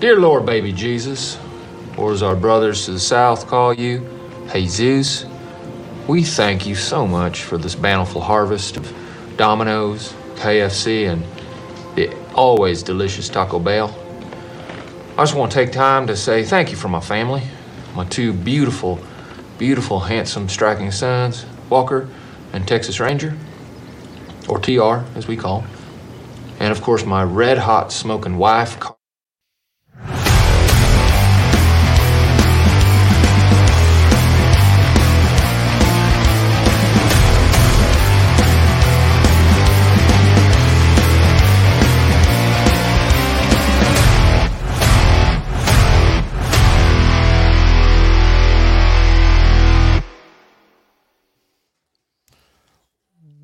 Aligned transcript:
Dear 0.00 0.18
Lord, 0.18 0.46
baby 0.46 0.72
Jesus, 0.72 1.38
or 1.98 2.10
as 2.10 2.22
our 2.22 2.34
brothers 2.34 2.86
to 2.86 2.92
the 2.92 2.98
south 2.98 3.46
call 3.46 3.74
you, 3.74 4.08
Jesus, 4.50 5.26
we 6.08 6.24
thank 6.24 6.66
you 6.66 6.74
so 6.74 7.06
much 7.06 7.42
for 7.42 7.58
this 7.58 7.74
bountiful 7.74 8.22
harvest 8.22 8.78
of 8.78 8.90
Domino's, 9.36 10.14
KFC, 10.36 11.12
and 11.12 11.22
the 11.96 12.16
always 12.32 12.82
delicious 12.82 13.28
Taco 13.28 13.58
Bell. 13.58 13.94
I 15.18 15.22
just 15.22 15.34
want 15.34 15.52
to 15.52 15.58
take 15.62 15.70
time 15.70 16.06
to 16.06 16.16
say 16.16 16.44
thank 16.44 16.70
you 16.70 16.78
for 16.78 16.88
my 16.88 17.00
family, 17.00 17.42
my 17.94 18.06
two 18.06 18.32
beautiful, 18.32 18.98
beautiful, 19.58 20.00
handsome, 20.00 20.48
striking 20.48 20.90
sons, 20.92 21.44
Walker 21.68 22.08
and 22.54 22.66
Texas 22.66 23.00
Ranger, 23.00 23.36
or 24.48 24.58
TR 24.58 25.04
as 25.14 25.28
we 25.28 25.36
call 25.36 25.60
him, 25.60 25.70
and 26.58 26.72
of 26.72 26.80
course 26.80 27.04
my 27.04 27.22
red 27.22 27.58
hot 27.58 27.92
smoking 27.92 28.38
wife. 28.38 28.78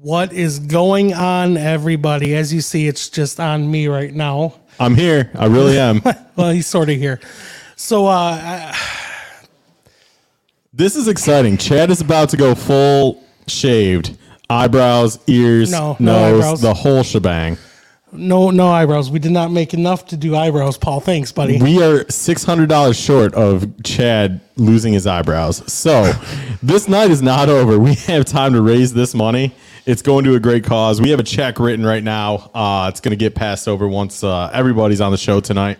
What 0.06 0.32
is 0.32 0.60
going 0.60 1.14
on, 1.14 1.56
everybody? 1.56 2.36
As 2.36 2.54
you 2.54 2.60
see, 2.60 2.86
it's 2.86 3.08
just 3.08 3.40
on 3.40 3.68
me 3.68 3.88
right 3.88 4.14
now. 4.14 4.54
I'm 4.78 4.94
here. 4.94 5.32
I 5.34 5.46
really 5.46 5.76
am. 5.80 6.00
Well, 6.36 6.50
he's 6.50 6.68
sort 6.68 6.90
of 6.90 6.96
here. 6.96 7.18
So, 7.74 8.06
uh, 8.06 8.38
I- 8.40 8.76
this 10.72 10.94
is 10.94 11.08
exciting. 11.08 11.56
Chad 11.56 11.90
is 11.90 12.00
about 12.00 12.28
to 12.28 12.36
go 12.36 12.54
full 12.54 13.24
shaved. 13.48 14.16
Eyebrows, 14.48 15.18
ears, 15.26 15.72
No, 15.72 15.96
no 15.98 16.12
nose, 16.12 16.34
eyebrows. 16.44 16.60
the 16.60 16.74
whole 16.74 17.02
shebang. 17.02 17.58
no, 18.12 18.50
no 18.52 18.68
eyebrows. 18.68 19.10
We 19.10 19.18
did 19.18 19.32
not 19.32 19.50
make 19.50 19.74
enough 19.74 20.06
to 20.06 20.16
do 20.16 20.36
eyebrows, 20.36 20.78
Paul. 20.78 21.00
Thanks, 21.00 21.32
buddy. 21.32 21.60
We 21.60 21.82
are 21.82 22.08
six 22.08 22.44
hundred 22.44 22.68
dollars 22.68 22.96
short 22.96 23.34
of 23.34 23.82
Chad 23.82 24.40
losing 24.54 24.92
his 24.92 25.04
eyebrows. 25.08 25.64
So 25.72 26.12
this 26.62 26.86
night 26.88 27.10
is 27.10 27.22
not 27.22 27.48
over. 27.48 27.76
We 27.76 27.94
have 27.94 28.24
time 28.24 28.52
to 28.52 28.60
raise 28.62 28.94
this 28.94 29.12
money. 29.12 29.52
It's 29.86 30.02
going 30.02 30.24
to 30.24 30.34
a 30.34 30.40
great 30.40 30.64
cause. 30.64 31.00
We 31.00 31.10
have 31.10 31.20
a 31.20 31.24
check 31.24 31.60
written 31.60 31.86
right 31.86 32.02
now. 32.02 32.50
Uh, 32.52 32.86
it's 32.90 33.00
going 33.00 33.10
to 33.10 33.16
get 33.16 33.36
passed 33.36 33.68
over 33.68 33.86
once 33.86 34.24
uh, 34.24 34.50
everybody's 34.52 35.00
on 35.00 35.12
the 35.12 35.16
show 35.16 35.38
tonight. 35.38 35.78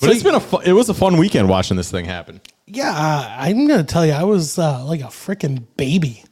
But 0.00 0.06
So 0.06 0.12
it's 0.12 0.22
been 0.22 0.34
a 0.36 0.40
fu- 0.40 0.60
it 0.60 0.72
was 0.72 0.88
a 0.88 0.94
fun 0.94 1.16
weekend 1.16 1.48
watching 1.48 1.76
this 1.76 1.90
thing 1.90 2.04
happen. 2.04 2.40
Yeah, 2.66 2.90
uh, 2.90 3.34
I'm 3.38 3.66
gonna 3.66 3.84
tell 3.84 4.04
you, 4.04 4.12
I 4.12 4.24
was 4.24 4.58
uh, 4.58 4.84
like 4.84 5.00
a 5.00 5.04
freaking 5.04 5.64
baby. 5.76 6.22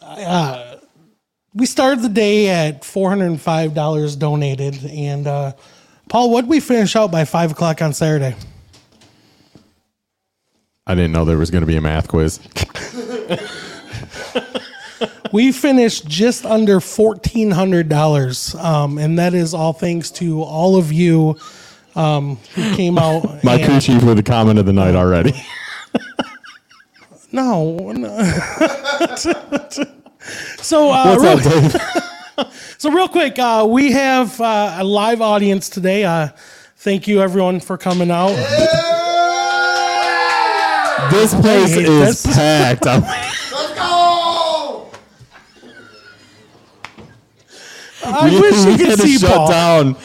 I, 0.00 0.22
uh, 0.22 0.80
we 1.52 1.66
started 1.66 2.02
the 2.02 2.08
day 2.08 2.48
at 2.48 2.84
four 2.84 3.10
hundred 3.10 3.26
and 3.26 3.40
five 3.40 3.74
dollars 3.74 4.16
donated, 4.16 4.84
and 4.86 5.26
uh, 5.26 5.52
Paul, 6.08 6.30
what 6.30 6.42
did 6.42 6.50
we 6.50 6.60
finish 6.60 6.96
out 6.96 7.10
by 7.10 7.24
five 7.26 7.50
o'clock 7.52 7.82
on 7.82 7.92
Saturday? 7.92 8.36
I 10.86 10.94
didn't 10.94 11.12
know 11.12 11.26
there 11.26 11.36
was 11.36 11.50
going 11.50 11.62
to 11.62 11.66
be 11.66 11.76
a 11.76 11.82
math 11.82 12.08
quiz. 12.08 12.40
we 15.32 15.52
finished 15.52 16.06
just 16.06 16.44
under 16.46 16.80
fourteen 16.80 17.50
hundred 17.50 17.88
dollars, 17.88 18.54
um, 18.56 18.98
and 18.98 19.18
that 19.18 19.34
is 19.34 19.54
all 19.54 19.72
thanks 19.72 20.10
to 20.12 20.42
all 20.42 20.76
of 20.76 20.92
you 20.92 21.36
um, 21.94 22.36
who 22.54 22.74
came 22.74 22.98
out. 23.04 23.42
My 23.44 23.54
and- 23.56 23.82
chief 23.82 24.02
with 24.02 24.16
the 24.16 24.22
comment 24.22 24.58
of 24.58 24.66
the 24.66 24.72
night 24.72 24.94
already. 24.94 25.32
no, 27.32 27.76
no. 27.92 28.08
so 30.60 30.90
uh, 30.90 31.16
What's 31.16 31.46
real- 31.46 31.82
up, 32.38 32.52
So 32.78 32.90
real 32.92 33.08
quick, 33.08 33.38
uh, 33.38 33.66
we 33.68 33.90
have 33.92 34.40
uh, 34.40 34.76
a 34.78 34.84
live 34.84 35.20
audience 35.20 35.68
today. 35.68 36.04
Uh, 36.04 36.28
thank 36.76 37.08
you 37.08 37.20
everyone 37.20 37.58
for 37.60 37.76
coming 37.76 38.10
out. 38.12 38.36
This 41.10 41.34
place 41.34 41.76
is 41.76 42.22
this. 42.22 42.26
packed. 42.36 42.86
I 48.14 48.30
we, 48.30 48.40
wish 48.40 48.64
we 48.64 48.72
you 48.72 48.78
could 48.78 48.86
had 48.88 48.98
to 48.98 49.02
see 49.04 49.18
shut 49.18 49.30
Paul. 49.30 49.48
down. 49.50 49.96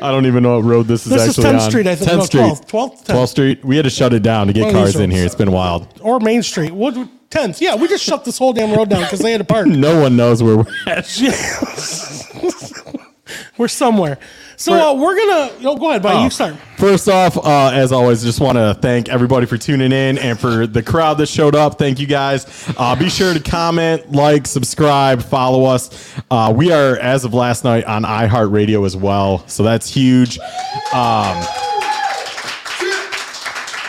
I 0.00 0.10
don't 0.10 0.26
even 0.26 0.42
know 0.42 0.56
what 0.56 0.64
road 0.64 0.88
this 0.88 1.06
is 1.06 1.12
This 1.12 1.22
is 1.22 1.28
actually 1.38 1.44
10th 1.58 1.62
on. 1.64 1.70
Street, 1.70 1.86
I 1.86 1.94
think. 1.94 2.10
10th 2.10 2.16
No, 2.18 2.24
Street. 2.24 2.40
12th, 2.42 2.66
12th, 2.68 3.04
12th 3.06 3.28
Street. 3.28 3.64
We 3.64 3.76
had 3.76 3.84
to 3.84 3.90
shut 3.90 4.12
it 4.12 4.24
down 4.24 4.48
to 4.48 4.52
get 4.52 4.62
One 4.62 4.70
of 4.70 4.74
these 4.74 4.82
cars 4.94 4.96
in 4.96 5.10
roads. 5.10 5.14
here. 5.16 5.24
It's 5.26 5.34
been 5.36 5.52
wild. 5.52 5.86
Or 6.00 6.18
Main 6.18 6.42
Street. 6.42 6.72
What? 6.72 6.96
Tenth. 7.30 7.62
Yeah, 7.62 7.76
we 7.76 7.86
just 7.88 8.02
shut 8.04 8.24
this 8.24 8.36
whole 8.36 8.52
damn 8.52 8.76
road 8.76 8.90
down 8.90 9.02
because 9.04 9.20
they 9.20 9.30
had 9.32 9.38
to 9.38 9.44
park. 9.44 9.66
No 9.68 10.00
one 10.02 10.16
knows 10.16 10.42
where 10.42 10.56
we're 10.58 10.66
at. 10.86 11.06
We're 13.56 13.68
somewhere. 13.68 14.18
So 14.62 14.72
uh, 14.74 14.94
we're 14.94 15.16
gonna. 15.16 15.60
No, 15.60 15.74
go 15.76 15.90
ahead, 15.90 16.02
buddy. 16.04 16.18
Oh. 16.18 16.24
You 16.24 16.30
start. 16.30 16.54
First 16.76 17.08
off, 17.08 17.36
uh, 17.36 17.70
as 17.74 17.90
always, 17.90 18.22
just 18.22 18.40
want 18.40 18.56
to 18.58 18.78
thank 18.80 19.08
everybody 19.08 19.44
for 19.44 19.58
tuning 19.58 19.90
in 19.90 20.18
and 20.18 20.38
for 20.38 20.68
the 20.68 20.84
crowd 20.84 21.14
that 21.18 21.26
showed 21.26 21.56
up. 21.56 21.78
Thank 21.78 21.98
you 21.98 22.06
guys. 22.06 22.46
Uh, 22.78 22.94
be 22.94 23.08
sure 23.08 23.34
to 23.34 23.40
comment, 23.40 24.12
like, 24.12 24.46
subscribe, 24.46 25.20
follow 25.20 25.64
us. 25.64 26.14
Uh, 26.30 26.52
we 26.56 26.70
are, 26.70 26.96
as 26.98 27.24
of 27.24 27.34
last 27.34 27.64
night, 27.64 27.84
on 27.86 28.04
iHeartRadio 28.04 28.86
as 28.86 28.96
well, 28.96 29.44
so 29.48 29.64
that's 29.64 29.88
huge. 29.92 30.38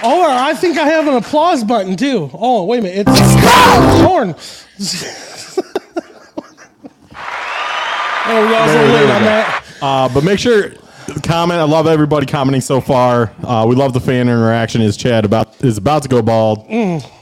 Oh, 0.06 0.25
I 0.28 0.54
think 0.56 0.78
I 0.80 0.86
have 0.88 1.08
an 1.08 1.14
applause 1.14 1.64
button 1.64 1.96
too. 1.96 2.30
Oh, 2.34 2.66
wait 2.66 2.80
a 2.80 2.81
minute. 2.81 3.08
It's 3.08 4.02
Horn. 4.02 4.36
Oh, 8.25 8.42
we 8.46 8.52
got 8.54 8.70
a 8.70 8.72
little 8.72 8.88
There- 8.88 8.88
there 8.88 9.06
late 9.06 9.14
on 9.16 9.22
that. 9.24 9.62
Uh, 9.83 10.07
but 10.13 10.24
make 10.24 10.39
sure 10.39 10.71
comment. 11.24 11.59
I 11.59 11.63
love 11.63 11.88
everybody 11.88 12.25
commenting 12.25 12.62
so 12.62 12.80
far. 12.80 13.33
Uh, 13.44 13.65
we 13.68 13.75
love 13.75 13.91
the 13.91 14.00
fan 14.00 14.30
interaction. 14.30 14.81
Is 14.81 14.95
Chad 14.95 15.25
about 15.25 15.62
is 15.62 15.77
about 15.77 16.03
to 16.03 16.09
go 16.09 16.21
bald? 16.21 16.65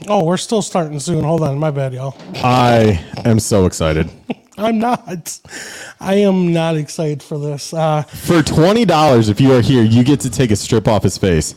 Oh, 0.08 0.24
we're 0.24 0.36
still 0.36 0.62
starting 0.62 1.00
soon. 1.00 1.24
Hold 1.24 1.42
on, 1.42 1.58
my 1.58 1.72
bad, 1.72 1.92
y'all. 1.92 2.16
I 2.36 3.04
am 3.24 3.40
so 3.40 3.66
excited. 3.66 4.08
I'm 4.58 4.78
not. 4.78 5.40
I 5.98 6.14
am 6.14 6.52
not 6.52 6.76
excited 6.76 7.20
for 7.20 7.36
this. 7.36 7.74
Uh, 7.74 8.02
For 8.02 8.44
twenty 8.44 8.84
dollars, 8.84 9.28
if 9.28 9.40
you 9.40 9.52
are 9.54 9.60
here, 9.60 9.82
you 9.82 10.04
get 10.04 10.20
to 10.20 10.30
take 10.30 10.52
a 10.52 10.56
strip 10.56 10.86
off 10.86 11.02
his 11.02 11.18
face. 11.18 11.56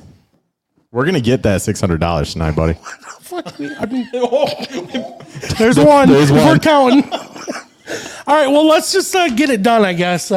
We're 0.92 1.06
gonna 1.06 1.22
get 1.22 1.44
that 1.44 1.62
six 1.62 1.80
hundred 1.80 2.00
dollars 2.00 2.34
tonight, 2.34 2.56
buddy. 2.56 2.74
fuck 3.20 3.60
me. 3.60 3.70
I 3.78 3.86
mean, 3.86 4.10
there's 5.60 5.78
one. 5.78 6.10
There's 6.10 6.32
one. 6.32 6.48
We're 6.48 6.58
counting. 6.58 7.04
All 7.14 8.36
right. 8.36 8.48
Well, 8.48 8.66
let's 8.66 8.92
just 8.92 9.16
uh, 9.16 9.30
get 9.30 9.52
it 9.52 9.62
done. 9.62 9.86
I 9.86 9.94
guess. 9.94 10.32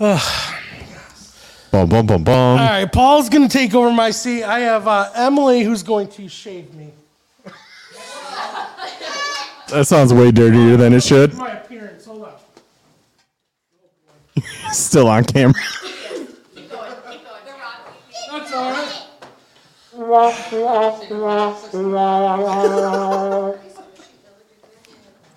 Uh, 0.00 0.18
Boom, 1.70 1.88
boom, 1.88 2.06
boom, 2.06 2.22
boom. 2.24 2.34
all 2.34 2.56
right. 2.56 2.92
Paul's 2.92 3.28
gonna 3.28 3.48
take 3.48 3.74
over 3.74 3.90
my 3.92 4.12
seat. 4.12 4.44
I 4.44 4.60
have 4.60 4.86
uh, 4.86 5.10
Emily 5.14 5.62
who's 5.64 5.82
going 5.82 6.06
to 6.08 6.28
shave 6.28 6.72
me. 6.74 6.92
That 9.70 9.86
sounds 9.86 10.12
way 10.14 10.30
dirtier 10.30 10.76
than 10.76 10.92
it 10.92 11.02
should. 11.02 11.34
My 11.34 11.50
appearance. 11.52 12.04
Hold 12.04 12.28
on. 14.36 14.42
Still 14.72 15.08
on 15.08 15.24
camera. 15.24 15.54
That's 18.30 18.52
all 18.52 18.70
right. 18.70 19.00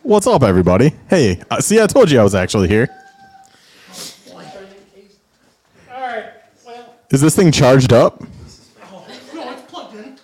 What's 0.03 0.27
up, 0.27 0.43
everybody? 0.43 0.93
Hey, 1.09 1.41
uh, 1.49 1.59
see, 1.61 1.81
I 1.81 1.87
told 1.87 2.09
you 2.11 2.19
I 2.19 2.23
was 2.23 2.35
actually 2.35 2.67
here. 2.67 2.87
All 5.93 6.01
right. 6.01 6.25
Well, 6.65 6.93
Is 7.09 7.21
this 7.21 7.35
thing 7.35 7.51
charged 7.51 7.93
up? 7.93 8.21
no, 8.21 8.27
it's 9.07 9.71
plugged 9.71 9.95
in. 9.95 10.17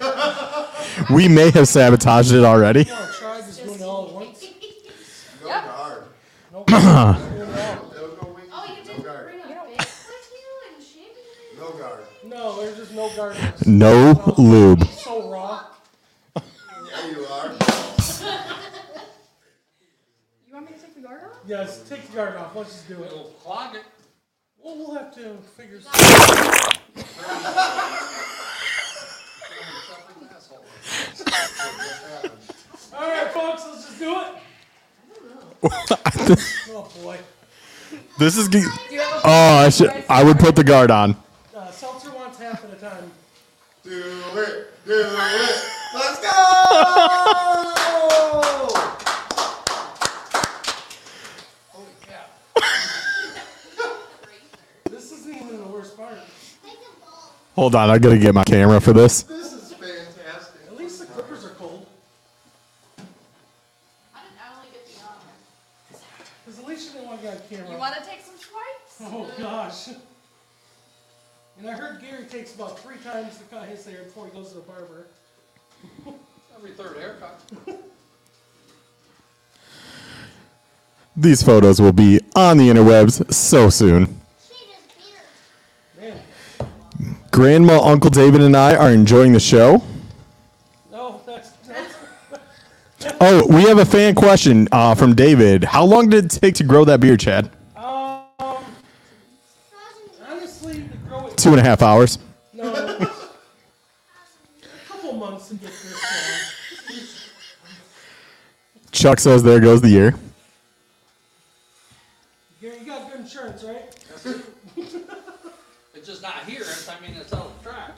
We 1.14 1.26
may 1.28 1.50
have 1.50 1.66
sabotaged 1.66 2.32
it 2.32 2.44
already. 2.44 2.88
I'll 2.90 3.12
try 3.12 3.40
just 3.40 3.64
doing 3.64 3.80
it 3.80 3.82
all 3.82 4.06
at 4.08 4.14
once. 4.14 4.44
Oh, 8.54 8.66
you 8.68 8.84
didn't 8.84 9.02
bring 9.02 9.40
a 9.40 9.46
big 9.46 9.78
with 9.78 10.32
you 10.32 10.48
and 10.74 10.84
shaving 10.84 11.16
it? 11.16 11.58
No 11.58 11.70
guard. 11.72 12.04
No, 12.24 12.56
there's 12.60 12.76
just 12.76 12.92
no 12.92 13.08
garden. 13.16 13.52
No 13.66 14.34
lube. 14.38 14.84
So 14.88 15.30
raw. 15.30 15.64
Yeah, 16.36 17.10
you 17.10 17.24
are. 17.26 17.52
You 20.46 20.52
want 20.54 20.70
me 20.70 20.76
to 20.76 20.82
take 20.82 20.94
the 20.94 21.00
guard 21.00 21.22
off? 21.24 21.38
Yes, 21.46 21.82
take 21.88 22.06
the 22.08 22.14
garden 22.16 22.36
off. 22.40 22.54
Let's 22.54 22.72
just 22.72 22.88
do 22.88 23.02
it. 23.02 23.10
We'll 23.10 23.24
clog 23.42 23.74
it. 23.74 23.82
Well, 24.62 24.76
we'll 24.76 24.94
have 24.94 25.12
to 25.14 25.36
figure 25.56 25.80
something 25.80 27.12
All 32.94 33.08
right, 33.08 33.32
folks, 33.32 33.62
let's 33.66 33.86
just 33.86 33.98
do 33.98 34.20
it. 34.20 34.28
Oh 36.74 36.88
boy. 37.02 37.18
This 38.18 38.36
is. 38.38 38.48
ge- 38.48 38.52
Do 38.52 38.58
you 38.90 39.00
have 39.00 39.16
a 39.16 39.20
Oh, 39.24 39.64
I 39.66 39.68
should. 39.68 39.92
I 40.08 40.24
would 40.24 40.38
put 40.38 40.56
the 40.56 40.64
guard 40.64 40.90
on. 40.90 41.14
Uh, 41.54 41.70
Seltzer 41.70 42.10
wants 42.10 42.38
half 42.38 42.64
at 42.64 42.72
a 42.72 42.76
time. 42.76 43.10
Do 43.84 43.90
it, 44.36 44.72
do 44.86 44.92
it. 44.94 45.64
Let's 45.94 46.20
go! 46.20 46.30
Holy 51.68 51.86
cow. 52.00 52.24
This 54.90 55.12
isn't 55.12 55.34
even 55.34 55.58
the 55.58 55.68
worst 55.68 55.96
part. 55.96 56.18
Hold 57.62 57.76
on, 57.76 57.90
I 57.90 57.98
gotta 57.98 58.18
get 58.18 58.34
my 58.34 58.42
camera 58.42 58.80
for 58.80 58.92
this. 58.92 59.22
This 59.22 59.52
is 59.52 59.72
fantastic. 59.72 60.62
At 60.66 60.76
least 60.76 60.98
the 60.98 61.06
Clippers 61.06 61.44
are 61.44 61.50
cold. 61.50 61.86
I 64.12 64.18
didn't 64.18 64.40
I 64.42 64.56
only 64.56 64.70
get 64.72 64.84
the 64.84 65.00
honor. 65.04 65.96
Because 66.44 66.58
at 66.58 66.66
least 66.66 66.88
you 66.88 66.94
didn't 66.94 67.06
want 67.06 67.20
to 67.20 67.26
get 67.28 67.36
on 67.36 67.42
camera. 67.48 67.70
You 67.70 67.78
want 67.78 67.94
to 67.94 68.00
take 68.04 68.20
some 68.22 68.34
swipes? 68.34 68.98
Oh 69.02 69.30
gosh. 69.38 69.90
And 71.60 71.70
I 71.70 71.74
heard 71.74 72.00
Gary 72.00 72.24
takes 72.24 72.52
about 72.56 72.80
three 72.80 72.96
times 72.96 73.38
to 73.38 73.44
cut 73.44 73.68
his 73.68 73.86
hair 73.86 74.02
before 74.02 74.26
he 74.26 74.32
goes 74.32 74.48
to 74.48 74.54
the 74.56 74.62
barber. 74.62 75.06
Every 76.56 76.72
third 76.72 76.96
haircut. 76.96 77.40
These 81.16 81.44
photos 81.44 81.80
will 81.80 81.92
be 81.92 82.18
on 82.34 82.56
the 82.58 82.68
interwebs 82.70 83.32
so 83.32 83.70
soon. 83.70 84.20
Man, 86.00 86.20
Grandma, 87.32 87.80
Uncle 87.82 88.10
David, 88.10 88.42
and 88.42 88.54
I 88.56 88.76
are 88.76 88.90
enjoying 88.90 89.32
the 89.32 89.40
show. 89.40 89.82
no, 90.90 91.20
that's, 91.26 91.50
that's 91.66 91.94
Oh, 93.20 93.46
we 93.48 93.62
have 93.62 93.78
a 93.78 93.86
fan 93.86 94.14
question 94.14 94.68
uh, 94.70 94.94
from 94.94 95.14
David. 95.14 95.64
How 95.64 95.82
long 95.84 96.10
did 96.10 96.26
it 96.26 96.30
take 96.40 96.54
to 96.56 96.64
grow 96.64 96.84
that 96.84 97.00
beard, 97.00 97.20
Chad? 97.20 97.50
um. 97.74 98.22
Honestly, 100.28 100.74
to 100.74 100.96
grow 101.08 101.26
it, 101.28 101.36
Two 101.38 101.50
and 101.52 101.58
a 101.60 101.62
half 101.64 101.80
hours. 101.82 102.18
no. 102.52 102.70
a 102.70 103.10
couple 104.86 105.14
months 105.14 105.48
to 105.48 105.54
get 105.54 105.70
this. 105.70 107.30
Chuck 108.92 109.18
says 109.18 109.42
there 109.42 109.58
goes 109.58 109.80
the 109.80 109.88
year. 109.88 110.14
Gary, 112.60 112.76
you 112.80 112.84
got 112.86 113.10
good 113.10 113.20
insurance, 113.20 113.64
right? 113.64 113.84
It's 115.94 116.06
just 116.10 116.22
not 116.22 116.44
here. 116.46 116.64
I 116.64 117.00
mean, 117.00 117.16
it's 117.16 117.32
on 117.32 117.50
the 117.62 117.70
track. 117.70 117.92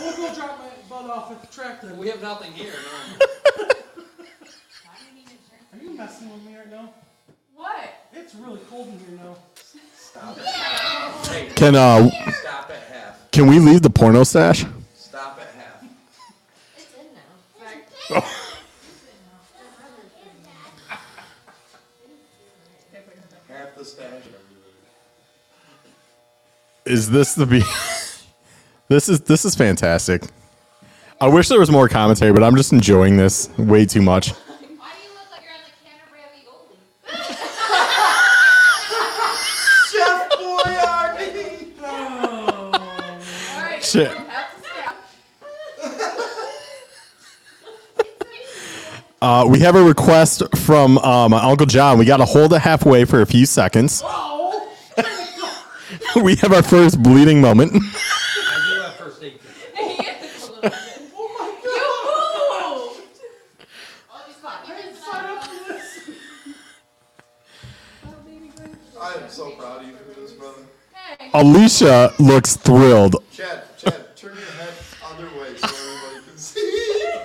We'll 0.00 0.16
go 0.16 0.34
drop 0.34 0.58
my 0.58 0.70
butt 0.88 1.10
off 1.10 1.30
at 1.30 1.40
the 1.42 1.46
track 1.54 1.82
then. 1.82 1.93
We 2.04 2.10
have 2.10 2.20
nothing 2.20 2.52
here. 2.52 2.74
No. 3.18 3.66
Are 5.72 5.82
you 5.82 5.96
messing 5.96 6.30
with 6.30 6.42
me 6.44 6.54
right 6.54 6.70
now? 6.70 6.92
What? 7.56 7.94
It's 8.12 8.34
really 8.34 8.60
cold 8.68 8.88
in 8.88 8.98
here 8.98 9.24
now. 9.24 9.36
Can 11.54 11.76
uh, 11.76 12.10
Stop 12.10 12.70
at 12.70 12.82
half. 12.92 13.30
can 13.30 13.46
we 13.46 13.58
leave 13.58 13.80
the 13.80 13.88
porno 13.88 14.22
stash? 14.22 14.66
Stop 14.94 15.40
at 15.40 15.48
half. 15.54 15.82
It's 16.76 16.92
in 16.92 17.06
now. 18.10 18.20
Half 23.48 23.76
the 23.78 23.84
stash. 23.86 24.24
Is 26.84 27.10
this 27.10 27.34
the 27.34 27.46
be? 27.46 27.60
this 28.88 29.08
is 29.08 29.22
this 29.22 29.46
is 29.46 29.54
fantastic. 29.54 30.24
I 31.24 31.28
wish 31.28 31.48
there 31.48 31.58
was 31.58 31.70
more 31.70 31.88
commentary, 31.88 32.34
but 32.34 32.42
I'm 32.42 32.54
just 32.54 32.70
enjoying 32.74 33.16
this 33.16 33.48
way 33.56 33.86
too 33.86 34.02
much. 34.02 34.32
Why 34.32 34.36
do 34.36 34.42
you 35.02 35.08
look 35.14 35.30
like 35.30 35.40
you're 35.42 35.54
on 35.54 35.60
the 35.64 35.70
Canterbury? 35.88 36.20
Chef 39.90 40.28
Boyardee! 40.38 41.80
All 43.54 43.62
right. 43.62 43.82
Shit. 43.82 44.10
have 44.10 44.62
to. 44.62 44.68
Uh, 49.22 49.46
we 49.48 49.60
have 49.60 49.76
a 49.76 49.82
request 49.82 50.42
from 50.54 50.98
uh, 50.98 51.26
my 51.30 51.42
uncle 51.42 51.64
John. 51.64 51.96
We 51.96 52.04
got 52.04 52.18
to 52.18 52.26
hold 52.26 52.52
it 52.52 52.60
halfway 52.60 53.06
for 53.06 53.22
a 53.22 53.26
few 53.26 53.46
seconds. 53.46 54.02
we 56.22 56.36
have 56.36 56.52
our 56.52 56.62
first 56.62 57.02
bleeding 57.02 57.40
moment. 57.40 57.72
I 57.76 57.78
do 58.68 58.74
have 58.82 58.94
first 58.96 59.22
aid 59.22 59.40
kit. 59.40 59.78
He 59.78 59.84
is 60.26 60.48
a 60.48 60.52
little 60.52 60.60
bit. 60.62 60.74
Oh 61.16 61.56
You 61.64 61.70
moved. 63.00 63.20
Oh, 64.12 64.22
he's 64.26 64.36
fine. 64.36 64.60
my 64.62 64.66
god! 64.66 64.68
I 64.68 64.68
didn't 64.82 64.96
sign 64.96 65.24
up 65.24 65.44
for 65.44 65.72
this. 65.72 66.10
I 69.00 69.02
am 69.14 69.22
so 69.34 69.50
proud 69.52 69.82
of 69.82 69.88
you 69.88 69.96
for 69.96 70.20
this, 70.20 70.32
brother. 70.32 70.62
Alicia 71.34 72.12
looks 72.20 72.56
thrilled. 72.56 73.16
Chad, 73.32 73.64
Chad, 73.76 74.16
turn 74.16 74.34
your 74.36 74.44
head 74.52 74.72
other 75.04 75.24
way 75.40 75.56
so 75.56 75.66
everybody 75.66 76.26
can 76.28 76.38
see. 76.38 77.12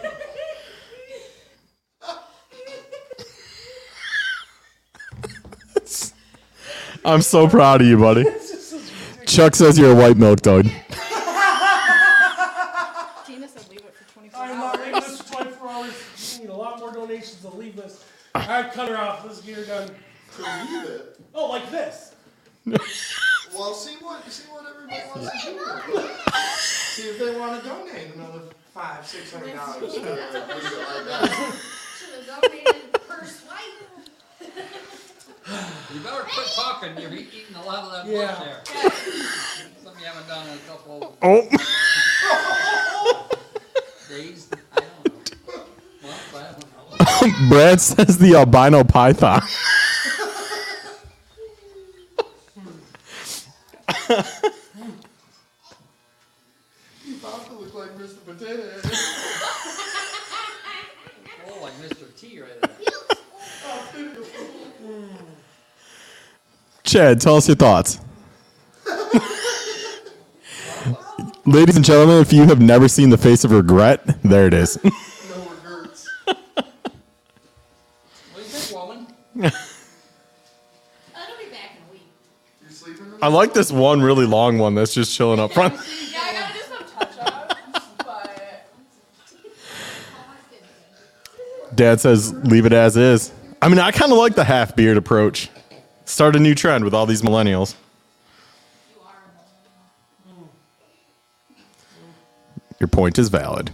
I'm 7.05 7.21
so 7.21 7.47
proud 7.47 7.81
of 7.81 7.87
you, 7.87 7.97
buddy. 7.97 8.25
Chuck 9.25 9.55
says 9.55 9.77
you're 9.77 9.91
a 9.91 9.95
white 9.95 10.17
milk 10.17 10.41
dog. 10.41 10.65
Tina 13.25 13.47
said 13.47 13.69
leave 13.69 13.79
it 13.79 13.93
for 13.95 14.13
24 14.13 14.41
I'm 14.41 14.57
not 14.57 14.77
leaving 14.79 14.93
this 14.93 15.21
for 15.21 15.33
24 15.43 15.69
hours. 15.69 15.93
You 16.35 16.41
need 16.45 16.49
a 16.49 16.53
lot 16.55 16.79
more 16.79 16.91
donations 16.91 17.41
to 17.41 17.49
leave 17.49 17.75
this. 17.75 18.03
All 18.35 18.47
right, 18.47 18.71
cut 18.73 18.89
her 18.89 18.97
off. 18.97 19.23
Let's 19.25 19.41
get 19.41 19.55
her 19.57 19.65
done. 19.65 19.87
To 20.37 20.41
leave 20.41 20.85
it. 20.89 21.19
Oh, 21.33 21.49
like 21.49 21.69
this. 21.71 22.13
Well, 23.55 23.73
see 23.73 23.95
what 24.01 24.23
see 24.31 24.47
what 24.51 24.65
everybody 24.69 25.01
wants 25.15 25.43
to 25.43 25.51
do. 25.51 25.59
See 26.57 27.09
if 27.09 27.19
they 27.19 27.37
want 27.39 27.61
to 27.61 27.67
donate 27.67 28.13
another 28.15 28.41
five, 28.73 29.05
six 29.07 29.33
hundred 29.33 29.55
dollars. 29.55 29.81
Leave 29.95 30.05
it 30.05 30.09
like 30.09 31.05
that. 31.05 31.55
Should 31.97 32.27
have 32.27 32.41
donated 32.41 32.93
per 33.07 33.25
swipe. 33.25 33.79
You 35.93 35.99
better 36.01 36.23
quit 36.23 36.47
talking. 36.55 36.97
You're 36.99 37.13
eating 37.13 37.55
a 37.55 37.63
lot 37.65 37.83
of 37.85 37.91
that 37.91 38.05
Yeah. 38.05 38.35
blood 38.35 38.45
there. 38.45 38.61
Something 39.83 40.01
you 40.01 40.05
haven't 40.05 40.27
done 40.27 40.47
in 40.47 40.53
a 40.53 40.57
couple 40.67 41.15
Oh, 41.23 41.41
days. 44.09 44.47
I 44.71 44.73
don't 44.75 45.05
know. 45.05 45.13
Well, 46.03 46.13
I 46.35 46.37
don't 46.51 46.61
know. 46.61 46.67
Brad 47.59 47.81
says 47.81 48.17
the 48.17 48.35
albino 48.35 48.85
python. 48.85 49.41
You 57.05 57.15
about 57.15 57.45
to 57.47 57.53
look 57.55 57.75
like 57.75 57.89
Mr. 57.97 58.23
Potato 58.25 58.61
Head. 58.61 58.81
Oh, 61.49 61.59
like 61.61 61.73
Mr. 61.81 62.05
T 62.17 62.39
right 62.39 62.61
there. 62.61 62.71
Chad, 66.85 67.19
tell 67.19 67.35
us 67.35 67.49
your 67.49 67.57
thoughts. 67.57 67.99
Ladies 71.45 71.75
and 71.75 71.83
gentlemen, 71.83 72.21
if 72.21 72.31
you 72.31 72.45
have 72.45 72.61
never 72.61 72.87
seen 72.87 73.09
the 73.09 73.17
face 73.17 73.43
of 73.43 73.51
regret, 73.51 74.01
there 74.23 74.47
it 74.47 74.53
is. 74.53 74.79
No 75.29 75.47
regrets. 75.51 76.07
What 76.25 76.37
do 78.35 78.41
you 78.41 78.57
think, 78.57 78.75
woman? 78.79 79.07
Uh, 79.41 79.49
I'll 81.15 81.37
be 81.37 81.49
back 81.49 81.71
in 81.77 81.83
a 81.87 81.91
week. 81.93 82.01
You 82.61 82.69
sleeping? 82.69 83.13
I 83.21 83.27
like 83.29 83.53
this 83.53 83.71
one 83.71 84.01
really 84.01 84.25
long 84.25 84.57
one 84.57 84.75
that's 84.75 84.93
just 84.93 85.15
chilling 85.15 85.39
up 85.39 85.53
front. 85.53 85.73
Yeah, 86.11 86.19
I 86.21 86.33
gotta 86.33 86.53
do 86.53 86.59
some 86.67 86.83
touch-ups, 86.97 87.89
but. 87.97 88.65
Dad 91.75 92.01
says 92.01 92.33
leave 92.33 92.65
it 92.65 92.73
as 92.73 92.97
is. 92.97 93.31
I 93.61 93.69
mean, 93.69 93.79
I 93.79 93.91
kind 93.91 94.11
of 94.11 94.17
like 94.17 94.35
the 94.35 94.43
half 94.43 94.75
beard 94.75 94.97
approach. 94.97 95.49
Start 96.05 96.35
a 96.35 96.39
new 96.39 96.55
trend 96.55 96.83
with 96.83 96.93
all 96.93 97.05
these 97.05 97.21
millennials. 97.21 97.75
You 98.95 99.01
are 99.05 99.13
Your 102.79 102.87
point 102.87 103.19
is 103.19 103.29
valid. 103.29 103.71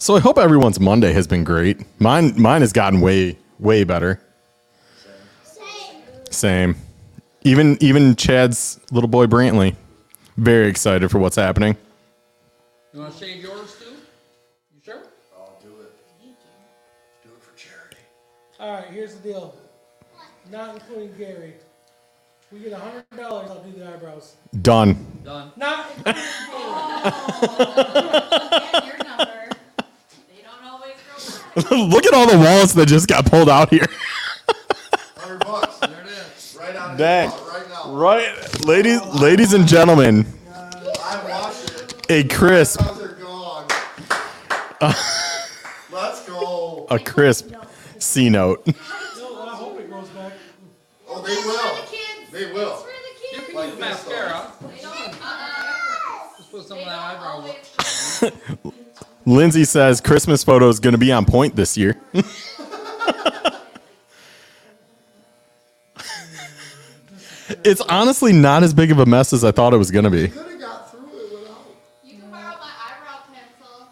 So 0.00 0.16
I 0.16 0.20
hope 0.20 0.38
everyone's 0.38 0.80
Monday 0.80 1.12
has 1.12 1.26
been 1.26 1.44
great. 1.44 1.84
Mine, 2.00 2.32
mine 2.40 2.62
has 2.62 2.72
gotten 2.72 3.02
way, 3.02 3.36
way 3.58 3.84
better. 3.84 4.18
Same. 5.44 6.02
Same. 6.30 6.76
Even, 7.42 7.76
even 7.82 8.16
Chad's 8.16 8.80
little 8.92 9.10
boy 9.10 9.26
Brantley, 9.26 9.76
very 10.38 10.68
excited 10.68 11.10
for 11.10 11.18
what's 11.18 11.36
happening. 11.36 11.76
You 12.94 13.00
want 13.00 13.12
to 13.12 13.18
shave 13.26 13.42
yours 13.42 13.76
too? 13.78 13.90
You 14.74 14.80
sure? 14.82 15.02
I'll 15.36 15.58
do 15.62 15.68
it. 15.68 15.92
Do 17.22 17.28
it 17.28 17.42
for 17.42 17.54
charity. 17.54 17.98
All 18.58 18.72
right, 18.72 18.86
here's 18.86 19.16
the 19.16 19.20
deal. 19.28 19.54
Not 20.50 20.76
including 20.76 21.12
Gary. 21.18 21.52
We 22.50 22.60
get 22.60 22.72
$100, 22.72 23.20
I'll 23.22 23.62
do 23.62 23.78
the 23.78 23.86
eyebrows. 23.86 24.36
Done. 24.62 24.96
Done. 25.24 25.52
Not 25.58 25.90
including 25.98 26.14
Gary. 26.14 26.24
Oh. 27.92 28.96
Get 31.62 31.70
your 31.70 31.78
number. 31.78 31.94
Look 31.94 32.06
at 32.06 32.14
all 32.14 32.26
the 32.30 32.38
wallets 32.38 32.72
that 32.74 32.86
just 32.86 33.08
got 33.08 33.26
pulled 33.26 33.48
out 33.48 33.70
here. 33.70 33.86
Hundred 35.16 35.40
bucks. 35.40 35.78
There 35.78 35.90
it 36.00 36.06
is. 36.06 36.56
Right 36.58 36.76
out 36.76 36.92
of 36.92 36.98
Dang. 36.98 37.30
right 37.30 37.68
now. 37.68 37.92
Right, 37.92 38.64
ladies, 38.66 39.04
ladies 39.06 39.52
and 39.52 39.66
gentlemen, 39.66 40.26
I 40.54 41.22
washed 41.28 41.70
it. 41.70 42.10
a 42.10 42.24
crisp, 42.34 42.80
Those 42.80 43.02
are 43.02 43.08
gone. 43.14 43.66
Let's 45.90 46.26
go. 46.28 46.86
a 46.90 46.98
crisp 46.98 47.52
C 47.98 48.28
note. 48.30 48.62
I 48.68 48.72
hope 49.56 49.78
it 49.80 49.90
goes 49.90 50.08
back. 50.10 50.32
Oh, 51.08 51.20
they 51.22 51.34
For 51.36 51.42
the 51.42 51.48
will. 51.48 51.76
kids. 51.86 52.30
They 52.32 52.52
will. 52.52 52.72
It's 52.72 52.82
for 52.82 52.88
the 52.88 53.36
You 53.40 53.46
can 53.46 53.54
Like 53.56 53.70
use 53.70 53.80
mascara. 53.80 54.52
Uh, 54.62 56.36
Just 56.38 56.50
put 56.50 56.66
some 56.66 56.76
they 56.78 56.84
of 56.84 56.88
that 56.88 56.98
eyebrow. 56.98 57.44
Always. 59.30 59.42
Lindsay 59.42 59.64
says 59.64 60.00
Christmas 60.00 60.44
photo 60.44 60.68
is 60.68 60.80
going 60.80 60.92
to 60.92 60.98
be 60.98 61.12
on 61.12 61.24
point 61.24 61.56
this 61.56 61.76
year. 61.76 62.00
it's 67.64 67.80
honestly 67.82 68.32
not 68.32 68.62
as 68.62 68.74
big 68.74 68.90
of 68.90 68.98
a 68.98 69.06
mess 69.06 69.32
as 69.32 69.44
I 69.44 69.52
thought 69.52 69.74
it 69.74 69.78
was 69.78 69.90
going 69.90 70.04
to 70.04 70.10
be. 70.10 70.28
Could 70.28 70.50
have 70.50 70.60
got 70.60 70.90
through 70.90 71.00
it 71.00 71.32
without. 71.32 71.66
You 72.04 72.18
can 72.18 72.30
borrow 72.30 72.42
my 72.42 72.50
eyebrow 72.50 73.22
pencil. 73.32 73.88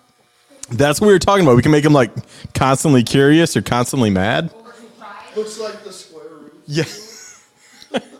That's 0.70 1.00
what 1.00 1.06
we 1.08 1.12
were 1.12 1.18
talking 1.18 1.44
about. 1.44 1.56
We 1.56 1.62
can 1.62 1.72
make 1.72 1.84
them 1.84 1.92
like 1.92 2.10
constantly 2.54 3.02
curious 3.02 3.56
or 3.56 3.62
constantly 3.62 4.10
mad. 4.10 4.52
Looks 5.36 5.58
like 5.60 5.84
the 5.84 5.92
square 5.92 6.24
root. 6.28 6.54
Yeah. 6.66 6.84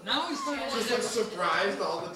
Now 0.05 0.29
he's 0.29 0.41
starting 0.41 0.65
Just 0.65 0.91
like 0.91 1.01
like 1.01 1.03
surprised 1.03 1.81
all 1.81 2.01
the 2.01 2.08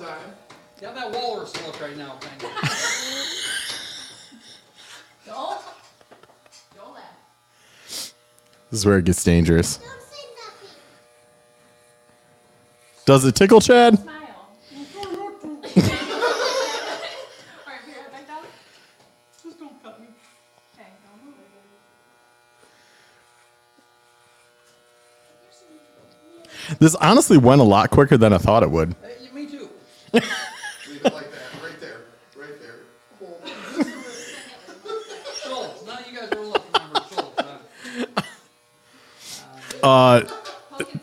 This 8.72 8.80
is 8.80 8.86
where 8.86 8.96
it 8.96 9.04
gets 9.04 9.22
dangerous. 9.22 9.76
Don't 9.76 9.86
say 9.86 9.94
nothing. 10.34 10.70
Does 13.04 13.24
it 13.26 13.34
tickle, 13.34 13.60
Chad? 13.60 13.98
Smile. 13.98 14.16
Alright, 14.16 15.82
here, 17.84 17.96
back 18.10 18.26
down. 18.26 18.44
Just 19.42 19.58
don't 19.58 19.82
cut 19.82 20.00
me. 20.00 20.06
Okay, 20.74 20.88
don't 21.04 21.22
move 21.22 21.34
it. 26.70 26.78
This 26.78 26.94
honestly 26.94 27.36
went 27.36 27.60
a 27.60 27.64
lot 27.64 27.90
quicker 27.90 28.16
than 28.16 28.32
I 28.32 28.38
thought 28.38 28.62
it 28.62 28.70
would. 28.70 28.96
Hey, 29.02 29.28
me 29.34 29.44
too. 29.50 29.68
Leave 30.14 30.24
it 30.24 31.12
like 31.12 31.30
that. 31.30 31.62
Right 31.62 31.78
there. 31.78 32.00
Right 32.34 32.58
there. 32.58 32.76
Hold 33.18 33.38
it. 33.44 33.86
Schultz. 35.44 35.84
Now 35.86 35.98
you 36.10 36.18
guys 36.18 36.32
are 36.32 36.40
looking. 36.40 36.72
Remember 36.72 37.00
Schultz. 37.12 37.42
huh? 37.42 38.22
Uh, 39.82 40.22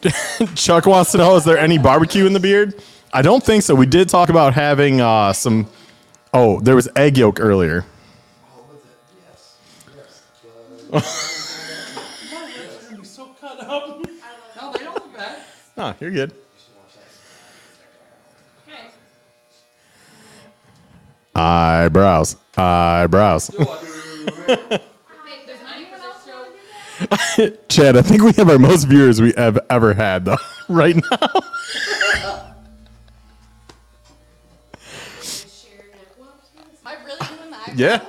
Chuck 0.56 0.86
wants 0.86 1.12
to 1.12 1.18
know: 1.18 1.36
Is 1.36 1.46
there 1.46 1.58
any 1.58 1.78
barbecue 1.78 2.26
in 2.26 2.34
the 2.34 2.40
beard? 2.40 2.82
I 3.12 3.22
don't 3.22 3.44
think 3.44 3.64
so. 3.64 3.76
We 3.76 3.86
did 3.86 4.10
talk 4.10 4.30
about 4.30 4.54
having 4.54 5.02
uh, 5.02 5.34
some. 5.34 5.68
Oh, 6.34 6.60
there 6.60 6.76
was 6.76 6.88
egg 6.96 7.18
yolk 7.18 7.40
earlier. 7.40 7.86
Ah, 15.78 15.96
you're 16.00 16.12
good. 16.12 16.34
Eyebrows, 21.36 22.36
eyebrows. 22.58 23.48
Do 23.58 23.62
it. 23.62 23.68
Wait, 24.60 25.48
does 25.48 25.58
anyone 25.74 26.02
else 26.02 26.28
want 26.28 26.48
to 26.48 26.52
do 26.52 26.60
that? 26.70 26.89
Chad, 27.70 27.96
I 27.98 28.02
think 28.02 28.24
we 28.24 28.32
have 28.34 28.50
our 28.50 28.60
most 28.60 28.86
viewers 28.86 29.22
we 29.22 29.34
have 29.38 29.58
ever 29.70 29.94
had 29.94 30.26
though. 30.26 30.38
right 30.70 30.96
now. 30.96 31.02
Am 31.22 31.30
I 36.86 36.96
really 37.06 37.20
doing 37.20 37.52
the 37.52 37.58
eyebrows? 37.58 37.80
Yeah. 37.80 38.02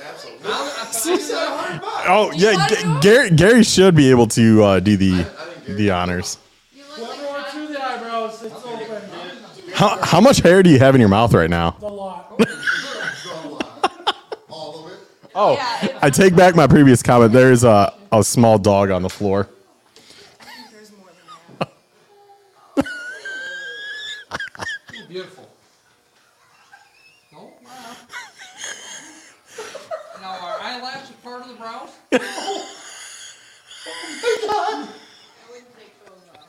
Absolutely. 0.00 0.48
Now, 0.48 0.52
I 0.52 0.78
thought 0.78 0.98
I 1.02 1.02
did 1.02 1.20
that. 1.30 1.48
Hundred 1.50 1.80
bucks. 1.82 2.04
Oh 2.08 2.32
yeah, 2.34 2.66
G- 2.68 2.76
Gary 3.00 3.30
Gary 3.30 3.62
should 3.64 3.94
be 3.94 4.10
able 4.10 4.26
to 4.28 4.62
uh, 4.62 4.80
do 4.80 4.96
the 4.96 5.24
think 5.24 5.66
Gary 5.66 5.76
the 5.76 5.90
honors. 5.90 6.38
You 6.72 6.82
look 6.82 6.90
Whoever 6.96 7.12
like 7.22 7.30
wants 7.30 7.52
to 7.52 7.58
do 7.58 7.66
the 7.74 7.82
eyebrows, 7.84 8.42
it's 8.42 8.54
open. 8.54 9.02
How 9.74 9.98
how 10.02 10.20
much 10.20 10.38
hair 10.38 10.62
do 10.62 10.70
you 10.70 10.78
have 10.78 10.94
in 10.94 11.00
your 11.00 11.10
mouth 11.10 11.34
right 11.34 11.50
now? 11.50 11.76
A 11.82 11.86
lot. 11.86 12.40
All 15.38 15.52
of 15.52 15.58
it. 15.58 15.62
Oh, 15.62 15.86
Yeah, 15.92 15.98
I 16.02 16.10
take 16.10 16.34
back 16.34 16.56
my 16.56 16.66
previous 16.66 17.00
comment. 17.02 17.32
There's 17.32 17.62
a 17.64 17.94
a 18.10 18.24
small 18.24 18.58
dog 18.58 18.90
on 18.90 19.02
the 19.02 19.08
floor. 19.08 19.48
There's 20.72 20.90
more 20.96 21.06
than 22.76 22.84
that. 24.96 25.08
Beautiful. 25.08 25.48
No, 27.32 27.52
wow. 27.64 27.96
Now, 30.20 30.38
our 30.40 30.58
eyelash 30.60 31.04
is 31.04 31.10
part 31.22 31.42
of 31.42 31.48
the 31.48 31.54
brows? 31.54 31.90
I 32.12 32.18
wouldn't 35.50 35.78
take 35.78 35.94
those 36.04 36.28
off. 36.34 36.48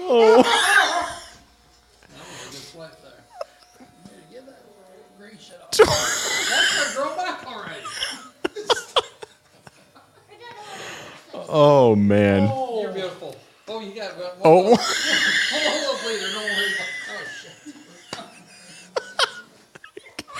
Oh. 0.00 0.68
Oh 11.52 11.94
man. 11.94 12.48
You're 12.80 12.92
beautiful. 12.92 13.36
Oh, 13.68 13.80
you 13.80 13.94
got 13.94 14.16
one. 14.16 14.26
Oh. 14.44 14.62
Hold 14.64 14.72
on, 14.72 14.78
hold 14.78 15.84
on, 15.84 15.96
please. 16.02 16.32
Don't 16.32 16.42
worry 16.42 16.74
about 16.74 16.88
Oh, 17.10 17.14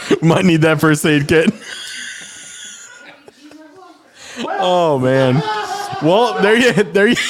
shit. 0.09 0.23
Might 0.23 0.45
need 0.45 0.61
that 0.63 0.81
first 0.81 1.05
aid 1.07 1.29
kit. 1.29 1.51
Oh 4.49 4.99
man. 4.99 5.35
Well, 6.03 6.41
there 6.43 6.57
you 6.57 6.73
there 6.85 7.07
you. 7.09 7.15
Get 7.15 7.25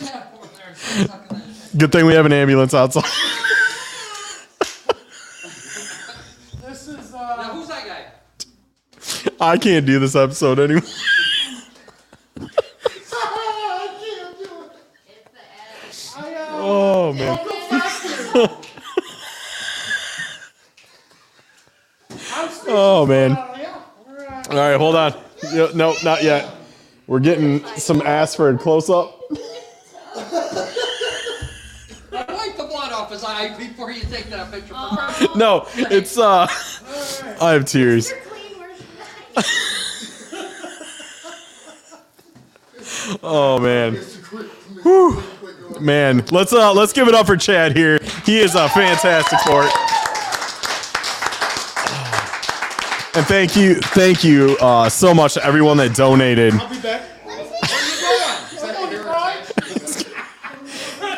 that 0.00 0.32
over 0.36 0.46
there 0.56 0.68
and 0.68 0.76
start 0.76 0.78
sucking 0.78 1.36
that 1.36 1.44
shit. 1.70 1.78
Good 1.78 1.92
thing 1.92 2.06
we 2.06 2.14
have 2.14 2.26
an 2.26 2.32
ambulance 2.32 2.72
outside. 2.74 3.04
This 6.62 6.88
is 6.88 7.12
Now, 7.12 7.18
uh 7.18 7.44
who's 7.54 7.68
that 7.68 7.84
guy? 7.86 8.06
I 9.40 9.58
can't 9.58 9.84
do 9.84 9.98
this 9.98 10.14
episode 10.14 10.58
anymore. 10.60 10.82
It's 10.84 11.02
the 13.10 13.20
edge. 16.16 16.16
I 16.16 16.18
uh 16.34 16.46
Oh 16.52 17.12
man. 17.12 17.38
I'm 22.10 22.48
speaking 22.48 22.74
Oh 22.76 23.06
man. 23.06 23.32
uh, 23.32 23.54
yeah. 23.58 23.80
We're, 24.06 24.26
uh, 24.26 24.42
All 24.50 24.56
right, 24.56 24.76
hold 24.78 24.96
on. 24.96 25.14
Yeah, 25.52 25.63
No, 25.74 25.94
not 26.04 26.22
yet. 26.22 26.48
We're 27.06 27.20
getting 27.20 27.64
some 27.76 28.00
Asford 28.02 28.60
close 28.60 28.88
up. 28.88 29.20
Wipe 29.30 29.40
the 32.56 32.66
blood 32.68 32.92
off 32.92 33.10
his 33.10 33.24
eye 33.24 33.54
before 33.58 33.90
you 33.90 34.02
take 34.02 34.26
that 34.30 34.50
picture. 34.50 34.68
for 34.74 34.74
her. 34.74 35.36
No, 35.36 35.66
it's 35.76 36.16
uh. 36.18 36.46
I 37.40 37.52
have 37.52 37.64
tears. 37.64 38.12
Oh 43.22 43.58
man. 43.58 43.98
Going. 44.82 45.22
Man, 45.80 46.24
let's 46.30 46.52
uh 46.52 46.72
let's 46.72 46.92
give 46.92 47.08
it 47.08 47.14
up 47.14 47.26
for 47.26 47.36
Chad 47.36 47.76
here. 47.76 47.98
He 48.24 48.38
is 48.38 48.54
a 48.54 48.68
fantastic 48.68 49.38
sport. 49.40 49.70
And 53.16 53.24
thank 53.26 53.54
you, 53.54 53.76
thank 53.76 54.24
you 54.24 54.56
uh, 54.60 54.88
so 54.88 55.14
much 55.14 55.34
to 55.34 55.44
everyone 55.44 55.76
that 55.76 55.94
donated. 55.94 56.52
I'll 56.54 56.68
be 56.68 56.80
back. 56.80 57.02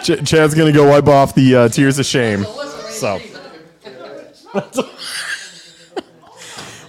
Ch- 0.05 0.25
Chad's 0.25 0.55
gonna 0.55 0.73
go 0.73 0.89
wipe 0.91 1.09
off 1.09 1.35
the 1.35 1.57
uh, 1.57 1.69
tears 1.69 1.99
of 1.99 2.07
shame. 2.07 2.45
So, 2.91 3.19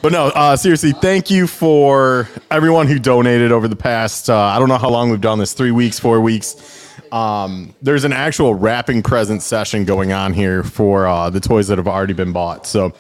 but 0.02 0.12
no, 0.12 0.28
uh, 0.36 0.56
seriously, 0.56 0.92
thank 0.92 1.32
you 1.32 1.48
for 1.48 2.30
everyone 2.52 2.88
who 2.88 3.00
donated 3.00 3.52
over 3.52 3.68
the 3.68 3.76
past. 3.76 4.30
Uh, 4.30 4.38
I 4.38 4.60
don't 4.60 4.70
know 4.70 4.78
how 4.78 4.90
long 4.90 5.10
we've 5.10 5.22
done 5.22 5.40
this 5.40 5.54
three 5.54 5.72
weeks, 5.72 6.00
four 6.00 6.22
weeks. 6.22 6.86
Um, 7.12 7.74
there's 7.82 8.04
an 8.04 8.14
actual 8.14 8.54
wrapping 8.54 9.02
present 9.02 9.42
session 9.42 9.86
going 9.86 10.12
on 10.12 10.34
here 10.34 10.64
for 10.64 11.08
uh, 11.08 11.30
the 11.30 11.40
toys 11.40 11.70
that 11.70 11.78
have 11.78 11.88
already 11.88 12.14
been 12.14 12.34
bought. 12.34 12.68
So, 12.68 12.94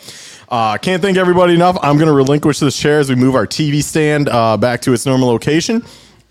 uh, 0.49 0.77
can't 0.77 1.01
thank 1.01 1.17
everybody 1.17 1.53
enough. 1.53 1.77
I'm 1.81 1.97
going 1.97 2.07
to 2.07 2.13
relinquish 2.13 2.59
this 2.59 2.77
chair 2.77 2.99
as 2.99 3.09
we 3.09 3.15
move 3.15 3.35
our 3.35 3.47
TV 3.47 3.83
stand 3.83 4.29
uh, 4.29 4.57
back 4.57 4.81
to 4.81 4.93
its 4.93 5.05
normal 5.05 5.27
location, 5.27 5.83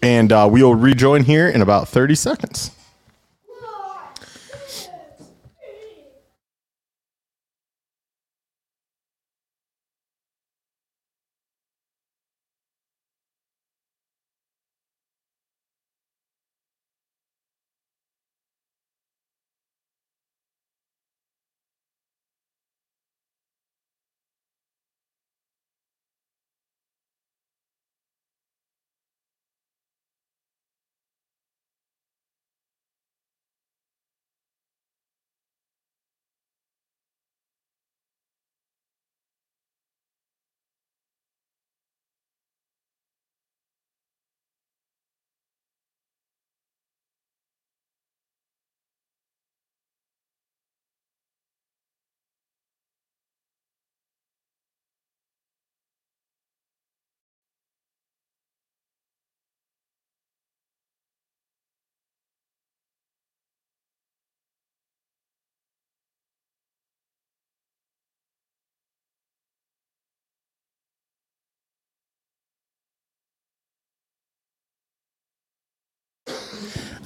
and 0.02 0.32
uh, 0.32 0.48
we 0.50 0.62
will 0.62 0.74
rejoin 0.74 1.24
here 1.24 1.48
in 1.48 1.62
about 1.62 1.88
30 1.88 2.14
seconds. 2.14 2.75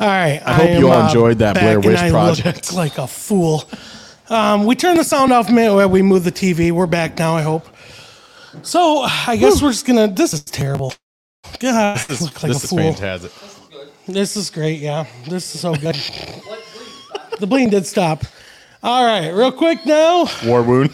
All 0.00 0.06
right. 0.06 0.40
I, 0.46 0.54
hope 0.54 0.68
am, 0.70 0.80
you 0.80 0.88
all 0.88 1.02
uh, 1.02 1.06
enjoyed 1.06 1.38
that 1.40 1.56
Blair 1.56 1.76
and 1.76 1.84
Witch 1.84 1.98
I 1.98 2.10
project. 2.10 2.72
look 2.72 2.72
like 2.96 2.96
a 2.96 3.06
fool. 3.06 3.64
Um, 4.30 4.64
we 4.64 4.74
turned 4.74 4.98
the 4.98 5.04
sound 5.04 5.30
off 5.30 5.50
we 5.50 6.00
moved 6.00 6.24
the 6.24 6.32
TV. 6.32 6.72
We're 6.72 6.86
back 6.86 7.18
now, 7.18 7.36
I 7.36 7.42
hope. 7.42 7.66
So 8.62 9.00
I 9.02 9.36
guess 9.36 9.60
we're 9.60 9.72
just 9.72 9.86
gonna. 9.86 10.08
This 10.08 10.32
is 10.32 10.42
terrible. 10.42 10.94
God, 11.58 11.98
I 11.98 12.12
look 12.24 12.42
like 12.42 12.52
this 12.52 12.62
a 12.62 12.64
is 12.64 12.70
fool. 12.70 12.78
fantastic. 12.78 13.32
This 14.06 14.36
is 14.36 14.48
great. 14.50 14.80
Yeah, 14.80 15.06
this 15.28 15.54
is 15.54 15.60
so 15.60 15.74
good. 15.74 15.94
the 17.38 17.46
bleeding 17.46 17.70
did 17.70 17.86
stop. 17.86 18.24
All 18.82 19.04
right, 19.04 19.28
real 19.30 19.52
quick 19.52 19.84
now. 19.84 20.26
War 20.46 20.62
wound. 20.62 20.90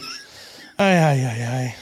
Aye, 0.78 0.98
aye, 0.98 1.24
aye, 1.24 1.46
aye. 1.46 1.76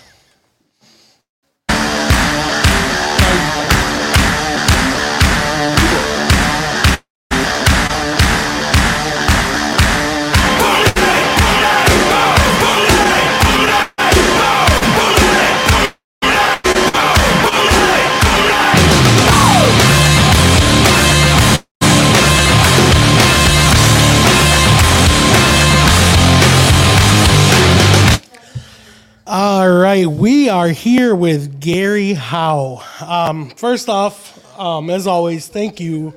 We 30.03 30.49
are 30.49 30.69
here 30.69 31.15
with 31.15 31.61
Gary 31.61 32.15
Howe. 32.15 32.83
Um, 33.01 33.51
first 33.51 33.89
off, 33.89 34.59
um, 34.59 34.91
as 34.91 35.07
always, 35.07 35.47
thank 35.47 35.79
you 35.79 36.15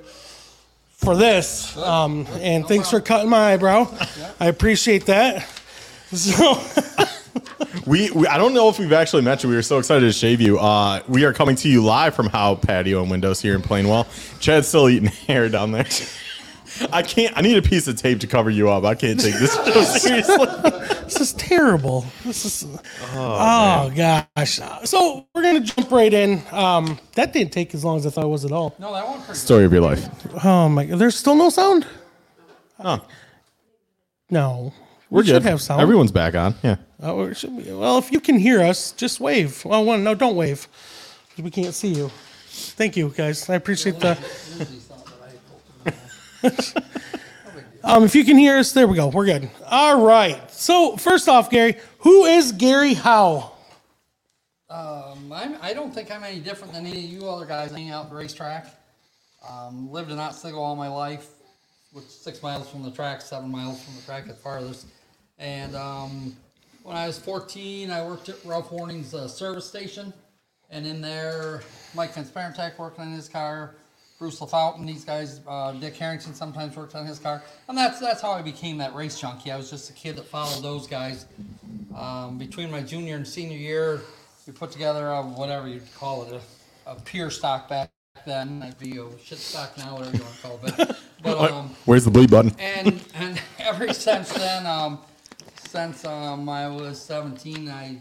for 0.94 1.16
this, 1.16 1.78
um, 1.78 2.26
and 2.40 2.68
thanks 2.68 2.90
for 2.90 3.00
cutting 3.00 3.30
my 3.30 3.54
eyebrow. 3.54 3.88
I 4.40 4.48
appreciate 4.48 5.06
that. 5.06 5.48
So, 6.12 6.60
We, 7.86 8.12
we 8.12 8.28
I 8.28 8.38
don't 8.38 8.54
know 8.54 8.68
if 8.68 8.80
we've 8.80 8.92
actually 8.92 9.22
met 9.22 9.44
you. 9.44 9.50
we 9.50 9.56
were 9.56 9.62
so 9.62 9.78
excited 9.78 10.06
to 10.06 10.12
shave 10.12 10.42
you. 10.42 10.60
Uh, 10.60 11.02
we 11.08 11.24
are 11.24 11.32
coming 11.32 11.56
to 11.58 11.70
you 11.70 11.82
live 11.84 12.16
from 12.16 12.28
Howe 12.28 12.56
Patio 12.56 13.02
and 13.02 13.10
Windows 13.10 13.42
here 13.42 13.56
in 13.56 13.62
Plainwell. 13.62 14.08
Chad's 14.42 14.68
still 14.68 14.90
eating 14.90 15.08
hair 15.28 15.48
down 15.50 15.72
there. 15.72 15.86
I 16.92 17.02
can't. 17.02 17.36
I 17.38 17.42
need 17.42 17.58
a 17.58 17.62
piece 17.62 17.88
of 17.88 17.96
tape 17.96 18.20
to 18.22 18.28
cover 18.28 18.50
you 18.50 18.70
up. 18.70 18.84
I 18.84 18.96
can't 18.96 19.20
take 19.20 19.36
this 19.36 19.54
show 19.56 19.82
seriously. 19.84 20.46
this 21.04 21.20
is 21.22 21.34
terrible. 21.34 22.06
This 22.26 22.46
is 22.46 22.66
oh, 23.14 23.92
gosh. 23.96 24.60
So 24.86 25.26
we're 25.34 25.42
gonna 25.44 25.62
jump 25.62 25.92
right 25.92 26.14
in. 26.14 26.42
Um, 26.52 27.00
that 27.16 27.34
didn't 27.34 27.52
take 27.54 27.74
as 27.74 27.84
long 27.86 27.98
as 27.98 28.06
I 28.06 28.10
thought 28.10 28.26
it 28.26 28.30
was 28.30 28.46
at 28.46 28.52
all. 28.52 28.76
No, 28.80 28.94
that 28.94 29.08
one 29.08 29.20
pretty 29.22 29.40
Story 29.40 29.66
of 29.66 29.72
your 29.74 29.82
life. 29.82 30.08
Oh 30.46 30.70
my! 30.70 30.86
There's 30.86 31.16
still 31.16 31.36
no 31.36 31.50
sound. 31.50 31.86
Oh, 32.80 33.04
No, 34.30 34.74
we're 35.10 35.22
we 35.22 35.28
should 35.28 35.34
good. 35.34 35.44
have 35.44 35.62
sound. 35.62 35.82
Everyone's 35.82 36.12
back 36.12 36.36
on. 36.36 36.56
Yeah. 36.64 36.76
Oh, 37.02 37.24
it 37.24 37.38
should 37.38 37.58
be. 37.58 37.72
Well, 37.72 37.98
if 37.98 38.12
you 38.12 38.20
can 38.20 38.38
hear 38.38 38.62
us, 38.62 38.92
just 38.92 39.20
wave. 39.20 39.64
Well, 39.66 39.84
one, 39.86 40.04
no, 40.04 40.14
don't 40.16 40.36
wave. 40.36 40.68
we 41.42 41.50
can't 41.50 41.74
see 41.74 41.90
you. 41.94 42.12
Thank 42.50 42.98
you, 42.98 43.10
guys. 43.10 43.50
I 43.50 43.56
appreciate 43.56 44.00
the. 44.00 44.18
um, 47.84 48.04
if 48.04 48.16
you 48.16 48.26
can 48.26 48.38
hear 48.38 48.58
us, 48.58 48.72
there 48.72 48.88
we 48.88 48.96
go. 48.96 49.08
We're 49.10 49.26
good. 49.26 49.50
All 49.66 50.02
right. 50.06 50.50
So 50.52 50.98
first 50.98 51.30
off, 51.30 51.50
Gary, 51.50 51.78
who 52.00 52.26
is 52.26 52.52
Gary 52.52 52.94
Howe? 52.96 53.54
Um, 54.70 55.32
I'm, 55.34 55.58
I 55.62 55.74
don't 55.74 55.94
think 55.94 56.12
I'm 56.12 56.24
any 56.24 56.40
different 56.40 56.74
than 56.74 56.86
any 56.86 57.06
of 57.06 57.12
you 57.12 57.30
other 57.30 57.46
guys 57.46 57.72
hanging 57.72 57.92
out 57.92 58.06
at 58.06 58.10
the 58.12 58.16
racetrack. 58.18 58.68
Um, 59.50 59.92
lived 59.92 60.12
in 60.12 60.20
Otsego 60.20 60.58
all 60.60 60.76
my 60.76 60.90
life, 60.90 61.30
which 61.94 62.06
six 62.06 62.44
miles 62.44 62.70
from 62.70 62.84
the 62.84 62.92
track, 62.92 63.22
seven 63.22 63.50
miles 63.50 63.84
from 63.84 63.96
the 63.96 64.02
track 64.02 64.28
at 64.28 64.38
farthest. 64.40 64.88
And 65.40 65.76
um, 65.76 66.36
when 66.84 66.98
I 66.98 67.08
was 67.08 67.18
14, 67.20 67.92
I 67.92 68.06
worked 68.06 68.30
at 68.30 68.44
Ralph 68.44 68.72
Warning's 68.72 69.14
uh, 69.14 69.28
service 69.28 69.66
station. 69.68 70.14
And 70.70 70.86
in 70.86 71.02
there, 71.02 71.62
Mike 71.96 72.14
Sparentak 72.16 72.78
working 72.78 73.06
on 73.06 73.14
his 73.14 73.30
car, 73.30 73.76
Bruce 74.18 74.40
LaFountain, 74.40 74.88
these 74.88 75.06
guys, 75.06 75.42
uh, 75.48 75.74
Dick 75.74 75.96
Harrington 75.96 76.34
sometimes 76.34 76.76
worked 76.76 76.96
on 76.96 77.06
his 77.06 77.20
car. 77.20 77.44
And 77.70 77.78
that's, 77.78 78.00
that's 78.00 78.20
how 78.20 78.32
I 78.32 78.42
became 78.42 78.78
that 78.80 78.96
race 78.96 79.20
junkie. 79.20 79.52
I 79.52 79.58
was 79.58 79.70
just 79.70 79.92
a 79.92 79.94
kid 79.94 80.16
that 80.16 80.26
followed 80.26 80.64
those 80.64 80.88
guys. 80.88 81.28
Um, 81.96 82.40
between 82.40 82.72
my 82.72 82.82
junior 82.82 83.16
and 83.16 83.28
senior 83.28 83.58
year, 83.58 84.02
we 84.48 84.54
put 84.54 84.72
together 84.72 85.08
a, 85.10 85.22
whatever 85.22 85.68
you'd 85.68 85.94
call 85.94 86.24
it, 86.24 86.42
a, 86.88 86.92
a 86.92 86.96
pure 86.96 87.30
stock 87.30 87.70
back 87.70 87.92
then. 88.26 88.60
That'd 88.60 88.80
be 88.80 88.98
a 88.98 89.06
shit 89.24 89.38
stock 89.38 89.78
now, 89.78 89.98
whatever 89.98 90.18
you 90.18 90.24
want 90.24 90.36
to 90.36 90.42
call 90.42 90.60
it. 90.64 90.78
But, 90.78 91.00
but 91.24 91.52
um, 91.52 91.76
Where's 91.86 92.06
the 92.06 92.12
bleed 92.12 92.32
button? 92.32 92.56
and 92.58 93.04
and 93.14 93.40
ever 93.60 93.94
since 93.94 94.34
then, 94.34 94.66
um, 94.66 95.00
since 95.68 96.06
um, 96.06 96.50
I 96.50 96.68
was 96.68 97.00
17, 97.02 97.70
I 97.70 98.00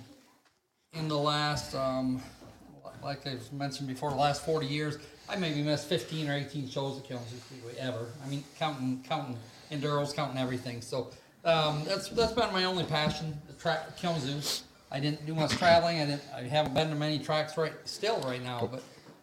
in 0.95 1.09
the 1.09 1.19
last 1.19 1.75
um, 1.75 2.23
like 3.03 3.27
I've 3.27 3.53
mentioned 3.53 3.89
before, 3.89 4.11
the 4.11 4.17
last 4.17 4.45
40 4.45 4.67
years, 4.67 4.99
I 5.29 5.37
maybe 5.37 5.63
missed 5.63 5.89
15 5.89 6.29
or 6.29 6.35
18 6.35 6.69
shows 6.69 6.99
at 6.99 7.05
Kalamazoo 7.05 7.37
Speedway 7.39 7.75
ever. 7.79 8.07
I 8.25 8.29
mean, 8.29 8.45
counting 8.59 9.03
counting 9.09 9.37
enduros, 9.73 10.15
counting 10.15 10.39
everything. 10.39 10.81
So 10.81 11.11
um, 11.45 11.83
that's 11.85 12.09
that's 12.11 12.33
been 12.33 12.53
my 12.53 12.65
only 12.65 12.85
passion, 12.85 13.37
the 13.49 13.55
track 13.55 13.97
Kalamazoo. 13.97 14.41
I 14.91 15.01
didn't 15.01 15.27
do 15.27 15.35
much 15.35 15.51
traveling. 15.53 16.01
I 16.01 16.07
didn't. 16.07 16.23
I 16.35 16.43
haven't 16.43 16.75
been 16.75 16.91
to 16.91 16.95
many 16.95 17.19
tracks 17.19 17.57
right 17.57 17.73
still 17.85 18.21
right 18.21 18.43
now, 18.43 18.69
but 18.71 18.83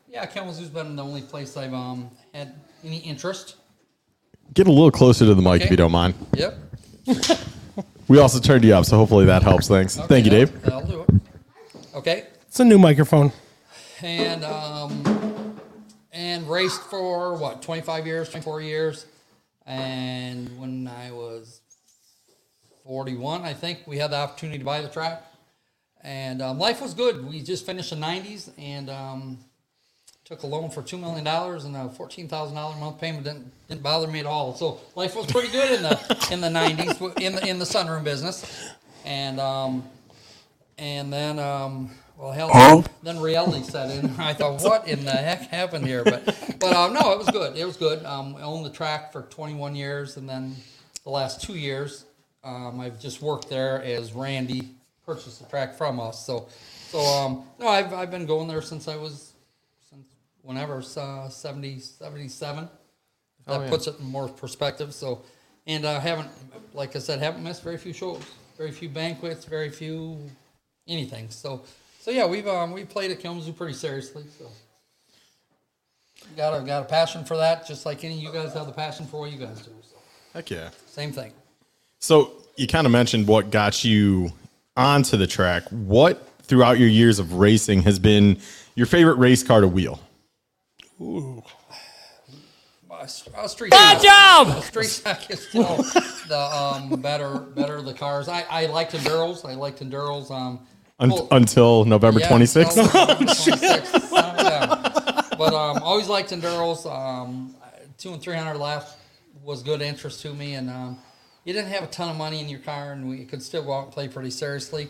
yeah, 0.10 0.26
Kalamazoo's 0.26 0.70
been 0.70 0.96
the 0.96 1.04
only 1.04 1.22
place 1.22 1.56
I've 1.56 1.74
um, 1.74 2.12
had 2.34 2.54
any 2.84 2.98
interest. 2.98 3.56
Get 4.54 4.68
a 4.68 4.72
little 4.72 4.92
closer 4.92 5.26
to 5.26 5.34
the 5.34 5.42
mic 5.42 5.62
if 5.62 5.62
Okay. 5.63 5.72
you 5.72 5.78
don't 5.78 5.92
mind. 5.92 6.16
Yep. 6.36 6.58
We 8.10 8.20
also 8.20 8.39
turned 8.39 8.66
you 8.66 8.76
up, 8.76 8.84
so 8.86 8.98
hopefully 8.98 9.26
that 9.26 9.44
helps. 9.44 9.70
Thanks. 9.70 9.96
Thank 9.96 10.26
you, 10.26 10.32
Okay, 10.32 10.46
Dave. 10.46 10.62
That'll 10.62 10.86
do 10.86 11.02
it. 11.08 11.10
Okay. 11.96 12.28
It's 12.48 12.60
a 12.60 12.66
new 12.66 12.78
microphone. 12.78 13.32
And 14.02 14.44
um, 14.44 15.02
and 16.13 16.47
raced 16.47 16.82
for 16.84 17.36
what, 17.36 17.62
25 17.62 18.06
years, 18.06 18.30
24 18.30 18.62
years. 18.62 19.06
And 19.65 20.58
when 20.60 20.88
I 20.88 21.12
was 21.12 21.62
41, 22.86 23.41
I 23.41 23.54
think 23.54 23.80
we 23.88 23.97
had 23.97 24.12
the 24.12 24.17
opportunity 24.17 24.60
to 24.60 24.65
buy 24.65 24.82
the 24.82 24.89
track. 24.89 25.23
And 26.02 26.41
um, 26.41 26.60
life 26.60 26.82
was 26.82 26.93
good. 26.93 27.26
We 27.26 27.41
just 27.41 27.65
finished 27.65 27.89
the 27.89 27.95
90s 27.95 28.52
and 28.58 28.89
um, 28.89 29.38
took 30.26 30.43
a 30.43 30.47
loan 30.47 30.69
for 30.69 30.82
$2 30.82 30.99
million 30.99 31.26
and 31.26 31.76
a 31.76 31.89
$14,000 31.89 32.76
a 32.76 32.80
month 32.80 32.99
payment 32.99 33.23
didn't, 33.23 33.52
didn't 33.67 33.82
bother 33.82 34.08
me 34.08 34.19
at 34.19 34.26
all. 34.26 34.54
So 34.54 34.80
life 34.95 35.15
was 35.15 35.26
pretty 35.28 35.49
good 35.49 35.71
in 35.71 35.84
the 35.84 36.28
in 36.32 36.41
the 36.41 36.49
90s 36.49 37.21
in 37.21 37.36
the 37.36 37.47
in 37.47 37.60
the 37.60 37.65
sunroom 37.65 38.04
business. 38.04 38.69
And 39.06 39.39
um, 39.39 39.84
and 40.78 41.12
then 41.12 41.39
um, 41.39 41.89
well 42.17 42.32
hell 42.32 42.86
then 43.02 43.19
reality 43.19 43.63
set 43.63 43.91
in. 43.91 44.10
I 44.19 44.34
thought 44.34 44.62
what 44.62 44.88
in 44.88 45.06
the 45.06 45.12
heck 45.12 45.49
happened 45.49 45.86
here? 45.86 46.04
But 46.04 46.26
but 46.60 46.73
um, 46.73 46.93
no 46.93 47.12
it 47.13 47.17
was 47.17 47.30
good. 47.30 47.58
It 47.58 47.65
was 47.65 47.78
good. 47.78 48.06
Um, 48.06 48.36
i 48.36 48.41
owned 48.41 48.65
the 48.65 48.69
track 48.69 49.12
for 49.12 49.23
21 49.23 49.76
years 49.76 50.17
and 50.17 50.28
then 50.28 50.56
the 51.04 51.10
last 51.10 51.41
two 51.41 51.58
years 51.58 52.06
um, 52.43 52.80
i've 52.80 52.99
just 52.99 53.21
worked 53.21 53.49
there 53.49 53.84
as 53.84 54.13
randy 54.13 54.69
purchased 55.06 55.39
the 55.39 55.49
track 55.49 55.76
from 55.76 55.99
us. 55.99 56.26
So 56.26 56.47
so 56.88 56.99
um, 56.99 57.43
no 57.60 57.67
I've, 57.67 57.93
I've 57.93 58.12
been 58.12 58.26
going 58.26 58.47
there 58.47 58.62
since 58.62 58.88
i 58.88 58.95
was 58.95 59.34
since 59.89 60.08
whenever 60.41 60.84
uh, 60.97 61.30
70 61.30 61.80
77 61.80 62.69
if 63.47 63.47
that 63.47 63.69
puts 63.69 63.88
it 63.88 63.99
in 63.99 64.06
more 64.06 64.30
perspective. 64.30 64.93
So, 64.93 65.21
and 65.67 65.86
I 65.86 65.99
haven't, 65.99 66.30
like 66.73 66.95
I 66.95 66.99
said, 66.99 67.19
haven't 67.19 67.43
missed 67.43 67.63
very 67.63 67.78
few 67.78 67.93
shows, 67.93 68.23
very 68.58 68.71
few 68.71 68.89
banquets, 68.89 69.45
very 69.45 69.69
few 69.69 70.17
anything. 70.88 71.30
So, 71.30 71.63
so 72.04 72.12
yeah, 72.12 72.26
we've 72.26 72.46
um, 72.50 72.74
we 72.74 72.84
played 72.84 73.12
at 73.12 73.22
Kalamazoo 73.22 73.54
pretty 73.54 73.76
seriously. 73.76 74.26
So, 74.38 74.50
got 76.36 76.62
a 76.62 76.66
got 76.66 76.82
a 76.82 76.86
passion 76.86 77.24
for 77.24 77.38
that, 77.38 77.66
just 77.66 77.86
like 77.86 78.04
any 78.04 78.18
of 78.18 78.20
you 78.22 78.30
guys 78.30 78.54
have 78.54 78.66
the 78.66 78.74
passion 78.74 79.06
for 79.06 79.22
what 79.22 79.32
you 79.32 79.38
guys 79.38 79.62
do. 79.62 79.72
So, 79.89 79.96
Heck 80.34 80.50
yeah. 80.50 80.72
same 80.86 81.13
thing. 81.13 81.32
So 82.00 82.34
you 82.58 82.68
kind 82.68 82.86
of 82.86 82.92
mentioned 82.92 83.26
what 83.26 83.52
got 83.52 83.86
you 83.86 84.34
onto 84.76 85.16
the 85.16 85.28
track. 85.28 85.63
What 85.70 86.28
throughout 86.42 86.78
your 86.78 86.89
years 86.89 87.20
of 87.20 87.36
racing 87.36 87.84
has 87.84 88.00
been 88.00 88.38
your 88.76 88.86
favorite 88.86 89.16
race 89.16 89.42
car 89.42 89.62
to 89.62 89.68
wheel? 89.70 90.02
St- 93.08 93.34
uh, 93.34 93.48
street 93.48 93.72
Bad 93.72 94.02
job. 94.02 94.62
Street 94.63 94.88
stock 94.88 95.30
is 95.30 95.48
still 95.48 95.78
the 96.28 96.38
um, 96.38 97.02
better 97.02 97.39
better 97.39 97.82
the 97.82 97.94
cars. 97.94 98.28
I 98.28 98.42
I 98.50 98.66
liked 98.66 98.92
enduros. 98.92 99.50
I 99.50 99.54
liked 99.54 99.80
enduros. 99.82 100.30
Um, 100.30 100.68
Un- 101.04 101.10
well- 101.10 101.28
until 101.32 101.86
November 101.86 102.20
Yeah, 102.22 102.30
26th? 102.30 102.78
no, 102.78 102.84
26th. 102.84 104.12
Yeah. 104.12 105.22
But 105.38 105.54
um, 105.54 105.84
always 105.84 106.08
liked 106.08 106.30
enduros. 106.32 106.86
Um, 106.89 107.54
two 107.98 108.13
and 108.13 108.22
three 108.22 108.36
hundred 108.36 108.58
left 108.58 108.98
was 109.44 109.62
good 109.63 109.82
interest 109.82 110.22
to 110.22 110.34
me, 110.34 110.54
and 110.54 110.70
um, 110.70 110.98
you 111.44 111.52
didn't 111.54 111.72
have 111.72 111.84
a 111.84 111.88
ton 111.88 112.10
of 112.10 112.16
money 112.16 112.39
in 112.39 112.48
your 112.48 112.60
car, 112.60 112.94
and 112.94 113.10
we 113.10 113.26
could 113.26 113.44
still 113.44 113.63
go 113.63 113.74
out 113.74 113.84
and 113.86 113.92
play 113.92 114.08
pretty 114.08 114.30
seriously. 114.32 114.88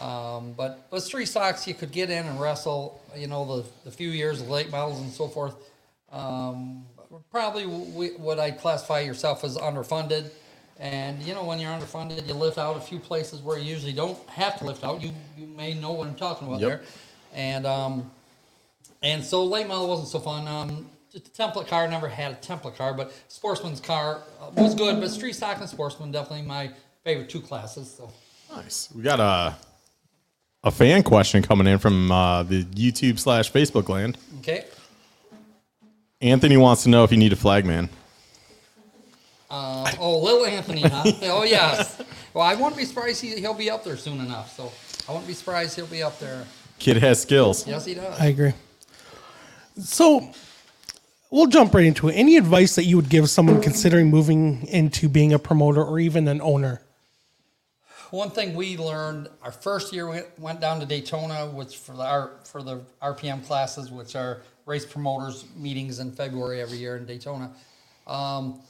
Um, 0.00 0.54
but 0.56 0.88
but 0.90 1.02
three 1.04 1.26
stocks 1.26 1.66
you 1.68 1.74
could 1.74 1.92
get 1.92 2.10
in 2.10 2.26
and 2.26 2.40
wrestle. 2.40 3.00
You 3.16 3.28
know 3.28 3.44
the 3.62 3.68
the 3.84 3.90
few 3.92 4.10
years 4.10 4.40
of 4.40 4.48
late 4.48 4.70
models 4.70 5.00
and 5.00 5.12
so 5.12 5.28
forth. 5.28 5.54
Um, 6.10 6.84
probably 7.30 7.66
we, 7.66 8.08
what 8.16 8.38
I 8.40 8.50
classify 8.50 9.00
yourself 9.00 9.44
as 9.44 9.56
underfunded. 9.56 10.30
And 10.80 11.20
you 11.22 11.34
know, 11.34 11.44
when 11.44 11.58
you're 11.58 11.70
underfunded, 11.72 12.26
you 12.28 12.34
lift 12.34 12.56
out 12.58 12.76
a 12.76 12.80
few 12.80 12.98
places 13.00 13.40
where 13.42 13.58
you 13.58 13.64
usually 13.64 13.92
don't 13.92 14.16
have 14.28 14.58
to 14.58 14.64
lift 14.64 14.84
out. 14.84 15.02
You 15.02 15.10
you 15.36 15.46
may 15.48 15.74
know 15.74 15.92
what 15.92 16.06
I'm 16.06 16.14
talking 16.14 16.46
about 16.48 16.60
Yep. 16.60 16.68
there. 16.68 16.80
And 17.34 17.66
um, 17.66 18.10
and 19.02 19.24
so 19.24 19.44
late 19.44 19.66
model 19.66 19.88
wasn't 19.88 20.08
so 20.08 20.20
fun. 20.20 20.46
Um, 20.46 20.88
a 21.14 21.18
template 21.20 21.66
car 21.66 21.88
never 21.88 22.08
had 22.08 22.32
a 22.32 22.34
template 22.36 22.76
car, 22.76 22.94
but 22.94 23.12
sportsman's 23.28 23.80
car 23.80 24.22
uh, 24.40 24.50
was 24.56 24.74
good. 24.74 25.00
But 25.00 25.10
street 25.10 25.34
stock 25.34 25.58
and 25.58 25.68
sportsman 25.68 26.12
definitely 26.12 26.46
my 26.46 26.70
favorite 27.02 27.28
two 27.28 27.40
classes. 27.40 27.90
So 27.96 28.10
Nice. 28.54 28.88
We 28.94 29.02
got 29.02 29.18
a 29.20 29.56
a 30.64 30.70
fan 30.70 31.02
question 31.02 31.42
coming 31.42 31.66
in 31.66 31.78
from 31.78 32.10
uh, 32.12 32.42
the 32.44 32.64
YouTube 32.64 33.18
slash 33.18 33.50
Facebook 33.50 33.88
land. 33.88 34.16
okay. 34.40 34.64
Anthony 36.20 36.56
wants 36.56 36.82
to 36.82 36.88
know 36.88 37.04
if 37.04 37.12
you 37.12 37.16
need 37.16 37.32
a 37.32 37.36
flag 37.36 37.64
man. 37.64 37.88
Uh, 39.50 39.90
oh, 39.98 40.18
little 40.18 40.44
Anthony, 40.44 40.82
huh? 40.82 41.04
oh, 41.22 41.42
yes. 41.42 42.02
Well, 42.34 42.44
I 42.44 42.54
won't 42.54 42.76
be 42.76 42.84
surprised 42.84 43.22
he, 43.22 43.40
he'll 43.40 43.54
be 43.54 43.70
up 43.70 43.84
there 43.84 43.96
soon 43.96 44.20
enough. 44.20 44.54
So 44.54 44.70
I 45.08 45.12
won't 45.12 45.26
be 45.26 45.32
surprised 45.32 45.76
he'll 45.76 45.86
be 45.86 46.02
up 46.02 46.18
there. 46.18 46.44
Kid 46.78 46.98
has 46.98 47.22
skills. 47.22 47.66
Yes, 47.66 47.84
he 47.84 47.94
does. 47.94 48.18
I 48.20 48.26
agree. 48.26 48.52
So 49.78 50.30
we'll 51.30 51.46
jump 51.46 51.74
right 51.74 51.84
into 51.84 52.08
it. 52.08 52.12
Any 52.12 52.36
advice 52.36 52.74
that 52.76 52.84
you 52.84 52.96
would 52.96 53.08
give 53.08 53.30
someone 53.30 53.60
considering 53.60 54.10
moving 54.10 54.66
into 54.68 55.08
being 55.08 55.32
a 55.32 55.38
promoter 55.38 55.82
or 55.82 55.98
even 55.98 56.28
an 56.28 56.40
owner? 56.40 56.82
One 58.10 58.30
thing 58.30 58.54
we 58.54 58.78
learned 58.78 59.28
our 59.42 59.52
first 59.52 59.92
year 59.92 60.08
we 60.08 60.20
went 60.38 60.60
down 60.60 60.80
to 60.80 60.86
Daytona, 60.86 61.46
which 61.46 61.76
for 61.76 61.92
the 61.92 62.04
R, 62.04 62.30
for 62.44 62.62
the 62.62 62.80
RPM 63.02 63.44
classes, 63.46 63.90
which 63.90 64.16
are 64.16 64.40
race 64.64 64.86
promoters 64.86 65.44
meetings 65.56 65.98
in 65.98 66.12
February 66.12 66.60
every 66.60 66.78
year 66.78 66.96
in 66.96 67.04
Daytona. 67.04 67.50
Um, 68.06 68.60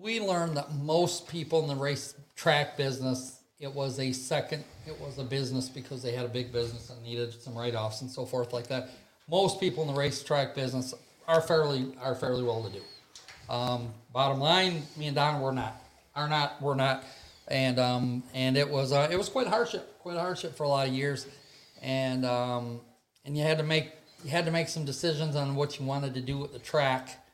we 0.00 0.20
learned 0.20 0.56
that 0.56 0.72
most 0.74 1.28
people 1.28 1.62
in 1.62 1.68
the 1.68 1.74
race 1.74 2.14
track 2.36 2.76
business, 2.76 3.40
it 3.58 3.72
was 3.72 3.98
a 3.98 4.12
second, 4.12 4.64
it 4.86 4.98
was 5.00 5.18
a 5.18 5.24
business 5.24 5.68
because 5.68 6.02
they 6.02 6.12
had 6.12 6.24
a 6.24 6.28
big 6.28 6.52
business 6.52 6.90
and 6.90 7.02
needed 7.02 7.32
some 7.40 7.56
write 7.56 7.74
offs 7.74 8.00
and 8.00 8.10
so 8.10 8.24
forth 8.24 8.52
like 8.52 8.66
that. 8.68 8.90
Most 9.28 9.60
people 9.60 9.82
in 9.82 9.92
the 9.92 9.98
racetrack 9.98 10.54
business 10.54 10.94
are 11.28 11.40
fairly 11.40 11.94
are 12.02 12.14
fairly 12.14 12.42
well 12.42 12.64
to 12.64 12.70
do. 12.70 12.82
Um, 13.48 13.92
bottom 14.12 14.40
line, 14.40 14.82
me 14.96 15.06
and 15.06 15.14
Don 15.14 15.40
were 15.40 15.52
not, 15.52 15.80
are 16.16 16.28
not, 16.28 16.60
we're 16.62 16.74
not, 16.74 17.04
and 17.48 17.78
um, 17.78 18.22
and 18.34 18.56
it 18.56 18.68
was 18.68 18.92
uh, 18.92 19.08
it 19.10 19.16
was 19.16 19.28
quite 19.28 19.46
a 19.46 19.50
hardship, 19.50 19.98
quite 20.00 20.16
a 20.16 20.20
hardship 20.20 20.56
for 20.56 20.64
a 20.64 20.68
lot 20.68 20.88
of 20.88 20.94
years, 20.94 21.26
and 21.82 22.24
um, 22.24 22.80
and 23.24 23.36
you 23.36 23.44
had 23.44 23.58
to 23.58 23.64
make 23.64 23.92
you 24.24 24.30
had 24.30 24.46
to 24.46 24.50
make 24.50 24.68
some 24.68 24.84
decisions 24.84 25.36
on 25.36 25.54
what 25.54 25.78
you 25.78 25.86
wanted 25.86 26.14
to 26.14 26.20
do 26.20 26.38
with 26.38 26.52
the 26.52 26.58
track. 26.58 27.24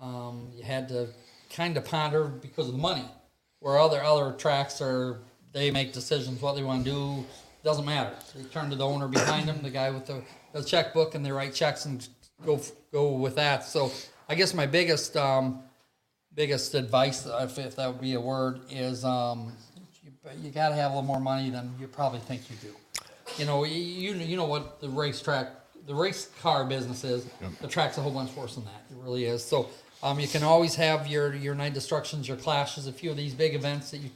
Um, 0.00 0.48
you 0.56 0.64
had 0.64 0.88
to 0.88 1.08
kind 1.50 1.76
of 1.76 1.84
ponder 1.84 2.24
because 2.24 2.66
of 2.66 2.72
the 2.72 2.80
money, 2.80 3.04
where 3.60 3.78
other 3.78 4.02
other 4.02 4.32
tracks 4.32 4.80
are 4.80 5.20
they 5.52 5.70
make 5.70 5.92
decisions 5.92 6.40
what 6.40 6.54
they 6.56 6.62
want 6.62 6.84
to 6.84 6.90
do 6.90 7.24
doesn't 7.64 7.84
matter. 7.84 8.14
They 8.34 8.44
turn 8.44 8.70
to 8.70 8.76
the 8.76 8.86
owner 8.86 9.08
behind 9.08 9.48
them, 9.48 9.60
the 9.62 9.70
guy 9.70 9.90
with 9.90 10.06
the, 10.06 10.22
the 10.52 10.62
checkbook, 10.62 11.14
and 11.14 11.24
they 11.24 11.32
write 11.32 11.54
checks 11.54 11.84
and 11.84 12.06
go 12.44 12.60
go 12.92 13.12
with 13.12 13.34
that. 13.36 13.64
So 13.64 13.90
I 14.28 14.34
guess 14.34 14.54
my 14.54 14.66
biggest 14.66 15.16
um, 15.16 15.60
biggest 16.34 16.74
advice, 16.74 17.26
if, 17.26 17.58
if 17.58 17.76
that 17.76 17.88
would 17.88 18.00
be 18.00 18.14
a 18.14 18.20
word, 18.20 18.60
is 18.70 19.04
um, 19.04 19.52
you, 20.04 20.12
you 20.42 20.50
got 20.50 20.68
to 20.68 20.74
have 20.76 20.92
a 20.92 20.94
little 20.94 21.02
more 21.02 21.20
money 21.20 21.50
than 21.50 21.74
you 21.80 21.88
probably 21.88 22.20
think 22.20 22.42
you 22.50 22.56
do. 22.62 22.74
You 23.36 23.46
know, 23.46 23.64
you 23.64 23.80
you 23.80 24.14
you 24.14 24.36
know 24.36 24.46
what 24.46 24.80
the 24.80 24.88
racetrack, 24.88 25.48
the 25.86 25.94
race 25.94 26.30
car 26.40 26.64
business 26.64 27.04
is. 27.04 27.26
The 27.60 27.68
track's 27.68 27.98
a 27.98 28.02
whole 28.02 28.12
bunch 28.12 28.34
worse 28.36 28.54
than 28.54 28.64
that. 28.64 28.82
It 28.90 28.96
really 29.02 29.24
is. 29.24 29.44
So 29.44 29.68
um, 30.02 30.20
you 30.20 30.28
can 30.28 30.42
always 30.42 30.74
have 30.76 31.06
your 31.06 31.34
your 31.34 31.54
night 31.54 31.74
destructions, 31.74 32.28
your 32.28 32.36
clashes, 32.36 32.86
a 32.86 32.92
few 32.92 33.10
of 33.10 33.16
these 33.16 33.34
big 33.34 33.54
events 33.54 33.90
that 33.90 33.98
you 33.98 34.10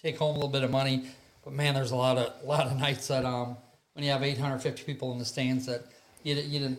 take 0.00 0.18
home 0.18 0.30
a 0.30 0.34
little 0.34 0.48
bit 0.48 0.62
of 0.62 0.70
money. 0.70 1.06
But 1.44 1.52
man, 1.52 1.74
there's 1.74 1.90
a 1.90 1.96
lot 1.96 2.18
of 2.18 2.44
lot 2.44 2.66
of 2.66 2.78
nights 2.78 3.08
that 3.08 3.24
um, 3.24 3.56
when 3.94 4.04
you 4.04 4.10
have 4.10 4.22
850 4.22 4.84
people 4.84 5.12
in 5.12 5.18
the 5.18 5.24
stands 5.24 5.66
that 5.66 5.84
you, 6.22 6.34
you 6.34 6.60
didn't 6.60 6.78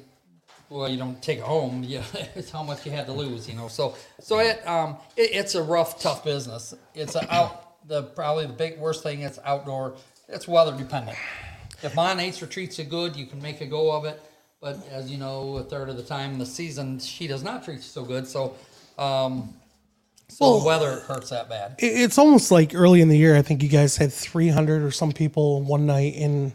well, 0.72 0.88
you 0.88 0.98
don't 0.98 1.22
take 1.22 1.40
home. 1.40 1.84
You, 1.92 2.02
it's 2.36 2.50
how 2.50 2.64
much 2.64 2.86
you 2.86 2.92
had 2.94 3.06
to 3.08 3.12
lose, 3.12 3.50
you 3.50 3.56
know. 3.56 3.68
So, 3.68 3.96
so 4.22 4.40
it, 4.40 4.66
um, 4.66 4.96
it 5.18 5.32
it's 5.34 5.56
a 5.56 5.62
rough, 5.62 6.00
tough 6.02 6.24
business. 6.24 6.74
It's 6.96 7.16
out 7.16 7.86
the 7.88 8.04
probably 8.04 8.46
the 8.46 8.54
big 8.54 8.80
worst 8.80 9.04
thing. 9.04 9.22
It's 9.22 9.40
outdoor. 9.44 9.96
It's 10.30 10.48
weather 10.48 10.76
dependent. 10.78 11.18
If 11.84 11.96
Mon 11.96 12.16
Nature 12.18 12.46
retreats 12.46 12.80
are 12.80 12.86
good, 12.86 13.16
you 13.18 13.26
can 13.26 13.42
make 13.42 13.60
a 13.60 13.66
go 13.66 13.92
of 13.92 14.06
it. 14.06 14.22
But 14.62 14.78
as 14.92 15.10
you 15.12 15.18
know, 15.18 15.58
a 15.58 15.64
third 15.64 15.90
of 15.90 15.98
the 15.98 16.04
time 16.04 16.34
in 16.34 16.40
the 16.40 16.46
season, 16.46 17.00
she 17.00 17.26
does 17.28 17.44
not 17.44 17.64
treat 17.66 17.78
you 17.78 17.82
so 17.82 18.04
good. 18.04 18.28
So, 18.28 18.56
um, 19.00 19.56
so 20.30 20.60
the 20.60 20.66
weather 20.66 21.00
hurts 21.02 21.32
that 21.32 21.50
bad. 21.50 21.76
It- 21.80 22.00
It's 22.00 22.18
almost 22.20 22.52
like 22.52 22.76
early 22.76 23.02
in 23.02 23.10
the 23.10 23.18
year. 23.18 23.36
I 23.36 23.42
think 23.42 23.64
you 23.64 23.70
guys 23.70 23.98
had 23.98 24.14
300 24.14 24.84
or 24.84 24.92
some 24.92 25.12
people 25.14 25.64
one 25.64 25.88
night. 25.88 26.14
And 26.16 26.54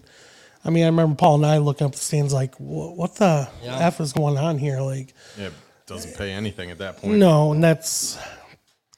I 0.64 0.70
mean, 0.70 0.84
I 0.84 0.86
remember 0.86 1.16
Paul 1.16 1.36
and 1.36 1.46
I 1.46 1.58
looking 1.58 1.84
up 1.84 1.92
the 1.92 1.98
stands 1.98 2.32
like, 2.32 2.54
"Wha- 2.60 2.92
what 2.92 3.16
the 3.16 3.48
Yeah. 3.62 3.76
F 3.78 4.00
is 4.00 4.12
going 4.12 4.38
on 4.38 4.58
here? 4.58 4.80
Like, 4.80 5.12
Yeah, 5.36 5.50
doesn't 5.86 6.16
pay 6.16 6.30
anything 6.32 6.70
at 6.70 6.78
that 6.78 6.98
point. 6.98 7.14
no. 7.14 7.52
And 7.52 7.62
that's, 7.62 8.16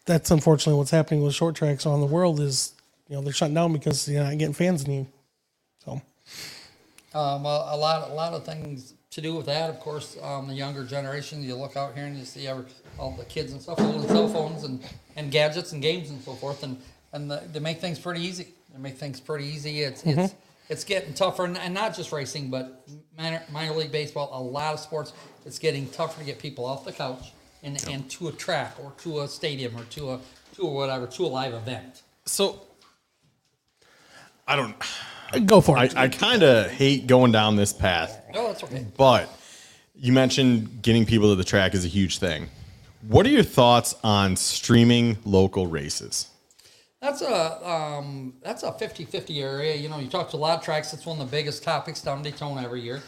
that's 0.05 0.31
unfortunately 0.31 0.79
what's 0.79 0.91
happening 0.91 1.23
with 1.23 1.35
short 1.35 1.55
tracks 1.57 1.87
around 1.87 2.01
the 2.01 2.07
world 2.07 2.41
is, 2.41 2.73
you 3.09 3.17
know, 3.17 3.23
they're 3.23 3.33
shutting 3.33 3.55
down 3.55 3.73
because 3.73 4.07
you're 4.07 4.23
not 4.23 4.37
getting 4.39 4.55
fans 4.55 4.85
in 4.85 4.93
you. 4.93 5.07
So, 5.85 6.01
Um, 7.15 7.45
a, 7.47 7.71
a 7.73 7.77
lot, 7.77 8.11
a 8.11 8.13
lot 8.15 8.33
of 8.35 8.45
things 8.45 8.95
to 9.19 9.23
do 9.23 9.35
with 9.35 9.47
that. 9.47 9.69
Of 9.69 9.81
course, 9.81 10.17
um, 10.23 10.47
the 10.47 10.55
younger 10.55 10.85
generation. 10.85 11.43
You 11.43 11.57
look 11.57 11.77
out 11.77 11.95
here 11.95 12.05
and 12.05 12.17
you 12.17 12.25
see 12.25 12.47
every, 12.47 12.65
all 12.99 13.11
the 13.17 13.25
kids 13.25 13.53
and 13.53 13.61
stuff 13.61 13.79
holding 13.79 14.07
cell 14.07 14.29
phones 14.29 14.63
and, 14.63 14.81
and 15.17 15.31
gadgets 15.31 15.73
and 15.73 15.83
games 15.83 16.11
and 16.11 16.23
so 16.23 16.35
forth, 16.35 16.63
and 16.63 16.81
and 17.13 17.31
the, 17.31 17.43
they 17.53 17.59
make 17.59 17.81
things 17.81 17.99
pretty 17.99 18.21
easy. 18.21 18.49
They 18.73 18.81
make 18.81 18.97
things 18.97 19.21
pretty 19.21 19.47
easy. 19.47 19.83
It's 19.83 20.05
it's 20.05 20.35
it's 20.69 20.85
getting 20.85 21.15
tougher, 21.15 21.45
and, 21.45 21.59
and 21.59 21.75
not 21.75 21.97
just 21.97 22.13
racing, 22.13 22.51
but 22.51 22.87
minor, 23.17 23.43
minor 23.51 23.75
league 23.75 23.91
baseball. 23.91 24.31
A 24.33 24.41
lot 24.43 24.75
of 24.75 24.81
sports. 24.81 25.13
It's 25.45 25.59
getting 25.59 25.89
tougher 25.89 26.21
to 26.21 26.27
get 26.27 26.39
people 26.39 26.65
off 26.65 26.85
the 26.85 26.93
couch 26.93 27.33
and, 27.63 27.83
and 27.89 28.09
to 28.11 28.29
a 28.29 28.33
track 28.33 28.77
or 28.83 28.93
to 28.99 29.21
a 29.21 29.29
stadium 29.29 29.77
or 29.77 29.85
to 29.85 30.11
a 30.11 30.21
to 30.57 30.63
a 30.63 30.71
whatever 30.71 31.07
to 31.07 31.25
a 31.25 31.27
live 31.27 31.55
event. 31.55 32.03
So 32.25 32.61
I 34.47 34.55
don't. 34.55 34.77
Go 35.45 35.61
for 35.61 35.83
it. 35.83 35.97
I 35.97 36.09
kind 36.09 36.43
of 36.43 36.71
hate 36.71 37.07
going 37.07 37.33
down 37.33 37.57
this 37.57 37.73
path, 37.73 38.21
Oh, 38.35 38.49
that's 38.49 38.65
okay. 38.65 38.87
but 38.97 39.29
you 39.95 40.13
mentioned 40.13 40.83
getting 40.83 41.05
people 41.05 41.29
to 41.31 41.35
the 41.37 41.45
track 41.45 41.75
is 41.75 41.85
a 41.85 41.89
huge 41.89 42.19
thing. 42.19 42.49
What 43.03 43.27
are 43.27 43.31
your 43.31 43.43
thoughts 43.45 43.95
on 44.03 44.37
streaming 44.37 45.19
local 45.25 45.67
races? 45.67 46.29
That's 47.01 47.23
a 47.23 47.69
um, 47.69 48.35
that's 48.43 48.65
a 48.65 48.73
50-50 48.73 49.41
area. 49.41 49.77
You 49.77 49.89
know, 49.89 49.99
you 50.01 50.09
talk 50.09 50.31
to 50.31 50.37
a 50.37 50.39
lot 50.39 50.59
of 50.59 50.65
tracks. 50.65 50.93
It's 50.93 51.07
one 51.07 51.21
of 51.21 51.31
the 51.31 51.31
biggest 51.37 51.63
topics 51.63 52.01
down 52.03 52.19
in 52.19 52.25
Daytona 52.25 52.63
every 52.63 52.81
year. 52.81 53.03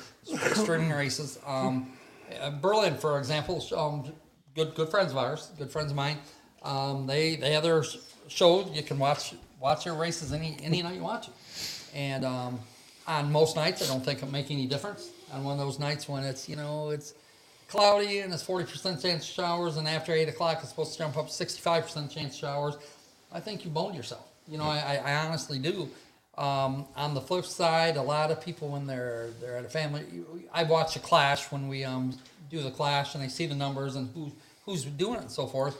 Streaming 0.54 0.90
races. 0.90 1.38
Um, 1.44 1.92
uh, 2.40 2.50
Berlin, 2.50 2.96
for 2.96 3.18
example, 3.18 3.64
um, 3.76 4.12
good 4.54 4.76
good 4.76 4.88
friends 4.90 5.11
of 5.11 5.18
ours, 5.18 5.50
good 5.59 5.72
friends 5.72 5.90
of 5.90 5.96
mine. 5.96 6.18
Um, 6.62 7.06
they 7.09 7.35
they 7.35 7.52
have 7.52 7.64
their 7.64 7.83
show. 8.28 8.70
You 8.72 8.85
can 8.85 8.96
watch 8.96 9.35
watch 9.59 9.83
their 9.85 9.94
races 9.94 10.33
any 10.33 10.56
any 10.62 10.83
night 10.83 10.94
you 10.94 11.02
want 11.02 11.24
to. 11.24 11.30
And 11.94 12.24
um, 12.24 12.61
on 13.07 13.33
most 13.33 13.57
nights, 13.57 13.83
I 13.83 13.92
don't 13.92 14.05
think 14.05 14.22
it 14.22 14.31
make 14.31 14.50
any 14.50 14.66
difference. 14.66 15.11
On 15.33 15.44
one 15.44 15.53
of 15.53 15.59
those 15.59 15.79
nights 15.79 16.09
when 16.09 16.24
it's 16.24 16.48
you 16.48 16.57
know 16.57 16.90
it's 16.90 17.14
cloudy 17.68 18.18
and 18.18 18.33
it's 18.33 18.42
40% 18.42 19.00
chance 19.00 19.29
of 19.29 19.35
showers, 19.35 19.76
and 19.76 19.87
after 19.87 20.12
8 20.12 20.29
o'clock 20.29 20.59
it's 20.61 20.70
supposed 20.70 20.92
to 20.92 20.98
jump 20.98 21.16
up 21.16 21.29
65% 21.29 22.11
chance 22.11 22.35
of 22.35 22.40
showers, 22.40 22.76
I 23.33 23.40
think 23.40 23.64
you 23.64 23.70
boned 23.70 23.94
yourself. 23.94 24.26
You 24.48 24.59
know, 24.59 24.64
I, 24.64 25.00
I 25.05 25.26
honestly 25.26 25.59
do. 25.59 25.88
Um, 26.37 26.87
on 26.96 27.14
the 27.14 27.20
flip 27.20 27.44
side, 27.44 27.96
a 27.96 28.03
lot 28.03 28.31
of 28.31 28.40
people 28.40 28.68
when 28.68 28.87
they're 28.87 29.29
they're 29.40 29.57
at 29.57 29.64
a 29.64 29.68
family, 29.68 30.05
I 30.53 30.64
watch 30.64 30.96
a 30.96 31.00
clash 31.00 31.53
when 31.53 31.68
we 31.68 31.85
um, 31.85 32.18
do 32.50 32.62
the 32.62 32.70
clash, 32.70 33.14
and 33.14 33.22
I 33.22 33.29
see 33.29 33.46
the 33.46 33.55
numbers 33.55 33.96
and 33.96 34.11
who 34.14 34.33
who's 34.64 34.85
doing 34.85 35.16
it 35.16 35.22
and 35.22 35.31
so 35.31 35.46
forth. 35.46 35.76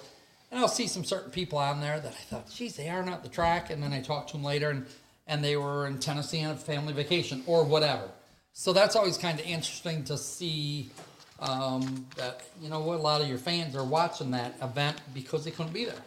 And 0.51 0.59
I'll 0.59 0.69
see 0.69 0.87
some 0.87 1.05
certain 1.05 1.31
people 1.31 1.59
on 1.59 1.81
there 1.81 2.01
that 2.01 2.13
I 2.13 2.23
thought, 2.25 2.51
geez, 2.51 2.77
they 2.77 2.89
are 2.89 3.05
not 3.05 3.23
the 3.23 3.29
track. 3.29 3.71
And 3.71 3.83
then 3.83 3.93
I 3.93 4.01
talk 4.01 4.27
to 4.29 4.33
them 4.33 4.43
later, 4.43 4.71
and 4.71 4.87
and 5.31 5.45
they 5.45 5.57
were 5.57 5.87
in 5.87 5.99
Tennessee 5.99 6.45
on 6.45 6.51
a 6.51 6.57
family 6.57 6.93
vacation 6.93 7.43
or 7.47 7.65
whatever. 7.65 8.03
So 8.53 8.73
that's 8.73 8.97
always 8.97 9.17
kind 9.17 9.39
of 9.39 9.47
interesting 9.47 10.03
to 10.05 10.19
see 10.19 10.91
um, 11.39 12.05
that 12.17 12.43
you 12.61 12.69
know 12.69 12.83
a 12.93 12.97
lot 12.97 13.23
of 13.23 13.29
your 13.29 13.39
fans 13.39 13.75
are 13.77 13.85
watching 13.85 14.33
that 14.33 14.57
event 14.61 15.01
because 15.15 15.45
they 15.45 15.53
couldn't 15.53 15.73
be 15.73 15.85
there. 15.87 16.03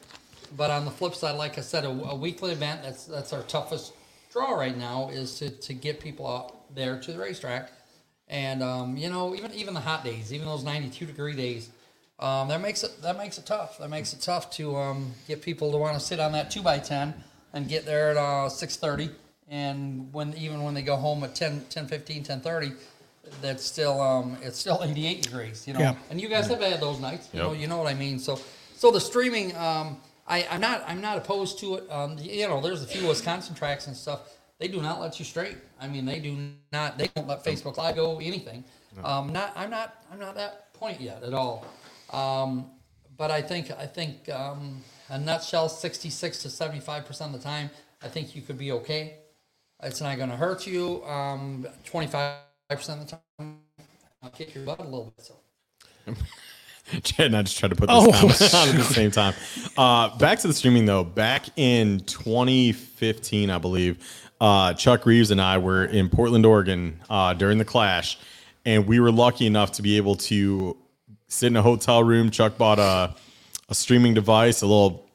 But 0.56 0.70
on 0.70 0.86
the 0.86 0.92
flip 0.92 1.16
side, 1.16 1.38
like 1.38 1.58
I 1.58 1.62
said, 1.62 1.86
a, 1.86 1.90
a 1.90 2.16
weekly 2.16 2.52
event 2.52 2.84
that's 2.84 3.06
that's 3.06 3.32
our 3.32 3.42
toughest 3.44 3.94
draw 4.32 4.52
right 4.52 4.78
now 4.78 5.10
is 5.10 5.40
to, 5.40 5.50
to 5.50 5.74
get 5.74 6.00
people 6.00 6.28
out 6.28 6.76
there 6.76 7.00
to 7.00 7.14
the 7.14 7.18
racetrack. 7.18 7.72
And 8.28 8.62
um, 8.62 8.98
you 8.98 9.10
know, 9.10 9.34
even 9.36 9.54
even 9.54 9.74
the 9.74 9.80
hot 9.80 10.04
days, 10.04 10.34
even 10.34 10.48
those 10.48 10.66
ninety 10.66 10.90
two 10.90 11.06
degree 11.06 11.36
days, 11.36 11.70
um, 12.20 12.50
that 12.50 12.60
makes 12.60 12.84
it 12.84 13.02
that 13.02 13.18
makes 13.18 13.38
it 13.38 13.46
tough. 13.46 13.78
That 13.78 13.90
makes 13.90 14.12
it 14.12 14.20
tough 14.20 14.52
to 14.58 14.76
um, 14.76 15.14
get 15.30 15.42
people 15.42 15.72
to 15.72 15.78
want 15.78 15.94
to 15.98 16.02
sit 16.02 16.20
on 16.20 16.34
that 16.34 16.52
two 16.52 16.62
by 16.62 16.80
ten 16.80 17.14
and 17.54 17.68
get 17.68 17.86
there 17.86 18.12
at 18.12 18.18
uh, 18.18 18.50
six 18.50 18.76
thirty. 18.78 19.10
And 19.50 20.12
when 20.14 20.34
even 20.36 20.64
when 20.64 20.74
they 20.74 20.82
go 20.82 20.96
home 20.96 21.24
at 21.24 21.36
10, 21.36 21.66
10 21.70 21.86
15, 21.88 22.24
10 22.24 22.42
30, 22.42 22.72
that's 23.42 23.64
still 23.64 24.02
um, 24.02 24.38
it's 24.42 24.58
still 24.58 24.80
88 24.84 25.22
degrees, 25.22 25.68
you 25.68 25.74
know. 25.74 25.80
Yeah. 25.80 25.96
And 26.10 26.20
you 26.20 26.28
guys 26.30 26.48
have 26.48 26.62
had 26.62 26.80
those 26.80 27.00
nights, 27.00 27.30
you 27.34 27.40
Yep. 27.40 27.48
know. 27.48 27.54
You 27.54 27.68
know 27.68 27.78
what 27.78 27.88
I 27.88 27.94
mean. 27.94 28.20
So, 28.20 28.40
so 28.76 28.90
the 28.90 29.00
streaming, 29.02 29.56
um, 29.56 29.98
I, 30.28 30.48
I'm 30.50 30.62
not 30.62 30.84
I'm 30.88 31.02
not 31.02 31.18
opposed 31.18 31.60
to 31.60 31.76
it. 31.76 31.92
Um, 31.92 32.18
you 32.20 32.48
know, 32.48 32.62
there's 32.62 32.84
a 32.84 32.88
few 32.88 33.08
Wisconsin 33.08 33.54
tracks 33.56 33.88
and 33.88 33.96
stuff. 33.96 34.22
They 34.60 34.68
do 34.70 34.82
not 34.82 35.02
let 35.02 35.20
you 35.20 35.26
straight. 35.26 35.58
I 35.80 35.88
mean, 35.88 36.06
they 36.06 36.20
do 36.20 36.38
not. 36.72 36.98
They 36.98 37.08
don't 37.16 37.28
let 37.28 37.44
Facebook 37.44 37.78
Live 37.78 37.96
go 37.96 38.20
anything. 38.20 38.64
Um, 39.04 39.34
not 39.34 39.52
I'm 39.56 39.70
not 39.70 40.04
I'm 40.12 40.20
not 40.20 40.36
that 40.36 40.74
point 40.74 41.02
yet 41.02 41.22
at 41.24 41.34
all. 41.34 41.66
Um, 42.12 42.68
but 43.18 43.32
I 43.32 43.42
think 43.42 43.72
I 43.72 43.86
think 43.86 44.30
um, 44.30 44.82
a 45.10 45.18
nutshell, 45.18 45.70
66 45.70 46.42
to 46.44 46.50
75 46.50 47.06
percent 47.06 47.36
of 47.36 47.42
the 47.42 47.48
time, 47.48 47.70
I 48.02 48.08
think 48.08 48.36
you 48.36 48.42
could 48.42 48.58
be 48.58 48.72
okay. 48.72 49.16
It's 49.82 50.02
not 50.02 50.18
going 50.18 50.30
to 50.30 50.38
hurt 50.38 50.66
you. 50.66 51.04
Um, 51.06 51.68
25 51.86 52.38
percent 52.70 53.02
of 53.02 53.08
the 53.08 53.20
time, 53.38 53.58
I'll 54.22 54.30
kick 54.30 54.56
your 54.56 54.66
butt 54.66 54.80
a 54.80 54.84
little 54.84 55.14
bit. 55.16 55.26
So. 55.26 55.36
Chad 57.04 57.28
and 57.28 57.38
I 57.38 57.42
just 57.44 57.58
tried 57.58 57.70
to 57.70 57.76
put 57.76 57.88
this 57.88 57.96
Oh, 57.98 58.12
on 58.12 58.70
at 58.70 58.76
the 58.76 58.84
same 58.84 59.12
time. 59.12 59.34
Uh, 59.78 60.16
back 60.18 60.40
to 60.40 60.48
the 60.48 60.54
streaming 60.54 60.86
though. 60.86 61.04
Back 61.04 61.46
in 61.56 62.02
2015, 62.02 63.50
I 63.50 63.58
believe, 63.58 64.22
uh, 64.42 64.74
Chuck 64.74 65.06
Reeves 65.06 65.32
and 65.32 65.42
I 65.42 65.58
were 65.58 65.86
in 65.86 66.10
Portland, 66.10 66.46
Oregon 66.46 67.00
uh, 67.10 67.34
during 67.34 67.58
the 67.58 67.66
Clash, 67.66 68.18
and 68.66 68.86
we 68.86 69.00
were 69.00 69.12
lucky 69.12 69.46
enough 69.46 69.72
to 69.74 69.82
be 69.82 69.98
able 69.98 70.16
to 70.16 70.78
sit 71.34 71.48
in 71.48 71.56
a 71.58 71.62
hotel 71.62 72.04
room. 72.04 72.30
Chuck 72.30 72.58
bought 72.58 72.80
a 72.80 73.16
a 73.70 73.76
streaming 73.76 74.14
device, 74.14 74.62
a 74.62 74.66
little 74.68 75.08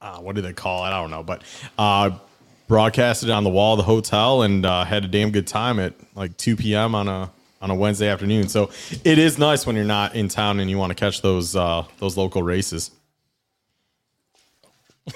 uh, 0.00 0.18
what 0.18 0.34
do 0.34 0.42
they 0.42 0.52
call 0.52 0.84
it? 0.84 0.88
I 0.88 1.00
don't 1.00 1.10
know, 1.10 1.22
but 1.22 1.42
uh, 1.78 2.10
broadcasted 2.68 3.28
it 3.28 3.32
on 3.32 3.44
the 3.44 3.50
wall 3.50 3.74
of 3.74 3.78
the 3.78 3.84
hotel 3.84 4.42
and 4.42 4.66
uh, 4.66 4.84
had 4.84 5.04
a 5.04 5.08
damn 5.08 5.30
good 5.30 5.46
time 5.46 5.78
at 5.78 5.94
like 6.14 6.36
2 6.36 6.56
p.m. 6.56 6.94
on 6.94 7.08
a 7.08 7.30
on 7.60 7.70
a 7.70 7.74
Wednesday 7.74 8.08
afternoon. 8.08 8.48
So 8.48 8.70
it 9.04 9.18
is 9.18 9.38
nice 9.38 9.64
when 9.66 9.76
you're 9.76 9.84
not 9.84 10.16
in 10.16 10.28
town 10.28 10.58
and 10.60 10.68
you 10.68 10.76
want 10.78 10.90
to 10.90 10.96
catch 10.96 11.22
those 11.22 11.54
uh, 11.56 11.84
those 11.98 12.16
local 12.16 12.42
races. 12.42 12.90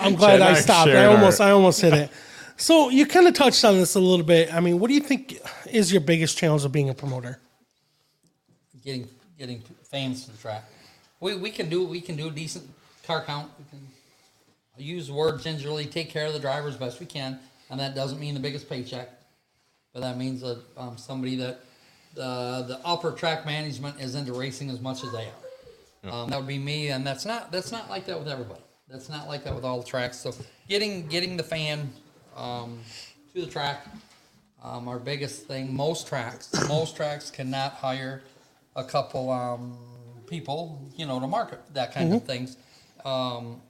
I'm 0.00 0.14
glad 0.16 0.38
Chad 0.38 0.40
and 0.40 0.44
I 0.44 0.50
I 0.50 0.54
stopped. 0.54 0.88
I 0.88 0.92
shared 0.92 1.06
our- 1.06 1.14
almost 1.16 1.40
I 1.40 1.50
almost 1.50 1.80
hit 1.80 1.94
it. 1.94 2.10
So 2.56 2.90
you 2.90 3.06
kind 3.06 3.26
of 3.26 3.34
touched 3.34 3.64
on 3.64 3.76
this 3.76 3.94
a 3.94 4.00
little 4.00 4.24
bit. 4.24 4.52
I 4.54 4.60
mean, 4.60 4.78
what 4.78 4.88
do 4.88 4.94
you 4.94 5.00
think 5.00 5.38
is 5.70 5.90
your 5.90 6.00
biggest 6.00 6.36
challenge 6.38 6.64
of 6.64 6.72
being 6.72 6.90
a 6.90 6.94
promoter? 6.94 7.38
getting 8.84 9.08
getting 9.42 9.60
fans 9.82 10.24
to 10.24 10.30
the 10.30 10.38
track. 10.38 10.64
We 11.18 11.34
we 11.34 11.50
can 11.50 11.68
do 11.68 11.84
we 11.84 12.00
can 12.00 12.16
do 12.16 12.28
a 12.28 12.30
decent 12.30 12.64
car 13.04 13.24
count. 13.24 13.50
We 13.58 13.64
can 13.70 13.86
use 14.78 15.08
the 15.08 15.14
word 15.14 15.40
gingerly, 15.40 15.86
take 15.86 16.10
care 16.10 16.26
of 16.26 16.32
the 16.32 16.38
driver 16.38 16.68
as 16.68 16.76
best 16.76 17.00
we 17.00 17.06
can, 17.06 17.40
and 17.68 17.80
that 17.80 17.96
doesn't 17.96 18.20
mean 18.20 18.34
the 18.34 18.40
biggest 18.40 18.70
paycheck, 18.70 19.08
but 19.92 20.00
that 20.00 20.16
means 20.16 20.42
that 20.42 20.62
um, 20.76 20.96
somebody 20.96 21.34
that 21.36 21.58
the 22.14 22.64
the 22.68 22.80
upper 22.84 23.10
track 23.10 23.44
management 23.44 24.00
is 24.00 24.14
into 24.14 24.32
racing 24.32 24.70
as 24.70 24.80
much 24.80 25.02
as 25.02 25.10
they 25.10 25.26
are. 25.26 26.12
Um, 26.12 26.30
that 26.30 26.38
would 26.38 26.48
be 26.48 26.58
me, 26.58 26.90
and 26.90 27.04
that's 27.04 27.26
not 27.26 27.50
that's 27.50 27.72
not 27.72 27.90
like 27.90 28.06
that 28.06 28.18
with 28.18 28.28
everybody. 28.28 28.62
That's 28.88 29.08
not 29.08 29.26
like 29.26 29.42
that 29.42 29.54
with 29.56 29.64
all 29.64 29.80
the 29.80 29.86
tracks. 29.86 30.18
So 30.18 30.32
getting 30.68 31.08
getting 31.08 31.36
the 31.36 31.42
fan 31.42 31.92
um, 32.36 32.78
to 33.34 33.40
the 33.40 33.50
track 33.50 33.88
um, 34.62 34.86
our 34.88 34.98
biggest 34.98 35.46
thing. 35.46 35.74
Most 35.74 36.06
tracks, 36.06 36.52
most 36.68 36.96
tracks 36.96 37.30
cannot 37.30 37.72
hire 37.72 38.22
a 38.74 38.84
couple 38.84 39.30
um, 39.30 39.76
people, 40.26 40.80
you 40.96 41.06
know, 41.06 41.20
to 41.20 41.26
market 41.26 41.60
that 41.74 41.92
kind 41.92 42.12
of 42.12 42.24
things. 42.24 42.56
Um, 43.04 43.60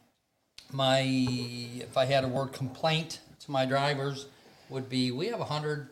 my, 0.71 1.01
if 1.01 1.97
I 1.97 2.05
had 2.05 2.25
a 2.25 2.29
word 2.29 2.53
complaint 2.53 3.21
to 3.41 3.51
my 3.51 3.67
drivers, 3.67 4.27
would 4.71 4.89
be 4.89 5.11
we 5.11 5.27
have 5.27 5.41
a 5.41 5.45
hundred, 5.45 5.89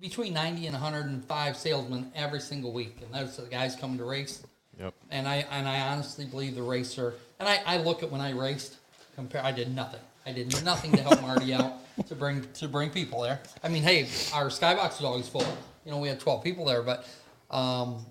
between 0.00 0.32
ninety 0.32 0.66
and 0.66 0.76
hundred 0.76 1.06
and 1.06 1.24
five 1.24 1.56
salesmen 1.56 2.10
every 2.14 2.40
single 2.40 2.72
week, 2.72 2.98
and 3.02 3.12
those 3.12 3.38
are 3.38 3.42
the 3.42 3.48
guys 3.48 3.76
coming 3.76 3.98
to 3.98 4.04
race. 4.04 4.42
Yep. 4.78 4.94
And 5.10 5.26
I 5.26 5.46
and 5.50 5.66
I 5.66 5.80
honestly 5.80 6.24
believe 6.24 6.54
the 6.54 6.62
racer. 6.62 7.14
And 7.38 7.48
I, 7.48 7.60
I 7.66 7.76
look 7.78 8.02
at 8.02 8.10
when 8.10 8.20
I 8.20 8.30
raced. 8.32 8.76
Compare. 9.14 9.44
I 9.44 9.52
did 9.52 9.74
nothing. 9.74 10.00
I 10.26 10.32
did 10.32 10.64
nothing 10.64 10.92
to 10.92 11.02
help 11.02 11.22
Marty 11.22 11.54
out 11.54 11.72
to 12.08 12.14
bring 12.14 12.46
to 12.54 12.68
bring 12.68 12.90
people 12.90 13.22
there. 13.22 13.40
I 13.62 13.68
mean, 13.68 13.82
hey, 13.82 14.02
our 14.34 14.46
skybox 14.46 14.98
was 14.98 15.04
always 15.04 15.28
full. 15.28 15.46
You 15.84 15.92
know, 15.92 15.98
we 15.98 16.08
had 16.08 16.20
twelve 16.20 16.44
people 16.44 16.64
there, 16.66 16.82
but 16.82 17.06
um, 17.50 18.04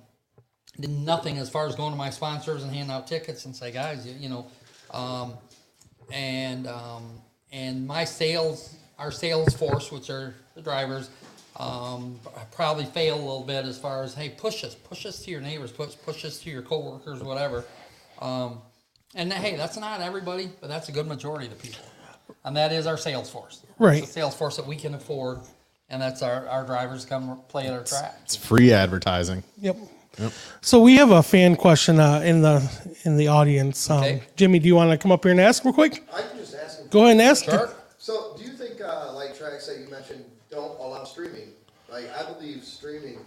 did 0.80 0.90
nothing 0.90 1.38
as 1.38 1.50
far 1.50 1.68
as 1.68 1.76
going 1.76 1.92
to 1.92 1.98
my 1.98 2.10
sponsors 2.10 2.64
and 2.64 2.74
handing 2.74 2.94
out 2.94 3.08
tickets 3.08 3.46
and 3.46 3.56
say, 3.56 3.72
guys, 3.72 4.06
you, 4.06 4.14
you 4.20 4.30
know, 4.30 4.48
um, 4.92 5.34
and 6.12 6.68
um, 6.68 7.10
and 7.52 7.88
my 7.88 8.04
sales, 8.04 8.76
our 9.00 9.12
sales 9.12 9.54
force, 9.56 9.92
which 9.92 10.10
are 10.10 10.36
the 10.56 10.62
drivers, 10.62 11.10
um, 11.58 12.20
probably 12.52 12.86
fail 12.86 13.16
a 13.16 13.18
little 13.18 13.44
bit 13.44 13.66
as 13.66 13.78
far 13.78 14.04
as 14.04 14.14
hey, 14.14 14.30
push 14.30 14.64
us, 14.64 14.76
push 14.76 15.06
us 15.06 15.24
to 15.24 15.32
your 15.32 15.42
neighbors, 15.42 15.72
push 15.72 15.96
push 16.06 16.26
us 16.26 16.40
to 16.40 16.50
your 16.50 16.62
coworkers, 16.62 17.24
whatever. 17.24 17.64
Um, 18.20 18.60
and 19.14 19.32
hey, 19.32 19.56
that's 19.56 19.78
not 19.78 20.02
everybody, 20.02 20.50
but 20.60 20.68
that's 20.68 20.90
a 20.90 20.92
good 20.92 21.08
majority 21.08 21.46
of 21.48 21.58
the 21.58 21.68
people, 21.68 21.86
and 22.44 22.56
that 22.58 22.74
is 22.74 22.86
our 22.88 22.98
sales 22.98 23.30
force. 23.30 23.64
Right. 23.80 24.00
It's 24.00 24.10
a 24.10 24.14
sales 24.14 24.36
force 24.36 24.58
that 24.58 24.68
we 24.68 24.76
can 24.76 24.94
afford, 24.94 25.40
and 25.90 26.02
that's 26.02 26.22
our 26.22 26.48
our 26.50 26.66
drivers 26.66 27.06
come 27.06 27.42
play 27.48 27.68
at 27.68 27.74
our 27.74 27.84
track. 27.84 28.20
It's 28.24 28.36
free 28.36 28.74
advertising. 28.74 29.44
Yep. 29.62 29.78
So 30.62 30.82
we 30.82 30.96
have 30.96 31.12
a 31.12 31.22
fan 31.24 31.56
question 31.56 32.00
uh, 32.00 32.22
in 32.24 32.42
the 32.42 32.62
in 33.04 33.18
the 33.18 33.28
audience. 33.28 33.90
Um, 33.90 34.00
Okay. 34.00 34.24
Jimmy, 34.36 34.60
do 34.60 34.68
you 34.68 34.76
want 34.76 34.92
to 34.92 34.98
come 34.98 35.12
up 35.12 35.24
here 35.24 35.32
and 35.32 35.42
ask 35.42 35.64
real 35.64 35.74
quick? 35.74 36.04
I 36.14 36.22
can 36.22 36.38
just 36.38 36.56
ask 36.56 36.80
him. 36.80 36.88
Go 36.90 37.02
ahead 37.02 37.12
and 37.14 37.22
ask. 37.22 37.46
Sure. 37.46 37.70
So, 37.98 38.36
do 38.38 38.44
you 38.44 38.52
think 38.52 38.82
uh, 38.82 39.14
like 39.14 39.38
tracks 39.38 39.68
that 39.68 39.80
you 39.80 39.88
mentioned 39.90 40.24
don't 40.50 40.78
allow 40.80 41.04
streaming? 41.04 41.50
Like, 41.92 42.10
I 42.18 42.32
believe 42.32 42.64
streaming 42.64 43.20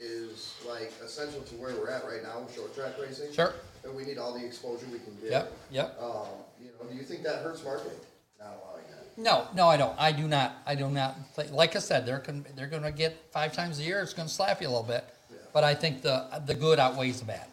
is 0.00 0.54
like 0.68 0.92
essential 1.04 1.40
to 1.42 1.54
where 1.56 1.74
we're 1.76 1.90
at 1.90 2.04
right 2.04 2.22
now 2.22 2.40
with 2.40 2.54
short 2.54 2.74
track 2.74 2.94
racing. 3.00 3.32
Sure. 3.32 3.54
And 3.84 3.94
we 3.94 4.04
need 4.04 4.18
all 4.18 4.32
the 4.36 4.44
exposure 4.44 4.86
we 4.92 4.98
can 5.00 5.14
get. 5.20 5.30
Yep. 5.30 5.52
Yep. 5.70 5.98
Um, 6.00 6.26
you 6.60 6.66
know, 6.66 6.88
do 6.90 6.96
you 6.96 7.02
think 7.02 7.22
that 7.24 7.42
hurts 7.42 7.64
marketing? 7.64 7.98
Not 8.38 8.48
allowing 8.62 8.84
that. 8.90 9.18
No, 9.20 9.46
no, 9.54 9.68
I 9.68 9.76
don't. 9.76 9.94
I 9.98 10.12
do 10.12 10.26
not. 10.28 10.54
I 10.66 10.74
do 10.76 10.88
not. 10.88 11.16
Like 11.50 11.74
I 11.76 11.80
said, 11.80 12.06
they're 12.06 12.20
con- 12.20 12.46
they're 12.56 12.66
going 12.68 12.82
to 12.84 12.92
get 12.92 13.16
five 13.32 13.52
times 13.52 13.78
a 13.80 13.82
year. 13.82 14.00
It's 14.00 14.12
going 14.14 14.28
to 14.28 14.32
slap 14.34 14.60
you 14.62 14.68
a 14.68 14.70
little 14.70 14.82
bit, 14.84 15.04
but 15.52 15.64
I 15.64 15.74
think 15.74 16.02
the 16.02 16.26
the 16.46 16.54
good 16.54 16.78
outweighs 16.78 17.20
the 17.20 17.26
bad. 17.26 17.46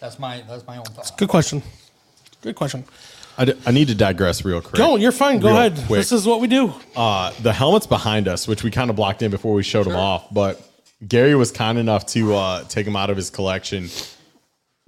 That's 0.00 0.18
my 0.18 0.42
that's 0.48 0.66
my 0.66 0.76
own 0.78 0.84
thought. 0.84 1.16
Good 1.18 1.28
question. 1.28 1.62
Good 2.42 2.54
question. 2.56 2.84
I, 3.40 3.44
d- 3.44 3.54
I 3.66 3.70
need 3.70 3.86
to 3.88 3.94
digress 3.94 4.44
real 4.44 4.60
quick. 4.60 4.74
Go, 4.74 4.96
you're 4.96 5.12
fine. 5.12 5.38
Go 5.38 5.48
Real 5.48 5.56
ahead. 5.58 5.74
quick. 5.86 5.98
This 6.00 6.10
is 6.10 6.26
what 6.26 6.40
we 6.40 6.48
do. 6.48 6.72
Uh, 6.96 7.32
the 7.42 7.52
helmets 7.52 7.86
behind 7.86 8.26
us, 8.26 8.48
which 8.48 8.64
we 8.64 8.70
kind 8.72 8.90
of 8.90 8.96
blocked 8.96 9.22
in 9.22 9.30
before 9.30 9.54
we 9.54 9.62
showed 9.62 9.86
them 9.86 9.94
off, 9.94 10.26
but 10.32 10.60
Gary 11.06 11.36
was 11.36 11.52
kind 11.52 11.78
enough 11.78 12.04
to 12.06 12.34
uh, 12.34 12.64
take 12.64 12.84
them 12.84 12.96
out 12.96 13.10
of 13.10 13.16
his 13.16 13.30
collection. 13.30 13.88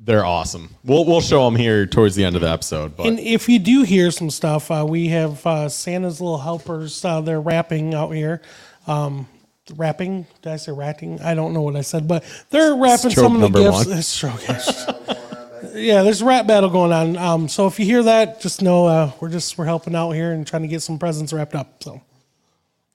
They're 0.00 0.24
awesome. 0.24 0.74
We'll 0.84 1.04
we'll 1.04 1.20
show 1.20 1.44
them 1.44 1.54
here 1.56 1.86
towards 1.86 2.16
the 2.16 2.24
end 2.24 2.34
of 2.34 2.42
the 2.42 2.48
episode. 2.50 2.96
But 2.96 3.06
And 3.06 3.20
if 3.20 3.48
you 3.48 3.58
do 3.58 3.82
hear 3.82 4.10
some 4.10 4.30
stuff, 4.30 4.70
uh, 4.70 4.84
we 4.88 5.08
have 5.08 5.46
uh, 5.46 5.68
Santa's 5.68 6.20
little 6.20 6.38
helpers. 6.38 7.04
Uh, 7.04 7.20
they're 7.20 7.40
rapping 7.40 7.94
out 7.94 8.10
here. 8.10 8.40
Um, 8.86 9.28
rapping? 9.76 10.26
Did 10.42 10.52
I 10.52 10.56
say 10.56 10.72
ratting? 10.72 11.20
I 11.20 11.35
don't 11.35 11.52
know 11.52 11.62
what 11.62 11.76
I 11.76 11.80
said, 11.83 12.06
but 12.09 12.24
they're 12.50 12.74
wrapping 12.74 13.11
Stroke 13.11 13.24
some 13.24 13.42
of 13.42 13.52
the 13.52 13.61
number 13.61 13.70
gifts. 13.78 13.87
one. 13.87 13.98
It's 13.98 14.09
stroke. 14.09 14.40
yeah, 15.74 16.02
there's 16.02 16.22
a 16.22 16.24
rap 16.24 16.46
battle 16.46 16.70
going 16.70 16.92
on. 16.92 17.16
Um, 17.16 17.48
so 17.48 17.66
if 17.66 17.78
you 17.78 17.85
hear 17.85 18.02
that, 18.02 18.40
just 18.40 18.62
know 18.62 18.87
uh, 18.87 19.12
we're 19.20 19.28
just 19.30 19.56
we're 19.59 19.64
helping 19.66 19.94
out 19.94 20.12
here 20.12 20.33
and 20.33 20.46
trying 20.46 20.62
to 20.62 20.68
get 20.68 20.83
some 20.83 20.98
presents 20.98 21.33
wrapped 21.33 21.54
up. 21.54 21.83
So, 21.83 22.00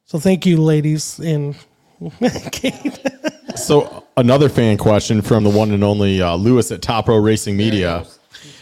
so 0.06 0.20
thank 0.20 0.46
you, 0.46 0.62
ladies 0.62 1.20
and 1.20 1.56
Kate. 2.52 3.00
so 3.56 4.04
another 4.18 4.50
fan 4.50 4.78
question 4.78 5.22
from 5.22 5.44
the 5.44 5.50
one 5.50 5.72
and 5.72 5.84
only 5.84 6.22
uh, 6.22 6.36
Lewis 6.36 6.72
at 6.72 6.82
Top 6.82 7.08
Row 7.08 7.18
Racing 7.18 7.56
Media. 7.58 8.06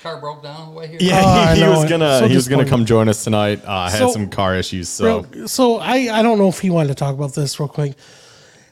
His 0.03 0.11
car 0.11 0.19
broke 0.19 0.43
down 0.43 0.55
on 0.59 0.69
the 0.69 0.75
way 0.75 0.87
here. 0.87 0.97
Yeah, 0.99 1.21
Oh, 1.23 1.27
I 1.29 1.53
he, 1.53 1.61
he 1.61 1.65
know 1.65 1.79
was 1.79 1.89
gonna 1.89 2.19
So 2.19 2.27
he 2.27 2.35
was 2.35 2.49
gonna 2.49 2.65
come 2.67 2.83
join 2.85 3.07
us 3.07 3.23
tonight. 3.23 3.61
Uh, 3.63 3.89
had 3.89 3.99
So- 3.99 4.11
some 4.11 4.29
car 4.29 4.55
issues, 4.55 4.89
so 4.89 5.25
Real- 5.31 5.47
so 5.47 5.77
I, 5.77 6.09
I 6.19 6.21
don't 6.21 6.37
know 6.37 6.49
if 6.49 6.59
he 6.59 6.69
wanted 6.69 6.89
to 6.89 6.95
talk 6.95 7.13
about 7.15 7.33
this 7.33 7.57
real 7.59 7.69
quick. 7.69 7.93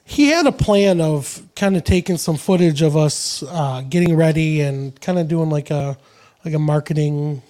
He 0.03 0.27
had 0.27 0.45
a 0.45 0.51
plan 0.51 0.99
of 0.99 1.41
kind 1.55 1.77
of 1.77 1.85
taking 1.85 2.17
some 2.17 2.35
footage 2.35 2.81
of 2.81 2.97
us 2.97 3.43
uh, 3.47 3.81
getting 3.87 4.17
ready 4.17 4.59
and 4.59 4.99
kind 4.99 5.17
of 5.19 5.29
doing 5.29 5.49
like 5.49 5.71
a 5.71 5.97
like 6.43 6.53
a 6.53 6.59
marketing. 6.59 7.41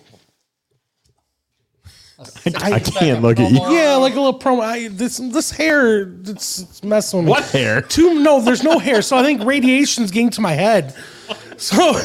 I 2.45 2.79
can't 2.79 3.23
look 3.23 3.39
at 3.39 3.51
you. 3.51 3.57
Yeah, 3.75 3.95
like 3.95 4.13
a 4.13 4.21
little 4.21 4.37
promo. 4.39 4.61
I, 4.61 4.89
this 4.89 5.17
this 5.17 5.49
hair, 5.49 6.01
it's, 6.01 6.59
it's 6.59 6.83
messing 6.83 7.19
with 7.21 7.25
me. 7.25 7.31
What 7.31 7.45
hair? 7.49 7.81
Two, 7.81 8.19
no, 8.19 8.41
there's 8.41 8.61
no 8.63 8.77
hair. 8.77 9.01
So 9.01 9.17
I 9.17 9.23
think 9.23 9.43
radiation's 9.43 10.11
getting 10.11 10.29
to 10.31 10.41
my 10.41 10.53
head. 10.53 10.93
So 11.57 11.93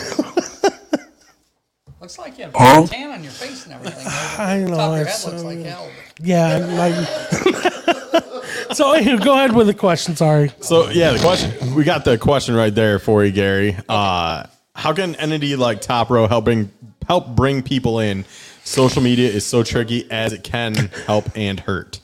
Looks 2.06 2.20
like 2.20 2.38
you 2.38 2.44
have 2.44 2.54
a 2.54 2.86
tan 2.86 3.10
on 3.10 3.24
your 3.24 3.32
face 3.32 3.64
and 3.64 3.74
everything. 3.74 4.06
I 4.06 4.60
know, 4.60 4.76
Top 4.76 4.92
of 4.92 4.96
your 4.96 5.06
head 5.06 5.08
it's, 5.08 5.26
looks 5.26 5.42
like 5.42 5.58
hell. 5.58 5.90
yeah, 6.20 6.60
my, 8.68 8.70
so 8.74 9.18
go 9.18 9.34
ahead 9.34 9.56
with 9.56 9.66
the 9.66 9.74
question. 9.74 10.14
Sorry. 10.14 10.52
So 10.60 10.88
yeah, 10.90 11.10
the 11.10 11.18
question 11.18 11.74
we 11.74 11.82
got 11.82 12.04
the 12.04 12.16
question 12.16 12.54
right 12.54 12.72
there 12.72 13.00
for 13.00 13.24
you, 13.24 13.32
Gary. 13.32 13.76
Uh, 13.88 14.46
how 14.76 14.92
can 14.92 15.16
an 15.16 15.18
entity 15.32 15.56
like 15.56 15.80
Top 15.80 16.08
Row 16.08 16.28
helping 16.28 16.70
help 17.08 17.34
bring 17.34 17.60
people 17.60 17.98
in? 17.98 18.24
Social 18.62 19.02
media 19.02 19.28
is 19.28 19.44
so 19.44 19.64
tricky 19.64 20.08
as 20.08 20.32
it 20.32 20.44
can 20.44 20.76
help 21.06 21.24
and 21.34 21.58
hurt. 21.58 21.98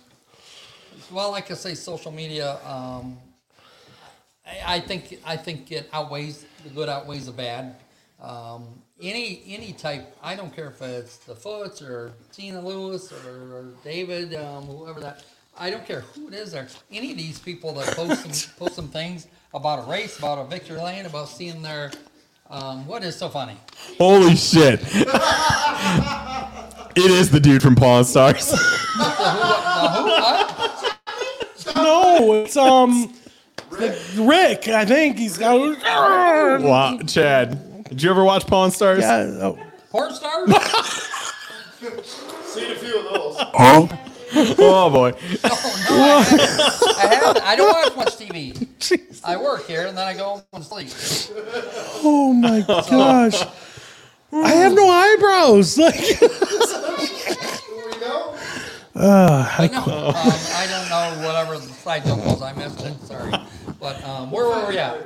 Well, 1.13 1.31
like 1.31 1.49
I 1.49 1.55
say, 1.55 1.75
social 1.75 2.11
media. 2.11 2.59
Um, 2.67 3.19
I, 4.45 4.79
I 4.79 4.81
think 4.81 5.21
I 5.25 5.37
think 5.37 5.71
it 5.71 5.89
outweighs 5.93 6.45
the 6.65 6.71
good 6.71 6.89
outweighs 6.89 7.27
the 7.27 7.33
bad. 7.33 7.77
Um, 8.23 8.81
any 9.01 9.43
any 9.49 9.73
type, 9.73 10.17
I 10.23 10.37
don't 10.37 10.55
care 10.55 10.69
if 10.69 10.81
it's 10.81 11.17
the 11.19 11.35
Foots 11.35 11.83
or 11.83 12.13
Tina 12.33 12.61
Lewis 12.61 13.13
or, 13.13 13.17
or 13.29 13.65
David, 13.85 14.35
um, 14.35 14.65
whoever 14.65 15.01
that. 15.01 15.25
I 15.59 15.71
don't 15.71 15.85
care 15.85 16.01
who 16.01 16.29
it 16.29 16.35
is 16.35 16.53
there. 16.53 16.69
Any 16.91 17.11
of 17.11 17.19
these 17.19 17.39
people 17.39 17.75
that 17.75 17.95
post 17.95 18.23
some, 18.23 18.57
post 18.59 18.77
some 18.77 18.89
things 18.89 19.27
about 19.53 19.87
a 19.87 19.91
race, 19.91 20.19
about 20.19 20.39
a 20.39 20.45
victory 20.45 20.81
lane, 20.81 21.05
about 21.05 21.29
seeing 21.29 21.61
their 21.63 21.91
um, 22.53 22.87
what 22.87 23.03
is 23.03 23.17
so 23.17 23.29
funny? 23.31 23.57
Holy 23.99 24.37
shit! 24.37 24.81
it 24.83 25.01
is 27.11 27.31
the 27.31 27.41
dude 27.41 27.63
from 27.63 27.75
Pawn 27.75 28.05
Stars. 28.05 28.51
The 28.51 28.57
who, 28.57 30.05
what? 30.05 30.99
No, 31.75 32.35
it's 32.35 32.57
um 32.57 33.13
Rick. 33.71 34.69
I 34.69 34.85
think 34.85 35.19
he's 35.19 35.39
got. 35.39 35.59
wow, 36.63 36.99
Chad, 37.07 37.72
did 37.93 38.03
you 38.03 38.11
ever 38.11 38.25
watch 38.25 38.47
Pawn 38.47 38.71
Stars? 38.71 39.01
Yeah, 39.01 39.27
oh. 39.43 39.59
Porn 39.91 40.15
stars? 40.15 40.49
Seen 42.47 42.71
a 42.71 42.75
few 42.77 42.99
of 42.99 43.05
those. 43.13 43.37
Oh 44.59 44.89
boy. 44.91 45.13
Oh, 45.45 45.85
no, 45.91 45.97
I, 46.01 46.23
haven't. 46.23 46.97
I 46.97 47.15
haven't. 47.15 47.43
I 47.45 47.55
don't 47.57 47.69
watch 47.71 47.95
much 47.97 48.17
TV. 48.17 48.67
I 49.23 49.37
work 49.37 49.67
here 49.67 49.85
and 49.87 49.99
then 49.99 50.09
I 50.09 50.15
go 50.15 50.25
home 50.25 50.43
and 50.55 50.65
sleep. 50.65 50.89
Oh 52.03 52.33
my 52.33 52.61
gosh. 52.67 53.43
I 54.33 54.49
have 54.49 54.73
no 54.73 54.89
eyebrows. 54.89 55.77
Like 55.79 56.01
We 56.01 56.17
know. 58.01 58.35
I 58.97 59.69
know. 59.71 59.85
Um, 59.85 60.15
I 60.17 60.67
don't 60.71 60.89
know 60.89 61.19
whatever 61.27 61.59
the 61.59 61.69
side 61.73 62.05
joke 62.05 62.25
was. 62.25 62.41
I 62.41 62.55
missed 62.55 62.81
it. 62.85 62.99
Sorry. 63.03 63.31
But 63.79 64.03
um, 64.05 64.31
where 64.31 64.47
were 64.47 64.65
we 64.69 64.79
at? 64.79 64.97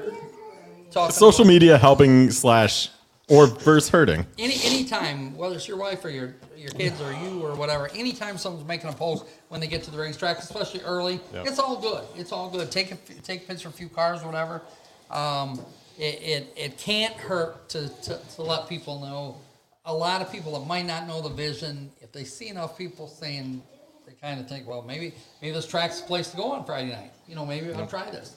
Talking 0.96 1.12
Social 1.14 1.44
media 1.44 1.76
helping 1.76 2.30
slash 2.30 2.88
or 3.28 3.46
versus 3.48 3.90
hurting. 3.90 4.24
any 4.38 4.54
anytime, 4.64 5.36
whether 5.36 5.56
it's 5.56 5.68
your 5.68 5.76
wife 5.76 6.02
or 6.04 6.08
your 6.10 6.36
your 6.56 6.70
kids 6.70 6.98
or 7.02 7.12
you 7.12 7.44
or 7.44 7.54
whatever, 7.54 7.90
anytime 7.94 8.38
someone's 8.38 8.66
making 8.66 8.88
a 8.88 8.92
post 8.94 9.26
when 9.50 9.60
they 9.60 9.66
get 9.66 9.82
to 9.82 9.90
the 9.90 9.98
racetrack, 9.98 10.38
especially 10.38 10.80
early, 10.80 11.20
Yep. 11.34 11.46
it's 11.48 11.58
all 11.58 11.76
good. 11.76 12.02
It's 12.16 12.32
all 12.32 12.48
good. 12.48 12.70
Take 12.70 12.92
a 12.92 12.96
take 13.22 13.42
a 13.44 13.46
picture 13.46 13.68
of 13.68 13.74
a 13.74 13.76
few 13.76 13.90
cars 13.90 14.22
or 14.22 14.26
whatever. 14.26 14.62
Um, 15.10 15.60
it, 15.98 16.18
it 16.22 16.52
it 16.56 16.78
can't 16.78 17.14
hurt 17.14 17.68
to, 17.70 17.88
to 18.04 18.18
to 18.36 18.42
let 18.42 18.66
people 18.68 18.98
know. 19.00 19.36
A 19.84 19.92
lot 19.94 20.22
of 20.22 20.32
people 20.32 20.58
that 20.58 20.66
might 20.66 20.86
not 20.86 21.06
know 21.06 21.20
the 21.20 21.28
vision, 21.28 21.90
if 22.00 22.10
they 22.10 22.24
see 22.24 22.48
enough 22.48 22.78
people 22.78 23.06
saying, 23.06 23.62
they 24.06 24.14
kind 24.14 24.40
of 24.40 24.48
think, 24.48 24.66
well, 24.66 24.80
maybe 24.82 25.12
maybe 25.42 25.52
this 25.52 25.66
track's 25.66 26.00
the 26.00 26.06
place 26.06 26.30
to 26.30 26.36
go 26.38 26.52
on 26.52 26.64
Friday 26.64 26.88
night. 26.90 27.12
You 27.28 27.34
know, 27.34 27.44
maybe 27.44 27.70
I'll 27.74 27.86
try 27.86 28.10
this. 28.10 28.36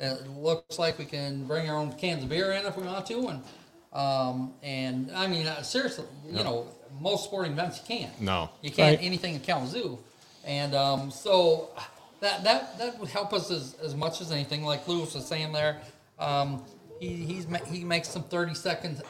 It 0.00 0.26
looks 0.30 0.78
like 0.78 0.98
we 0.98 1.04
can 1.04 1.44
bring 1.46 1.68
our 1.68 1.76
own 1.76 1.92
cans 1.92 2.22
of 2.22 2.30
beer 2.30 2.52
in 2.52 2.64
if 2.64 2.76
we 2.76 2.84
want 2.84 3.06
to, 3.06 3.28
and 3.28 3.42
um, 3.92 4.54
and 4.62 5.10
I 5.14 5.26
mean 5.26 5.46
uh, 5.46 5.62
seriously, 5.62 6.06
you 6.26 6.42
know, 6.42 6.66
most 7.00 7.24
sporting 7.24 7.52
events 7.52 7.78
you 7.80 7.96
can't. 7.98 8.20
No. 8.20 8.48
you 8.62 8.70
can't 8.70 8.98
Right. 8.98 9.06
anything 9.06 9.34
in 9.34 9.40
Kalamazoo, 9.40 9.98
and 10.44 10.74
um, 10.74 11.10
so 11.10 11.68
that 12.20 12.42
that 12.44 12.78
that 12.78 12.98
would 12.98 13.10
help 13.10 13.32
us 13.34 13.50
as, 13.50 13.74
as 13.82 13.94
much 13.94 14.20
as 14.22 14.32
anything. 14.32 14.64
Like 14.64 14.88
Lewis 14.88 15.14
was 15.14 15.26
saying 15.26 15.52
there, 15.52 15.82
um, 16.18 16.64
he 16.98 17.08
he's 17.16 17.46
ma- 17.46 17.58
he 17.70 17.84
makes 17.84 18.08
some 18.08 18.22
thirty 18.22 18.54
second 18.54 19.02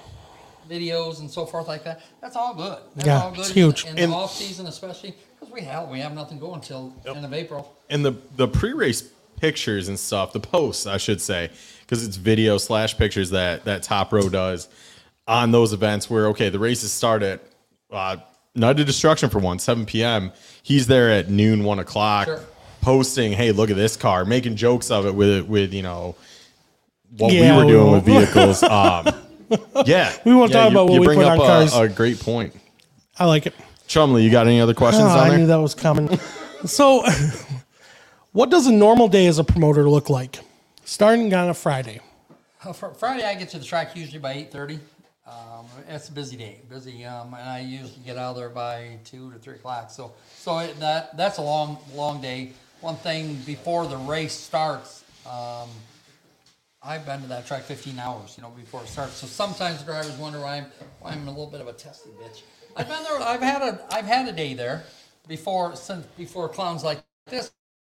videos 0.68 1.20
and 1.20 1.30
so 1.30 1.46
forth 1.46 1.68
like 1.68 1.84
that. 1.84 2.00
That's 2.20 2.34
all 2.36 2.54
good. 2.54 2.78
That's 2.96 3.06
Yeah, 3.06 3.22
all 3.22 3.30
good 3.30 3.40
it's 3.40 3.50
huge. 3.50 3.84
in, 3.84 3.90
in 3.96 4.04
And- 4.04 4.12
the 4.12 4.16
off 4.16 4.34
season, 4.34 4.66
especially 4.66 5.14
because 5.38 5.52
we 5.54 5.60
have 5.62 5.88
we 5.88 6.00
have 6.00 6.14
nothing 6.14 6.38
going 6.40 6.54
until 6.56 6.92
end 7.06 7.24
of 7.24 7.32
April. 7.32 7.76
and 7.90 8.04
the 8.04 8.12
the 8.36 8.48
pre-race 8.48 9.04
pictures 9.40 9.88
and 9.88 9.98
stuff, 9.98 10.32
the 10.32 10.40
posts, 10.40 10.86
I 10.86 10.96
should 10.96 11.20
say, 11.20 11.50
because 11.80 12.06
it's 12.06 12.16
video 12.16 12.58
slash 12.58 12.96
pictures 12.96 13.30
that 13.30 13.64
that 13.64 13.82
top 13.82 14.12
row 14.12 14.28
does 14.28 14.68
on 15.26 15.50
those 15.52 15.72
events 15.72 16.08
where 16.10 16.26
okay, 16.28 16.48
the 16.50 16.58
races 16.58 16.92
start 16.92 17.22
at 17.22 17.40
uh, 17.90 18.16
Night 18.54 18.78
of 18.80 18.86
Destruction 18.86 19.30
for 19.30 19.38
one, 19.38 19.58
7 19.58 19.86
p.m. 19.86 20.32
He's 20.62 20.86
there 20.86 21.10
at 21.10 21.28
noon, 21.30 21.64
one 21.64 21.78
o'clock, 21.78 22.26
Sure. 22.26 22.40
posting, 22.82 23.32
"Hey, 23.32 23.52
look 23.52 23.70
at 23.70 23.76
this 23.76 23.96
car," 23.96 24.24
making 24.24 24.56
jokes 24.56 24.90
of 24.90 25.06
it 25.06 25.14
with 25.14 25.46
with 25.46 25.72
you 25.72 25.82
know 25.82 26.14
what 27.16 27.32
Yeah, 27.32 27.52
we 27.52 27.58
were 27.58 27.66
we 27.66 27.72
doing 27.72 27.92
with 27.92 28.04
vehicles. 28.04 28.62
Um, 28.70 29.08
yeah, 29.84 30.12
We 30.24 30.32
won't 30.34 30.52
Yeah, 30.52 30.58
talk 30.64 30.70
you- 30.72 30.76
about 30.78 30.84
what 30.86 30.94
you 30.94 31.00
we 31.00 31.06
bring 31.06 31.18
put 31.18 31.26
up 31.26 31.40
on 31.40 31.44
a, 31.44 31.68
cars. 31.70 31.74
A 31.76 31.88
great 31.88 32.20
point, 32.20 32.54
I 33.18 33.24
like 33.24 33.46
it. 33.46 33.54
Chumlee. 33.88 34.22
You 34.22 34.30
got 34.30 34.46
any 34.46 34.60
other 34.60 34.74
questions 34.74 35.06
Oh, 35.10 35.18
I 35.18 35.28
there? 35.30 35.38
knew 35.38 35.46
that 35.48 35.56
was 35.56 35.74
coming. 35.74 36.20
so, 36.66 37.04
what 38.32 38.50
does 38.50 38.66
a 38.66 38.72
normal 38.72 39.08
day 39.08 39.26
as 39.26 39.38
a 39.38 39.44
promoter 39.44 39.88
look 39.88 40.08
like? 40.08 40.40
Starting 40.84 41.32
on 41.34 41.48
a 41.48 41.54
Friday. 41.54 42.00
Uh, 42.64 42.72
Friday, 42.72 43.24
I 43.24 43.34
get 43.34 43.48
to 43.50 43.58
the 43.58 43.64
track 43.64 43.96
usually 43.96 44.18
by 44.18 44.32
eight 44.32 44.52
thirty. 44.52 44.78
Um, 45.26 45.66
it's 45.88 46.08
a 46.08 46.12
busy 46.12 46.36
day, 46.36 46.60
busy, 46.68 47.04
um, 47.04 47.34
and 47.34 47.48
I 47.48 47.60
usually 47.60 48.02
get 48.04 48.16
out 48.16 48.30
of 48.30 48.36
there 48.36 48.48
by 48.48 48.98
two 49.04 49.30
to 49.30 49.38
three 49.38 49.54
o'clock. 49.54 49.90
So, 49.90 50.12
so 50.34 50.58
it, 50.58 50.78
that 50.80 51.16
that's 51.16 51.38
a 51.38 51.42
long, 51.42 51.78
long 51.94 52.20
day. 52.20 52.52
One 52.80 52.96
thing 52.96 53.36
before 53.46 53.86
the 53.86 53.96
race 53.96 54.32
starts, 54.32 55.04
um, 55.26 55.68
I've 56.82 57.04
been 57.04 57.20
to 57.20 57.28
that 57.28 57.46
track 57.46 57.62
15 57.62 57.98
hours, 57.98 58.34
you 58.36 58.42
know, 58.42 58.50
before 58.50 58.82
it 58.82 58.88
starts. 58.88 59.14
So 59.16 59.26
sometimes 59.26 59.82
drivers 59.82 60.16
wonder 60.16 60.40
why 60.40 60.56
I'm, 60.56 60.66
why 61.00 61.10
I'm 61.12 61.28
a 61.28 61.30
little 61.30 61.46
bit 61.46 61.60
of 61.60 61.68
a 61.68 61.74
testy 61.74 62.08
bitch. 62.10 62.40
I've 62.74 62.88
been 62.88 63.02
there. 63.04 63.20
I've 63.20 63.42
had 63.42 63.60
a, 63.60 63.84
I've 63.90 64.06
had 64.06 64.28
a 64.28 64.32
day 64.32 64.54
there 64.54 64.84
before, 65.28 65.76
since 65.76 66.06
before 66.16 66.48
clowns 66.48 66.82
like 66.82 67.02
this 67.26 67.52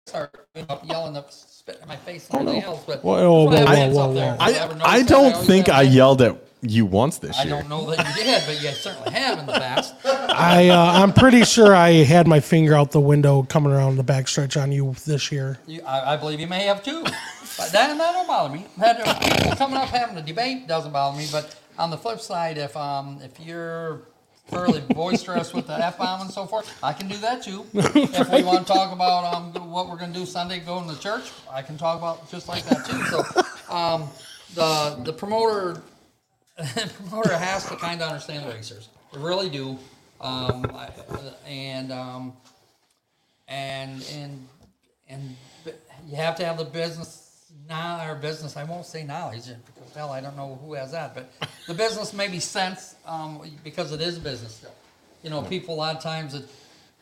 start 0.07 0.47
you 0.55 0.65
know, 0.67 0.79
yelling 0.83 1.15
up, 1.17 1.31
spitting 1.31 1.83
in 1.83 1.87
my 1.87 1.95
face 1.95 2.29
and 2.29 2.41
everything 2.41 2.63
else. 2.63 2.83
But 2.85 3.03
Whoa, 3.03 3.45
whoa, 3.45 3.51
that's 3.51 3.65
why 3.65 3.75
I 3.75 3.87
whoa, 3.89 3.93
whoa, 3.93 4.07
whoa. 4.07 4.13
there. 4.13 4.37
I, 4.39 4.97
I 4.99 5.01
don't 5.03 5.33
always 5.33 5.47
think 5.47 5.69
I 5.69 5.83
yelled 5.83 6.21
at 6.21 6.37
you 6.61 6.85
once 6.85 7.17
this 7.17 7.37
I 7.39 7.43
year. 7.43 7.53
don't 7.53 7.69
know 7.69 7.89
that 7.91 8.17
you 8.17 8.23
did, 8.23 8.43
but 8.45 8.61
you 8.61 8.69
certainly 8.69 9.11
have 9.11 9.39
in 9.39 9.45
the 9.47 9.53
past. 9.53 9.95
I 10.05 10.69
uh, 10.69 11.01
I'm 11.01 11.13
pretty 11.13 11.43
sure 11.43 11.75
I 11.75 12.03
had 12.03 12.27
my 12.27 12.39
finger 12.39 12.75
out 12.75 12.91
the 12.91 12.99
window 12.99 13.43
coming 13.43 13.71
around 13.71 13.97
the 13.97 14.03
backstretch 14.03 14.61
on 14.61 14.71
you 14.71 14.95
this 15.05 15.31
year. 15.31 15.59
You, 15.67 15.81
I, 15.83 16.13
I 16.13 16.17
believe 16.17 16.39
you 16.39 16.47
may 16.47 16.63
have 16.65 16.83
too. 16.83 17.03
But 17.03 17.71
that, 17.73 17.97
that 17.97 18.11
don't 18.13 18.27
bother 18.27 18.53
me. 18.53 18.65
That, 18.77 19.05
uh, 19.05 19.19
people 19.19 19.55
coming 19.55 19.77
up 19.77 19.89
having 19.89 20.17
a 20.17 20.21
debate 20.21 20.67
doesn't 20.67 20.91
bother 20.91 21.17
me. 21.17 21.27
But 21.31 21.55
on 21.77 21.89
the 21.89 21.97
flip 21.97 22.19
side, 22.19 22.57
if 22.57 22.75
um 22.77 23.19
if 23.23 23.39
you're 23.39 24.01
fairly 24.51 24.81
boisterous 24.81 25.53
with 25.53 25.67
the 25.67 25.73
f 25.73 25.97
bomb 25.97 26.21
and 26.21 26.31
so 26.31 26.45
forth, 26.45 26.77
I 26.83 26.93
can 26.93 27.07
do 27.07 27.17
that 27.17 27.41
too. 27.41 27.65
If 27.73 28.29
we 28.29 28.43
want 28.43 28.67
to 28.67 28.73
talk 28.73 28.91
about 28.93 29.33
um 29.33 29.71
what 29.71 29.89
we're 29.89 29.97
going 29.97 30.13
to 30.13 30.19
do 30.19 30.25
Sunday, 30.25 30.59
going 30.59 30.87
to 30.89 30.99
church, 30.99 31.31
I 31.51 31.61
can 31.61 31.77
talk 31.77 31.97
about 31.97 32.29
just 32.29 32.47
like 32.47 32.63
that 32.65 32.85
too. 32.85 33.03
So 33.05 33.73
um 33.73 34.09
the 34.53 35.01
the 35.03 35.13
promoter 35.13 35.81
the 36.57 36.91
promoter 37.09 37.37
has 37.37 37.65
to 37.67 37.75
kind 37.75 38.01
of 38.01 38.09
understand 38.09 38.45
the 38.45 38.53
racers. 38.53 38.89
They 39.13 39.19
really 39.19 39.49
do. 39.49 39.77
Um, 40.19 40.65
I, 40.75 40.89
and 41.47 41.91
um, 41.91 42.33
and 43.47 44.05
and 44.13 44.47
and 45.09 45.35
you 46.07 46.15
have 46.15 46.35
to 46.37 46.45
have 46.45 46.57
the 46.57 46.65
business 46.65 47.20
now 47.71 48.07
or 48.11 48.15
business. 48.15 48.55
I 48.57 48.63
won't 48.65 48.85
say 48.85 49.03
knowledge 49.03 49.45
because 49.65 49.93
hell, 49.95 50.11
I 50.11 50.21
don't 50.21 50.35
know 50.37 50.59
who 50.63 50.73
has 50.75 50.91
that, 50.91 51.15
but 51.15 51.31
the 51.67 51.73
business 51.73 52.13
maybe 52.13 52.39
sense 52.39 52.95
um, 53.05 53.41
because 53.63 53.91
it 53.91 54.01
is 54.01 54.19
business 54.19 54.55
still. 54.55 54.75
You 55.23 55.29
know, 55.29 55.41
people 55.41 55.73
a 55.75 55.77
lot 55.77 55.95
of 55.95 56.03
times 56.03 56.35
at 56.35 56.43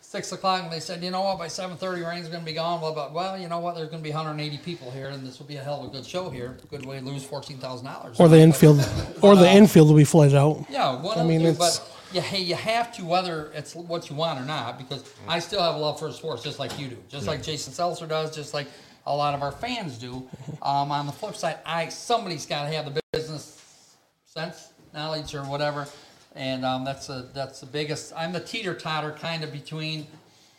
six 0.02 0.32
o'clock 0.32 0.64
and 0.64 0.72
they 0.72 0.80
said, 0.80 1.04
you 1.04 1.10
know 1.12 1.22
what, 1.22 1.38
by 1.40 1.48
seven 1.48 1.76
thirty, 1.78 2.02
rain's 2.04 2.28
going 2.28 2.42
to 2.42 2.46
be 2.46 2.54
gone. 2.54 2.80
Blah 2.80 2.94
blah. 2.94 3.12
Well, 3.12 3.38
you 3.40 3.48
know 3.50 3.60
what, 3.60 3.76
there's 3.76 3.90
going 3.90 4.02
to 4.02 4.08
be 4.08 4.14
180 4.14 4.58
people 4.60 4.92
here, 4.92 5.08
and 5.10 5.26
this 5.26 5.40
will 5.40 5.46
be 5.48 5.56
a 5.58 5.64
hell 5.64 5.82
of 5.82 5.88
a 5.90 5.92
good 5.92 6.06
show 6.06 6.30
here. 6.30 6.58
Good 6.70 6.86
way 6.86 7.00
to 7.00 7.06
lose 7.06 7.24
fourteen 7.26 7.58
thousand 7.58 7.88
dollars. 7.88 8.20
Or 8.20 8.28
the 8.28 8.40
infield, 8.40 8.80
or 9.22 9.36
the 9.36 9.50
infield 9.50 9.90
will 9.90 9.98
be 9.98 10.04
flooded 10.04 10.36
out. 10.36 10.66
Yeah, 10.70 11.02
one 11.02 11.18
I 11.18 11.24
mean, 11.24 11.42
two, 11.42 11.48
it's- 11.48 11.80
but 11.80 11.96
you, 12.14 12.22
ha- 12.22 12.38
you 12.38 12.56
have 12.56 12.92
to, 12.98 13.06
whether 13.06 13.52
it's 13.54 13.76
what 13.76 14.10
you 14.10 14.16
want 14.16 14.40
or 14.40 14.46
not, 14.46 14.78
because 14.80 15.04
I 15.28 15.40
still 15.40 15.62
have 15.62 15.76
a 15.76 15.78
love 15.78 16.00
for 16.00 16.12
sports 16.12 16.42
just 16.44 16.58
like 16.60 16.78
you 16.80 16.88
do, 16.90 16.98
just 17.08 17.28
like 17.28 17.42
Jason 17.44 17.72
Seltzer 17.74 18.08
does, 18.08 18.36
just 18.36 18.54
like 18.54 18.68
a 19.06 19.16
lot 19.16 19.34
of 19.34 19.42
our 19.42 19.52
fans 19.52 19.98
do. 19.98 20.28
Um, 20.62 20.92
on 20.92 21.06
the 21.06 21.14
flip 21.14 21.38
side, 21.38 21.60
I 21.66 21.88
somebody's 21.88 22.46
got 22.46 22.64
to 22.64 22.76
have 22.76 22.94
the 22.94 23.02
business 23.14 23.96
sense, 24.26 24.74
knowledge, 24.94 25.34
or 25.34 25.44
whatever, 25.44 25.88
and 26.36 26.66
um, 26.66 26.84
that's 26.84 27.08
a 27.08 27.30
that's 27.34 27.62
the 27.62 27.66
biggest. 27.66 28.12
I'm 28.14 28.34
the 28.34 28.42
teeter 28.42 28.74
totter 28.74 29.12
kind 29.12 29.46
of 29.46 29.54
between 29.54 30.06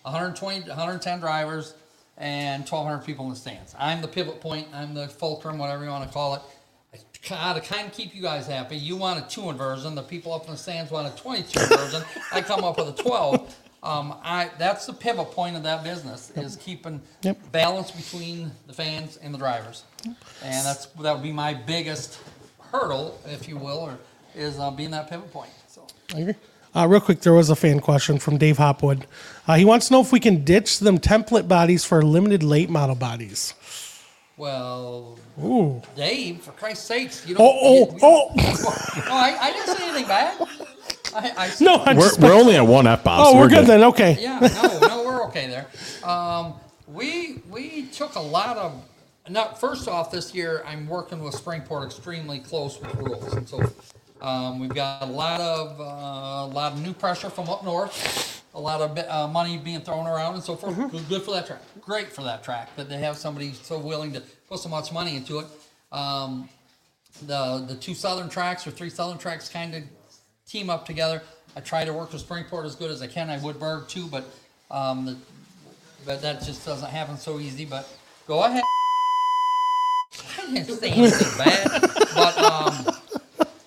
120, 0.03 0.69
110 0.69 1.21
drivers 1.21 1.75
and 2.17 2.63
1,200 2.63 3.05
people 3.05 3.27
in 3.27 3.31
the 3.31 3.37
stands. 3.37 3.75
I'm 3.79 4.01
the 4.01 4.09
pivot 4.09 4.41
point. 4.41 4.69
I'm 4.73 4.95
the 4.95 5.09
fulcrum, 5.09 5.59
whatever 5.59 5.85
you 5.85 5.91
want 5.91 6.07
to 6.07 6.13
call 6.13 6.35
it. 6.37 6.43
I 7.31 7.53
to 7.53 7.61
kind 7.61 7.87
of 7.87 7.93
keep 7.93 8.15
you 8.15 8.23
guys 8.23 8.47
happy. 8.47 8.77
You 8.77 8.97
want 8.97 9.25
a 9.25 9.29
two 9.29 9.51
inversion. 9.51 9.95
The 9.95 10.03
people 10.03 10.33
up 10.33 10.47
in 10.47 10.53
the 10.53 10.57
stands 10.57 10.91
want 10.91 11.13
a 11.13 11.17
22 11.17 11.61
inversion. 11.61 12.03
I 12.33 12.41
come 12.41 12.65
up 12.65 12.79
with 12.79 12.99
a 12.99 13.03
12. 13.03 13.57
Um, 13.83 14.15
I 14.23 14.51
that's 14.59 14.85
the 14.87 14.93
pivot 14.93 15.31
point 15.33 15.57
of 15.57 15.63
that 15.63 15.83
business 15.83 16.31
is 16.37 16.57
keeping 16.57 17.01
Yep. 17.23 17.51
balance 17.51 17.91
between 17.91 18.51
the 18.67 18.75
fans 18.75 19.17
and 19.23 19.33
the 19.33 19.39
drivers, 19.39 19.85
and 20.05 20.67
that's 20.67 20.87
that 20.87 21.15
would 21.15 21.23
be 21.23 21.33
my 21.33 21.55
biggest 21.55 22.19
hurdle, 22.73 23.19
if 23.27 23.49
you 23.49 23.57
will, 23.57 23.79
or 23.79 23.99
is 24.35 24.59
uh, 24.59 24.71
being 24.71 24.91
that 24.91 25.09
pivot 25.09 25.33
point. 25.33 25.51
So. 25.69 25.87
I 26.15 26.19
agree. 26.19 26.35
Uh, 26.77 26.87
real 26.89 27.01
quick, 27.01 27.21
there 27.23 27.33
was 27.33 27.49
a 27.51 27.57
fan 27.57 27.81
question 27.81 28.19
from 28.19 28.37
Dave 28.39 28.59
Hopwood. 28.59 29.07
Uh, 29.49 29.57
he 29.57 29.65
wants 29.65 29.89
to 29.89 29.95
know 29.95 30.01
if 30.03 30.13
we 30.13 30.21
can 30.21 30.45
ditch 30.45 30.79
them 30.79 30.99
template 30.99 31.49
bodies 31.49 31.85
for 31.85 32.01
limited 32.03 32.43
late 32.45 32.71
model 32.71 32.95
bodies. 32.95 33.55
Well, 34.37 35.19
Ooh. 35.43 35.83
Dave, 35.97 36.43
for 36.43 36.53
Christ's 36.53 36.85
sakes, 36.87 37.27
you 37.27 37.35
Oh, 37.39 37.87
don't. 37.87 37.99
oh, 38.03 38.33
you- 38.37 38.39
oh. 38.67 39.03
No, 39.09 39.15
I, 39.15 39.37
I 39.41 39.53
didn't 39.53 39.77
say 39.77 39.85
anything 39.89 40.07
bad. 40.07 40.39
I, 41.15 41.33
I 41.37 41.51
No, 41.61 41.77
I'm 41.85 41.97
We're, 41.97 42.03
just. 42.05 42.21
we're 42.21 42.33
only 42.41 42.57
at 42.57 42.67
one 42.67 42.87
F 42.87 43.05
bomb. 43.05 43.21
oh, 43.27 43.39
we're 43.39 43.49
good 43.49 43.67
then. 43.67 43.83
Okay. 43.85 44.17
Yeah, 44.21 44.39
no, 44.41 44.89
no, 44.89 45.05
we're 45.05 45.25
okay 45.29 45.47
there. 45.49 45.67
Um, 46.09 46.55
we 46.87 47.43
we 47.51 47.87
took 47.87 48.15
a 48.17 48.21
lot 48.21 48.57
of. 48.57 48.85
Not 49.29 49.61
first 49.61 49.87
off, 49.87 50.11
this 50.11 50.35
year 50.35 50.65
I'm 50.67 50.89
working 50.89 51.23
with 51.23 51.35
Springport 51.35 51.87
extremely 51.87 52.41
close 52.41 52.81
with 52.81 52.93
rules, 52.97 53.33
and 53.35 53.49
so 53.49 53.63
um, 54.21 54.59
we've 54.59 54.75
got 54.75 55.03
a 55.03 55.07
lot 55.07 55.41
of 55.41 55.81
uh, 55.81 55.85
a 55.85 56.51
lot 56.53 56.73
of 56.73 56.83
new 56.83 56.93
pressure 56.93 57.31
from 57.31 57.49
up 57.49 57.63
north, 57.63 58.43
a 58.55 58.61
lot 58.61 58.81
of 58.81 58.99
uh, 58.99 59.29
money 59.29 59.57
being 59.59 59.83
thrown 59.83 60.07
around, 60.07 60.35
and 60.35 60.43
so 60.43 60.57
forth. 60.57 60.75
Good, 60.91 61.09
good 61.09 61.23
for 61.23 61.33
that 61.33 61.47
track. 61.47 61.61
Great 61.81 62.09
for 62.13 62.23
that 62.25 62.43
track 62.43 62.75
that 62.77 62.89
they 62.89 62.97
have 62.99 63.17
somebody 63.19 63.53
so 63.53 63.79
willing 63.79 64.13
to 64.15 64.23
put 64.49 64.59
so 64.59 64.69
much 64.69 64.91
money 64.93 65.15
into 65.17 65.39
it. 65.41 65.47
Um, 65.93 66.49
the 67.27 67.65
the 67.69 67.75
two 67.77 67.95
southern 67.95 68.29
tracks 68.29 68.67
or 68.67 68.71
three 68.73 68.91
southern 68.91 69.19
tracks 69.19 69.49
kind 69.49 69.75
of 69.77 69.83
team 70.51 70.69
up 70.69 70.85
together. 70.85 71.23
I 71.57 71.61
try 71.61 71.85
to 71.85 71.93
work 71.93 72.13
with 72.13 72.27
Springport 72.27 72.65
as 72.65 72.75
good 72.75 72.91
as 72.91 73.03
I 73.03 73.07
can. 73.07 73.31
I 73.31 73.39
would 73.39 73.59
Berg 73.59 73.89
too, 73.89 74.07
but 74.07 74.25
um, 74.71 75.05
the, 75.05 75.17
but 76.05 76.23
that 76.23 76.43
just 76.43 76.65
doesn't 76.65 76.91
happen 76.91 77.17
so 77.17 77.39
easy. 77.39 77.65
But 77.65 77.89
go 78.27 78.43
ahead. 78.43 78.63
I 80.39 80.53
didn't 80.53 80.79
say 80.79 80.91
anything 80.91 81.39
bad, 81.39 81.81
but 82.15 82.39
um, 82.39 82.97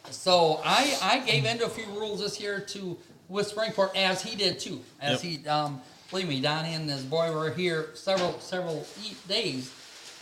so 0.10 0.62
I 0.64 0.98
I 1.02 1.20
gave 1.20 1.46
into 1.46 1.66
a 1.66 1.70
few 1.70 1.86
rules 1.86 2.20
this 2.20 2.40
year 2.40 2.60
to 2.60 2.98
with 3.30 3.54
Springport 3.54 3.96
as 3.96 4.22
he 4.22 4.36
did 4.36 4.60
too. 4.60 4.82
As 5.02 5.22
he 5.22 5.46
um, 5.48 5.82
believe 6.10 6.28
me, 6.28 6.42
Donnie 6.42 6.74
and 6.74 6.90
his 6.90 7.04
boy 7.04 7.34
were 7.34 7.52
here 7.52 7.90
several 7.94 8.40
several 8.40 8.86
days 9.28 9.74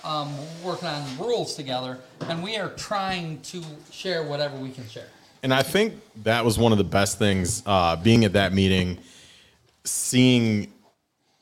um, 0.04 0.34
working 0.64 0.88
on 0.88 1.04
rules 1.18 1.56
together, 1.56 2.00
and 2.22 2.44
we 2.44 2.58
are 2.58 2.70
trying 2.70 3.42
to 3.42 3.64
share 3.92 4.24
whatever 4.24 4.58
we 4.58 4.70
can 4.70 4.88
share. 4.88 5.08
And 5.44 5.54
I 5.54 5.64
think 5.64 5.94
that 6.24 6.46
was 6.46 6.58
one 6.60 6.72
of 6.72 6.78
the 6.78 6.84
best 6.84 7.18
things, 7.18 7.64
uh, 7.66 7.96
being 7.96 8.26
at 8.26 8.34
that 8.34 8.54
meeting, 8.54 9.00
seeing 9.84 10.72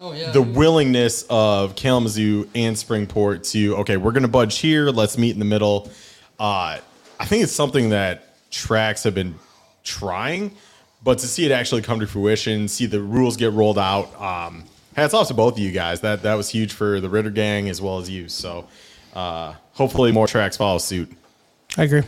Oh 0.01 0.13
yeah, 0.13 0.31
the 0.31 0.41
we- 0.41 0.51
willingness 0.53 1.25
of 1.29 1.75
Kalamazoo 1.75 2.47
and 2.55 2.75
Springport 2.75 3.49
to 3.51 3.75
okay, 3.77 3.97
we're 3.97 4.11
going 4.13 4.23
to 4.23 4.29
budge 4.29 4.59
here. 4.59 4.89
Let's 4.89 5.17
meet 5.17 5.31
in 5.31 5.39
the 5.39 5.45
middle. 5.45 5.89
Uh, 6.39 6.79
I 7.19 7.25
think 7.25 7.43
it's 7.43 7.51
something 7.51 7.89
that 7.89 8.49
tracks 8.49 9.03
have 9.03 9.13
been 9.13 9.35
trying, 9.83 10.51
but 11.03 11.19
to 11.19 11.27
see 11.27 11.45
it 11.45 11.51
actually 11.51 11.81
come 11.81 11.99
to 11.99 12.07
fruition, 12.07 12.69
see 12.69 12.85
the 12.85 13.01
rules 13.01 13.35
get 13.35 13.51
rolled 13.51 13.77
out. 13.77 14.19
Um, 14.21 14.63
hats 14.95 15.13
off 15.13 15.27
to 15.27 15.33
both 15.33 15.53
of 15.55 15.59
you 15.59 15.71
guys. 15.73 15.99
That 15.99 16.21
that 16.23 16.35
was 16.35 16.49
huge 16.49 16.71
for 16.71 17.01
the 17.01 17.09
Ritter 17.09 17.29
gang 17.29 17.67
as 17.67 17.81
well 17.81 17.99
as 17.99 18.09
you. 18.09 18.29
So 18.29 18.67
uh, 19.13 19.55
hopefully 19.73 20.13
more 20.13 20.27
tracks 20.27 20.55
follow 20.55 20.77
suit. 20.77 21.11
I 21.77 21.83
agree. 21.83 22.03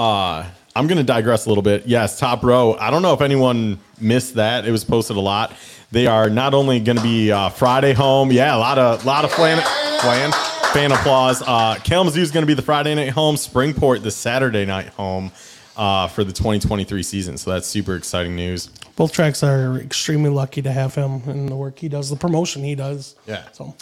Uh, 0.00 0.46
I'm 0.74 0.86
going 0.86 0.96
to 0.96 1.04
digress 1.04 1.44
a 1.44 1.50
little 1.50 1.60
bit. 1.60 1.86
Yes, 1.86 2.18
top 2.18 2.42
row. 2.42 2.74
I 2.80 2.90
don't 2.90 3.02
know 3.02 3.12
if 3.12 3.20
anyone 3.20 3.78
missed 4.00 4.36
that. 4.36 4.66
It 4.66 4.70
was 4.70 4.82
posted 4.82 5.18
a 5.18 5.20
lot. 5.20 5.52
They 5.90 6.06
are 6.06 6.30
not 6.30 6.54
only 6.54 6.80
going 6.80 6.96
to 6.96 7.02
be 7.02 7.30
uh, 7.30 7.50
Friday 7.50 7.92
home. 7.92 8.32
Yeah, 8.32 8.56
a 8.56 8.58
lot 8.58 8.78
of 8.78 9.04
lot 9.04 9.26
of 9.26 9.32
flan, 9.32 9.60
flan 10.00 10.32
fan 10.72 10.90
applause. 10.92 11.42
Uh, 11.42 11.74
Kalamazoo 11.84 12.22
is 12.22 12.30
going 12.30 12.44
to 12.44 12.46
be 12.46 12.54
the 12.54 12.62
Friday 12.62 12.94
night 12.94 13.10
home. 13.10 13.34
Springport 13.34 14.02
the 14.02 14.10
Saturday 14.10 14.64
night 14.64 14.88
home 14.88 15.32
uh, 15.76 16.08
for 16.08 16.24
the 16.24 16.32
2023 16.32 17.02
season. 17.02 17.36
So 17.36 17.50
that's 17.50 17.66
super 17.66 17.94
exciting 17.94 18.34
news. 18.34 18.68
Both 18.96 19.12
tracks 19.12 19.42
are 19.42 19.76
extremely 19.76 20.30
lucky 20.30 20.62
to 20.62 20.72
have 20.72 20.94
him 20.94 21.28
and 21.28 21.46
the 21.46 21.56
work 21.56 21.78
he 21.78 21.90
does, 21.90 22.08
the 22.08 22.16
promotion 22.16 22.64
he 22.64 22.74
does. 22.74 23.16
Yeah. 23.26 23.42
So 23.52 23.74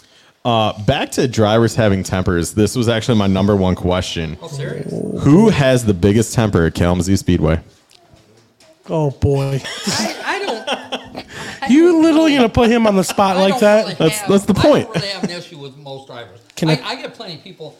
Uh, 0.49 0.73
back 0.81 1.11
to 1.11 1.27
drivers 1.27 1.75
having 1.75 2.01
tempers. 2.01 2.55
This 2.55 2.75
was 2.75 2.89
actually 2.89 3.19
my 3.19 3.27
number 3.27 3.55
one 3.55 3.75
question. 3.75 4.35
Oh, 4.41 4.47
serious? 4.47 4.91
Who 5.23 5.49
has 5.49 5.85
the 5.85 5.93
biggest 5.93 6.33
temper 6.33 6.65
at 6.65 6.73
Kalamazoo 6.73 7.17
Speedway? 7.17 7.61
Oh 8.89 9.11
boy. 9.11 9.61
I, 9.63 10.21
I 10.25 10.39
don't. 10.39 11.25
You 11.69 12.01
literally 12.01 12.33
gonna 12.35 12.49
put 12.49 12.71
him 12.71 12.87
on 12.87 12.95
the 12.95 13.03
spot 13.03 13.37
I 13.37 13.41
like 13.41 13.59
that? 13.59 13.81
really 13.83 13.93
That's- 13.93 14.21
have- 14.21 14.29
that's 14.31 14.45
the 14.45 14.57
I 14.57 14.61
point. 14.63 14.85
don't 14.85 14.95
really 14.95 15.07
have 15.09 15.23
an 15.25 15.29
issue 15.29 15.59
with 15.59 15.77
most 15.77 16.07
drivers. 16.07 16.39
Can 16.55 16.71
I, 16.71 16.77
I- 16.77 16.83
I, 16.83 16.95
get 16.95 17.13
plenty 17.13 17.35
of 17.35 17.43
people. 17.43 17.77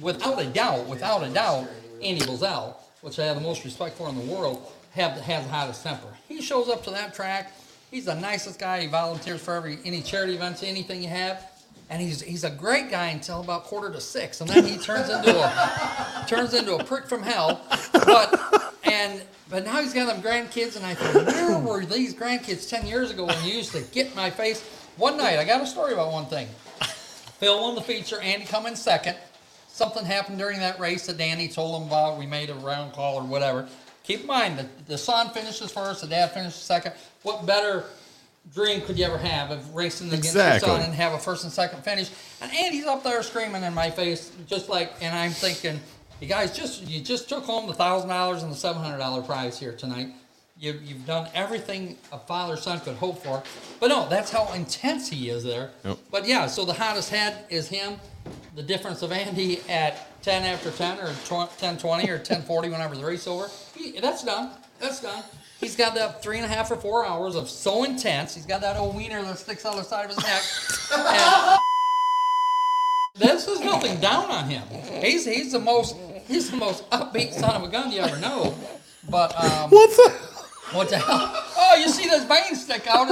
Without 0.00 0.40
a 0.40 0.46
doubt, 0.46 0.86
without 0.86 1.22
a 1.22 1.28
doubt, 1.28 1.68
Andy 2.02 2.22
Bozell, 2.22 2.76
which 3.02 3.18
I 3.18 3.26
have 3.26 3.36
the 3.36 3.42
most 3.42 3.66
respect 3.66 3.98
for 3.98 4.08
in 4.08 4.16
the 4.16 4.34
world, 4.34 4.72
have 4.92 5.12
has 5.20 5.44
the 5.44 5.52
hottest 5.52 5.82
temper. 5.82 6.06
He 6.26 6.40
shows 6.40 6.70
up 6.70 6.84
to 6.84 6.90
that 6.92 7.12
track. 7.12 7.52
He's 7.90 8.06
the 8.06 8.14
nicest 8.14 8.58
guy. 8.58 8.80
He 8.80 8.86
volunteers 8.86 9.42
for 9.42 9.52
every 9.52 9.78
any 9.84 10.00
charity 10.00 10.34
events, 10.34 10.62
anything 10.62 11.02
you 11.02 11.10
have. 11.10 11.44
And 11.88 12.02
he's 12.02 12.20
he's 12.20 12.44
a 12.44 12.50
great 12.50 12.90
guy 12.90 13.08
until 13.08 13.40
about 13.40 13.64
quarter 13.64 13.92
to 13.92 14.00
six, 14.00 14.40
and 14.40 14.50
then 14.50 14.64
he 14.64 14.76
turns 14.76 15.08
into 15.08 15.38
a 15.38 16.24
turns 16.28 16.52
into 16.52 16.74
a 16.76 16.84
prick 16.84 17.06
from 17.06 17.22
hell. 17.22 17.60
But 17.92 18.74
and 18.84 19.22
but 19.48 19.64
now 19.64 19.80
he's 19.80 19.94
got 19.94 20.06
them 20.06 20.20
grandkids, 20.20 20.76
and 20.76 20.84
I 20.84 20.94
think, 20.94 21.28
where 21.28 21.58
were 21.58 21.84
these 21.84 22.12
grandkids 22.12 22.68
ten 22.68 22.86
years 22.86 23.12
ago 23.12 23.26
when 23.26 23.44
you 23.44 23.52
used 23.54 23.72
to 23.72 23.82
get 23.92 24.16
my 24.16 24.30
face? 24.30 24.62
One 24.96 25.16
night, 25.16 25.38
I 25.38 25.44
got 25.44 25.60
a 25.60 25.66
story 25.66 25.92
about 25.92 26.10
one 26.10 26.26
thing. 26.26 26.48
Phil 27.38 27.60
won 27.60 27.74
the 27.74 27.82
feature, 27.82 28.18
Andy 28.20 28.46
come 28.46 28.66
in 28.66 28.74
second. 28.74 29.16
Something 29.68 30.06
happened 30.06 30.38
during 30.38 30.58
that 30.60 30.80
race 30.80 31.06
that 31.06 31.18
Danny 31.18 31.48
told 31.48 31.82
him 31.82 31.88
about. 31.88 32.18
We 32.18 32.26
made 32.26 32.48
a 32.48 32.54
round 32.54 32.94
call 32.94 33.16
or 33.16 33.22
whatever. 33.22 33.68
Keep 34.04 34.22
in 34.22 34.26
mind 34.26 34.58
that 34.58 34.86
the 34.86 34.96
son 34.96 35.28
finishes 35.30 35.70
first, 35.70 36.00
the 36.00 36.06
dad 36.06 36.30
finishes 36.32 36.54
second. 36.54 36.94
What 37.22 37.44
better 37.44 37.84
dream 38.54 38.80
could 38.82 38.98
you 38.98 39.04
ever 39.04 39.18
have 39.18 39.50
of 39.50 39.74
racing 39.74 40.08
against 40.08 40.28
Exactly. 40.30 40.68
your 40.68 40.78
son 40.78 40.86
and 40.86 40.94
have 40.94 41.12
a 41.12 41.18
first 41.18 41.44
and 41.44 41.52
second 41.52 41.82
finish? 41.84 42.10
And 42.40 42.50
Andy's 42.52 42.86
up 42.86 43.02
there 43.02 43.22
screaming 43.22 43.62
in 43.62 43.74
my 43.74 43.90
face, 43.90 44.32
just 44.46 44.68
like, 44.68 44.92
and 45.00 45.16
I'm 45.16 45.30
thinking, 45.32 45.80
you 46.20 46.28
guys 46.28 46.56
just 46.56 46.82
you 46.86 47.00
just 47.00 47.28
took 47.28 47.44
home 47.44 47.66
the 47.66 47.74
thousand 47.74 48.08
dollars 48.08 48.42
and 48.42 48.50
the 48.50 48.56
seven 48.56 48.80
hundred 48.82 48.98
dollar 48.98 49.22
prize 49.22 49.58
here 49.58 49.72
tonight. 49.72 50.08
You, 50.58 50.80
you've 50.82 51.04
done 51.04 51.28
everything 51.34 51.98
a 52.12 52.18
father 52.18 52.56
son 52.56 52.80
could 52.80 52.96
hope 52.96 53.22
for, 53.22 53.42
but 53.78 53.88
no, 53.88 54.08
that's 54.08 54.30
how 54.30 54.50
intense 54.54 55.06
he 55.06 55.28
is 55.28 55.44
there. 55.44 55.70
Yep. 55.84 55.98
But 56.10 56.26
yeah, 56.26 56.46
so 56.46 56.64
the 56.64 56.72
hottest 56.72 57.10
head 57.10 57.44
is 57.50 57.68
him. 57.68 57.96
The 58.54 58.62
difference 58.62 59.02
of 59.02 59.12
Andy 59.12 59.60
at 59.68 60.22
10 60.22 60.44
after 60.44 60.70
10 60.70 60.98
or 61.00 61.12
10 61.58 61.76
20 61.76 62.08
or 62.10 62.18
10 62.18 62.40
40 62.42 62.70
whenever 62.70 62.96
the 62.96 63.04
race 63.04 63.26
over, 63.26 63.50
he, 63.76 64.00
that's 64.00 64.24
done. 64.24 64.52
That's 64.80 65.02
done. 65.02 65.22
He's 65.60 65.74
got 65.76 65.94
that 65.94 66.22
three 66.22 66.36
and 66.36 66.44
a 66.44 66.48
half 66.48 66.70
or 66.70 66.76
four 66.76 67.06
hours 67.06 67.34
of 67.34 67.48
so 67.48 67.84
intense. 67.84 68.34
He's 68.34 68.46
got 68.46 68.60
that 68.60 68.76
old 68.76 68.94
wiener 68.94 69.22
that 69.22 69.38
sticks 69.38 69.64
out 69.64 69.76
the 69.76 69.82
side 69.84 70.04
of 70.10 70.14
his 70.14 70.18
neck. 70.22 70.42
This 73.14 73.48
is 73.48 73.60
nothing 73.60 73.98
down 74.00 74.30
on 74.30 74.48
him. 74.50 74.62
He's 75.02 75.24
he's 75.24 75.52
the 75.52 75.58
most 75.58 75.96
he's 76.28 76.50
the 76.50 76.56
most 76.58 76.88
upbeat 76.90 77.32
son 77.32 77.56
of 77.56 77.62
a 77.62 77.68
gun 77.68 77.90
you 77.90 78.00
ever 78.00 78.18
know. 78.20 78.54
But 79.08 79.34
um, 79.42 79.70
What 79.70 79.90
the? 79.90 80.10
what 80.76 80.88
the 80.90 80.98
hell? 80.98 81.32
Oh, 81.56 81.76
you 81.80 81.88
see 81.88 82.08
this 82.08 82.24
vein 82.24 82.54
stick 82.54 82.86
out? 82.88 83.06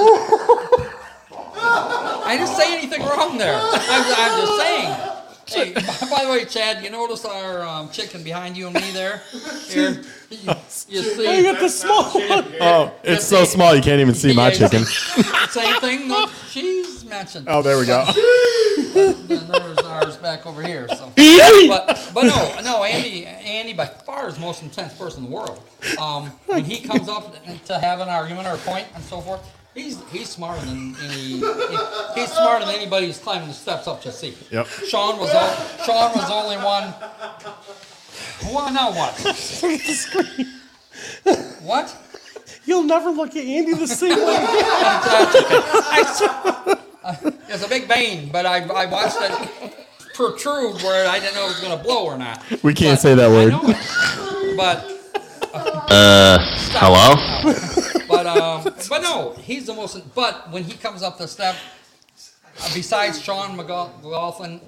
I 2.27 2.37
didn't 2.37 2.55
say 2.55 2.77
anything 2.77 3.01
wrong 3.03 3.39
there. 3.39 3.55
I'm, 3.57 4.05
I'm 4.17 4.41
just 4.41 4.57
saying. 4.61 5.24
Hey, 5.47 5.73
by, 5.75 5.81
by 6.11 6.25
the 6.25 6.31
way, 6.31 6.45
Chad, 6.45 6.83
you 6.83 6.91
notice 6.91 7.25
our 7.25 7.63
um, 7.63 7.91
chicken 7.91 8.23
behind 8.23 8.57
you 8.57 8.67
and 8.67 8.75
me 8.75 8.91
there? 8.93 9.23
Here, 9.69 10.03
you, 10.31 10.39
you 10.39 10.51
I 10.51 10.59
see. 10.69 11.43
got 11.43 11.61
the 11.61 11.69
small 11.69 12.05
one. 12.13 12.45
Oh, 12.61 12.93
it's 13.03 13.27
so 13.27 13.45
small 13.45 13.75
you 13.75 13.83
can't 13.83 14.01
even 14.01 14.15
see 14.15 14.35
my 14.35 14.49
Yeah, 14.49 14.55
chicken. 14.69 14.85
Same 15.51 15.81
thing 15.81 16.09
that 16.09 16.31
she's 16.49 17.05
mentioned. 17.05 17.47
Oh, 17.49 17.63
there 17.63 17.79
we 17.79 17.87
go. 17.87 18.05
And 18.07 19.29
there's 19.29 19.79
ours 19.79 20.17
back 20.17 20.47
over 20.47 20.63
here. 20.63 20.89
So. 20.89 21.13
But 21.69 22.11
but 22.15 22.25
no 22.25 22.61
no 22.63 22.85
Andy 22.85 23.27
Andy 23.27 23.73
by 23.73 23.87
far 23.87 24.29
is 24.29 24.35
the 24.35 24.41
most 24.41 24.63
intense 24.63 24.95
person 24.95 25.25
in 25.25 25.31
the 25.31 25.37
world. 25.37 25.63
Um, 25.99 26.31
when 26.47 26.65
he 26.65 26.81
comes 26.81 27.09
up 27.09 27.35
to 27.67 27.79
have 27.79 28.01
an 28.01 28.09
argument 28.09 28.47
or 28.49 28.55
a 28.55 28.59
point 28.59 28.87
and 28.95 29.03
so 29.05 29.21
forth, 29.21 29.41
he's 29.75 30.01
he's 30.11 30.29
smarter 30.31 30.65
than 30.67 30.95
any 31.05 31.41
he's 32.15 32.33
smarter 32.33 32.65
than 32.67 32.75
anybody 32.75 33.07
who's 33.07 33.19
climbing 33.19 33.49
the 33.49 33.55
steps 33.55 33.87
up 33.89 34.01
to 34.03 34.13
see. 34.13 34.35
Yep. 34.51 34.67
Sean 34.89 35.19
was 35.19 35.31
o- 35.33 35.85
Sean 35.85 36.13
was 36.17 36.27
the 36.27 36.35
only 36.35 36.57
one. 36.57 36.95
Well, 38.53 38.73
now 38.73 38.91
what? 38.93 39.19
Look 39.25 39.35
at 39.35 39.87
the 39.87 39.95
screen. 39.95 40.47
What? 41.63 41.95
You'll 42.67 42.83
never 42.85 43.11
look 43.11 43.31
at 43.37 43.45
Andy 43.45 43.75
the 43.75 43.87
same 43.87 44.17
way. 44.17 44.37
I, 45.85 46.83
it's 47.49 47.65
a 47.65 47.69
big 47.69 47.87
vein, 47.87 48.31
but 48.33 48.47
I, 48.47 48.65
I 48.69 48.87
watched 48.87 49.17
it 49.21 49.75
protrude 50.15 50.81
where 50.83 51.09
I 51.09 51.19
didn't 51.19 51.35
know 51.35 51.45
it 51.45 51.49
was 51.49 51.61
going 51.61 51.77
to 51.77 51.83
blow 51.83 52.05
or 52.07 52.17
not. 52.17 52.43
We 52.63 52.73
can't 52.73 52.97
But 52.97 53.01
say 53.03 53.15
that 53.15 53.25
I 53.31 53.33
word. 53.33 53.51
know 53.51 53.61
it. 53.65 54.57
But 54.57 54.94
Hello? 55.55 57.15
but 58.09 58.27
um, 58.27 58.65
but 58.89 59.03
no, 59.03 59.35
he's 59.41 59.67
the 59.67 59.75
most. 59.75 60.15
But 60.15 60.51
when 60.51 60.65
he 60.65 60.73
comes 60.75 61.03
up 61.03 61.17
the 61.19 61.29
step, 61.29 61.57
uh, 62.61 62.71
besides 62.75 63.21
Sean 63.21 63.57
McLaughlin, 63.57 64.61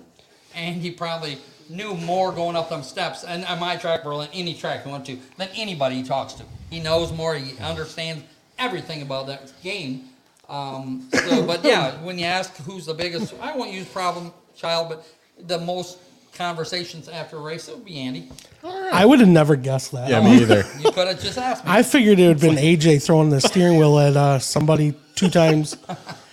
and 0.54 0.76
he 0.76 0.90
probably 0.90 1.38
knew 1.68 1.94
more 1.94 2.30
going 2.30 2.54
up 2.54 2.68
them 2.68 2.84
steps 2.84 3.24
and 3.24 3.44
on 3.46 3.58
my 3.58 3.76
track 3.76 4.06
or 4.06 4.12
on 4.12 4.28
any 4.32 4.54
track 4.54 4.84
he 4.84 4.90
want 4.90 5.04
to 5.06 5.18
than 5.36 5.48
anybody 5.56 5.96
he 5.96 6.02
talks 6.04 6.34
to. 6.34 6.44
He 6.70 6.78
knows 6.78 7.12
more. 7.12 7.34
He 7.34 7.58
understands 7.58 8.22
everything 8.56 9.02
about 9.02 9.26
that 9.26 9.52
game. 9.62 10.10
Um, 10.48 11.08
so, 11.12 11.44
but 11.44 11.64
yeah, 11.64 12.00
when 12.04 12.16
you 12.18 12.26
ask 12.26 12.54
who's 12.58 12.86
the 12.86 12.94
biggest, 12.94 13.34
I 13.40 13.56
won't 13.56 13.72
use 13.72 13.86
problem 13.86 14.32
child, 14.54 14.88
but 14.90 15.06
the 15.48 15.58
most 15.58 15.98
conversations 16.36 17.08
after 17.08 17.36
a 17.36 17.40
race, 17.40 17.68
it 17.68 17.74
would 17.74 17.84
be 17.84 17.98
Andy. 17.98 18.28
I 18.64 19.04
would 19.04 19.20
have 19.20 19.28
never 19.28 19.56
guessed 19.56 19.92
that. 19.92 20.08
Yeah, 20.10 20.20
me 20.20 20.42
either. 20.42 20.64
You 20.80 20.90
could 20.92 21.08
have 21.08 21.20
just 21.20 21.38
asked 21.38 21.64
me. 21.64 21.70
I 21.70 21.82
figured 21.82 22.18
it 22.18 22.28
would 22.28 22.40
have 22.40 22.56
been 22.56 22.62
AJ 22.62 23.02
throwing 23.04 23.30
the 23.30 23.40
steering 23.40 23.78
wheel 23.78 23.98
at 23.98 24.16
uh, 24.16 24.38
somebody 24.38 24.94
two 25.14 25.28
times. 25.30 25.76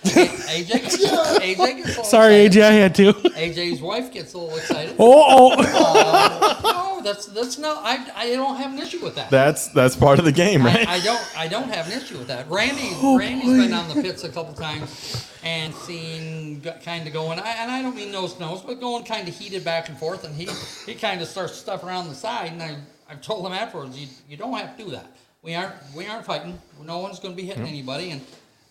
AJ, 0.04 1.54
AJ 1.54 1.76
gets 1.76 1.88
a 1.88 1.88
little 1.88 2.04
Sorry, 2.04 2.42
excited. 2.44 2.52
AJ, 2.52 2.62
I 2.62 2.72
had 2.72 2.94
to. 2.96 3.12
AJ's 3.12 3.80
wife 3.80 4.12
gets 4.12 4.34
a 4.34 4.38
little 4.38 4.56
excited. 4.56 4.96
Oh, 4.98 5.54
oh. 5.58 6.60
No, 6.62 7.02
that's 7.02 7.26
that's 7.26 7.58
no. 7.58 7.78
I 7.82 8.06
I 8.14 8.30
don't 8.30 8.56
have 8.56 8.72
an 8.72 8.78
issue 8.78 9.02
with 9.02 9.14
that. 9.16 9.30
That's 9.30 9.68
that's 9.68 9.96
part 9.96 10.18
of 10.18 10.24
the 10.24 10.32
game, 10.32 10.64
right? 10.64 10.86
I, 10.88 10.94
I 10.94 11.00
don't 11.00 11.38
I 11.38 11.48
don't 11.48 11.68
have 11.68 11.86
an 11.90 12.00
issue 12.00 12.18
with 12.18 12.28
that. 12.28 12.48
Randy 12.50 12.90
Oh, 12.96 13.18
Randy's 13.18 13.58
been 13.58 13.72
on 13.72 13.88
the 13.88 14.02
pits 14.02 14.24
a 14.24 14.28
couple 14.28 14.54
times 14.54 15.30
and 15.42 15.74
seen 15.74 16.62
kind 16.84 17.06
of 17.06 17.12
going. 17.12 17.38
I, 17.38 17.48
and 17.50 17.70
I 17.70 17.82
don't 17.82 17.96
mean 17.96 18.12
nose 18.12 18.34
to 18.34 18.40
nose, 18.40 18.62
but 18.62 18.80
going 18.80 19.04
kind 19.04 19.28
of 19.28 19.36
heated 19.36 19.64
back 19.64 19.88
and 19.88 19.98
forth. 19.98 20.24
And 20.24 20.34
he 20.34 20.48
he 20.86 20.94
kind 20.94 21.20
of 21.20 21.28
starts 21.28 21.54
stuff 21.54 21.82
around 21.84 22.08
the 22.08 22.14
side. 22.14 22.52
And 22.52 22.62
I 22.62 22.76
I've 23.08 23.20
told 23.22 23.46
him 23.46 23.52
afterwards, 23.52 23.98
you 23.98 24.08
you 24.28 24.36
don't 24.36 24.54
have 24.56 24.76
to 24.76 24.84
do 24.84 24.90
that. 24.92 25.06
We 25.42 25.54
aren't 25.54 25.74
we 25.94 26.06
aren't 26.06 26.24
fighting. 26.24 26.58
No 26.82 26.98
one's 26.98 27.18
going 27.20 27.34
to 27.34 27.40
be 27.40 27.46
hitting 27.46 27.66
anybody. 27.66 28.10
And 28.10 28.20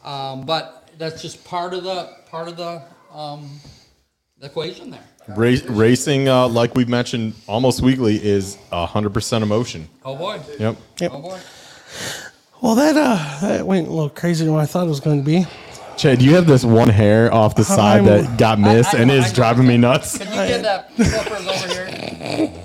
um, 0.03 0.45
but 0.45 0.82
that's 0.97 1.21
just 1.21 1.43
part 1.45 1.73
of 1.73 1.83
the 1.83 2.09
part 2.29 2.47
of 2.47 2.57
the 2.57 2.81
um, 3.13 3.59
the 4.39 4.47
equation 4.47 4.91
there. 4.91 5.03
Ra- 5.29 5.55
racing, 5.69 6.27
uh, 6.27 6.47
like 6.49 6.75
we've 6.75 6.89
mentioned 6.89 7.33
almost 7.47 7.81
weekly, 7.81 8.23
is 8.23 8.57
hundred 8.71 9.13
percent 9.13 9.43
emotion. 9.43 9.87
Oh 10.03 10.15
boy. 10.15 10.39
Yep. 10.59 10.75
Oh 11.03 11.21
boy. 11.21 11.39
well, 12.61 12.75
that 12.75 12.95
uh, 12.97 13.39
that 13.47 13.65
went 13.65 13.87
a 13.87 13.91
little 13.91 14.09
crazier 14.09 14.45
than 14.45 14.53
what 14.53 14.61
I 14.61 14.65
thought 14.65 14.85
it 14.85 14.89
was 14.89 14.99
going 14.99 15.19
to 15.19 15.25
be. 15.25 15.45
Chad, 15.95 16.21
you 16.23 16.33
have 16.35 16.47
this 16.47 16.65
one 16.65 16.89
hair 16.89 17.31
off 17.33 17.55
the 17.55 17.63
side 17.63 17.97
I'm- 18.01 18.05
that 18.05 18.37
got 18.37 18.59
missed 18.59 18.95
I- 18.95 18.97
I 18.97 19.01
and 19.01 19.07
know- 19.09 19.13
is 19.15 19.25
I 19.25 19.27
know. 19.29 19.33
driving 19.35 19.67
me 19.67 19.77
nuts. 19.77 20.17
Can 20.17 20.27
you 20.27 20.33
get 20.33 20.63
that 20.63 20.91
flippers 20.95 21.47
over 21.47 21.85
here? 21.85 22.62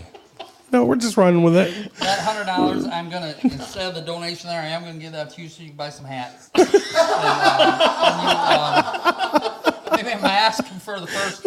No, 0.70 0.84
we're 0.84 0.96
just 0.96 1.16
running 1.16 1.42
with 1.42 1.56
it. 1.56 1.94
That 1.96 2.18
hundred 2.20 2.44
dollars, 2.44 2.84
I'm 2.84 3.08
gonna 3.08 3.34
instead 3.42 3.88
of 3.88 3.94
the 3.94 4.02
donation 4.02 4.48
there, 4.50 4.60
I 4.60 4.66
am 4.66 4.82
gonna 4.82 4.98
give 4.98 5.12
that 5.12 5.30
to 5.30 5.42
you 5.42 5.48
so 5.48 5.62
you 5.62 5.68
can 5.70 5.76
buy 5.76 5.88
some 5.90 6.04
hats. 6.04 6.50
and, 6.54 6.68
uh, 6.68 8.00
and 8.04 8.22
you, 8.22 9.88
um, 9.88 9.96
maybe 9.96 10.10
I'm 10.12 10.24
asking 10.24 10.78
for 10.80 11.00
the 11.00 11.06
first 11.06 11.42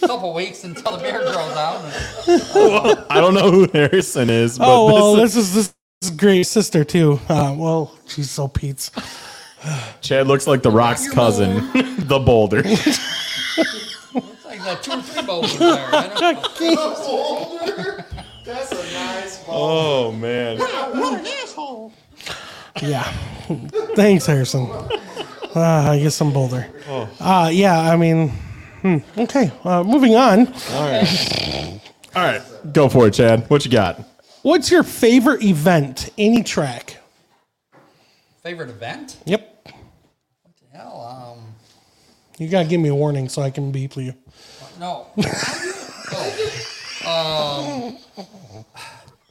couple 0.00 0.32
weeks 0.32 0.64
until 0.64 0.96
the 0.96 1.02
beard 1.02 1.20
grows 1.22 1.56
out. 1.56 1.84
And, 2.26 3.06
I 3.10 3.20
don't 3.20 3.34
know 3.34 3.50
who 3.50 3.68
Harrison 3.72 4.30
is, 4.30 4.58
but 4.58 4.66
Oh 4.66 4.86
well, 4.86 5.14
this 5.16 5.34
this 5.34 5.54
is 5.54 5.54
this 5.54 5.74
is 6.02 6.10
great 6.16 6.44
sister 6.44 6.84
too. 6.84 7.20
Uh, 7.28 7.54
well, 7.56 7.94
she's 8.06 8.30
so 8.30 8.48
Pete's. 8.48 8.90
Chad 10.00 10.26
looks 10.26 10.46
like 10.46 10.62
the 10.62 10.70
Rock's 10.70 11.10
cousin, 11.10 11.56
the 11.98 12.18
Boulder. 12.18 12.62
looks 12.62 14.44
like 14.44 14.62
that 14.64 14.82
two 14.82 14.92
or 14.92 15.02
three 15.02 15.22
boulders 15.26 15.58
there. 15.58 15.88
I 15.92 16.08
don't 16.08 16.60
know. 16.62 18.04
Boulder? 18.48 18.64
That's 18.64 18.72
a 18.72 18.92
nice 18.94 19.44
ball. 19.44 20.08
Oh 20.08 20.12
man. 20.12 20.58
Wow, 20.58 20.90
what 20.94 21.20
an 21.20 21.26
asshole. 21.26 21.92
Yeah. 22.82 23.02
Thanks, 23.96 24.26
Harrison. 24.26 24.68
Uh, 24.70 25.90
I 25.90 25.98
guess 25.98 26.20
I'm 26.20 26.32
bolder. 26.32 26.66
Uh, 27.20 27.50
yeah, 27.52 27.78
I 27.80 27.96
mean, 27.96 28.28
hmm, 28.82 28.98
okay. 29.16 29.50
Uh, 29.64 29.82
moving 29.82 30.14
on. 30.14 30.46
All 30.46 30.90
right, 30.90 31.80
Alright. 32.14 32.42
go 32.72 32.88
for 32.88 33.06
it, 33.08 33.14
Chad. 33.14 33.48
What 33.50 33.64
you 33.64 33.70
got? 33.70 34.00
What's 34.42 34.70
your 34.70 34.82
favorite 34.82 35.42
event? 35.42 36.10
Any 36.16 36.42
track? 36.42 36.98
Favorite 38.42 38.70
event? 38.70 39.16
Yep. 39.26 39.60
What 39.64 40.54
the 40.72 40.78
hell, 40.78 41.36
um, 41.36 41.54
You 42.38 42.48
gotta 42.48 42.68
give 42.68 42.80
me 42.80 42.88
a 42.88 42.94
warning 42.94 43.28
so 43.28 43.42
I 43.42 43.50
can 43.50 43.72
beep 43.72 43.96
you. 43.96 44.14
no. 44.78 45.06
oh. 47.04 47.98
Um, 48.16 48.26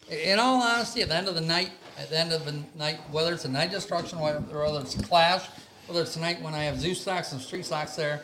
in 0.09 0.39
all 0.39 0.61
honesty, 0.61 1.01
at 1.01 1.09
the 1.09 1.15
end 1.15 1.27
of 1.27 1.35
the 1.35 1.41
night, 1.41 1.71
at 1.97 2.09
the 2.09 2.17
end 2.17 2.31
of 2.31 2.45
the 2.45 2.63
night, 2.75 2.99
whether 3.11 3.33
it's 3.33 3.45
a 3.45 3.49
night 3.49 3.71
destruction, 3.71 4.19
whether 4.19 4.39
whether 4.39 4.79
it's 4.79 4.95
a 4.95 5.03
clash, 5.03 5.47
whether 5.87 6.01
it's 6.01 6.13
tonight 6.13 6.41
when 6.41 6.53
I 6.53 6.63
have 6.63 6.79
zoo 6.79 6.93
stocks 6.93 7.31
and 7.31 7.41
street 7.41 7.65
stocks 7.65 7.95
there, 7.95 8.21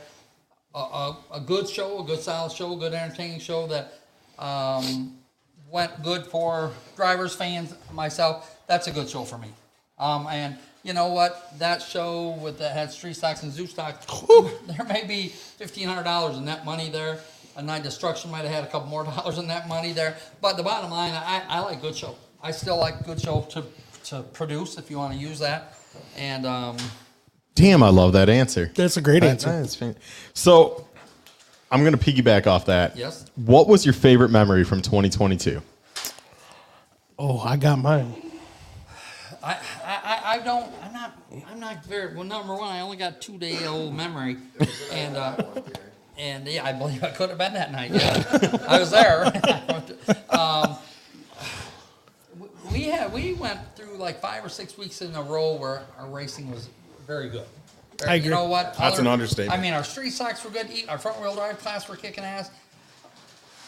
a, 0.73 0.79
a, 0.79 1.17
a 1.33 1.39
good 1.39 1.67
show, 1.67 1.99
a 1.99 2.03
good 2.03 2.19
solid 2.19 2.51
show, 2.51 2.73
a 2.73 2.77
good 2.77 2.93
entertaining 2.93 3.39
show 3.39 3.67
that 3.67 3.93
um, 4.39 5.17
went 5.69 6.03
good 6.03 6.25
for 6.25 6.71
drivers, 6.95 7.35
fans, 7.35 7.73
myself. 7.91 8.59
That's 8.67 8.87
a 8.87 8.91
good 8.91 9.09
show 9.09 9.23
for 9.23 9.37
me. 9.37 9.49
Um, 9.97 10.27
and 10.27 10.57
you 10.83 10.93
know 10.93 11.07
what? 11.07 11.57
That 11.59 11.81
show 11.81 12.31
with 12.41 12.59
that 12.59 12.73
had 12.73 12.91
street 12.91 13.15
stocks 13.15 13.43
and 13.43 13.51
zoo 13.51 13.67
stocks, 13.67 14.05
there 14.67 14.85
may 14.85 15.05
be 15.05 15.29
fifteen 15.29 15.87
hundred 15.87 16.03
dollars 16.03 16.37
in 16.37 16.45
that 16.45 16.65
money 16.65 16.89
there. 16.89 17.19
A 17.55 17.61
night 17.61 17.83
destruction 17.83 18.31
might 18.31 18.43
have 18.45 18.51
had 18.51 18.63
a 18.63 18.67
couple 18.67 18.87
more 18.89 19.03
dollars 19.15 19.37
in 19.37 19.47
that 19.47 19.67
money 19.67 19.91
there. 19.93 20.17
But 20.41 20.57
the 20.57 20.63
bottom 20.63 20.89
line, 20.91 21.13
I, 21.13 21.43
I 21.47 21.59
like 21.59 21.81
good 21.81 21.95
show. 21.95 22.15
I 22.41 22.51
still 22.51 22.77
like 22.77 23.05
good 23.05 23.21
show 23.21 23.41
to 23.51 23.63
to 24.05 24.21
produce 24.33 24.77
if 24.77 24.89
you 24.91 24.97
want 24.97 25.13
to 25.13 25.19
use 25.19 25.39
that. 25.39 25.75
And 26.17 26.45
um, 26.45 26.77
Damn, 27.55 27.83
I 27.83 27.89
love 27.89 28.13
that 28.13 28.27
answer. 28.29 28.71
That's 28.75 28.97
a 28.97 29.01
great 29.01 29.21
That- 29.21 29.29
answer. 29.29 29.49
that 29.49 29.61
is 29.65 29.75
fan- 29.75 29.95
So, 30.33 30.87
I'm 31.71 31.83
gonna 31.83 31.97
piggyback 31.97 32.47
off 32.47 32.65
that. 32.65 32.97
Yes. 32.97 33.25
What 33.35 33.67
was 33.67 33.85
your 33.85 33.93
favorite 33.93 34.29
memory 34.29 34.63
from 34.63 34.81
2022? 34.81 35.61
Oh, 37.19 37.39
I 37.39 37.57
got 37.57 37.77
mine. 37.79 38.13
I, 39.43 39.53
I, 39.53 39.57
I- 39.85 40.21
I 40.33 40.39
don't. 40.39 40.71
I'm 40.83 40.93
not. 40.93 41.17
I'm 41.49 41.59
not 41.59 41.85
very. 41.85 42.15
Well, 42.15 42.23
number 42.23 42.55
one, 42.55 42.69
I 42.71 42.79
only 42.81 42.97
got 42.97 43.21
two 43.21 43.37
day 43.37 43.65
old 43.67 43.93
memory, 43.93 44.37
and 44.91 45.15
uh, 45.15 45.35
and 46.17 46.47
yeah, 46.47 46.65
I 46.65 46.71
believe 46.73 47.03
I 47.03 47.09
could 47.09 47.29
have 47.29 47.37
been 47.37 47.53
that 47.53 47.71
night. 47.71 47.91
Yeah, 47.91 48.57
I 48.67 48.79
was 48.79 48.91
there. 48.91 49.25
um, 50.29 50.75
we- 52.37 52.47
we 52.71 52.83
had 52.85 53.11
we 53.13 53.33
went 53.33 53.59
through 53.75 53.97
like 53.97 54.19
five 54.19 54.43
or 54.43 54.49
six 54.49 54.77
weeks 54.77 55.01
in 55.01 55.13
a 55.15 55.21
row 55.21 55.55
where 55.55 55.83
our 55.99 56.07
racing 56.07 56.49
was 56.51 56.69
very 57.05 57.29
good. 57.29 57.45
I 58.07 58.15
agree. 58.15 58.25
You 58.25 58.31
know 58.31 58.45
what? 58.45 58.75
That's 58.77 58.99
an 58.99 59.07
understatement. 59.07 59.57
I 59.57 59.61
mean, 59.61 59.73
our 59.73 59.83
street 59.83 60.09
stocks 60.11 60.43
were 60.43 60.49
good. 60.49 60.67
Our 60.89 60.97
front 60.97 61.21
wheel 61.21 61.35
drive 61.35 61.59
class 61.59 61.87
were 61.87 61.95
kicking 61.95 62.23
ass. 62.23 62.49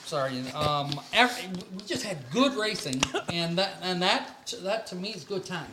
Sorry, 0.05 0.39
um, 0.53 0.91
every, 1.13 1.47
we 1.75 1.83
just 1.87 2.03
had 2.03 2.17
good 2.31 2.53
racing, 2.55 3.01
and 3.29 3.57
that 3.57 3.77
and 3.81 3.99
that 4.03 4.53
that 4.61 4.85
to 4.87 4.95
me 4.95 5.09
is 5.09 5.23
good 5.23 5.45
time, 5.45 5.71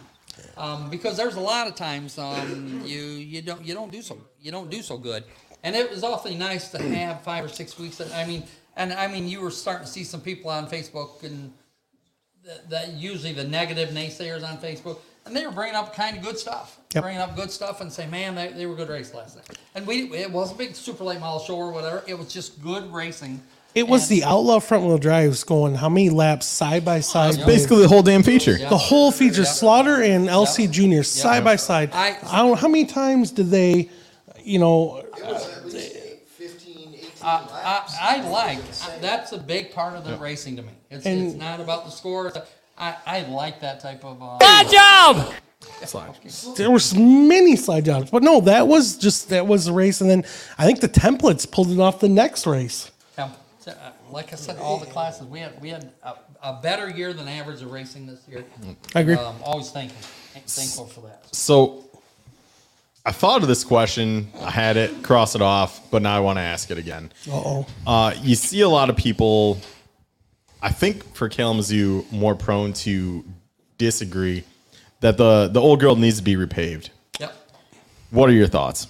um, 0.56 0.88
because 0.88 1.18
there's 1.18 1.34
a 1.34 1.40
lot 1.40 1.66
of 1.66 1.74
times 1.74 2.16
um, 2.18 2.80
you 2.84 3.02
you 3.02 3.42
don't 3.42 3.62
you 3.62 3.74
don't 3.74 3.92
do 3.92 4.00
so 4.00 4.16
you 4.40 4.50
don't 4.50 4.70
do 4.70 4.80
so 4.80 4.96
good, 4.96 5.24
and 5.62 5.74
it 5.76 5.90
was 5.90 6.02
awfully 6.04 6.34
nice 6.34 6.70
to 6.70 6.82
have 6.82 7.22
five 7.22 7.44
or 7.44 7.48
six 7.48 7.78
weeks. 7.78 7.96
That, 7.96 8.12
I 8.14 8.26
mean, 8.26 8.44
and 8.76 8.92
I 8.92 9.06
mean, 9.06 9.28
you 9.28 9.40
were 9.40 9.50
starting 9.50 9.86
to 9.86 9.90
see 9.92 10.04
some 10.04 10.20
people 10.20 10.50
on 10.50 10.66
Facebook 10.68 11.22
and 11.22 11.52
that, 12.44 12.68
that 12.70 12.92
usually 12.94 13.32
the 13.32 13.44
negative 13.44 13.90
naysayers 13.90 14.42
on 14.48 14.58
Facebook, 14.58 14.98
and 15.24 15.36
they 15.36 15.46
were 15.46 15.52
bringing 15.52 15.76
up 15.76 15.94
kind 15.94 16.16
of 16.16 16.22
good 16.24 16.38
stuff, 16.38 16.78
Yep. 16.94 17.04
bringing 17.04 17.20
up 17.20 17.36
good 17.36 17.50
stuff, 17.50 17.80
and 17.80 17.92
say, 17.92 18.06
"Man, 18.06 18.34
they, 18.34 18.48
they 18.48 18.66
were 18.66 18.74
good 18.74 18.88
race 18.88 19.14
last 19.14 19.36
night." 19.36 19.46
And 19.74 19.86
we 19.86 20.10
it 20.12 20.30
wasn't 20.30 20.60
a 20.60 20.64
big 20.64 20.74
super 20.74 21.04
late 21.04 21.20
model 21.20 21.40
show 21.40 21.56
or 21.56 21.70
whatever. 21.72 22.02
It 22.06 22.18
was 22.18 22.32
just 22.32 22.60
good 22.62 22.92
racing. 22.92 23.40
It 23.74 23.88
was 23.88 24.10
And- 24.10 24.20
the 24.20 24.24
outlaw 24.24 24.58
front 24.58 24.84
wheel 24.84 24.98
drives 24.98 25.44
going 25.44 25.76
how 25.76 25.88
many 25.88 26.10
laps 26.10 26.44
side 26.46 26.84
by 26.84 27.00
side? 27.00 27.36
with- 27.38 27.46
Basically, 27.46 27.80
the 27.82 27.88
whole 27.88 28.02
damn 28.02 28.22
feature. 28.22 28.58
the 28.58 28.76
whole 28.76 29.10
feature, 29.12 29.44
Slaughter 29.46 30.02
and 30.02 30.28
LC 30.28 30.66
Junior 30.70 31.02
side 31.04 31.44
by 31.44 31.56
side. 31.56 31.90
I- 31.94 32.18
I, 32.26 32.38
don't 32.42 32.58
how 32.58 32.68
many 32.68 32.84
times 32.84 33.30
did 33.30 33.50
they, 33.50 33.88
you 34.44 34.58
know, 34.58 34.98
It 34.98 35.24
was 35.24 35.56
at 35.56 35.64
least 35.64 35.96
eight, 35.96 36.28
15, 36.28 36.94
18 36.94 37.10
I, 37.22 37.46
laps. 37.46 37.94
I, 38.00 38.16
I 38.16 38.28
like 38.28 38.58
that's 39.00 39.32
a 39.32 39.38
big 39.38 39.72
part 39.72 39.96
of 39.96 40.04
the 40.04 40.16
racing 40.16 40.56
to 40.56 40.62
me. 40.62 40.72
It's, 40.90 41.06
And- 41.06 41.28
it's 41.28 41.36
not 41.36 41.60
about 41.60 41.84
the 41.84 41.90
score. 41.90 42.28
It's- 42.28 42.46
I, 42.78 42.96
I 43.06 43.22
like 43.28 43.60
that 43.60 43.80
type 43.80 44.04
of. 44.04 44.18
Uh, 44.20 44.38
there 46.56 46.70
was 46.70 46.94
many 46.96 47.54
slide 47.54 47.84
jobs, 47.84 48.10
but 48.10 48.22
no, 48.22 48.40
that 48.40 48.66
was 48.66 48.96
just 48.96 49.28
that 49.28 49.46
was 49.46 49.66
the 49.66 49.72
race, 49.72 50.00
and 50.00 50.10
then 50.10 50.24
I 50.58 50.64
think 50.64 50.80
the 50.80 50.88
templates 50.88 51.48
pulled 51.48 51.70
it 51.70 51.78
off 51.78 52.00
the 52.00 52.08
next 52.08 52.46
race. 52.46 52.90
Uh, 53.16 53.28
like 54.10 54.32
I 54.32 54.36
said, 54.36 54.58
all 54.58 54.78
the 54.78 54.86
classes 54.86 55.26
we 55.28 55.38
had 55.38 55.60
we 55.60 55.68
had 55.68 55.92
a, 56.02 56.14
a 56.42 56.60
better 56.60 56.90
year 56.90 57.12
than 57.12 57.28
average 57.28 57.62
of 57.62 57.70
racing 57.70 58.06
this 58.06 58.26
year. 58.26 58.44
I 58.94 59.00
agree. 59.00 59.14
Um, 59.14 59.36
always 59.44 59.70
thankful 59.70 60.08
thankful 60.40 60.86
for 60.86 61.02
that. 61.02 61.34
So, 61.34 61.81
I 63.04 63.12
thought 63.12 63.42
of 63.42 63.48
this 63.48 63.64
question. 63.64 64.30
I 64.40 64.50
had 64.50 64.76
it, 64.76 65.02
cross 65.02 65.34
it 65.34 65.42
off, 65.42 65.90
but 65.90 66.02
now 66.02 66.16
I 66.16 66.20
want 66.20 66.38
to 66.38 66.42
ask 66.42 66.70
it 66.70 66.78
again. 66.78 67.10
Uh-oh. 67.28 67.66
Uh, 67.86 68.14
you 68.20 68.36
see 68.36 68.60
a 68.60 68.68
lot 68.68 68.90
of 68.90 68.96
people, 68.96 69.60
I 70.60 70.70
think 70.70 71.14
for 71.14 71.28
Kalamazoo, 71.28 72.04
more 72.12 72.36
prone 72.36 72.72
to 72.74 73.24
disagree 73.76 74.44
that 75.00 75.16
the, 75.16 75.48
the 75.48 75.60
old 75.60 75.80
girl 75.80 75.96
needs 75.96 76.18
to 76.18 76.22
be 76.22 76.36
repaved. 76.36 76.90
Yep. 77.18 77.34
What 78.10 78.28
are 78.30 78.34
your 78.34 78.46
thoughts? 78.46 78.86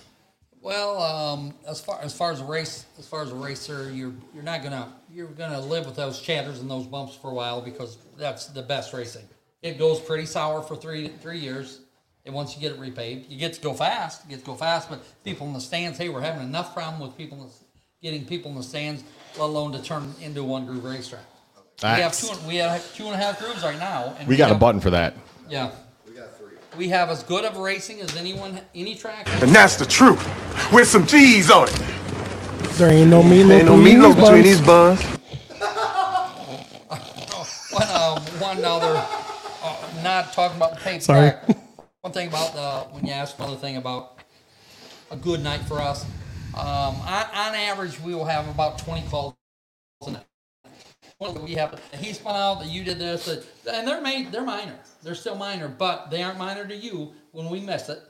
Well, 0.60 1.02
um, 1.02 1.54
as 1.66 1.80
far 1.80 2.00
as 2.02 2.14
far 2.14 2.30
as 2.30 2.40
a 2.40 2.44
race, 2.44 2.86
as 2.96 3.08
far 3.08 3.22
as 3.22 3.32
a 3.32 3.34
racer, 3.34 3.90
you're 3.92 4.12
you're 4.32 4.44
not 4.44 4.62
gonna 4.62 4.92
you're 5.10 5.26
gonna 5.26 5.60
live 5.60 5.86
with 5.86 5.96
those 5.96 6.20
chatters 6.20 6.60
and 6.60 6.70
those 6.70 6.86
bumps 6.86 7.16
for 7.16 7.32
a 7.32 7.34
while 7.34 7.60
because 7.60 7.98
that's 8.16 8.46
the 8.46 8.62
best 8.62 8.92
racing. 8.92 9.28
It 9.62 9.76
goes 9.76 9.98
pretty 9.98 10.24
sour 10.24 10.62
for 10.62 10.76
three 10.76 11.08
three 11.20 11.40
years, 11.40 11.80
and 12.24 12.34
once 12.34 12.54
you 12.54 12.60
get 12.60 12.72
it 12.72 12.80
repaved, 12.80 13.28
you 13.28 13.38
get 13.38 13.52
to 13.54 13.60
go 13.60 13.74
fast. 13.74 14.22
You 14.24 14.30
get 14.30 14.40
to 14.40 14.46
go 14.46 14.54
fast, 14.54 14.88
but 14.88 15.02
people 15.24 15.46
in 15.46 15.52
the 15.54 15.60
stands, 15.60 15.98
hey, 15.98 16.08
we're 16.08 16.20
having 16.20 16.42
enough 16.42 16.74
problem 16.74 17.00
with 17.00 17.16
people 17.16 17.38
in 17.42 17.48
the 17.48 17.52
getting 18.02 18.24
people 18.24 18.50
in 18.50 18.56
the 18.56 18.62
stands, 18.62 19.02
let 19.38 19.44
alone 19.44 19.72
to 19.72 19.82
turn 19.82 20.14
into 20.20 20.40
a 20.40 20.44
one 20.44 20.66
groove 20.66 20.84
racetrack. 20.84 21.24
We 21.82 21.88
have 21.88 22.14
Facts. 22.14 22.28
two. 22.28 22.48
We 22.48 22.56
have 22.56 22.94
two 22.94 23.06
and 23.06 23.14
a 23.14 23.16
half 23.16 23.38
grooves 23.38 23.62
right 23.62 23.78
now, 23.78 24.14
and 24.18 24.28
We 24.28 24.36
got 24.36 24.46
a 24.46 24.48
have- 24.54 24.60
button 24.60 24.80
for 24.80 24.90
that. 24.90 25.14
Yeah, 25.48 25.70
We 26.06 26.14
got 26.14 26.36
three. 26.38 26.56
we 26.76 26.88
have 26.90 27.10
as 27.10 27.22
good 27.24 27.44
of 27.44 27.56
racing 27.56 28.00
as 28.00 28.16
anyone, 28.16 28.60
any 28.74 28.94
track. 28.94 29.26
And 29.42 29.54
that's 29.54 29.76
the 29.76 29.86
truth. 29.86 30.22
With 30.72 30.86
some 30.88 31.06
cheese 31.06 31.50
on 31.50 31.68
it. 31.68 31.74
There 32.74 32.90
ain't 32.90 33.10
no 33.10 33.22
meatloaf. 33.22 33.58
Ain't 33.58 33.66
no 33.66 33.76
between 33.76 34.00
meatloaf 34.00 34.42
these 34.42 34.60
between 34.60 34.66
buns. 34.66 35.00
these 35.00 35.10
buns. 35.10 35.18
One, 37.72 37.88
um, 37.88 38.18
one 38.38 38.64
other, 38.64 39.02
uh, 39.62 39.76
not 40.02 40.32
talking 40.34 40.58
about 40.58 40.74
the 40.74 40.80
paint 40.80 41.02
Sorry. 41.02 41.30
track. 41.30 41.56
One 42.02 42.12
thing 42.12 42.26
about 42.26 42.52
the, 42.52 42.92
when 42.92 43.06
you 43.06 43.12
ask 43.12 43.38
another 43.38 43.54
thing 43.54 43.76
about 43.76 44.18
a 45.12 45.16
good 45.16 45.40
night 45.40 45.60
for 45.60 45.78
us, 45.78 46.04
um, 46.58 46.96
on, 46.96 47.26
on 47.32 47.54
average, 47.54 48.00
we 48.00 48.12
will 48.12 48.24
have 48.24 48.48
about 48.48 48.78
20 48.78 49.06
calls 49.06 49.36
a 50.04 50.10
night. 50.10 50.24
We 51.44 51.52
have, 51.52 51.80
he 52.00 52.12
spun 52.12 52.34
out, 52.34 52.58
that 52.58 52.68
you 52.68 52.82
did 52.82 52.98
this, 52.98 53.28
and 53.72 53.86
they're 53.86 54.00
made, 54.00 54.32
they're 54.32 54.42
minor. 54.42 54.74
They're 55.04 55.14
still 55.14 55.36
minor, 55.36 55.68
but 55.68 56.10
they 56.10 56.24
aren't 56.24 56.38
minor 56.38 56.66
to 56.66 56.74
you 56.74 57.12
when 57.30 57.48
we 57.48 57.60
miss 57.60 57.88
it. 57.88 58.02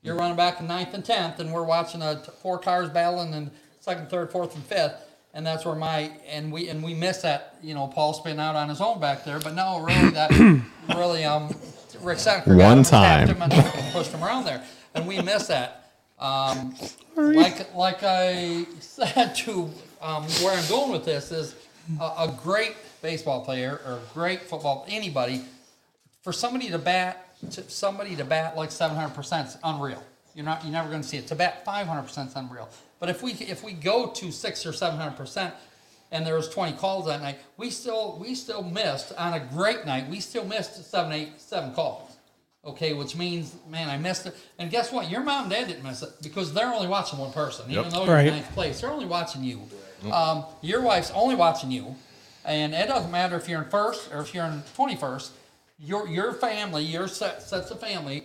You're 0.00 0.14
running 0.14 0.36
back 0.36 0.60
in 0.60 0.68
ninth 0.68 0.94
and 0.94 1.04
tenth, 1.04 1.40
and 1.40 1.52
we're 1.52 1.64
watching 1.64 2.02
a 2.02 2.22
t- 2.24 2.30
four 2.40 2.56
cars 2.56 2.88
battling 2.88 3.34
in 3.34 3.50
second, 3.80 4.10
third, 4.10 4.30
fourth, 4.30 4.54
and 4.54 4.62
fifth, 4.62 4.94
and 5.34 5.44
that's 5.44 5.64
where 5.64 5.74
my 5.74 6.12
and 6.28 6.52
we 6.52 6.68
and 6.68 6.84
we 6.84 6.94
miss 6.94 7.22
that. 7.22 7.56
You 7.62 7.74
know, 7.74 7.88
Paul 7.88 8.14
spinning 8.14 8.38
out 8.38 8.54
on 8.54 8.68
his 8.68 8.80
own 8.80 9.00
back 9.00 9.24
there, 9.24 9.40
but 9.40 9.54
no, 9.54 9.80
really 9.80 10.10
that 10.10 10.30
really 10.96 11.24
um 11.24 11.54
Rick 12.02 12.18
One 12.58 12.78
him 12.78 13.42
and 13.42 13.52
tapped 13.52 13.74
time. 13.74 13.92
pushed 13.92 14.12
him 14.12 14.22
around 14.22 14.44
there, 14.44 14.62
and 14.94 15.06
we 15.06 15.20
miss 15.20 15.46
that. 15.48 15.92
Um, 16.18 16.74
like 17.16 17.74
like 17.74 18.02
I 18.02 18.66
said 18.80 19.34
to 19.36 19.70
um, 20.02 20.24
where 20.24 20.56
I'm 20.56 20.68
going 20.68 20.92
with 20.92 21.04
this 21.04 21.32
is 21.32 21.54
a, 21.98 22.04
a 22.04 22.38
great 22.42 22.76
baseball 23.02 23.44
player 23.44 23.80
or 23.86 24.00
great 24.12 24.42
football 24.42 24.84
anybody 24.88 25.42
for 26.22 26.32
somebody 26.32 26.68
to 26.68 26.78
bat 26.78 27.34
to 27.52 27.68
somebody 27.70 28.16
to 28.16 28.24
bat 28.24 28.56
like 28.56 28.70
700 28.70 29.14
percent 29.14 29.48
is 29.48 29.56
unreal. 29.64 30.02
You're 30.34 30.44
not 30.44 30.62
you're 30.62 30.72
never 30.72 30.88
going 30.88 31.02
to 31.02 31.08
see 31.08 31.16
it. 31.16 31.26
To 31.28 31.34
bat 31.34 31.64
500 31.64 32.02
percent 32.02 32.30
is 32.30 32.36
unreal. 32.36 32.68
But 32.98 33.08
if 33.08 33.22
we 33.22 33.32
if 33.32 33.64
we 33.64 33.72
go 33.72 34.08
to 34.08 34.30
six 34.30 34.66
or 34.66 34.72
700 34.72 35.16
percent 35.16 35.54
and 36.12 36.26
there 36.26 36.34
was 36.34 36.48
20 36.48 36.76
calls 36.76 37.06
that 37.06 37.20
night, 37.22 37.38
we 37.56 37.70
still 37.70 38.18
we 38.20 38.34
still 38.34 38.62
missed 38.62 39.12
on 39.16 39.34
a 39.34 39.40
great 39.40 39.86
night. 39.86 40.08
We 40.08 40.20
still 40.20 40.44
missed 40.44 40.90
seven 40.90 41.12
eight 41.12 41.40
seven 41.40 41.72
calls. 41.74 42.16
Okay, 42.64 42.92
which 42.92 43.16
means 43.16 43.54
man, 43.68 43.88
I 43.88 43.96
missed 43.96 44.26
it. 44.26 44.36
And 44.58 44.70
guess 44.70 44.92
what? 44.92 45.10
Your 45.10 45.22
mom 45.22 45.44
and 45.44 45.52
dad 45.52 45.68
didn't 45.68 45.82
miss 45.84 46.02
it 46.02 46.10
because 46.22 46.52
they're 46.52 46.72
only 46.72 46.88
watching 46.88 47.18
one 47.18 47.32
person. 47.32 47.70
Even 47.70 47.88
though 47.90 48.04
you're 48.04 48.14
Right. 48.14 48.26
in 48.26 48.34
ninth 48.34 48.52
place, 48.52 48.80
they're 48.80 48.90
only 48.90 49.06
watching 49.06 49.42
you. 49.44 49.62
Um, 50.12 50.44
your 50.62 50.80
wife's 50.82 51.10
only 51.12 51.34
watching 51.34 51.70
you. 51.70 51.94
And 52.44 52.74
it 52.74 52.88
doesn't 52.88 53.10
matter 53.10 53.36
if 53.36 53.48
you're 53.48 53.62
in 53.62 53.68
first 53.70 54.10
or 54.12 54.20
if 54.22 54.34
you're 54.34 54.46
in 54.46 54.62
21st. 54.76 55.30
Your 55.78 56.06
your 56.08 56.32
family, 56.34 56.82
your 56.84 57.06
set, 57.08 57.42
sets 57.42 57.70
of 57.70 57.80
family. 57.80 58.24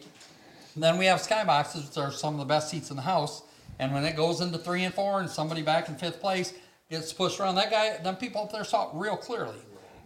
And 0.73 0.83
then 0.83 0.97
we 0.97 1.05
have 1.05 1.21
skyboxes, 1.21 1.87
which 1.87 1.97
are 1.97 2.11
some 2.11 2.33
of 2.33 2.39
the 2.39 2.45
best 2.45 2.69
seats 2.69 2.89
in 2.89 2.95
the 2.97 3.01
house. 3.03 3.43
And 3.79 3.93
when 3.93 4.03
it 4.05 4.15
goes 4.17 4.41
into 4.41 4.57
three 4.57 4.83
and 4.83 4.93
four, 4.93 5.19
and 5.21 5.29
somebody 5.29 5.61
back 5.61 5.87
in 5.87 5.95
fifth 5.95 6.19
place 6.19 6.53
gets 6.89 7.13
pushed 7.13 7.39
around, 7.39 7.55
that 7.55 7.71
guy, 7.71 7.97
them 7.97 8.15
people 8.15 8.41
up 8.41 8.51
there 8.51 8.63
saw 8.63 8.89
it 8.89 8.95
real 8.95 9.17
clearly. 9.17 9.57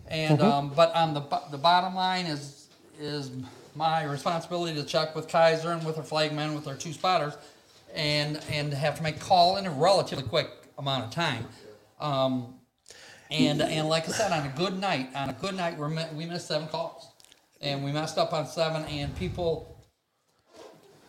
And 0.08 0.42
um, 0.42 0.72
but 0.76 0.94
on 0.96 1.14
the 1.14 1.22
the 1.52 1.58
bottom 1.58 1.94
line 1.94 2.26
is 2.26 2.68
is 3.00 3.32
my 3.76 4.04
responsibility 4.04 4.76
to 4.76 4.84
check 4.84 5.16
with 5.16 5.28
Kaiser 5.28 5.72
and 5.72 5.86
with 5.86 5.98
our 5.98 6.04
flagmen, 6.04 6.56
with 6.56 6.68
our 6.68 6.76
two 6.76 6.94
spotters, 6.94 7.38
and 7.94 8.44
and 8.50 8.74
have 8.74 8.96
to 8.98 9.04
make 9.04 9.20
call 9.20 9.58
in 9.58 9.68
a 9.68 9.72
relatively 9.72 10.24
quick 10.24 10.50
amount 10.80 11.06
of 11.06 11.12
time. 11.12 11.46
Um, 12.00 12.56
and 13.30 13.62
and 13.62 13.88
like 13.88 14.10
I 14.10 14.12
said, 14.12 14.32
on 14.32 14.48
a 14.48 14.54
good 14.58 14.80
night, 14.80 15.10
on 15.14 15.30
a 15.30 15.34
good 15.34 15.56
night, 15.56 15.78
we're 15.78 15.94
we 16.16 16.26
missed 16.26 16.48
seven 16.48 16.68
calls, 16.70 17.12
and 17.62 17.84
we 17.84 17.92
messed 17.92 18.18
up 18.18 18.34
on 18.34 18.48
seven. 18.48 18.84
And 18.86 19.16
people 19.16 19.80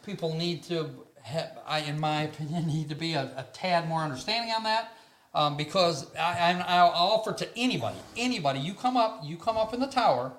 people 0.05 0.35
need 0.35 0.63
to, 0.65 0.91
have, 1.23 1.59
I, 1.67 1.81
in 1.81 2.01
my 2.01 2.23
opinion, 2.23 2.67
need 2.67 2.89
to 2.89 2.95
be 2.95 3.15
a, 3.15 3.33
a 3.37 3.47
tad 3.53 3.89
more 3.89 4.01
understanding 4.01 4.53
on 4.53 4.65
that. 4.65 4.93
Um, 5.33 5.57
because 5.57 6.13
I, 6.17 6.53
I, 6.67 6.77
I'll 6.77 7.13
offer 7.13 7.33
to 7.33 7.49
anybody, 7.57 7.99
anybody, 8.17 8.59
you 8.59 8.75
come 8.75 8.97
up, 8.97 9.21
you 9.23 9.37
come 9.37 9.57
up 9.57 9.73
in 9.73 9.79
the 9.79 9.87
tower, 9.87 10.33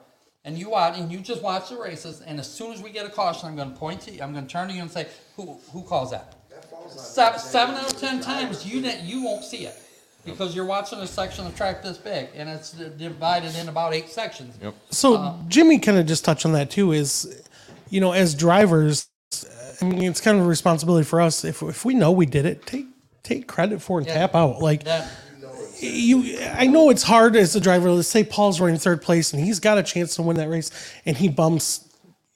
and 0.44 0.58
you 0.58 0.70
watch, 0.70 0.98
and 0.98 1.10
you 1.10 1.20
just 1.20 1.42
watch 1.42 1.70
the 1.70 1.78
races. 1.78 2.22
And 2.22 2.40
as 2.40 2.52
soon 2.52 2.74
as 2.74 2.82
we 2.82 2.90
get 2.90 3.06
a 3.06 3.10
caution, 3.10 3.48
I'm 3.48 3.56
going 3.56 3.72
to 3.72 3.78
point 3.78 4.02
to 4.02 4.12
you, 4.12 4.22
I'm 4.22 4.34
going 4.34 4.46
to 4.46 4.52
turn 4.52 4.68
to 4.68 4.74
you 4.74 4.82
and 4.82 4.92
say, 4.92 5.08
who 5.38 5.58
who 5.72 5.84
calls 5.84 6.12
that? 6.12 6.36
Seven, 6.90 7.40
seven 7.40 7.76
out 7.76 7.94
of 7.94 8.00
ten 8.00 8.20
times 8.20 8.66
you 8.66 8.82
didn't, 8.82 9.06
you 9.06 9.24
won't 9.24 9.46
see 9.46 9.66
it 9.66 9.82
because 10.26 10.56
you're 10.56 10.66
watching 10.66 11.00
a 11.00 11.08
section 11.08 11.46
of 11.48 11.56
track 11.56 11.82
this 11.82 11.98
big, 11.98 12.30
and 12.36 12.50
it's 12.50 12.72
divided 12.72 13.56
in 13.56 13.70
about 13.70 13.94
eight 13.94 14.10
sections. 14.10 14.56
Yep. 14.62 14.76
So 14.90 15.40
Jimmy 15.48 15.80
kind 15.80 15.98
of 15.98 16.06
just 16.06 16.26
touched 16.26 16.46
on 16.46 16.52
that 16.54 16.70
too. 16.70 16.92
Is 16.92 17.44
you 17.90 18.02
know, 18.02 18.12
as 18.12 18.36
drivers, 18.36 19.08
I 19.82 19.86
mean, 19.86 20.04
it's 20.04 20.22
kind 20.22 20.38
of 20.38 20.46
a 20.46 20.50
responsibility 20.50 21.06
for 21.06 21.22
us. 21.22 21.46
If 21.46 21.62
if 21.62 21.86
we 21.86 21.94
know 21.94 22.12
we 22.12 22.26
did 22.26 22.46
it, 22.46 22.66
take 22.66 22.88
take 23.24 23.48
credit 23.48 23.82
for 23.82 24.00
and 24.00 24.08
Yeah. 24.08 24.14
tap 24.16 24.36
out. 24.36 24.62
Like 24.62 24.84
That 24.84 25.08
you, 25.80 26.38
I 26.54 26.68
know 26.68 26.90
it's 26.90 27.04
hard 27.04 27.36
as 27.36 27.56
a 27.56 27.60
driver. 27.60 27.92
Let's 27.92 28.08
say 28.08 28.24
Paul's 28.24 28.62
running 28.62 28.78
third 28.78 29.02
place 29.02 29.34
and 29.34 29.44
he's 29.44 29.60
got 29.60 29.78
a 29.78 29.84
chance 29.84 30.16
to 30.16 30.22
win 30.22 30.38
that 30.38 30.50
race, 30.50 30.70
and 31.06 31.18
he 31.18 31.28
bumps, 31.28 31.88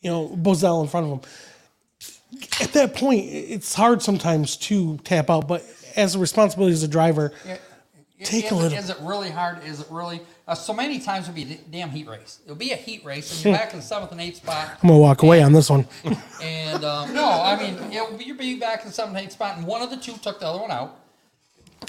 you 0.02 0.10
know, 0.10 0.30
Bozell 0.30 0.82
in 0.82 0.88
front 0.88 1.06
of 1.06 1.12
him. 1.14 1.22
At 2.62 2.74
that 2.74 2.96
point, 2.96 3.26
it's 3.32 3.74
hard 3.74 4.02
sometimes 4.02 4.58
to 4.58 4.98
tap 5.04 5.30
out, 5.30 5.48
but 5.48 5.64
as 5.96 6.16
a 6.16 6.20
responsibility 6.20 6.74
as 6.74 6.84
a 6.84 6.88
driver, 6.88 7.32
Take 8.24 8.46
is, 8.46 8.52
a 8.52 8.56
it- 8.56 8.58
little- 8.58 8.78
Is 8.78 8.90
it 8.90 8.98
really 9.02 9.30
hard? 9.30 9.64
Is 9.66 9.82
it 9.82 9.88
really? 9.90 10.22
Uh, 10.48 10.56
so 10.56 10.74
many 10.74 11.00
times 11.00 11.28
it'll 11.28 11.36
be 11.36 11.44
a 11.54 11.58
damn 11.72 11.90
heat 11.90 12.08
race. 12.08 12.40
It'll 12.46 12.56
be 12.56 12.72
a 12.72 12.76
heat 12.78 13.04
race, 13.04 13.30
and 13.32 13.44
you're 13.46 13.54
back 13.56 13.74
in 13.74 13.80
the 13.80 13.86
seventh 13.86 14.12
and 14.14 14.22
eighth 14.22 14.38
spot. 14.38 14.70
I'm 14.82 14.88
gonna 14.90 15.00
walk 15.00 15.24
away 15.24 15.42
on 15.44 15.52
this 15.52 15.70
one. 15.70 15.86
And 16.42 16.86
um, 16.86 17.14
no, 17.14 17.26
I 17.30 17.58
mean 17.58 17.92
it'll 17.92 18.16
be, 18.18 18.24
you'll 18.26 18.38
be 18.38 18.58
back 18.60 18.82
in 18.82 18.88
the 18.88 18.94
seventh 18.94 19.18
and 19.18 19.26
eighth 19.26 19.34
spot, 19.34 19.58
and 19.58 19.66
one 19.68 19.82
of 19.82 19.90
the 19.90 19.98
two 19.98 20.14
took 20.18 20.40
the 20.40 20.46
other 20.48 20.60
one 20.62 20.72
out. 20.72 20.98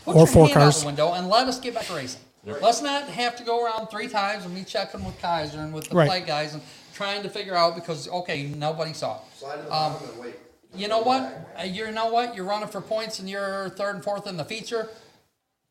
Put 0.05 0.15
Or 0.17 0.19
your 0.21 0.27
four 0.27 0.47
hand 0.49 0.59
out 0.59 0.63
cars. 0.63 0.81
the 0.81 0.87
window 0.87 1.13
and 1.13 1.29
let 1.29 1.47
us 1.49 1.61
get 1.61 1.75
back 1.75 1.85
to 1.87 1.95
racing. 1.95 2.21
Let's 2.45 2.81
not 2.83 3.05
have 3.09 3.35
to 3.37 3.45
go 3.45 3.65
around 3.65 3.89
three 3.89 4.09
times 4.09 4.45
and 4.45 4.55
me 4.55 4.63
checking 4.65 5.05
with 5.05 5.21
Kaiser 5.21 5.59
and 5.61 5.73
with 5.75 5.89
the 5.89 5.97
Right. 5.97 6.07
flag 6.07 6.27
guys 6.27 6.55
and 6.55 6.63
trying 6.95 7.23
to 7.25 7.29
figure 7.29 7.55
out 7.57 7.75
because 7.75 8.09
okay, 8.09 8.45
nobody 8.47 8.93
saw 8.93 9.17
it. 9.17 9.21
Slide 9.39 9.57
to 9.57 9.63
the 9.63 9.75
Um, 9.75 9.93
bottom 9.95 10.09
and 10.11 10.19
wait. 10.21 10.35
You 10.75 10.89
know 10.89 11.01
what? 11.01 11.23
Uh, 11.59 11.63
You 11.65 11.91
know 11.93 12.07
what? 12.07 12.35
You're 12.35 12.45
running 12.45 12.69
for 12.69 12.81
points 12.81 13.19
and 13.21 13.29
you're 13.29 13.71
third 13.71 13.95
and 13.97 14.05
fourth 14.05 14.27
in 14.27 14.37
the 14.37 14.45
feature. 14.45 14.89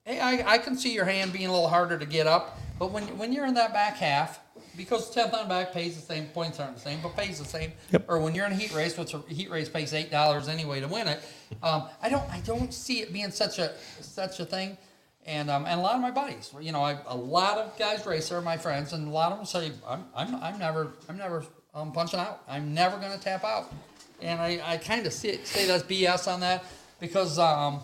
Hey, 0.05 0.19
I, 0.19 0.53
I 0.53 0.57
can 0.59 0.77
see 0.77 0.93
your 0.93 1.05
hand 1.05 1.33
being 1.33 1.47
a 1.47 1.51
little 1.51 1.67
harder 1.67 1.97
to 1.97 2.05
get 2.05 2.27
up, 2.27 2.59
but 2.77 2.91
when 2.91 3.17
when 3.17 3.33
you're 3.33 3.47
in 3.47 3.55
that 3.55 3.73
back 3.73 3.95
half, 3.95 4.39
because 4.77 5.09
tenth 5.09 5.33
on 5.33 5.49
back 5.49 5.73
pays 5.73 5.95
the 5.95 6.01
same, 6.01 6.27
points 6.27 6.59
aren't 6.59 6.75
the 6.75 6.81
same, 6.81 6.99
but 7.01 7.15
pays 7.15 7.39
the 7.39 7.45
same. 7.45 7.71
Yep. 7.91 8.05
Or 8.07 8.19
when 8.19 8.35
you're 8.35 8.45
in 8.45 8.51
a 8.51 8.55
heat 8.55 8.71
race, 8.75 8.95
which 8.99 9.15
a 9.15 9.21
heat 9.27 9.49
race 9.49 9.67
pays 9.67 9.95
eight 9.95 10.11
dollars 10.11 10.47
anyway 10.47 10.79
to 10.79 10.87
win 10.87 11.07
it. 11.07 11.23
Um, 11.63 11.87
I 12.03 12.09
don't 12.09 12.29
I 12.31 12.39
don't 12.41 12.71
see 12.71 13.01
it 13.01 13.11
being 13.11 13.31
such 13.31 13.57
a 13.57 13.73
such 13.99 14.39
a 14.39 14.45
thing. 14.45 14.77
And 15.25 15.49
um, 15.49 15.65
and 15.65 15.79
a 15.79 15.81
lot 15.81 15.95
of 15.95 16.01
my 16.01 16.11
buddies, 16.11 16.53
you 16.61 16.71
know, 16.71 16.83
I, 16.83 16.99
a 17.07 17.17
lot 17.17 17.57
of 17.57 17.75
guys 17.79 18.05
race 18.05 18.31
are 18.31 18.41
my 18.41 18.57
friends, 18.57 18.93
and 18.93 19.07
a 19.07 19.11
lot 19.11 19.31
of 19.31 19.39
them 19.39 19.47
say 19.47 19.71
I'm 19.87 20.05
I'm, 20.15 20.35
I'm 20.35 20.59
never 20.59 20.93
I'm 21.09 21.17
never 21.17 21.43
um, 21.73 21.91
punching 21.91 22.19
out. 22.19 22.43
I'm 22.47 22.75
never 22.75 22.97
going 22.97 23.11
to 23.11 23.19
tap 23.19 23.43
out. 23.43 23.73
And 24.21 24.39
I, 24.39 24.61
I 24.63 24.77
kind 24.77 25.05
of 25.05 25.13
say, 25.13 25.37
say 25.43 25.65
that's 25.65 25.83
BS 25.83 26.31
on 26.31 26.39
that 26.41 26.63
because 26.99 27.37
um, 27.37 27.81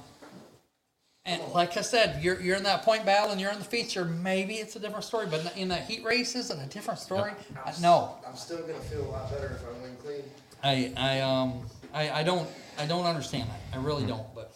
and 1.26 1.42
like 1.54 1.78
I 1.78 1.82
said, 1.82 2.24
you're, 2.24 2.40
you're 2.42 2.58
in 2.58 2.64
that 2.64 2.82
point 2.84 3.06
battle 3.06 3.32
and 3.32 3.40
you're 3.40 3.52
in 3.52 3.60
the 3.60 3.66
feature. 3.66 4.06
Maybe 4.06 4.56
it's 4.56 4.76
a 4.76 4.80
different 4.80 5.04
story, 5.04 5.28
but 5.30 5.56
in 5.56 5.68
that 5.68 5.84
heat 5.84 6.04
race, 6.04 6.36
is 6.36 6.50
it 6.50 6.58
a 6.58 6.68
different 6.68 7.00
story? 7.00 7.32
Uh, 7.64 7.72
No, 7.80 8.16
I'm 8.28 8.36
still 8.36 8.62
gonna 8.62 8.80
feel 8.80 9.04
a 9.06 9.10
lot 9.12 9.30
better 9.32 9.56
if 9.56 9.64
I 9.64 9.82
win 9.84 9.96
clean. 9.98 10.24
I, 10.64 10.92
I, 10.98 11.20
um, 11.22 11.66
I, 11.94 12.10
I 12.10 12.24
don't, 12.24 12.50
I 12.80 12.86
don't 12.88 13.06
understand 13.06 13.50
that. 13.50 13.78
I 13.78 13.82
really 13.82 14.06
don't. 14.06 14.26
But 14.34 14.52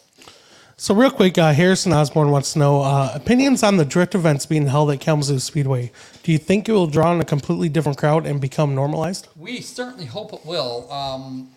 So 0.76 0.92
real 0.92 1.10
quick, 1.12 1.38
uh, 1.38 1.52
Harrison 1.52 1.92
Osborne 1.92 2.30
wants 2.30 2.52
to 2.54 2.58
know 2.58 2.82
uh, 2.82 3.12
opinions 3.14 3.62
on 3.62 3.76
the 3.76 3.84
drift 3.84 4.16
events 4.16 4.44
being 4.44 4.66
held 4.66 4.90
at 4.90 4.98
Kalamazoo 5.00 5.38
Speedway. 5.38 5.92
Do 6.24 6.32
you 6.32 6.38
think 6.38 6.68
it 6.68 6.72
will 6.72 6.88
draw 6.88 7.12
in 7.14 7.20
a 7.20 7.24
completely 7.24 7.68
different 7.68 7.96
crowd 7.98 8.26
and 8.26 8.40
become 8.40 8.74
normalized? 8.74 9.28
we 9.36 9.60
certainly 9.60 10.06
hope 10.06 10.32
it 10.32 10.44
will. 10.44 10.90
Um, 10.92 11.50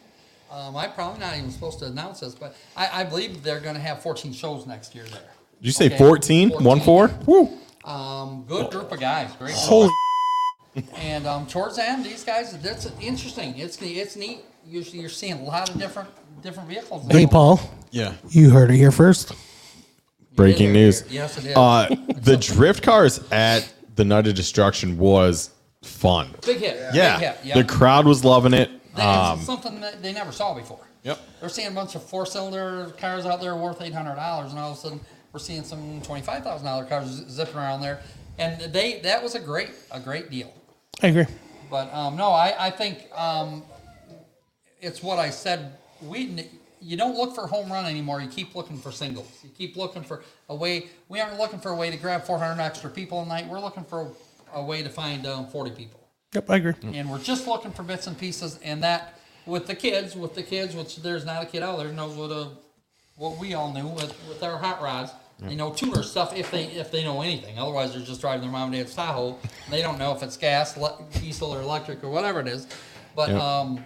um, 0.52 0.76
I'm 0.76 0.92
probably 0.94 1.20
not 1.20 1.38
even 1.38 1.52
supposed 1.52 1.80
to 1.80 1.86
announce 1.86 2.22
this, 2.22 2.36
but 2.36 2.56
I, 2.76 3.02
I 3.02 3.04
believe 3.04 3.44
they're 3.44 3.60
going 3.60 3.76
to 3.76 3.82
have 3.82 4.02
14 4.02 4.34
shows 4.34 4.66
next 4.66 4.96
year 4.96 5.06
there. 5.06 5.22
Did 5.62 5.66
you 5.68 5.72
say 5.72 5.86
Okay, 5.88 5.98
14? 5.98 6.50
1 6.52 6.80
4? 6.82 7.08
Woo. 7.26 7.50
Um, 7.86 8.46
good 8.48 8.72
group 8.72 8.92
of 8.92 9.00
guys. 9.00 9.30
Great. 9.38 9.54
group. 9.54 9.58
Holy 9.58 9.92
And 10.96 11.28
um, 11.28 11.48
towards 11.48 11.76
the 11.78 11.88
end, 11.90 12.06
these 12.06 12.24
guys, 12.24 12.58
that's 12.60 12.90
interesting. 13.02 13.58
It's 13.58 13.82
it's 13.82 14.16
neat. 14.16 14.40
You're, 14.66 14.84
you're 14.84 15.10
seeing 15.10 15.34
a 15.34 15.44
lot 15.44 15.70
of 15.70 15.80
different 15.80 16.10
different 16.42 16.70
vehicles. 16.70 17.06
Hey, 17.10 17.26
Paul, 17.26 17.60
Yeah. 17.92 18.14
you 18.30 18.50
heard 18.50 18.72
it 18.72 18.78
here 18.78 18.92
first. 18.92 19.34
Breaking 20.36 20.72
news. 20.72 21.04
Yes, 21.10 21.38
it 21.38 21.48
is. 21.48 21.58
Uh, 21.58 21.94
the 22.16 22.38
drift 22.38 22.84
cars 22.84 23.20
at 23.32 23.72
the 23.96 24.06
Night 24.06 24.28
of 24.28 24.36
Destruction 24.36 24.98
was 24.98 25.50
fun. 25.82 26.34
Big 26.46 26.60
hit. 26.60 26.78
Yeah. 26.94 27.18
Big 27.20 27.28
hit. 27.28 27.38
Yep. 27.46 27.56
The 27.68 27.74
crowd 27.74 28.06
was 28.06 28.24
loving 28.24 28.54
it. 28.54 28.70
They- 28.96 29.02
Um, 29.02 29.42
something 29.42 29.80
that 29.82 30.02
they 30.02 30.14
never 30.14 30.32
saw 30.32 30.54
before. 30.54 30.80
Yep. 31.04 31.20
They're 31.40 31.50
seeing 31.50 31.68
a 31.70 31.72
bunch 31.72 31.96
of 31.96 32.04
four 32.04 32.26
cylinder 32.26 32.92
cars 32.98 33.26
out 33.26 33.40
there 33.40 33.56
worth 33.56 33.82
eight 33.82 33.94
hundred 33.94 34.16
dollars, 34.16 34.52
and 34.52 34.60
all 34.60 34.72
of 34.72 34.78
a 34.78 34.80
sudden 34.82 35.00
we're 35.32 35.40
seeing 35.40 35.64
some 35.64 36.02
twenty-five 36.02 36.44
thousand 36.44 36.66
dollar 36.66 36.86
cars 36.86 37.08
zipping 37.30 37.56
around 37.56 37.82
there, 37.82 38.02
and 38.38 38.60
they 38.74 39.00
that 39.02 39.24
was 39.24 39.36
a 39.36 39.40
great 39.40 39.70
a 39.92 40.00
great 40.00 40.30
deal. 40.30 40.52
I 41.02 41.08
agree. 41.08 41.26
But 41.72 41.94
um, 41.94 42.18
no, 42.18 42.30
I, 42.32 42.54
I 42.68 42.70
think 42.72 43.06
um, 43.16 43.64
it's 44.82 45.02
what 45.04 45.20
I 45.20 45.30
said. 45.30 45.74
We 46.02 46.50
you 46.82 46.96
don't 46.98 47.16
look 47.16 47.36
for 47.36 47.46
home 47.48 47.72
run 47.72 47.86
anymore. 47.86 48.22
You 48.22 48.28
keep 48.30 48.56
looking 48.56 48.78
for 48.78 48.92
singles. 48.92 49.28
You 49.44 49.50
keep 49.50 49.76
looking 49.78 50.04
for 50.04 50.24
a 50.50 50.56
way. 50.56 50.88
We 51.10 51.20
aren't 51.20 51.38
looking 51.38 51.60
for 51.60 51.72
a 51.72 51.76
way 51.76 51.92
to 51.92 51.98
grab 51.98 52.24
400 52.24 52.62
extra 52.62 52.90
people 52.90 53.22
a 53.22 53.26
night. 53.26 53.48
We're 53.48 53.60
looking 53.60 53.84
for 53.84 54.08
a, 54.54 54.60
a 54.60 54.64
way 54.64 54.82
to 54.82 54.90
find 54.90 55.26
um, 55.28 55.48
40 55.48 55.72
people. 55.72 55.99
Yep, 56.34 56.50
I 56.50 56.56
agree. 56.58 56.74
And 56.84 57.10
we're 57.10 57.20
just 57.20 57.48
looking 57.48 57.72
for 57.72 57.84
bits 57.84 58.06
and 58.08 58.18
pieces. 58.18 58.60
And 58.64 58.84
that 58.84 59.20
with 59.46 59.66
the 59.66 59.76
kids, 59.76 60.16
with 60.16 60.36
the 60.36 60.44
kids, 60.44 60.76
which 60.76 60.98
there's 60.98 61.26
not 61.26 61.42
a 61.42 61.46
kid 61.46 61.64
out 61.64 61.80
there 61.80 61.92
knows 61.92 62.16
what 62.16 62.32
a 62.32 62.50
what 63.16 63.38
we 63.38 63.54
all 63.54 63.74
knew 63.74 63.88
with, 63.88 64.16
with 64.30 64.42
our 64.44 64.58
hot 64.58 64.82
rods. 64.82 65.12
You 65.48 65.56
know, 65.56 65.72
tuner 65.72 66.04
stuff 66.04 66.36
if 66.36 66.52
they 66.52 66.66
if 66.66 66.92
they 66.92 67.02
know 67.04 67.22
anything. 67.22 67.58
Otherwise, 67.58 67.94
they're 67.94 68.06
just 68.06 68.20
driving 68.20 68.42
their 68.42 68.52
mom 68.52 68.74
and 68.74 68.74
dad's 68.74 68.94
Tahoe. 68.94 69.38
They 69.72 69.82
don't 69.82 69.98
know 69.98 70.14
if 70.14 70.22
it's 70.22 70.36
gas, 70.36 70.76
le- 70.76 71.02
diesel, 71.14 71.52
or 71.54 71.62
electric 71.62 72.04
or 72.04 72.10
whatever 72.10 72.42
it 72.42 72.48
is. 72.48 72.68
But 73.16 73.30
Yep. 73.30 73.42
um, 73.42 73.86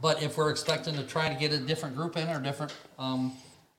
but 0.00 0.22
if 0.22 0.38
we're 0.38 0.50
expecting 0.50 0.94
to 0.94 1.02
try 1.02 1.28
to 1.28 1.34
get 1.38 1.52
a 1.52 1.58
different 1.58 1.94
group 1.94 2.16
in 2.16 2.26
or 2.30 2.40
different 2.40 2.74
um, 2.98 3.34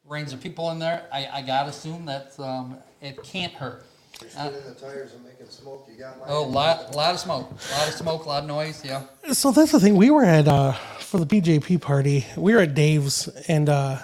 range 0.08 0.32
of 0.32 0.42
people 0.42 0.70
in 0.70 0.78
there, 0.78 1.08
I, 1.12 1.28
I 1.34 1.42
gotta 1.42 1.70
assume 1.70 2.06
that 2.06 2.40
um, 2.40 2.78
it 3.02 3.22
can't 3.24 3.52
hurt. 3.54 3.84
Spinning 4.30 4.54
the 4.68 4.74
tires 4.76 5.14
and 5.14 5.24
making 5.24 5.48
smoke, 5.50 5.88
you 5.92 5.98
got 6.00 6.20
my. 6.20 6.26
Oh, 6.28 6.44
lot 6.44 6.96
lot 6.96 7.14
of 7.14 7.20
smoke, 7.20 7.50
A 7.52 7.78
lot 7.80 7.88
of 7.88 7.94
smoke, 7.96 8.26
lot 8.26 8.44
of 8.44 8.48
noise. 8.50 8.84
Yeah. 8.86 9.04
So 9.34 9.52
that's 9.52 9.72
the 9.72 9.80
thing. 9.80 9.96
We 9.96 10.10
were 10.10 10.24
at 10.24 10.48
uh 10.48 10.74
for 11.00 11.20
the 11.20 11.26
BJP 11.26 11.82
party. 11.82 12.26
We 12.38 12.54
were 12.54 12.62
at 12.62 12.74
Dave's, 12.74 13.28
and 13.48 13.68
uh 13.70 13.98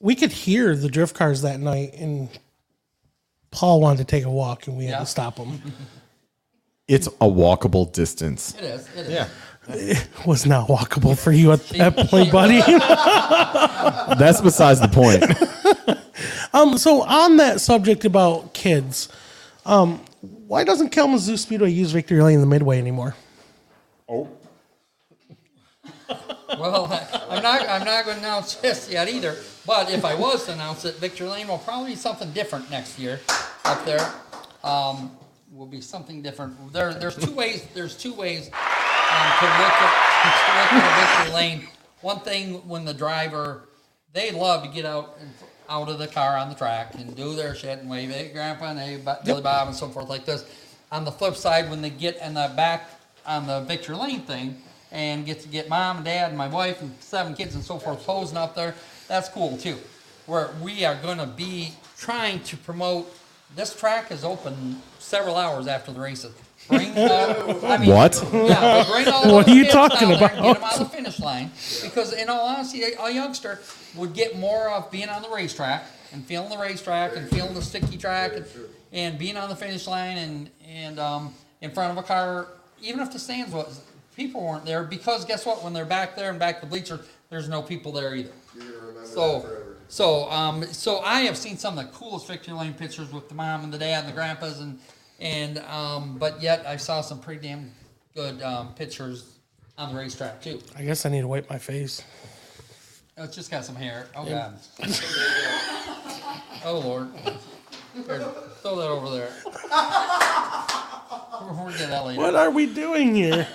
we 0.00 0.14
could 0.14 0.32
hear 0.32 0.76
the 0.76 0.88
drift 0.88 1.14
cars 1.16 1.42
that 1.42 1.60
night. 1.60 1.94
And 1.94 2.28
Paul 3.50 3.80
wanted 3.80 3.98
to 3.98 4.04
take 4.04 4.24
a 4.24 4.30
walk, 4.30 4.66
and 4.66 4.76
we 4.76 4.84
had 4.84 4.90
Yeah. 4.92 4.98
to 5.00 5.06
stop 5.06 5.38
him. 5.38 5.60
It's 6.86 7.06
a 7.06 7.10
walkable 7.26 7.90
distance. 7.90 8.54
It 8.58 8.64
is. 8.64 8.88
It 8.94 9.06
is. 9.06 9.26
It 9.96 10.26
was 10.26 10.44
not 10.44 10.68
walkable 10.68 11.18
for 11.18 11.32
you 11.32 11.52
at 11.52 11.66
that 11.70 11.96
point, 12.10 12.30
buddy. 12.30 12.60
That's 14.18 14.42
besides 14.42 14.80
the 14.80 14.88
point. 14.88 15.24
um. 16.52 16.76
So 16.76 17.00
on 17.04 17.38
that 17.38 17.62
subject 17.62 18.04
about 18.04 18.52
kids, 18.52 19.08
um, 19.66 20.04
why 20.46 20.64
doesn't 20.64 20.90
Kalamazoo 20.90 21.36
Speedway 21.36 21.70
use 21.70 21.92
Victory 21.92 22.22
Lane 22.22 22.36
in 22.36 22.40
the 22.40 22.46
Midway 22.46 22.78
anymore? 22.78 23.14
Oh. 24.08 24.28
Well, 26.58 26.84
I'm 27.30 27.42
not. 27.42 27.68
I'm 27.68 27.84
not 27.84 28.04
going 28.04 28.18
to 28.18 28.22
announce 28.22 28.54
this 28.62 28.88
yet 28.88 29.08
either. 29.08 29.36
But 29.66 29.90
if 29.90 30.04
I 30.04 30.14
was 30.14 30.46
to 30.46 30.52
announce 30.52 30.84
it, 30.84 30.94
Victor 30.96 31.26
Lane 31.26 31.48
will 31.48 31.58
probably 31.58 31.90
be 31.90 31.96
something 31.96 32.30
different 32.32 32.70
next 32.70 32.96
year 32.96 33.18
up 33.64 33.84
there. 33.84 34.12
Um, 34.62 35.10
will 35.50 35.66
be 35.66 35.80
something 35.80 36.22
different. 36.22 36.72
There, 36.72 36.94
there's 36.94 37.16
two 37.16 37.32
ways. 37.32 37.66
There's 37.74 37.96
two 37.96 38.14
ways 38.14 38.46
um, 38.46 39.32
to 39.40 39.46
look 39.46 39.74
at 39.82 39.92
to 40.70 40.76
look 40.76 40.82
at 40.84 41.18
Victor 41.24 41.34
Lane. 41.34 41.68
One 42.02 42.20
thing 42.20 42.66
when 42.68 42.84
the 42.84 42.94
driver, 42.94 43.68
they 44.12 44.30
love 44.30 44.62
to 44.62 44.68
get 44.68 44.84
out 44.84 45.16
and 45.20 45.30
out 45.68 45.88
of 45.88 45.98
the 45.98 46.06
car 46.06 46.36
on 46.36 46.48
the 46.48 46.54
track 46.54 46.94
and 46.94 47.16
do 47.16 47.34
their 47.34 47.54
shit 47.54 47.78
and 47.78 47.90
wave, 47.90 48.10
hey 48.10 48.30
grandpa 48.32 48.70
and 48.70 48.78
hey 48.78 49.00
Billy 49.24 49.42
Bob 49.42 49.68
and 49.68 49.76
so 49.76 49.88
forth 49.88 50.08
like 50.08 50.24
this. 50.24 50.44
On 50.92 51.04
the 51.04 51.10
flip 51.10 51.34
side, 51.36 51.70
when 51.70 51.82
they 51.82 51.90
get 51.90 52.20
in 52.20 52.34
the 52.34 52.52
back 52.56 52.90
on 53.26 53.46
the 53.46 53.60
Victor 53.62 53.96
Lane 53.96 54.20
thing 54.22 54.62
and 54.92 55.26
get 55.26 55.40
to 55.40 55.48
get 55.48 55.68
mom 55.68 55.96
and 55.96 56.04
dad 56.04 56.28
and 56.28 56.38
my 56.38 56.48
wife 56.48 56.80
and 56.80 56.94
seven 57.00 57.34
kids 57.34 57.54
and 57.54 57.64
so 57.64 57.78
forth 57.78 58.04
posing 58.04 58.36
up 58.36 58.54
there, 58.54 58.74
that's 59.08 59.28
cool 59.28 59.56
too. 59.56 59.76
Where 60.26 60.50
we 60.62 60.84
are 60.84 60.94
going 60.94 61.18
to 61.18 61.26
be 61.26 61.74
trying 61.98 62.40
to 62.44 62.56
promote. 62.56 63.12
This 63.56 63.74
track 63.74 64.10
is 64.10 64.24
open 64.24 64.80
several 64.98 65.36
hours 65.36 65.66
after 65.66 65.92
the 65.92 66.00
races. 66.00 66.32
Bring, 66.68 66.96
uh, 66.96 67.60
I 67.64 67.76
mean, 67.78 67.90
What? 67.94 68.24
yeah, 68.32 68.84
bring 68.90 69.08
all 69.08 69.32
What 69.34 69.48
are 69.48 69.54
you 69.54 69.68
talking 69.68 70.08
down 70.08 70.18
there 70.18 70.30
and 70.30 70.38
about? 70.40 70.42
Get 70.44 70.60
them 70.60 70.64
on 70.64 70.78
the 70.78 70.84
finish 70.86 71.20
line. 71.20 71.50
Because 71.82 72.12
in 72.14 72.28
all 72.28 72.46
honesty, 72.46 72.82
a, 72.84 72.98
a 73.00 73.10
youngster 73.10 73.60
would 73.96 74.14
get 74.14 74.38
more 74.38 74.70
of 74.70 74.90
being 74.90 75.08
on 75.08 75.22
the 75.22 75.28
racetrack 75.28 75.84
and 76.12 76.24
feeling 76.24 76.48
the 76.48 76.58
racetrack 76.58 77.16
and 77.16 77.28
feeling 77.28 77.54
the 77.54 77.62
sticky 77.62 77.98
track 77.98 78.32
and, 78.34 78.46
and 78.92 79.18
being 79.18 79.36
on 79.36 79.48
the 79.48 79.56
finish 79.56 79.86
line 79.86 80.16
and 80.16 80.50
and 80.66 80.98
um, 80.98 81.34
in 81.60 81.70
front 81.70 81.92
of 81.96 82.02
a 82.02 82.06
car, 82.06 82.48
even 82.82 83.00
if 83.00 83.12
the 83.12 83.18
stands 83.18 83.52
was 83.52 83.80
people 84.16 84.42
weren't 84.42 84.64
there. 84.64 84.84
Because 84.84 85.24
guess 85.24 85.44
what? 85.44 85.62
When 85.62 85.72
they're 85.72 85.84
back 85.84 86.16
there 86.16 86.30
and 86.30 86.38
back 86.38 86.60
the 86.60 86.66
bleacher, 86.66 87.00
there's 87.30 87.48
no 87.48 87.60
people 87.62 87.92
there 87.92 88.14
either. 88.14 88.30
You're 88.54 88.64
gonna 88.64 88.78
remember 88.78 89.00
that 89.00 89.08
So, 89.08 89.46
so, 89.88 90.30
um, 90.30 90.64
so 90.64 91.00
I 91.00 91.20
have 91.22 91.36
seen 91.36 91.58
some 91.58 91.78
of 91.78 91.84
the 91.84 91.92
coolest 91.92 92.26
victory 92.26 92.54
lane 92.54 92.74
pictures 92.74 93.12
with 93.12 93.28
the 93.28 93.34
mom 93.34 93.64
and 93.64 93.72
the 93.72 93.78
dad 93.78 94.04
and 94.04 94.08
the 94.08 94.12
grandpas 94.16 94.60
and 94.60 94.78
and 95.20 95.58
um, 95.58 96.16
but 96.18 96.42
yet 96.42 96.66
I 96.66 96.76
saw 96.76 97.00
some 97.00 97.20
pretty 97.20 97.46
damn 97.46 97.70
good 98.14 98.42
um, 98.42 98.74
pictures 98.74 99.38
on 99.78 99.92
the 99.92 99.98
racetrack 100.00 100.42
too. 100.42 100.60
I 100.76 100.84
guess 100.84 101.04
I 101.06 101.08
need 101.08 101.22
to 101.22 101.28
wipe 101.28 101.48
my 101.50 101.58
face. 101.58 102.02
Oh, 103.16 103.24
It's 103.24 103.34
just 103.36 103.50
got 103.50 103.64
some 103.64 103.76
hair. 103.76 104.08
Oh 104.16 104.24
god. 104.24 104.58
oh 106.64 106.78
lord. 106.78 107.08
Here, 107.94 108.18
throw 108.60 108.76
that 108.76 108.88
over 108.88 109.10
there. 109.10 109.30
We'll 111.42 111.70
get 111.78 111.90
that 111.90 112.04
later. 112.06 112.20
What 112.20 112.34
are 112.34 112.50
we 112.50 112.66
doing 112.66 113.14
here? 113.14 113.46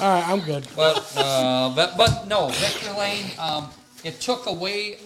All 0.00 0.08
right, 0.08 0.26
I'm 0.28 0.40
good. 0.40 0.66
But 0.74 1.12
uh, 1.16 1.74
but 1.74 1.96
but 1.96 2.26
no, 2.28 2.48
Victor 2.48 2.92
Lane. 2.98 3.26
Um, 3.38 3.68
it 4.04 4.20
took 4.20 4.46
away. 4.46 4.98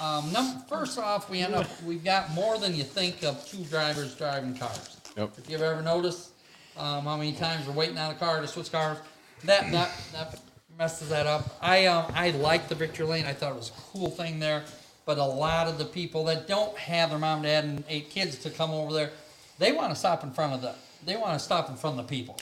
Um, 0.00 0.32
num- 0.32 0.62
first 0.68 0.98
off, 0.98 1.30
we 1.30 1.40
end 1.40 1.54
up 1.54 1.66
we've 1.82 2.04
got 2.04 2.30
more 2.32 2.58
than 2.58 2.74
you 2.74 2.84
think 2.84 3.22
of 3.22 3.46
two 3.46 3.64
drivers 3.64 4.14
driving 4.14 4.56
cars. 4.56 4.96
Yep. 5.16 5.32
If 5.38 5.50
you've 5.50 5.62
ever 5.62 5.82
noticed 5.82 6.30
um, 6.76 7.04
how 7.04 7.16
many 7.16 7.32
times 7.32 7.66
we're 7.66 7.72
waiting 7.72 7.96
on 7.96 8.10
a 8.10 8.14
car 8.14 8.40
to 8.40 8.46
switch 8.46 8.70
cars, 8.70 8.98
that 9.44 9.70
that 9.72 9.90
that 10.12 10.40
messes 10.78 11.08
that 11.08 11.26
up. 11.26 11.56
I 11.62 11.86
um, 11.86 12.12
I 12.14 12.30
like 12.30 12.68
the 12.68 12.74
Victor 12.74 13.04
Lane. 13.04 13.24
I 13.24 13.32
thought 13.32 13.52
it 13.52 13.56
was 13.56 13.70
a 13.70 13.80
cool 13.92 14.10
thing 14.10 14.38
there. 14.38 14.64
But 15.06 15.18
a 15.18 15.24
lot 15.24 15.68
of 15.68 15.78
the 15.78 15.84
people 15.84 16.24
that 16.24 16.48
don't 16.48 16.76
have 16.76 17.10
their 17.10 17.18
mom, 17.18 17.42
dad, 17.42 17.64
and 17.64 17.84
eight 17.88 18.10
kids 18.10 18.38
to 18.38 18.50
come 18.50 18.72
over 18.72 18.92
there, 18.92 19.12
they 19.56 19.70
want 19.70 19.90
to 19.90 19.96
stop 19.96 20.24
in 20.24 20.32
front 20.32 20.52
of 20.54 20.62
the. 20.62 20.74
They 21.04 21.16
want 21.16 21.34
to 21.34 21.38
stop 21.38 21.70
in 21.70 21.76
front 21.76 21.98
of 21.98 22.06
the 22.06 22.10
people. 22.10 22.36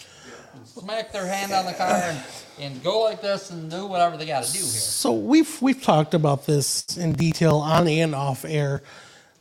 Smack 0.64 1.12
their 1.12 1.26
hand 1.26 1.52
on 1.52 1.66
the 1.66 1.72
car 1.72 1.88
and, 1.88 2.18
and 2.59 2.82
go 2.82 3.02
like 3.02 3.20
this 3.20 3.50
and 3.50 3.70
do 3.70 3.86
whatever 3.86 4.16
they 4.16 4.26
got 4.26 4.44
to 4.44 4.52
do 4.52 4.59
here. 4.59 4.66
So 4.66 5.12
we've 5.12 5.61
we've 5.61 5.82
talked 5.82 6.14
about 6.14 6.46
this 6.46 6.96
in 6.96 7.12
detail 7.12 7.57
on 7.57 7.88
and 7.88 8.14
off 8.14 8.44
air. 8.44 8.82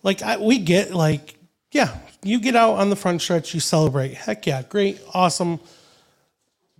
Like 0.01 0.21
I, 0.21 0.37
we 0.37 0.59
get 0.59 0.93
like 0.93 1.35
yeah, 1.71 1.97
you 2.23 2.39
get 2.39 2.55
out 2.55 2.73
on 2.73 2.89
the 2.89 2.95
front 2.95 3.21
stretch, 3.21 3.53
you 3.53 3.59
celebrate. 3.59 4.13
Heck 4.13 4.45
yeah, 4.45 4.61
great, 4.63 5.01
awesome. 5.13 5.59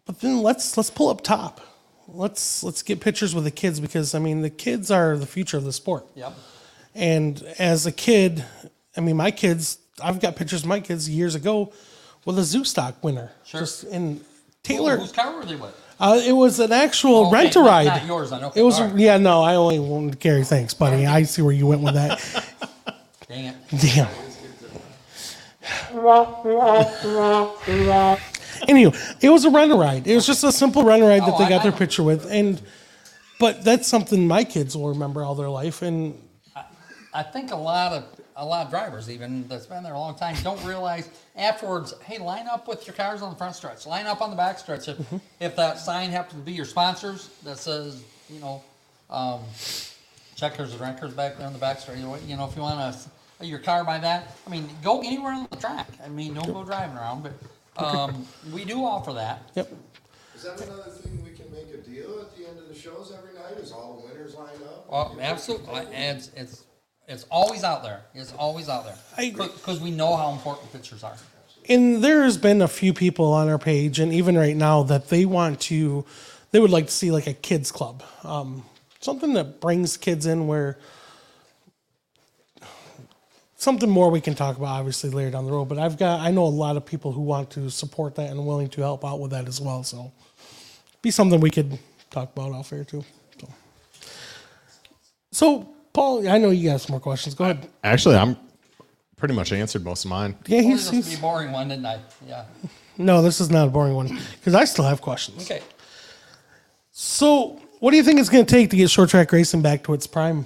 But 0.05 0.19
then 0.19 0.41
let's 0.41 0.77
let's 0.77 0.89
pull 0.89 1.09
up 1.09 1.21
top. 1.21 1.61
Let's 2.07 2.63
let's 2.63 2.81
get 2.81 2.99
pictures 2.99 3.33
with 3.33 3.43
the 3.43 3.51
kids 3.51 3.79
because 3.79 4.13
I 4.13 4.19
mean 4.19 4.41
the 4.41 4.49
kids 4.49 4.91
are 4.91 5.17
the 5.17 5.25
future 5.25 5.57
of 5.57 5.63
the 5.63 5.73
sport. 5.73 6.07
Yep. 6.15 6.33
And 6.95 7.41
as 7.57 7.85
a 7.85 7.91
kid, 7.91 8.43
I 8.95 9.01
mean 9.01 9.17
my 9.17 9.31
kids, 9.31 9.79
I've 10.01 10.19
got 10.19 10.35
pictures 10.35 10.63
of 10.63 10.67
my 10.67 10.79
kids 10.79 11.09
years 11.09 11.35
ago 11.35 11.73
with 12.25 12.35
the 12.37 12.43
zoo 12.43 12.63
stock 12.63 13.03
winner. 13.03 13.31
Sure. 13.45 13.61
Just 13.61 13.83
in 13.85 14.21
Taylor. 14.63 14.97
whose 14.97 15.11
car 15.11 15.35
were 15.35 15.45
they 15.45 15.55
with? 15.55 15.79
Uh, 15.99 16.19
it 16.25 16.33
was 16.33 16.59
an 16.59 16.71
actual 16.71 17.27
Okay, 17.27 17.33
rent 17.35 17.55
a 17.55 17.59
ride. 17.61 17.85
not 17.85 18.05
yours 18.05 18.29
then, 18.31 18.43
okay, 18.43 18.59
It 18.59 18.63
was 18.63 18.81
right. 18.81 18.95
yeah. 18.95 19.17
No, 19.17 19.41
I 19.41 19.55
only 19.55 19.79
wanted 19.79 20.19
Gary. 20.19 20.43
Thanks, 20.43 20.73
buddy. 20.73 21.05
I 21.05 21.23
see 21.23 21.41
where 21.41 21.53
you 21.53 21.67
went 21.67 21.81
with 21.81 21.93
that. 21.93 22.19
Dang 23.27 23.45
it. 23.45 23.55
Damn. 23.79 24.07
Anyway, 28.67 28.93
it 29.21 29.29
was 29.29 29.45
a 29.45 29.49
rent 29.49 29.71
a 29.71 29.75
ride. 29.75 30.07
It 30.07 30.15
was 30.15 30.25
just 30.25 30.43
a 30.43 30.51
simple 30.51 30.83
rent 30.83 31.03
a 31.03 31.05
ride 31.05 31.21
that 31.23 31.33
Oh, 31.33 31.37
they 31.37 31.49
got 31.49 31.61
I 31.61 31.63
their 31.63 31.71
know. 31.71 31.77
picture 31.77 32.03
with, 32.03 32.29
and 32.31 32.61
but 33.39 33.63
that's 33.63 33.87
something 33.87 34.27
my 34.27 34.43
kids 34.43 34.75
will 34.77 34.89
remember 34.89 35.23
all 35.23 35.35
their 35.35 35.49
life. 35.49 35.81
And 35.81 36.19
I 37.13 37.23
think 37.23 37.51
a 37.51 37.55
lot 37.55 37.91
of 37.93 38.05
a 38.35 38.45
lot 38.45 38.65
of 38.65 38.71
drivers 38.71 39.09
even 39.09 39.47
that's 39.47 39.65
been 39.65 39.83
there 39.83 39.93
a 39.93 39.99
long 39.99 40.15
time 40.15 40.35
don't 40.43 40.63
realize 40.65 41.09
afterwards. 41.35 41.93
Hey, 42.03 42.17
line 42.17 42.47
up 42.47 42.67
with 42.67 42.85
your 42.87 42.95
cars 42.95 43.21
on 43.21 43.29
the 43.31 43.35
front 43.35 43.55
stretch. 43.55 43.85
Line 43.85 44.05
up 44.07 44.21
on 44.21 44.29
the 44.29 44.35
back 44.35 44.59
stretch. 44.59 44.87
If, 44.87 44.97
Mm-hmm. 44.97 45.17
if 45.39 45.55
that 45.55 45.79
sign 45.79 46.09
happens 46.09 46.39
to 46.41 46.45
be 46.45 46.53
your 46.53 46.65
sponsors 46.65 47.29
that 47.43 47.57
says 47.57 48.03
you 48.29 48.39
know 48.39 48.63
um, 49.09 49.41
checkers 50.35 50.71
and 50.71 50.81
wreckers 50.81 51.13
back 51.13 51.37
there 51.37 51.47
on 51.47 51.53
the 51.53 51.59
back 51.59 51.79
stretch. 51.79 51.97
You 51.97 52.05
know, 52.05 52.45
if 52.45 52.55
you 52.55 52.61
want 52.61 52.93
to 52.93 53.09
your 53.45 53.59
car 53.59 53.83
by 53.83 53.99
that. 53.99 54.35
I 54.47 54.49
mean, 54.49 54.69
go 54.83 54.99
anywhere 54.99 55.33
on 55.33 55.47
the 55.49 55.57
track. 55.57 55.87
I 56.03 56.07
mean, 56.09 56.33
don't 56.33 56.51
go 56.53 56.63
driving 56.63 56.97
around, 56.97 57.23
but. 57.23 57.33
Um, 57.75 58.27
we 58.53 58.65
do 58.65 58.85
offer 58.85 59.13
that. 59.13 59.49
yep, 59.55 59.71
Is 60.35 60.43
that 60.43 60.61
another 60.61 60.91
thing 60.91 61.23
we 61.23 61.31
can 61.31 61.51
make 61.51 61.73
a 61.73 61.77
deal 61.77 62.19
at 62.19 62.37
the 62.37 62.47
end 62.47 62.59
of 62.59 62.67
the 62.67 62.75
shows 62.75 63.11
every 63.17 63.33
night? 63.33 63.57
Is 63.57 63.71
all 63.71 63.99
the 63.99 64.13
winners 64.13 64.35
lined 64.35 64.61
up? 64.61 64.87
Well, 64.91 65.17
absolutely, 65.19 65.79
and 65.91 66.17
it's, 66.19 66.29
it's 66.35 66.63
it's 67.07 67.25
always 67.29 67.63
out 67.63 67.83
there. 67.83 68.01
It's 68.13 68.33
always 68.33 68.69
out 68.69 68.85
there. 68.85 68.95
I 69.17 69.23
agree. 69.23 69.47
Because 69.47 69.79
we 69.79 69.91
know 69.91 70.15
how 70.15 70.31
important 70.31 70.71
pictures 70.71 71.03
are. 71.03 71.15
and 71.69 72.03
there's 72.03 72.37
been 72.37 72.61
a 72.61 72.67
few 72.67 72.93
people 72.93 73.33
on 73.33 73.49
our 73.49 73.59
page, 73.59 73.99
and 73.99 74.13
even 74.13 74.37
right 74.37 74.55
now 74.55 74.83
that 74.83 75.09
they 75.09 75.25
want 75.25 75.59
to, 75.61 76.05
they 76.51 76.59
would 76.59 76.71
like 76.71 76.87
to 76.87 76.91
see 76.91 77.11
like 77.11 77.27
a 77.27 77.33
kids 77.33 77.71
club, 77.71 78.03
um, 78.23 78.63
something 78.99 79.33
that 79.33 79.59
brings 79.59 79.97
kids 79.97 80.25
in 80.25 80.47
where 80.47 80.77
something 83.63 83.89
more 83.89 84.11
we 84.11 84.19
can 84.19 84.35
talk 84.35 84.57
about 84.57 84.67
obviously 84.67 85.09
later 85.09 85.31
down 85.31 85.45
the 85.45 85.51
road. 85.51 85.65
But 85.65 85.79
I've 85.79 85.97
got 85.97 86.19
I 86.19 86.31
know 86.31 86.43
a 86.43 86.47
lot 86.47 86.75
of 86.77 86.85
people 86.85 87.11
who 87.11 87.21
want 87.21 87.49
to 87.51 87.69
support 87.69 88.15
that 88.15 88.29
and 88.29 88.45
willing 88.45 88.69
to 88.69 88.81
help 88.81 89.05
out 89.05 89.19
with 89.19 89.31
that 89.31 89.47
as 89.47 89.59
well. 89.61 89.83
So 89.83 90.11
be 91.01 91.11
something 91.11 91.39
we 91.39 91.49
could 91.49 91.79
talk 92.11 92.31
about 92.33 92.51
off 92.51 92.71
air 92.73 92.83
too. 92.83 93.03
So, 93.39 93.53
so 95.31 95.72
Paul, 95.93 96.27
I 96.27 96.39
know 96.39 96.49
you 96.49 96.69
got 96.71 96.81
some 96.81 96.93
more 96.93 96.99
questions. 96.99 97.35
Go 97.35 97.43
ahead. 97.45 97.69
Actually, 97.83 98.15
I'm 98.15 98.35
pretty 99.15 99.35
much 99.35 99.51
answered 99.53 99.85
most 99.85 100.05
of 100.05 100.09
mine. 100.09 100.35
Yeah, 100.47 100.61
Well, 100.61 100.69
he's, 100.69 100.85
this 100.85 100.93
must 100.93 101.05
be 101.05 101.11
he's 101.11 101.19
a 101.19 101.21
boring 101.21 101.51
one, 101.51 101.69
didn't 101.69 101.85
I? 101.85 101.99
Yeah. 102.27 102.45
no, 102.97 103.21
this 103.21 103.39
is 103.39 103.49
not 103.51 103.67
a 103.67 103.71
boring 103.71 103.93
one 103.93 104.19
because 104.39 104.55
I 104.55 104.65
still 104.65 104.85
have 104.85 105.01
questions. 105.01 105.43
Okay. 105.43 105.61
So, 106.91 107.61
what 107.79 107.91
do 107.91 107.97
you 107.97 108.03
think 108.03 108.19
it's 108.19 108.29
going 108.29 108.45
to 108.45 108.51
take 108.51 108.69
to 108.71 108.75
get 108.75 108.89
short 108.89 109.09
track 109.09 109.31
racing 109.31 109.61
back 109.61 109.83
to 109.83 109.93
its 109.93 110.07
prime? 110.07 110.45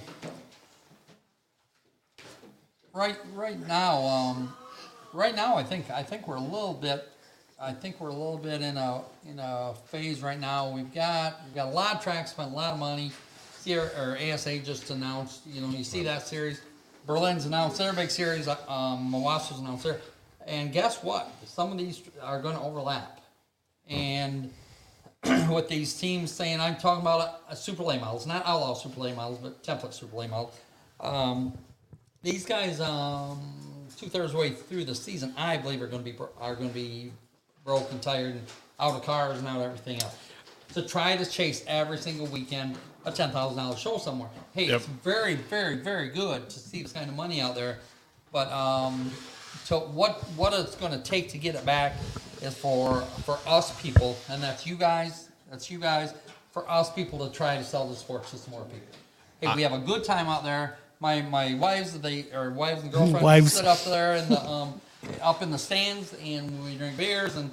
Right, 2.92 3.16
right 3.34 3.58
now, 3.68 4.02
um, 4.04 4.54
right 5.12 5.34
now, 5.34 5.56
I 5.56 5.62
think 5.62 5.90
I 5.90 6.02
think 6.02 6.26
we're 6.26 6.36
a 6.36 6.40
little 6.40 6.74
bit, 6.74 7.08
I 7.60 7.72
think 7.72 8.00
we're 8.00 8.08
a 8.08 8.12
little 8.12 8.38
bit 8.38 8.60
in 8.60 8.76
a 8.76 9.02
in 9.24 9.38
a 9.38 9.74
phase 9.86 10.20
right 10.20 10.38
now. 10.38 10.70
We've 10.70 10.92
got 10.92 11.40
we've 11.44 11.54
got 11.54 11.68
a 11.68 11.70
lot 11.70 11.94
of 11.96 12.02
tracks, 12.02 12.32
spent 12.32 12.50
a 12.50 12.54
lot 12.54 12.72
of 12.72 12.78
money. 12.80 13.12
CRA 13.68 13.90
or 13.98 14.18
ASA 14.32 14.58
just 14.60 14.90
announced, 14.90 15.40
you 15.46 15.60
know, 15.60 15.68
you 15.68 15.84
see 15.84 16.02
that 16.04 16.26
series. 16.26 16.60
Berlin's 17.06 17.46
announced 17.46 17.78
their 17.78 17.92
big 17.92 18.10
series. 18.10 18.48
Um, 18.48 19.12
Mawasa's 19.12 19.58
announced 19.58 19.84
their, 19.84 20.00
and 20.46 20.72
guess 20.72 21.02
what? 21.02 21.30
Some 21.44 21.72
of 21.72 21.78
these 21.78 22.02
are 22.22 22.40
going 22.40 22.54
to 22.54 22.62
overlap, 22.62 23.20
and 23.88 24.50
with 25.50 25.68
these 25.68 25.94
teams 25.94 26.30
saying, 26.30 26.60
I'm 26.60 26.76
talking 26.76 27.02
about 27.02 27.40
a, 27.48 27.52
a 27.52 27.56
super 27.56 27.82
late 27.82 28.00
models, 28.00 28.26
not 28.26 28.46
outlaw 28.46 28.74
super 28.74 29.00
late 29.00 29.16
models, 29.16 29.38
but 29.38 29.62
template 29.62 29.92
super 29.92 30.16
late 30.16 30.30
models. 30.30 30.58
Um, 31.00 31.52
these 32.22 32.44
guys, 32.44 32.80
um, 32.80 33.40
two 33.96 34.06
thirds 34.06 34.34
way 34.34 34.50
through 34.50 34.84
the 34.84 34.94
season, 34.94 35.34
I 35.36 35.56
believe 35.56 35.82
are 35.82 35.86
going 35.86 36.04
to 36.04 36.10
be 36.10 36.18
are 36.40 36.54
going 36.54 36.68
to 36.68 36.74
be 36.74 37.12
broke 37.64 37.90
and 37.90 38.00
tired 38.00 38.32
and 38.32 38.42
out 38.80 38.94
of 38.94 39.02
cars 39.02 39.38
and 39.38 39.46
out 39.46 39.56
of 39.56 39.62
everything 39.62 40.02
else. 40.02 40.16
To 40.74 40.82
try 40.82 41.16
to 41.16 41.24
chase 41.24 41.64
every 41.66 41.98
single 41.98 42.26
weekend 42.26 42.76
a 43.08 43.12
ten 43.12 43.30
thousand 43.30 43.58
dollar 43.58 43.76
show 43.76 43.98
somewhere. 43.98 44.28
Hey, 44.54 44.66
Yep. 44.66 44.76
it's 44.76 44.86
very, 44.86 45.34
very, 45.34 45.76
very 45.76 46.08
good 46.08 46.48
to 46.50 46.58
see 46.58 46.82
this 46.82 46.92
kind 46.92 47.08
of 47.08 47.16
money 47.16 47.40
out 47.40 47.54
there, 47.54 47.78
but 48.32 48.50
um, 48.52 49.10
so 49.64 49.80
what 49.80 50.14
what 50.36 50.52
it's 50.52 50.74
going 50.76 50.92
to 50.92 50.98
take 50.98 51.28
to 51.30 51.38
get 51.38 51.54
it 51.54 51.64
back 51.66 51.94
is 52.42 52.54
for 52.54 53.02
for 53.24 53.38
us 53.46 53.80
people, 53.82 54.16
and 54.30 54.42
that's 54.42 54.66
you 54.66 54.76
guys, 54.76 55.28
that's 55.50 55.70
you 55.70 55.78
guys, 55.78 56.14
for 56.52 56.68
us 56.70 56.92
people 56.92 57.26
to 57.26 57.32
try 57.34 57.56
to 57.56 57.64
sell 57.64 57.88
the 57.88 57.96
sports 57.96 58.30
to 58.30 58.38
some 58.38 58.52
more 58.52 58.64
people. 58.64 58.86
Hey, 59.40 59.54
we 59.54 59.62
have 59.62 59.72
a 59.72 59.78
good 59.78 60.04
time 60.04 60.28
out 60.28 60.44
there. 60.44 60.76
My 61.00 61.22
my 61.22 61.54
wives, 61.54 61.98
they 62.00 62.26
or 62.34 62.50
wives 62.50 62.82
and 62.82 62.92
girlfriends 62.92 63.22
Wives. 63.22 63.52
sit 63.52 63.66
up 63.66 63.82
there 63.84 64.16
in 64.16 64.28
the 64.28 64.40
um, 64.44 64.80
up 65.22 65.42
in 65.42 65.50
the 65.50 65.58
stands, 65.58 66.14
and 66.24 66.64
we 66.64 66.76
drink 66.76 66.96
beers 66.96 67.36
and 67.36 67.50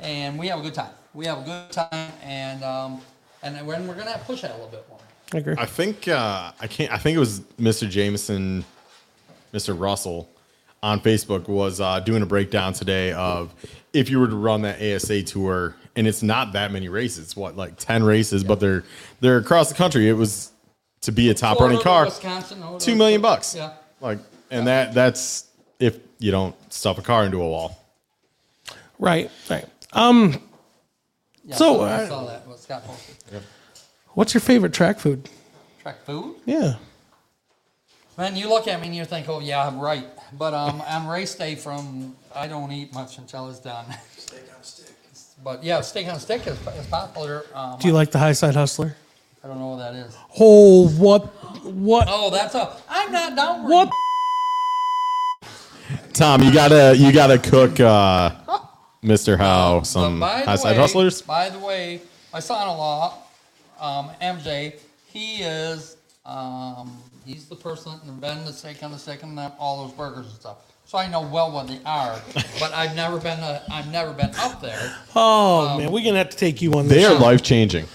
and 0.00 0.38
we 0.38 0.48
have 0.48 0.58
a 0.60 0.62
good 0.62 0.74
time. 0.74 0.92
We 1.14 1.26
have 1.26 1.38
a 1.38 1.44
good 1.44 1.72
time, 1.72 2.12
and 2.22 2.62
um, 2.64 3.00
and 3.42 3.66
when 3.66 3.86
we're 3.86 3.94
gonna 3.96 4.18
push 4.26 4.42
that 4.42 4.50
a 4.52 4.54
little 4.54 4.68
bit 4.68 4.86
more. 4.88 4.95
I 5.34 5.38
agree. 5.38 5.54
I 5.58 5.66
think 5.66 6.08
uh, 6.08 6.52
I 6.60 6.66
can't. 6.66 6.92
I 6.92 6.98
think 6.98 7.16
it 7.16 7.20
was 7.20 7.40
Mr. 7.60 7.88
Jameson, 7.88 8.64
Mr. 9.52 9.78
Russell, 9.78 10.28
on 10.82 11.00
Facebook 11.00 11.48
was 11.48 11.80
uh, 11.80 12.00
doing 12.00 12.22
a 12.22 12.26
breakdown 12.26 12.72
today 12.72 13.12
of 13.12 13.52
if 13.92 14.08
you 14.08 14.20
were 14.20 14.28
to 14.28 14.36
run 14.36 14.62
that 14.62 14.80
ASA 14.80 15.22
tour, 15.24 15.74
and 15.96 16.06
it's 16.06 16.22
not 16.22 16.52
that 16.52 16.70
many 16.70 16.88
races. 16.88 17.18
It's 17.24 17.36
what 17.36 17.56
like 17.56 17.76
ten 17.76 18.04
races, 18.04 18.44
but 18.44 18.60
they're 18.60 18.84
they're 19.20 19.38
across 19.38 19.68
the 19.68 19.74
country. 19.74 20.08
It 20.08 20.12
was 20.12 20.52
to 21.02 21.12
be 21.12 21.30
a 21.30 21.34
top 21.34 21.58
running 21.58 21.80
car, 21.80 22.04
Wisconsin, 22.04 22.62
two 22.78 22.94
million 22.94 23.20
bucks. 23.20 23.54
Yeah. 23.54 23.72
like, 24.00 24.18
and 24.50 24.66
that 24.68 24.94
that's 24.94 25.48
if 25.80 25.98
you 26.18 26.30
don't 26.30 26.54
stuff 26.72 26.98
a 26.98 27.02
car 27.02 27.24
into 27.24 27.40
a 27.40 27.48
wall. 27.48 27.82
Right, 28.98 29.30
right. 29.50 29.66
Um, 29.92 30.40
Yeah, 31.44 31.56
So, 31.56 31.80
I 31.82 31.92
uh, 31.92 32.08
saw 32.08 32.26
that. 32.26 32.46
What 32.46 32.58
Scott 32.58 32.84
posted. 32.84 33.42
What's 34.16 34.34
your 34.34 34.40
favorite 34.40 34.72
track 34.72 34.98
food? 34.98 35.28
Track 35.82 36.02
food. 36.04 36.36
Yeah. 36.46 36.76
Man, 38.18 38.34
you 38.34 38.48
look 38.48 38.66
at 38.66 38.80
me 38.80 38.86
and 38.88 38.96
you 38.96 39.04
think, 39.04 39.28
oh 39.28 39.40
yeah, 39.40 39.66
I'm 39.66 39.78
right. 39.78 40.06
But 40.36 40.54
um, 40.54 40.80
on 40.80 41.06
race 41.06 41.34
day, 41.34 41.54
from 41.54 42.16
I 42.34 42.48
don't 42.48 42.72
eat 42.72 42.92
much 42.94 43.18
until 43.18 43.48
it's 43.50 43.60
done. 43.60 43.84
Steak 44.16 44.40
on 44.56 44.62
stick. 44.64 44.92
But 45.44 45.62
yeah, 45.62 45.82
steak 45.82 46.08
on 46.08 46.18
stick 46.18 46.46
is, 46.46 46.58
is 46.78 46.86
popular. 46.86 47.44
Um, 47.54 47.78
Do 47.78 47.88
you 47.88 47.94
like 47.94 48.10
the 48.10 48.18
high 48.18 48.32
side 48.32 48.54
hustler? 48.54 48.96
I 49.44 49.48
don't 49.48 49.58
know 49.58 49.68
what 49.68 49.76
that 49.78 49.94
is. 49.94 50.16
Oh, 50.40 50.88
what, 50.88 51.26
what, 51.64 52.08
Oh, 52.10 52.30
that's 52.30 52.54
a. 52.54 52.74
I'm 52.88 53.12
not 53.12 53.36
down. 53.36 53.62
with 53.64 53.70
what? 53.70 53.90
Tom, 56.14 56.42
you 56.42 56.52
gotta 56.52 56.96
you 56.96 57.12
gotta 57.12 57.38
cook 57.38 57.78
uh, 57.78 58.30
Mr. 59.04 59.36
Howe 59.36 59.82
some 59.82 60.18
by 60.18 60.40
the 60.40 60.46
high 60.46 60.56
side 60.56 60.76
hustlers. 60.76 61.20
By 61.20 61.50
the 61.50 61.58
way, 61.58 62.00
my 62.32 62.40
son-in-law, 62.40 63.14
um, 63.80 64.10
MJ, 64.20 64.78
he 65.06 65.42
is 65.42 65.96
um, 66.24 66.96
he's 67.24 67.46
the 67.46 67.56
person 67.56 67.92
that 67.92 68.04
invented 68.08 68.46
the 68.46 68.52
steak 68.52 68.82
on 68.82 68.90
the 68.90 68.98
stick 68.98 69.22
and 69.22 69.38
all 69.58 69.86
those 69.86 69.94
burgers 69.94 70.26
and 70.26 70.34
stuff. 70.34 70.58
So 70.86 70.98
I 70.98 71.08
know 71.08 71.22
well 71.22 71.50
what 71.50 71.66
they 71.66 71.80
are, 71.84 72.20
but 72.60 72.72
I've 72.72 72.94
never 72.94 73.18
been 73.18 73.40
uh, 73.40 73.62
I've 73.70 73.90
never 73.90 74.12
been 74.12 74.30
up 74.38 74.60
there. 74.60 74.94
Oh 75.14 75.78
man, 75.78 75.90
we're 75.90 76.04
gonna 76.04 76.18
have 76.18 76.30
to 76.30 76.36
take 76.36 76.62
you 76.62 76.72
on. 76.74 76.86
They 76.88 76.96
this 76.96 77.10
are 77.10 77.18
life 77.18 77.42
changing. 77.42 77.86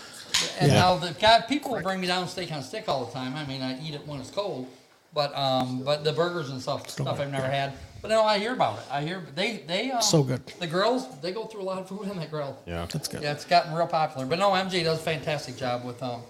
And 0.59 0.71
now 0.71 0.95
the 0.97 1.13
guy, 1.19 1.41
people 1.41 1.71
will 1.71 1.81
bring 1.81 1.99
me 2.01 2.07
down 2.07 2.27
steak 2.27 2.51
on 2.51 2.63
stick 2.63 2.87
all 2.87 3.05
the 3.05 3.11
time. 3.11 3.35
I 3.35 3.45
mean, 3.45 3.61
I 3.61 3.81
eat 3.81 3.93
it 3.93 4.05
when 4.07 4.19
it's 4.19 4.29
cold, 4.31 4.67
but 5.13 5.35
um, 5.37 5.83
but 5.83 6.03
the 6.03 6.13
burgers 6.13 6.49
and 6.49 6.61
stuff, 6.61 6.89
stuff 6.89 7.19
I've 7.19 7.31
never 7.31 7.47
had. 7.47 7.73
But 8.01 8.09
no, 8.09 8.23
I 8.23 8.39
hear 8.39 8.53
about 8.53 8.79
it. 8.79 8.85
I 8.91 9.01
hear 9.03 9.23
they 9.35 9.57
they 9.67 9.91
um, 9.91 10.01
So 10.01 10.23
good. 10.23 10.45
The 10.59 10.67
girls 10.67 11.07
they 11.21 11.31
go 11.31 11.45
through 11.45 11.61
a 11.61 11.63
lot 11.63 11.77
of 11.79 11.87
food 11.87 12.09
on 12.09 12.17
that 12.17 12.31
grill. 12.31 12.57
Yeah. 12.65 12.87
That's 12.91 13.07
good. 13.07 13.21
Yeah, 13.21 13.31
it's 13.33 13.45
gotten 13.45 13.73
real 13.73 13.87
popular. 13.87 14.25
But 14.25 14.39
no, 14.39 14.49
MJ 14.51 14.83
does 14.83 14.99
a 14.99 15.03
fantastic 15.03 15.55
job 15.57 15.83
with 15.85 16.01
um, 16.01 16.21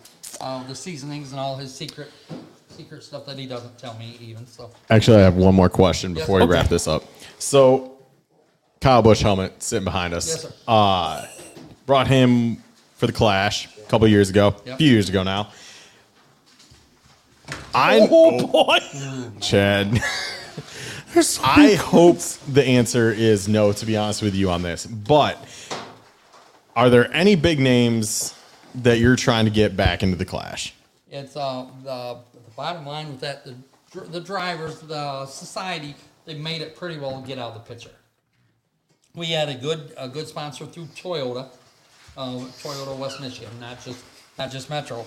uh, 0.42 0.66
the 0.68 0.76
seasonings 0.76 1.32
and 1.32 1.40
all 1.40 1.56
his 1.56 1.74
secret 1.74 2.12
secret 2.70 3.04
stuff 3.04 3.26
that 3.26 3.38
he 3.38 3.46
doesn't 3.46 3.78
tell 3.78 3.94
me 3.98 4.18
even. 4.22 4.46
So 4.48 4.72
Actually, 4.90 5.18
I 5.18 5.22
have 5.22 5.36
one 5.36 5.56
more 5.56 5.70
question 5.70 6.14
before 6.14 6.40
Yes. 6.40 6.48
we 6.48 6.54
wrap 6.54 6.68
this 6.68 6.88
up. 6.88 7.04
So, 7.38 7.98
Kyle 8.80 9.02
Busch 9.02 9.22
helmet 9.22 9.62
sitting 9.62 9.84
behind 9.84 10.14
us. 10.14 10.28
Yes, 10.28 10.42
sir. 10.44 10.52
Uh, 10.68 11.26
brought 11.86 12.08
him 12.08 12.58
for 12.96 13.08
the 13.08 13.14
Clash 13.14 13.68
a 13.78 13.82
couple 13.90 14.08
years 14.08 14.30
ago, 14.30 14.56
a 14.66 14.70
Yep. 14.70 14.78
few 14.78 14.90
years 14.92 15.10
ago 15.10 15.22
now. 15.24 15.50
I, 17.74 18.08
Oh 18.10 18.48
boy, 18.48 18.80
Chad, 19.42 19.92
There's 19.92 20.04
so 21.22 21.42
I 21.44 21.76
hope 21.76 22.20
the 22.48 22.64
answer 22.64 23.12
is 23.12 23.48
no. 23.48 23.72
To 23.74 23.86
be 23.86 23.98
honest 23.98 24.22
with 24.22 24.36
you 24.36 24.50
on 24.50 24.62
this, 24.62 24.86
but 24.86 25.38
are 26.76 26.90
there 26.90 27.14
any 27.14 27.36
big 27.36 27.60
names 27.60 28.36
that 28.76 29.00
you're 29.00 29.16
trying 29.16 29.46
to 29.46 29.52
get 29.52 29.76
back 29.76 30.04
into 30.04 30.16
the 30.16 30.26
Clash? 30.26 30.74
it's 31.12 31.36
uh, 31.36 31.68
the 31.84 32.18
the 32.34 32.52
bottom 32.56 32.86
line 32.86 33.10
with 33.10 33.20
that 33.20 33.46
the 33.46 33.56
the 34.08 34.22
drivers, 34.22 34.80
the 34.80 35.26
society, 35.26 35.96
they 36.26 36.34
made 36.34 36.62
it 36.62 36.78
pretty 36.78 36.98
well 36.98 37.22
to 37.22 37.28
get 37.28 37.38
out 37.38 37.52
of 37.52 37.56
the 37.56 37.74
picture. 37.74 37.92
We 39.14 39.28
had 39.28 39.50
a 39.50 39.56
good 39.56 39.94
a 39.98 40.08
good 40.08 40.28
sponsor 40.28 40.66
through 40.66 40.86
Toyota, 40.86 41.50
uh, 42.18 42.30
Toyota 42.64 42.98
West 42.98 43.20
Michigan, 43.20 43.52
not 43.60 43.84
just 43.84 44.04
not 44.38 44.50
just 44.50 44.70
Metro, 44.70 45.06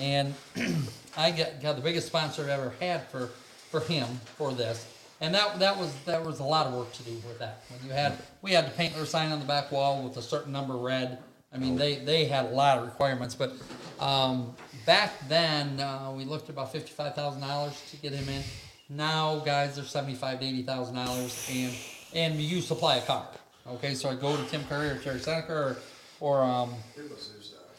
and 0.00 0.34
I 1.16 1.30
got, 1.30 1.62
got 1.62 1.76
the 1.76 1.82
biggest 1.82 2.08
sponsor 2.08 2.42
I've 2.42 2.48
ever 2.48 2.74
had 2.80 3.06
for 3.08 3.28
for 3.70 3.80
him 3.80 4.06
for 4.36 4.52
this, 4.52 4.84
and 5.24 5.34
that 5.34 5.58
that 5.58 5.78
was 5.78 5.94
that 6.04 6.22
was 6.22 6.40
a 6.40 6.44
lot 6.44 6.66
of 6.66 6.74
work 6.74 6.92
to 6.92 7.02
do 7.02 7.12
with 7.12 7.38
that. 7.38 7.62
When 7.70 7.88
you 7.88 7.94
had 7.94 8.18
we 8.42 8.52
had 8.52 8.66
to 8.66 8.70
paint 8.72 8.94
their 8.94 9.06
sign 9.06 9.32
on 9.32 9.40
the 9.40 9.46
back 9.46 9.72
wall 9.72 10.02
with 10.02 10.16
a 10.18 10.22
certain 10.22 10.52
number 10.52 10.74
red. 10.74 11.18
I 11.52 11.56
mean, 11.56 11.76
they 11.76 11.96
they 11.96 12.26
had 12.26 12.46
a 12.46 12.48
lot 12.48 12.78
of 12.78 12.84
requirements, 12.84 13.34
but 13.34 13.52
um, 14.00 14.54
back 14.86 15.12
then 15.28 15.80
uh, 15.80 16.12
we 16.14 16.24
looked 16.24 16.44
at 16.44 16.50
about 16.50 16.72
fifty 16.72 16.92
five 16.92 17.14
thousand 17.14 17.40
dollars 17.40 17.80
to 17.90 17.96
get 17.96 18.12
him 18.12 18.28
in. 18.28 18.42
Now, 18.90 19.38
guys, 19.38 19.76
they're 19.76 19.84
seventy 19.84 20.14
five 20.14 20.40
to 20.40 20.46
eighty 20.46 20.62
thousand 20.62 20.96
dollars, 20.96 21.48
and 21.50 21.72
and 22.12 22.40
you 22.40 22.60
supply 22.60 22.96
a 22.96 23.02
car. 23.02 23.26
Okay, 23.66 23.94
so 23.94 24.10
I 24.10 24.14
go 24.14 24.36
to 24.36 24.44
Tim 24.50 24.62
Curry 24.64 24.90
or 24.90 24.98
Terry 24.98 25.20
Senneker 25.20 25.48
or 25.48 25.76
or 26.20 26.42
um, 26.42 26.74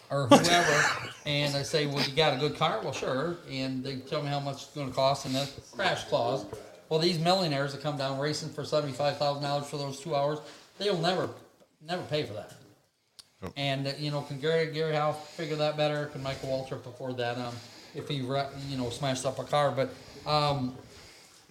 or 0.09 0.27
whoever, 0.27 0.85
and 1.25 1.55
I 1.55 1.61
say, 1.61 1.85
"Well, 1.85 2.01
you 2.07 2.15
got 2.15 2.33
a 2.33 2.37
good 2.37 2.55
car?" 2.57 2.79
Well, 2.81 2.93
sure. 2.93 3.37
And 3.51 3.83
they 3.83 3.97
tell 3.97 4.23
me 4.23 4.29
how 4.29 4.39
much 4.39 4.63
it's 4.63 4.73
going 4.73 4.87
to 4.87 4.93
cost 4.95 5.25
and 5.25 5.35
the 5.35 5.49
crash 5.73 6.05
clause. 6.05 6.45
Well, 6.89 6.99
these 6.99 7.19
millionaires 7.19 7.73
that 7.73 7.81
come 7.81 7.97
down 7.97 8.19
racing 8.19 8.49
for 8.49 8.63
seventy-five 8.63 9.17
thousand 9.17 9.43
dollars 9.43 9.67
for 9.67 9.77
those 9.77 9.99
two 9.99 10.15
hours, 10.15 10.39
they'll 10.77 10.97
never, 10.99 11.29
never 11.85 12.03
pay 12.03 12.23
for 12.23 12.33
that. 12.33 12.53
And 13.55 13.87
uh, 13.87 13.91
you 13.99 14.11
know, 14.11 14.21
can 14.21 14.39
Gary 14.39 14.71
Gary 14.71 14.95
Howe 14.95 15.11
figure 15.13 15.55
that 15.57 15.77
better? 15.77 16.07
Can 16.07 16.23
Michael 16.23 16.49
Waltrip 16.49 16.85
afford 16.85 17.17
that? 17.17 17.37
Um, 17.37 17.53
if 17.93 18.07
he 18.07 18.21
re- 18.21 18.47
you 18.69 18.77
know 18.77 18.89
smashed 18.89 19.25
up 19.25 19.39
a 19.39 19.43
car, 19.43 19.71
but 19.71 19.89
um, 20.29 20.75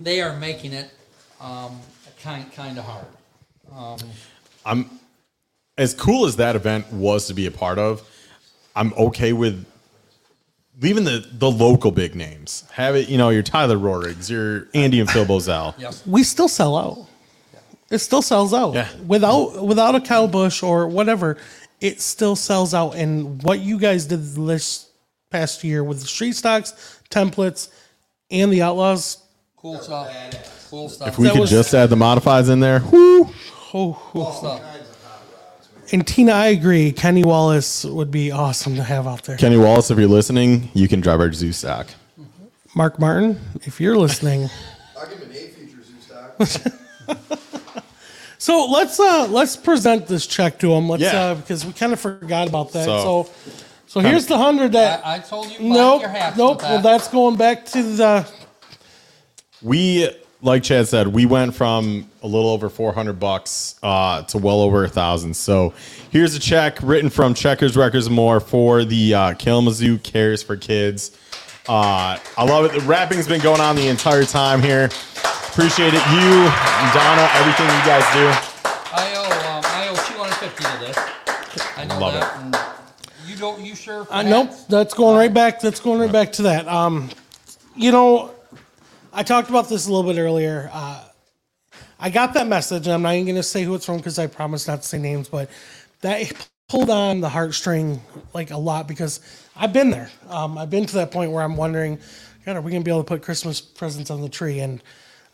they 0.01 0.21
are 0.21 0.37
making 0.37 0.73
it 0.73 0.91
um, 1.41 1.81
kind 2.23 2.51
kind 2.53 2.79
of 2.79 2.85
hard. 2.85 3.07
I'm 4.65 4.91
as 5.79 5.95
cool 5.95 6.27
as 6.27 6.37
that 6.37 6.57
event 6.57 6.93
was 6.93 7.27
to 7.29 7.35
be 7.35 7.47
a 7.47 7.51
part 7.51 7.79
of. 7.79 8.09
I'm 8.77 8.93
okay 8.95 9.33
with 9.33 9.65
leaving 10.81 11.05
the 11.05 11.27
the 11.33 11.51
local 11.51 11.91
big 11.91 12.15
names. 12.15 12.65
Have 12.73 12.97
it, 12.97 13.09
you 13.09 13.19
know, 13.19 13.31
your 13.31 13.43
Tyler 13.43 13.77
Roahrigs, 13.77 14.29
your 14.31 14.69
Andy 14.75 15.01
and 15.01 15.11
Phil 15.11 15.25
Bozell. 15.25 15.75
Yes. 15.79 16.07
we 16.07 16.23
still 16.23 16.49
sell 16.49 16.77
out. 16.77 17.07
It 17.91 17.99
still 17.99 18.23
sells 18.23 18.53
out. 18.55 18.75
Yeah. 18.75 18.89
Without 19.07 19.65
without 19.65 19.95
a 19.95 20.01
Kyle 20.01 20.27
Busch 20.29 20.63
or 20.63 20.89
whatever, 20.89 21.37
it 21.81 22.01
still 22.01 22.35
sells 22.35 22.75
out. 22.75 22.95
And 22.97 23.43
what 23.43 23.61
you 23.61 23.79
guys 23.79 24.07
did 24.07 24.25
this 24.35 24.89
past 25.31 25.63
year 25.65 25.85
with 25.85 26.01
the 26.01 26.07
street 26.07 26.33
stocks, 26.35 27.01
templates, 27.11 27.69
and 28.31 28.53
the 28.53 28.63
outlaws. 28.63 29.19
Cool 29.57 29.79
stuff. 29.79 30.11
Cool 30.71 30.89
stuff. 30.89 31.09
If 31.09 31.19
we 31.19 31.25
That 31.27 31.33
could 31.35 31.41
was- 31.43 31.51
just 31.51 31.75
add 31.75 31.91
the 31.91 31.97
modifies 31.97 32.49
in 32.49 32.61
there, 32.61 32.81
whoo. 32.81 33.29
Oh, 33.77 34.01
cool 34.13 34.33
stuff. 34.33 34.61
And 35.95 36.07
Tina, 36.07 36.33
I 36.33 36.47
agree. 36.49 36.93
Kenny 36.93 37.25
Wallace 37.25 37.85
would 37.85 38.11
be 38.11 38.31
awesome 38.33 38.77
to 38.77 38.83
have 38.83 39.07
out 39.07 39.23
there. 39.25 39.37
Kenny 39.37 39.57
Wallace, 39.57 39.91
if 39.91 39.99
you're 39.99 40.09
listening, 40.09 40.69
you 40.75 40.89
can 40.89 41.01
drive 41.01 41.21
our 41.21 41.33
zoo 41.33 41.53
stock. 41.53 41.87
Mark 42.75 42.99
Martin, 42.99 43.41
if 43.63 43.81
you're 43.81 43.97
listening. 43.97 44.51
I'll 44.99 45.07
give 45.09 45.21
him 45.21 45.31
an 45.31 45.37
eight 45.37 45.55
feature 45.55 45.83
zoo 45.83 46.01
stock. 46.01 46.73
So 48.37 48.67
let's 48.71 49.01
uh 49.01 49.27
let's 49.31 49.57
present 49.57 50.07
this 50.07 50.27
check 50.27 50.59
to 50.59 50.71
him. 50.75 50.87
Let's 50.87 51.03
Yeah. 51.03 51.19
uh 51.29 51.35
because 51.37 51.65
we 51.65 51.73
kind 51.73 51.95
of 51.95 52.01
forgot 52.01 52.47
about 52.47 52.73
that. 52.73 52.85
So- 52.85 53.25
So 53.25 53.31
so, 53.87 54.01
here's 54.01 54.27
the 54.27 54.37
hundred 54.37 54.73
that 54.73 55.07
I, 55.07 55.15
I 55.15 55.19
told 55.21 55.51
you. 55.51 55.61
nope 55.61 56.03
your 56.03 56.11
nope. 56.37 56.57
with 56.57 56.63
Well, 56.65 56.83
that's 56.83 57.09
going 57.09 57.37
back 57.37 57.65
to 57.67 57.83
the 57.83 58.27
We, 59.63 60.11
like 60.43 60.63
Chad 60.65 60.89
said, 60.89 61.07
we 61.09 61.25
went 61.27 61.55
from 61.55 62.11
a 62.25 62.27
little 62.27 62.49
over 62.49 62.71
400 62.71 63.21
bucks 63.21 63.75
uh, 63.83 64.23
to 64.23 64.39
well 64.39 64.63
over 64.63 64.83
a 64.83 64.89
thousand. 64.89 65.35
So 65.37 65.75
here's 66.11 66.35
a 66.35 66.41
check 66.41 66.79
written 66.83 67.11
from 67.11 67.35
Checkers 67.35 67.77
Wreckers 67.77 68.07
and 68.07 68.17
More 68.17 68.41
for 68.41 68.83
the 68.83 69.15
uh, 69.15 69.35
Kalamazoo 69.35 69.99
Cares 69.99 70.43
for 70.43 70.57
Kidz. 70.57 71.15
Uh, 71.69 72.19
I 72.39 72.45
love 72.45 72.65
it. 72.65 72.73
The 72.73 72.81
rapping's 72.87 73.29
been 73.29 73.43
going 73.43 73.61
on 73.61 73.77
the 73.77 73.89
entire 73.89 74.25
time 74.25 74.63
here. 74.63 74.87
Appreciate 75.49 75.89
it. 75.95 76.03
You, 76.13 76.51
Donna, 76.95 77.29
everything 77.35 77.67
you 77.67 77.85
guys 77.85 78.05
do. 78.15 78.27
I 78.97 79.15
owe 79.17 79.59
um, 79.59 79.63
I 79.67 79.89
owe 79.89 79.95
250 79.95 80.65
to 80.65 80.79
this. 80.81 80.99
I 81.77 81.85
know 81.85 81.99
Love 81.99 82.15
that. 82.15 82.37
And 82.41 82.57
you 83.29 83.37
don't. 83.37 83.61
You 83.63 83.75
sure? 83.75 84.07
uh, 84.11 84.23
nope. 84.23 84.51
That's 84.69 84.95
going 84.95 85.17
right 85.17 85.33
back. 85.33 85.61
That's 85.61 85.79
going 85.81 86.01
right 86.01 86.11
back 86.13 86.33
to 86.33 86.43
that. 86.43 86.67
Um, 86.69 87.11
you 87.77 87.93
know, 87.93 88.35
I 89.13 89.23
talked 89.23 89.51
about 89.51 89.69
this 89.69 89.87
a 89.87 89.93
little 89.93 90.11
bit 90.11 90.19
earlier. 90.19 90.71
Uh, 90.73 91.05
I 91.99 92.11
got 92.11 92.35
that 92.35 92.47
message, 92.47 92.87
and 92.87 92.95
I'm 92.95 93.03
not 93.03 93.15
even 93.15 93.27
going 93.27 93.37
to 93.37 93.43
say 93.43 93.65
who 93.65 93.75
it's 93.75 93.87
from 93.87 93.99
because 93.99 94.19
I 94.19 94.27
promised 94.27 94.69
not 94.69 94.83
to 94.83 94.89
say 94.89 94.99
names, 94.99 95.29
but 95.29 95.51
that 96.03 96.33
pulled 96.69 96.91
on 96.91 97.21
the 97.21 97.29
heartstring 97.29 98.01
like 98.35 98.51
a 98.51 98.57
lot 98.57 98.89
because 98.89 99.21
I've 99.57 99.73
been 99.73 99.91
there. 99.91 100.11
Um, 100.29 100.59
I've 100.59 100.71
been 100.71 100.87
to 100.87 100.95
that 100.97 101.11
point 101.11 101.31
where 101.31 101.43
I'm 101.43 101.57
wondering, 101.57 101.99
God, 102.45 102.57
are 102.57 102.61
we 102.61 102.71
going 102.71 102.83
to 102.83 102.85
be 102.85 102.91
able 102.91 103.05
to 103.05 103.09
put 103.09 103.23
Christmas 103.23 103.61
presents 103.61 104.11
on 104.11 104.23
the 104.23 104.29
tree? 104.29 104.61
And 104.61 104.83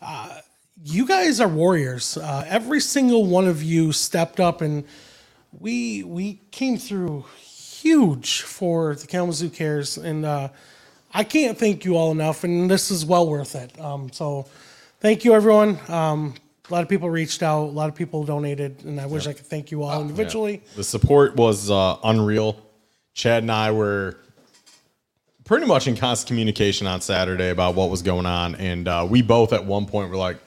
uh, 0.01 0.39
you 0.83 1.07
guys 1.07 1.39
are 1.39 1.47
warriors. 1.47 2.17
Uh, 2.17 2.45
every 2.47 2.79
single 2.79 3.25
one 3.25 3.47
of 3.47 3.63
you 3.63 3.91
stepped 3.91 4.39
up, 4.39 4.61
and 4.61 4.83
we 5.59 6.03
we 6.03 6.41
came 6.51 6.77
through 6.77 7.25
huge 7.39 8.41
for 8.41 8.95
the 8.95 9.07
Kalamazoo 9.07 9.49
Cares, 9.49 9.97
and 9.97 10.25
uh, 10.25 10.49
I 11.13 11.23
can't 11.23 11.57
thank 11.57 11.85
you 11.85 11.97
all 11.97 12.11
enough. 12.11 12.43
And 12.43 12.69
this 12.69 12.91
is 12.91 13.05
well 13.05 13.27
worth 13.27 13.55
it. 13.55 13.79
Um, 13.79 14.11
so, 14.11 14.47
thank 14.99 15.25
you, 15.25 15.33
everyone. 15.33 15.79
Um, 15.87 16.35
a 16.71 16.73
lot 16.73 16.83
of 16.83 16.89
people 16.89 17.09
reached 17.09 17.43
out. 17.43 17.63
A 17.63 17.65
lot 17.65 17.89
of 17.89 17.95
people 17.95 18.23
donated, 18.23 18.85
and 18.85 18.99
I 19.01 19.05
wish 19.05 19.27
I 19.27 19.33
could 19.33 19.45
thank 19.45 19.71
you 19.71 19.83
all 19.83 20.01
individually. 20.01 20.63
The 20.77 20.83
support 20.85 21.35
was 21.35 21.69
uh, 21.69 21.97
unreal. 22.03 22.57
Chad 23.13 23.43
and 23.43 23.51
I 23.51 23.71
were 23.71 24.15
pretty 25.43 25.65
much 25.65 25.87
in 25.87 25.97
constant 25.97 26.27
communication 26.29 26.87
on 26.87 27.01
Saturday 27.01 27.49
about 27.49 27.75
what 27.75 27.89
was 27.89 28.01
going 28.01 28.25
on, 28.25 28.55
and 28.55 28.87
uh, 28.87 29.05
we 29.09 29.21
both 29.21 29.51
at 29.51 29.65
one 29.65 29.85
point 29.85 30.09
were 30.09 30.15
like, 30.15 30.37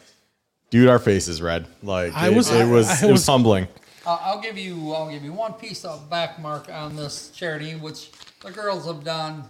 "Dude, 0.70 0.88
our 0.88 0.98
face 0.98 1.28
is 1.28 1.42
red." 1.42 1.66
Like 1.82 2.14
I 2.16 2.28
it, 2.28 2.34
was- 2.34 2.50
it 2.50 2.66
was, 2.66 2.88
I- 2.88 2.92
I 2.92 3.08
it 3.08 3.12
was 3.12 3.20
was- 3.20 3.26
humbling. 3.26 3.68
Uh, 4.06 4.18
I'll 4.22 4.40
give 4.40 4.56
you. 4.56 4.92
I'll 4.92 5.10
give 5.10 5.24
you 5.24 5.32
one 5.34 5.52
piece 5.54 5.84
of 5.84 6.08
back 6.08 6.38
mark 6.40 6.70
on 6.72 6.96
this 6.96 7.30
charity, 7.30 7.74
which 7.74 8.10
the 8.40 8.50
girls 8.50 8.86
have 8.86 9.04
done. 9.04 9.44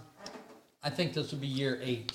I 0.83 0.89
think 0.89 1.13
this 1.13 1.31
would 1.31 1.41
be 1.41 1.47
year 1.47 1.79
eight 1.81 2.11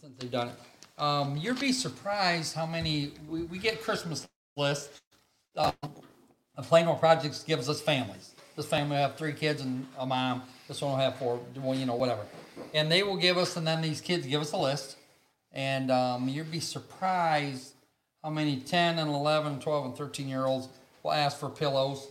since 0.00 0.14
they've 0.18 0.30
done 0.30 0.48
it. 0.48 0.54
Um, 1.00 1.38
you'd 1.38 1.58
be 1.58 1.72
surprised 1.72 2.54
how 2.54 2.66
many 2.66 3.12
we, 3.26 3.42
we 3.44 3.58
get 3.58 3.82
Christmas 3.82 4.28
lists. 4.54 5.00
Um, 5.56 5.72
and 6.56 6.66
Plano 6.66 6.94
Projects 6.94 7.42
gives 7.42 7.70
us 7.70 7.80
families. 7.80 8.34
This 8.54 8.66
family 8.66 8.96
will 8.96 9.02
have 9.02 9.16
three 9.16 9.32
kids 9.32 9.62
and 9.62 9.86
a 9.98 10.04
mom. 10.04 10.42
This 10.68 10.82
one 10.82 10.92
will 10.92 10.98
have 10.98 11.16
four. 11.16 11.40
Well, 11.56 11.74
you 11.74 11.86
know, 11.86 11.94
whatever. 11.94 12.20
And 12.74 12.92
they 12.92 13.02
will 13.02 13.16
give 13.16 13.38
us, 13.38 13.56
and 13.56 13.66
then 13.66 13.80
these 13.80 14.02
kids 14.02 14.26
give 14.26 14.42
us 14.42 14.52
a 14.52 14.58
list. 14.58 14.98
And 15.52 15.90
um, 15.90 16.28
you'd 16.28 16.50
be 16.50 16.60
surprised 16.60 17.72
how 18.22 18.28
many 18.28 18.58
10 18.58 18.98
and 18.98 19.10
11, 19.10 19.60
12, 19.60 19.86
and 19.86 19.96
13 19.96 20.28
year 20.28 20.44
olds 20.44 20.68
will 21.02 21.12
ask 21.12 21.38
for 21.38 21.48
pillows 21.48 22.08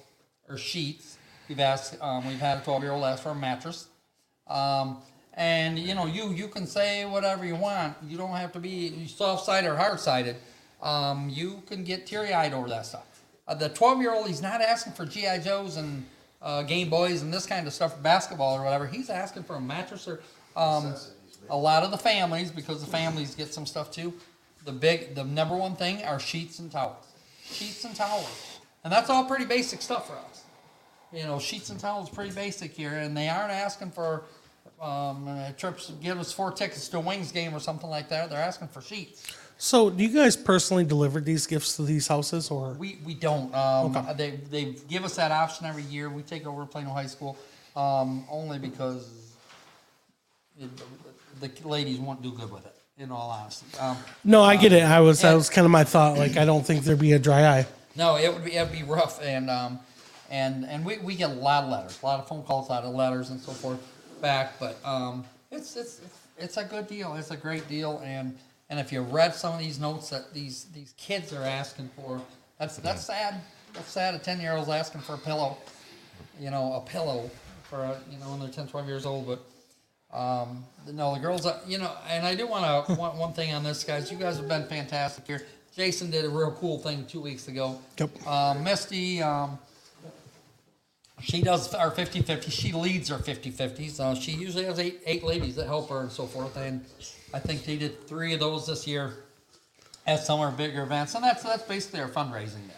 or 0.50 0.58
sheets. 0.58 1.18
We've 1.48 1.60
asked, 1.60 1.96
um, 2.02 2.28
we've 2.28 2.40
had 2.40 2.58
a 2.58 2.62
12 2.62 2.82
year 2.82 2.92
old 2.92 3.04
ask 3.04 3.22
for 3.22 3.30
a 3.30 3.36
mattress. 3.36 3.88
Um, 4.48 4.98
and 5.40 5.80
you 5.80 5.96
know, 5.96 6.06
you 6.06 6.34
you 6.34 6.50
can 6.50 6.68
say 6.68 7.06
whatever 7.06 7.46
you 7.46 7.56
want. 7.56 7.96
You 8.06 8.18
don't 8.18 8.36
have 8.36 8.52
to 8.52 8.60
be 8.60 9.08
soft 9.08 9.46
sided 9.46 9.70
or 9.72 9.76
hard 9.78 10.00
sided. 10.00 10.36
Um, 10.84 11.30
you 11.30 11.64
can 11.66 11.86
get 11.86 12.06
teary 12.06 12.34
eyed 12.34 12.54
over 12.54 12.68
that 12.68 12.86
stuff. 12.86 13.24
Uh, 13.48 13.56
the 13.56 13.70
12 13.70 14.02
year 14.02 14.14
old, 14.14 14.28
he's 14.28 14.42
not 14.42 14.62
asking 14.62 14.94
for 14.94 15.06
GI 15.06 15.40
Joes 15.44 15.78
and 15.78 16.06
uh, 16.42 16.64
Game 16.64 16.90
Boys 16.90 17.22
and 17.22 17.34
this 17.34 17.46
kind 17.46 17.66
of 17.66 17.74
stuff, 17.74 18.02
basketball 18.04 18.58
or 18.58 18.64
whatever. 18.66 18.86
He's 18.86 19.10
asking 19.10 19.44
for 19.44 19.56
a 19.56 19.62
mattress 19.62 20.10
or 20.10 20.20
um, 20.58 20.94
a 21.50 21.58
lot 21.58 21.84
of 21.84 21.92
the 21.92 21.98
families 21.98 22.52
because 22.52 22.82
the 22.82 22.92
families 22.92 23.34
get 23.34 23.54
some 23.54 23.66
stuff 23.66 23.92
too. 23.92 24.14
The 24.66 24.74
big, 24.74 25.16
the 25.16 25.24
number 25.24 25.56
one 25.56 25.78
thing 25.78 26.04
are 26.04 26.20
sheets 26.20 26.60
and 26.60 26.70
towels. 26.70 27.06
Sheets 27.46 27.86
and 27.86 27.96
towels, 27.96 28.60
and 28.84 28.92
that's 28.92 29.10
all 29.10 29.24
pretty 29.24 29.46
basic 29.46 29.82
stuff 29.82 30.08
for 30.08 30.18
us 30.18 30.44
you 31.12 31.24
know, 31.24 31.40
sheets 31.40 31.70
and 31.70 31.80
towels 31.80 32.10
pretty 32.10 32.32
basic 32.32 32.72
here, 32.72 32.94
and 32.94 33.18
they 33.18 33.30
aren't 33.30 33.52
asking 33.52 33.92
for 33.92 34.24
um, 34.82 35.28
uh, 35.28 35.52
trips. 35.52 35.92
Give 36.02 36.20
us 36.20 36.32
four 36.32 36.52
tickets 36.52 36.88
to 36.90 36.98
a 36.98 37.00
Wings 37.00 37.32
game 37.32 37.54
or 37.54 37.60
something 37.60 37.90
like 37.90 38.10
that. 38.10 38.30
They're 38.30 38.40
asking 38.40 38.70
for 38.70 38.82
sheets. 38.82 39.36
So, 39.58 39.90
do 39.90 40.02
you 40.04 40.14
guys 40.14 40.38
personally 40.38 40.86
deliver 40.86 41.20
these 41.20 41.46
gifts 41.46 41.76
to 41.76 41.82
these 41.82 42.08
houses, 42.08 42.50
or 42.50 42.72
We 42.74 43.00
we 43.06 43.14
don't. 43.14 43.54
Um, 43.54 44.08
They 44.16 44.32
they 44.50 44.76
give 44.88 45.04
us 45.04 45.16
that 45.18 45.32
option 45.32 45.66
every 45.66 45.84
year. 45.84 46.10
We 46.10 46.22
take 46.22 46.48
over 46.48 46.66
Plano 46.66 46.92
High 46.92 47.08
School 47.08 47.38
um, 47.76 48.26
only 48.30 48.58
because 48.58 49.34
it, 50.58 50.70
the 51.42 51.68
ladies 51.68 52.00
won't 52.00 52.22
do 52.22 52.32
good 52.32 52.52
with 52.52 52.66
it. 52.66 52.76
In 52.98 53.14
all 53.14 53.30
honesty, 53.30 53.66
um, 53.80 53.98
no? 54.26 54.44
I 54.44 54.58
get 54.58 54.74
it. 54.74 54.84
I 54.84 55.00
was 55.00 55.22
that 55.22 55.34
was 55.34 55.50
kind 55.50 55.64
of 55.64 55.72
my 55.72 55.86
thought. 55.86 56.18
Like, 56.18 56.36
I 56.36 56.44
don't 56.44 56.66
think 56.66 56.84
there'd 56.84 57.00
be 57.00 57.14
a 57.14 57.20
dry 57.20 57.48
eye. 57.48 57.66
No, 57.96 58.18
it 58.18 58.34
would 58.34 58.44
be 58.44 58.56
it'd 58.56 58.74
be 58.74 58.84
rough, 58.84 59.24
and 59.24 59.50
um, 59.50 59.80
and 60.30 60.66
and 60.66 60.84
we, 60.84 60.98
we 60.98 61.16
get 61.16 61.30
a 61.30 61.34
lot 61.34 61.64
of 61.64 61.70
letters, 61.70 61.98
a 62.04 62.06
lot 62.06 62.20
of 62.20 62.28
phone 62.28 62.44
calls, 62.44 62.68
a 62.68 62.74
lot 62.74 62.84
of 62.84 62.94
letters, 62.94 63.30
and 63.30 63.40
so 63.40 63.54
forth 63.54 63.80
back. 64.22 64.60
But 64.60 64.78
um, 64.86 65.26
it's 65.52 65.76
it's 65.76 66.00
it's, 66.00 66.20
it's 66.38 66.58
a 66.58 66.64
good 66.64 66.88
deal. 66.88 67.16
It's 67.16 67.32
a 67.32 67.38
great 67.38 67.68
deal, 67.68 68.02
and 68.04 68.38
and 68.70 68.80
if 68.80 68.92
you 68.92 69.02
read 69.02 69.34
some 69.34 69.54
of 69.54 69.60
these 69.60 69.80
notes 69.80 70.10
that 70.10 70.34
these 70.34 70.66
these 70.74 70.94
kids 70.98 71.34
are 71.34 71.44
asking 71.44 71.90
for, 71.96 72.22
that's 72.58 72.78
that's 72.78 73.06
sad. 73.06 73.42
That's 73.74 73.92
sad. 73.92 74.16
A 74.16 74.20
ten 74.20 74.40
year 74.40 74.54
old's 74.54 74.70
asking 74.70 75.02
for 75.02 75.14
a 75.14 75.18
pillow, 75.18 75.58
you 76.40 76.52
know, 76.52 76.74
a 76.74 76.82
pillow 76.82 77.30
for 77.64 77.84
a, 77.84 77.98
you 78.12 78.18
know 78.20 78.32
when 78.32 78.40
they're 78.40 78.50
10, 78.50 78.68
12 78.68 78.88
years 78.88 79.06
old, 79.06 79.28
but. 79.28 79.46
Um, 80.12 80.66
no, 80.92 81.14
the 81.14 81.20
girls, 81.20 81.46
are, 81.46 81.60
you 81.68 81.78
know, 81.78 81.92
and 82.10 82.26
I 82.26 82.34
do 82.34 82.48
want 82.48 82.88
to 82.88 82.96
one, 82.96 83.16
one 83.20 83.32
thing 83.34 83.54
on 83.54 83.64
this, 83.64 83.84
guys. 83.84 84.12
You 84.12 84.18
guys 84.18 84.38
have 84.38 84.48
been 84.48 84.66
fantastic 84.66 85.28
here. 85.28 85.46
Jason 85.76 86.10
did 86.10 86.26
a 86.26 86.30
real 86.30 86.52
cool 86.52 86.80
thing 86.80 87.06
two 87.06 87.22
weeks 87.22 87.48
ago. 87.48 87.80
Yep. 88.00 88.28
Um, 88.28 88.64
Misty, 88.64 89.22
um, 89.22 89.60
she 91.22 91.42
does 91.42 91.74
our 91.74 91.92
50 91.92 92.22
50. 92.22 92.52
She 92.52 92.72
leads 92.72 93.12
our 93.12 93.20
50 93.20 93.52
50s. 93.52 94.00
Uh, 94.00 94.16
she 94.16 94.32
usually 94.32 94.66
has 94.66 94.80
eight, 94.80 95.02
eight 95.06 95.24
ladies 95.24 95.56
that 95.56 95.66
help 95.68 95.90
her 95.90 96.02
and 96.02 96.12
so 96.12 96.26
forth. 96.26 96.56
And 96.58 96.86
I 97.34 97.40
think 97.40 97.66
they 97.66 97.78
did 97.78 98.08
three 98.08 98.34
of 98.34 98.40
those 98.40 98.68
this 98.68 98.88
year 98.88 99.14
at 100.08 100.20
some 100.24 100.40
of 100.40 100.46
our 100.46 100.52
bigger 100.52 100.84
events. 100.84 101.16
And 101.16 101.24
that's, 101.24 101.44
that's 101.44 101.64
basically 101.64 102.02
our 102.02 102.10
fundraising 102.10 102.68
there. 102.68 102.78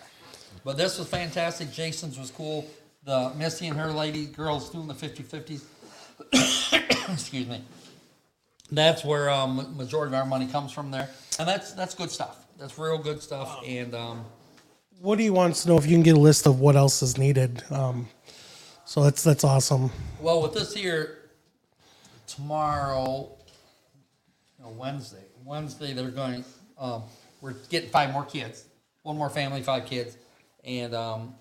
But 0.63 0.77
this 0.77 0.99
was 0.99 1.07
fantastic. 1.07 1.71
Jason's 1.71 2.19
was 2.19 2.31
cool. 2.31 2.67
The 3.03 3.31
Missy 3.37 3.67
and 3.67 3.77
her 3.79 3.91
lady 3.91 4.27
girls 4.27 4.69
doing 4.69 4.87
the 4.87 4.93
50 4.93 5.23
50s. 5.23 5.63
Excuse 7.13 7.47
me. 7.47 7.61
That's 8.71 9.03
where 9.03 9.29
um, 9.29 9.75
majority 9.75 10.15
of 10.15 10.21
our 10.21 10.25
money 10.25 10.47
comes 10.47 10.71
from 10.71 10.91
there, 10.91 11.09
and 11.39 11.47
that's 11.47 11.73
that's 11.73 11.93
good 11.93 12.09
stuff. 12.09 12.45
That's 12.57 12.77
real 12.77 12.97
good 12.97 13.21
stuff. 13.21 13.59
And 13.65 13.93
um, 13.93 14.23
What 15.01 15.17
do 15.17 15.25
you 15.25 15.33
want 15.33 15.55
to 15.55 15.67
know 15.67 15.77
if 15.77 15.85
you 15.85 15.91
can 15.91 16.03
get 16.03 16.15
a 16.15 16.19
list 16.19 16.47
of 16.47 16.61
what 16.61 16.77
else 16.77 17.01
is 17.03 17.17
needed? 17.17 17.63
Um, 17.69 18.07
so 18.91 19.01
that's 19.01 19.23
that's 19.23 19.45
awesome. 19.45 19.89
well, 20.19 20.41
with 20.41 20.53
this 20.53 20.73
here, 20.73 21.29
tomorrow, 22.27 23.31
no, 24.59 24.69
Wednesday. 24.71 25.23
Wednesday 25.45 25.93
they're 25.93 26.09
going. 26.09 26.43
Um, 26.77 27.03
we're 27.39 27.53
getting 27.69 27.89
five 27.89 28.11
more 28.11 28.25
kids, 28.25 28.65
one 29.03 29.15
more 29.17 29.29
family, 29.29 29.61
five 29.63 29.85
kids, 29.85 30.17
and 30.65 30.93
um, 30.93 31.35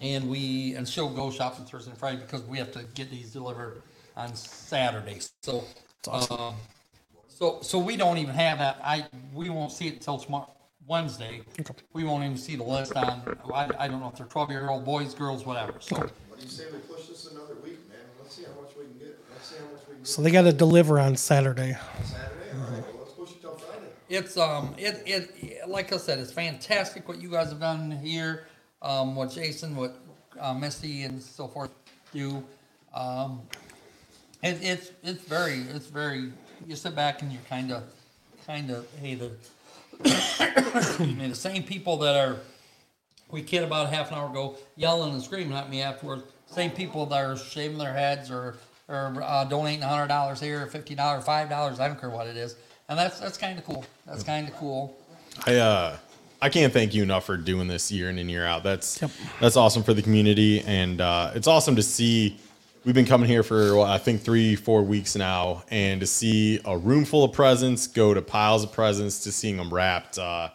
and 0.00 0.30
we 0.30 0.74
and 0.76 0.88
she'll 0.88 1.10
go 1.10 1.30
shopping 1.30 1.66
Thursday 1.66 1.90
and 1.90 2.00
Friday 2.00 2.22
because 2.22 2.40
we 2.44 2.56
have 2.56 2.72
to 2.72 2.84
get 2.94 3.10
these 3.10 3.34
delivered 3.34 3.82
on 4.16 4.34
Saturday. 4.34 5.20
So, 5.42 5.62
um, 6.10 6.54
so 7.28 7.58
so 7.60 7.78
we 7.78 7.98
don't 7.98 8.16
even 8.16 8.34
have 8.34 8.60
that. 8.60 8.80
I 8.82 9.04
we 9.34 9.50
won't 9.50 9.72
see 9.72 9.88
it 9.88 9.94
until 9.96 10.16
tomorrow 10.16 10.48
Wednesday. 10.86 11.42
We 11.92 12.04
won't 12.04 12.24
even 12.24 12.38
see 12.38 12.56
the 12.56 12.64
list 12.64 12.96
on. 12.96 13.36
I, 13.52 13.68
I 13.78 13.88
don't 13.88 14.00
know 14.00 14.08
if 14.08 14.16
they're 14.16 14.24
twelve 14.24 14.50
year 14.50 14.70
old 14.70 14.86
boys, 14.86 15.12
girls, 15.12 15.44
whatever. 15.44 15.74
So 15.80 16.08
you 16.42 16.48
say 16.48 16.64
we 16.72 16.78
push 16.78 17.06
this 17.06 17.30
another 17.30 17.54
week, 17.62 17.88
man? 17.88 17.98
Let's 18.20 18.34
see 18.34 18.44
how 18.44 18.60
much 18.60 18.72
we 18.76 18.84
can 18.84 18.98
get. 18.98 19.18
Let's 19.32 19.48
see 19.48 19.56
how 19.58 19.72
much 19.72 19.80
we 19.88 19.94
can 19.94 20.02
get 20.02 20.08
So 20.08 20.22
they 20.22 20.30
got 20.30 20.42
to 20.42 20.52
deliver 20.52 20.98
on 20.98 21.16
Saturday. 21.16 21.76
Saturday. 22.04 22.50
All 22.54 22.60
right, 22.60 22.84
well, 22.84 22.96
let's 23.00 23.12
push 23.12 23.30
it 23.30 23.40
till 23.40 23.52
Friday. 23.52 23.86
it's 24.08 24.36
um 24.36 24.74
it 24.78 25.02
it 25.06 25.68
like 25.68 25.92
I 25.92 25.96
said, 25.96 26.18
it's 26.18 26.32
fantastic 26.32 27.08
what 27.08 27.20
you 27.20 27.30
guys 27.30 27.50
have 27.50 27.60
done 27.60 27.90
here. 27.90 28.46
Um, 28.82 29.16
what 29.16 29.30
Jason, 29.30 29.74
what 29.74 29.96
uh, 30.38 30.54
Misty, 30.54 31.04
and 31.04 31.22
so 31.22 31.48
forth 31.48 31.70
do. 32.12 32.42
Um, 32.94 33.42
it, 34.42 34.58
it's 34.62 34.92
it's 35.02 35.22
very 35.24 35.60
it's 35.74 35.86
very. 35.86 36.32
You 36.66 36.76
sit 36.76 36.94
back 36.94 37.22
and 37.22 37.32
you're 37.32 37.42
kind 37.48 37.72
of 37.72 37.84
kind 38.46 38.70
of 38.70 38.86
hey 39.00 39.14
the 39.14 39.32
excuse 40.04 41.16
me, 41.16 41.28
the 41.28 41.34
same 41.34 41.62
people 41.62 41.96
that 41.98 42.16
are 42.16 42.36
we 43.30 43.42
kid 43.42 43.62
about 43.62 43.90
half 43.90 44.10
an 44.10 44.18
hour 44.18 44.30
ago 44.30 44.56
yelling 44.76 45.12
and 45.12 45.22
screaming 45.22 45.56
at 45.56 45.68
me 45.70 45.82
afterwards. 45.82 46.24
Same 46.46 46.70
people 46.70 47.06
that 47.06 47.24
are 47.24 47.36
shaving 47.36 47.78
their 47.78 47.92
heads 47.92 48.30
or 48.30 48.56
or 48.88 49.20
uh, 49.22 49.44
donating 49.44 49.82
hundred 49.82 50.08
dollars 50.08 50.40
here, 50.40 50.66
fifty 50.66 50.94
dollars, 50.94 51.24
five 51.24 51.48
dollars. 51.48 51.80
I 51.80 51.88
don't 51.88 52.00
care 52.00 52.10
what 52.10 52.26
it 52.26 52.36
is, 52.36 52.56
and 52.88 52.98
that's 52.98 53.18
that's 53.18 53.36
kind 53.36 53.58
of 53.58 53.64
cool. 53.64 53.84
That's 54.06 54.22
kind 54.22 54.48
of 54.48 54.54
cool. 54.54 54.96
I 55.46 55.56
uh 55.56 55.96
I 56.40 56.48
can't 56.48 56.72
thank 56.72 56.94
you 56.94 57.02
enough 57.02 57.24
for 57.24 57.36
doing 57.36 57.66
this 57.66 57.90
year 57.90 58.10
in 58.10 58.18
and 58.18 58.30
year 58.30 58.44
out. 58.44 58.62
That's 58.62 59.02
that's 59.40 59.56
awesome 59.56 59.82
for 59.82 59.94
the 59.94 60.02
community, 60.02 60.60
and 60.60 61.00
uh, 61.00 61.32
it's 61.34 61.46
awesome 61.46 61.76
to 61.76 61.82
see. 61.82 62.38
We've 62.84 62.94
been 62.94 63.06
coming 63.06 63.28
here 63.28 63.42
for 63.42 63.74
well, 63.74 63.84
I 63.84 63.98
think 63.98 64.22
three, 64.22 64.54
four 64.54 64.82
weeks 64.82 65.16
now, 65.16 65.64
and 65.70 66.00
to 66.00 66.06
see 66.06 66.60
a 66.64 66.76
room 66.78 67.04
full 67.04 67.24
of 67.24 67.32
presents 67.32 67.88
go 67.88 68.14
to 68.14 68.22
piles 68.22 68.62
of 68.62 68.70
presents 68.70 69.24
to 69.24 69.32
seeing 69.32 69.56
them 69.56 69.72
wrapped. 69.72 70.18
Uh, 70.18 70.50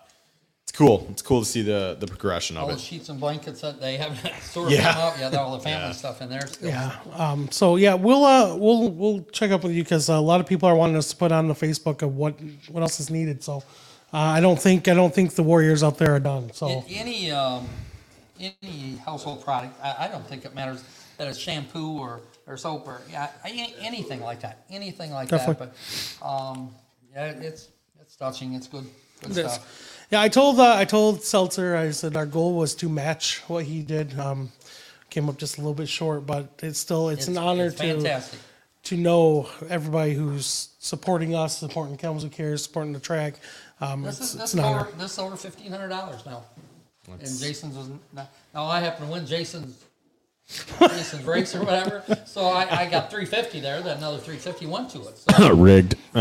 it's 0.72 0.78
cool. 0.78 1.06
It's 1.12 1.22
cool 1.22 1.42
to 1.42 1.46
see 1.46 1.64
the 1.64 1.98
the 2.00 2.08
progression 2.08 2.56
All 2.56 2.64
of 2.64 2.70
the 2.70 2.76
it. 2.76 2.80
sheets 2.80 3.10
and 3.10 3.20
blankets 3.20 3.60
that 3.60 3.82
they 3.82 3.98
haven't 3.98 4.20
sort 4.42 4.68
of 4.68 4.80
Yeah. 4.80 4.88
out. 4.98 5.20
Yeah, 5.20 5.38
all 5.38 5.58
the 5.58 5.60
family 5.64 5.88
Yeah. 5.88 5.92
stuff 5.92 6.22
in 6.22 6.30
there. 6.30 6.48
Still. 6.48 6.70
Yeah. 6.70 6.96
Um, 7.14 7.52
so 7.52 7.76
yeah, 7.76 7.94
we'll 7.96 8.24
uh, 8.24 8.56
we'll 8.56 8.90
we'll 8.90 9.22
check 9.34 9.52
up 9.52 9.64
with 9.64 9.74
you 9.74 9.84
because 9.84 10.08
a 10.08 10.18
lot 10.22 10.40
of 10.40 10.48
people 10.48 10.70
are 10.70 10.76
wanting 10.76 10.96
us 10.96 11.10
to 11.10 11.16
put 11.18 11.34
on 11.34 11.50
the 11.50 11.54
Facebook 11.54 12.02
of 12.04 12.16
what 12.16 12.36
what 12.70 12.82
else 12.84 13.02
is 13.02 13.10
needed. 13.10 13.44
So 13.44 13.58
uh, 14.14 14.18
I 14.18 14.40
don't 14.40 14.58
think 14.62 14.88
I 14.88 14.94
don't 14.94 15.14
think 15.14 15.36
the 15.36 15.44
Warriors 15.44 15.84
out 15.84 15.98
there 15.98 16.16
are 16.16 16.22
done. 16.22 16.54
So 16.54 16.68
A- 16.70 16.86
Any 16.90 17.32
um, 17.32 17.68
any 18.40 18.96
household 19.06 19.44
product, 19.44 19.76
I, 19.84 20.06
I 20.06 20.08
don't 20.08 20.26
think 20.26 20.46
it 20.46 20.56
matters 20.56 20.84
that 21.18 21.28
it's 21.28 21.38
shampoo 21.38 22.00
or, 22.00 22.22
or 22.48 22.56
soap 22.56 22.88
or 22.88 23.02
yeah, 23.12 23.28
anything 23.46 24.22
like 24.22 24.40
that. 24.40 24.64
Anything 24.70 25.12
like 25.12 25.28
Definitely. 25.28 25.66
that. 25.68 25.76
But 26.22 26.26
um, 26.26 26.74
yeah, 27.14 27.26
it's 27.26 27.68
it's 28.00 28.16
touching. 28.16 28.54
It's 28.54 28.68
good. 28.68 28.86
Good 29.22 29.34
stuff. 29.34 30.01
Yeah, 30.12 30.22
I 30.22 30.28
told 30.28 30.60
uh, 30.60 30.76
I 30.76 30.84
told 30.84 31.24
Seltzer 31.24 31.76
I 31.76 31.92
said 31.92 32.18
our 32.18 32.26
goal 32.26 32.54
was 32.56 32.76
to 32.76 32.90
match 32.90 33.42
what 33.48 33.64
he 33.64 33.82
did. 33.82 34.20
Um, 34.20 34.52
came 35.10 35.30
up 35.30 35.38
just 35.38 35.58
a 35.58 35.62
little 35.62 35.74
bit 35.74 35.88
short, 35.90 36.26
but 36.26 36.50
it's 36.62 36.80
still 36.80 37.10
it's, 37.10 37.28
an 37.28 37.38
honor 37.38 37.68
it's 37.68 37.76
to 37.76 37.94
fantastic. 37.96 38.40
to 38.84 38.98
know 38.98 39.50
everybody 39.70 40.14
who's 40.14 40.70
supporting 40.80 41.34
us, 41.34 41.58
supporting 41.58 41.96
Kalamazoo 41.98 42.30
Cares, 42.30 42.64
supporting 42.64 42.92
the 42.94 43.00
track. 43.00 43.36
Um, 43.80 44.04
This 44.04 44.20
it's, 44.20 44.30
is 44.30 44.36
it's 44.36 44.44
this 44.44 44.54
an 44.56 44.60
is 44.60 44.66
honor. 44.66 44.80
over 44.82 44.92
this 44.98 45.12
is 45.14 45.20
over 45.20 45.36
fifteen 45.38 45.72
hundred 45.72 45.90
dollars 45.90 46.26
now. 46.26 46.44
and 47.08 47.20
Jason's 47.22 47.78
was 47.78 47.90
now, 48.14 48.28
now 48.54 48.66
I 48.66 48.82
happen 48.82 49.06
to 49.08 49.12
win 49.14 49.26
Jason's 49.26 49.82
Jason's 50.80 51.24
race 51.24 51.56
or 51.56 51.64
whatever. 51.64 52.04
So 52.26 52.48
I, 52.48 52.82
I 52.82 52.90
got 52.90 53.10
three 53.10 53.26
fifty 53.26 53.62
there. 53.62 53.82
Then 53.82 53.98
another 54.00 54.18
three 54.18 54.36
fifty 54.36 54.66
went 54.66 54.90
to 54.90 55.08
it. 55.08 55.18
So 55.20 55.54
Rigged. 55.56 55.96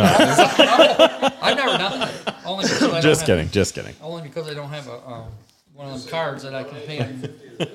I've 1.42 1.56
never 1.56 1.78
done 1.78 2.09
it. 2.09 2.34
Only 2.44 2.64
because 2.64 2.82
I 2.82 2.86
don't 2.88 3.02
just 3.02 3.20
have- 3.22 3.26
kidding. 3.26 3.51
Just 3.51 3.74
kidding. 3.74 3.94
Only 4.02 4.22
because 4.22 4.48
I 4.48 4.55
don't 4.55 4.70
have 4.70 4.88
a 4.88 5.09
um, 5.09 5.24
one 5.74 5.88
of 5.88 6.01
them 6.01 6.10
cards 6.10 6.42
that 6.42 6.55
I 6.55 6.64
can 6.64 6.80
pay. 6.82 7.68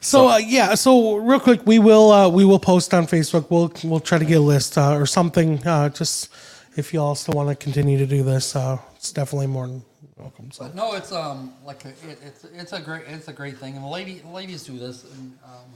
So 0.00 0.28
uh, 0.28 0.36
yeah, 0.36 0.74
so 0.74 1.16
real 1.16 1.40
quick, 1.40 1.62
we 1.66 1.78
will 1.78 2.10
uh, 2.12 2.28
we 2.28 2.44
will 2.44 2.58
post 2.58 2.92
on 2.92 3.06
Facebook. 3.06 3.46
We'll 3.50 3.72
we'll 3.84 4.00
try 4.00 4.18
to 4.18 4.24
get 4.24 4.36
a 4.36 4.40
list 4.40 4.76
uh, 4.76 4.94
or 4.94 5.06
something. 5.06 5.66
Uh, 5.66 5.88
just 5.88 6.30
if 6.76 6.92
you 6.92 7.00
all 7.00 7.14
still 7.14 7.34
want 7.34 7.48
to 7.48 7.54
continue 7.54 7.96
to 7.96 8.06
do 8.06 8.22
this, 8.22 8.54
uh, 8.54 8.78
it's 8.96 9.12
definitely 9.12 9.46
more 9.46 9.66
than 9.66 9.82
welcome. 10.18 10.50
So 10.50 10.64
But 10.64 10.74
no, 10.74 10.92
it's 10.94 11.10
um 11.10 11.54
like 11.64 11.86
a, 11.86 11.88
it, 11.88 12.18
it's 12.22 12.44
it's 12.44 12.72
a 12.74 12.80
great 12.80 13.04
it's 13.08 13.28
a 13.28 13.32
great 13.32 13.56
thing, 13.56 13.76
and 13.76 13.84
the 13.84 13.88
lady 13.88 14.20
ladies 14.30 14.64
do 14.64 14.78
this, 14.78 15.04
and 15.04 15.38
um, 15.42 15.70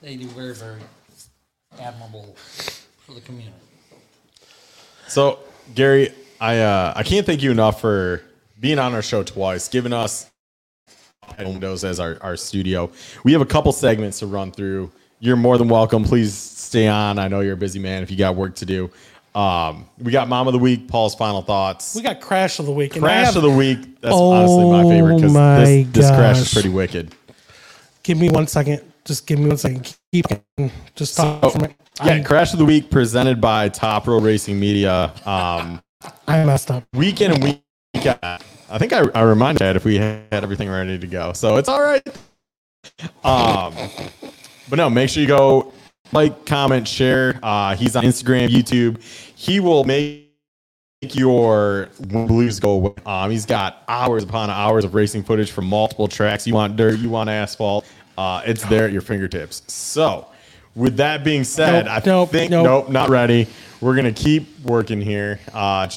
they 0.00 0.16
do 0.16 0.26
very 0.28 0.54
very 0.54 0.80
admirable 1.78 2.34
for 3.04 3.12
the 3.12 3.20
community. 3.20 3.54
So, 5.06 5.40
Gary, 5.74 6.12
I 6.40 6.58
uh, 6.58 6.92
I 6.96 7.02
can't 7.02 7.26
thank 7.26 7.42
you 7.42 7.50
enough 7.50 7.80
for 7.80 8.22
being 8.58 8.78
on 8.78 8.94
our 8.94 9.02
show 9.02 9.22
twice, 9.22 9.68
giving 9.68 9.92
us 9.92 10.30
windows 11.38 11.84
as 11.84 12.00
our, 12.00 12.18
our 12.22 12.36
studio. 12.36 12.90
We 13.24 13.32
have 13.32 13.40
a 13.40 13.46
couple 13.46 13.72
segments 13.72 14.18
to 14.18 14.26
run 14.26 14.52
through. 14.52 14.90
You're 15.20 15.36
more 15.36 15.58
than 15.58 15.68
welcome. 15.68 16.04
Please 16.04 16.34
stay 16.34 16.88
on. 16.88 17.18
I 17.18 17.28
know 17.28 17.40
you're 17.40 17.54
a 17.54 17.56
busy 17.58 17.78
man 17.78 18.02
if 18.02 18.10
you 18.10 18.16
got 18.16 18.36
work 18.36 18.56
to 18.56 18.66
do. 18.66 18.90
Um, 19.34 19.86
we 19.98 20.10
got 20.10 20.28
Mom 20.28 20.48
of 20.48 20.52
the 20.52 20.58
Week, 20.58 20.88
Paul's 20.88 21.14
final 21.14 21.40
thoughts. 21.42 21.94
we 21.94 22.02
got 22.02 22.20
crash 22.20 22.58
of 22.58 22.66
the 22.66 22.72
week. 22.72 22.96
and 22.96 23.04
Crash 23.04 23.26
have- 23.26 23.36
of 23.36 23.42
the 23.42 23.50
Week. 23.50 24.00
That's 24.00 24.14
Oh 24.14 24.32
honestly 24.32 24.64
my 24.70 24.82
favorite 24.82 25.16
because 25.16 25.32
this, 25.32 25.92
this 25.92 26.10
crash 26.10 26.38
is 26.40 26.52
pretty 26.52 26.68
wicked. 26.68 27.14
Give 28.02 28.18
me 28.18 28.28
one 28.28 28.46
second. 28.46 28.82
Just 29.04 29.26
give 29.26 29.38
me 29.38 29.48
one 29.48 29.56
second. 29.56 29.96
Keep 30.12 30.26
just 30.94 31.16
talk 31.16 31.54
it. 31.56 31.74
Yeah, 32.04 32.14
I, 32.14 32.20
Crash 32.20 32.52
of 32.52 32.58
the 32.58 32.64
Week 32.64 32.90
presented 32.90 33.40
by 33.40 33.68
Top 33.68 34.06
Row 34.06 34.18
Racing 34.20 34.58
Media. 34.58 35.12
Um, 35.26 35.82
I 36.26 36.44
messed 36.44 36.70
up. 36.70 36.84
weekend 36.94 37.34
and 37.34 37.44
week. 37.44 37.62
out. 38.22 38.42
I 38.70 38.78
think 38.78 38.92
I, 38.92 39.02
I 39.14 39.22
reminded 39.22 39.60
Chad 39.60 39.76
if 39.76 39.84
we 39.84 39.96
had 39.96 40.26
everything 40.30 40.68
ready 40.68 40.98
to 40.98 41.06
go. 41.06 41.32
So 41.32 41.56
it's 41.56 41.68
all 41.68 41.82
right. 41.82 42.06
Um, 43.24 43.74
but 44.68 44.76
no, 44.76 44.88
make 44.88 45.10
sure 45.10 45.20
you 45.20 45.28
go 45.28 45.72
like, 46.12 46.46
comment, 46.46 46.86
share. 46.88 47.38
Uh, 47.42 47.76
he's 47.76 47.96
on 47.96 48.04
Instagram, 48.04 48.48
YouTube. 48.48 49.02
He 49.02 49.60
will 49.60 49.84
make 49.84 50.28
your 51.02 51.88
blues 52.00 52.60
go 52.60 52.72
away. 52.72 52.92
Um, 53.06 53.30
he's 53.30 53.46
got 53.46 53.82
hours 53.88 54.22
upon 54.22 54.50
hours 54.50 54.84
of 54.84 54.94
racing 54.94 55.22
footage 55.22 55.50
from 55.50 55.66
multiple 55.66 56.08
tracks. 56.08 56.46
You 56.46 56.54
want 56.54 56.76
dirt, 56.76 56.98
you 56.98 57.08
want 57.08 57.30
asphalt. 57.30 57.86
Uh, 58.20 58.42
it's 58.44 58.64
there 58.66 58.84
at 58.84 58.92
your 58.92 59.00
fingertips. 59.00 59.62
So, 59.66 60.26
with 60.74 60.96
that 60.98 61.24
being 61.24 61.42
said, 61.44 61.86
Nope, 61.86 61.92
I 61.94 62.02
nope, 62.04 62.28
think 62.30 62.50
nope. 62.50 62.64
nope, 62.64 62.88
not 62.90 63.08
ready. 63.08 63.46
We're 63.80 63.96
gonna 63.96 64.12
keep 64.12 64.60
working 64.60 65.00
here. 65.00 65.40
Uh, 65.54 65.88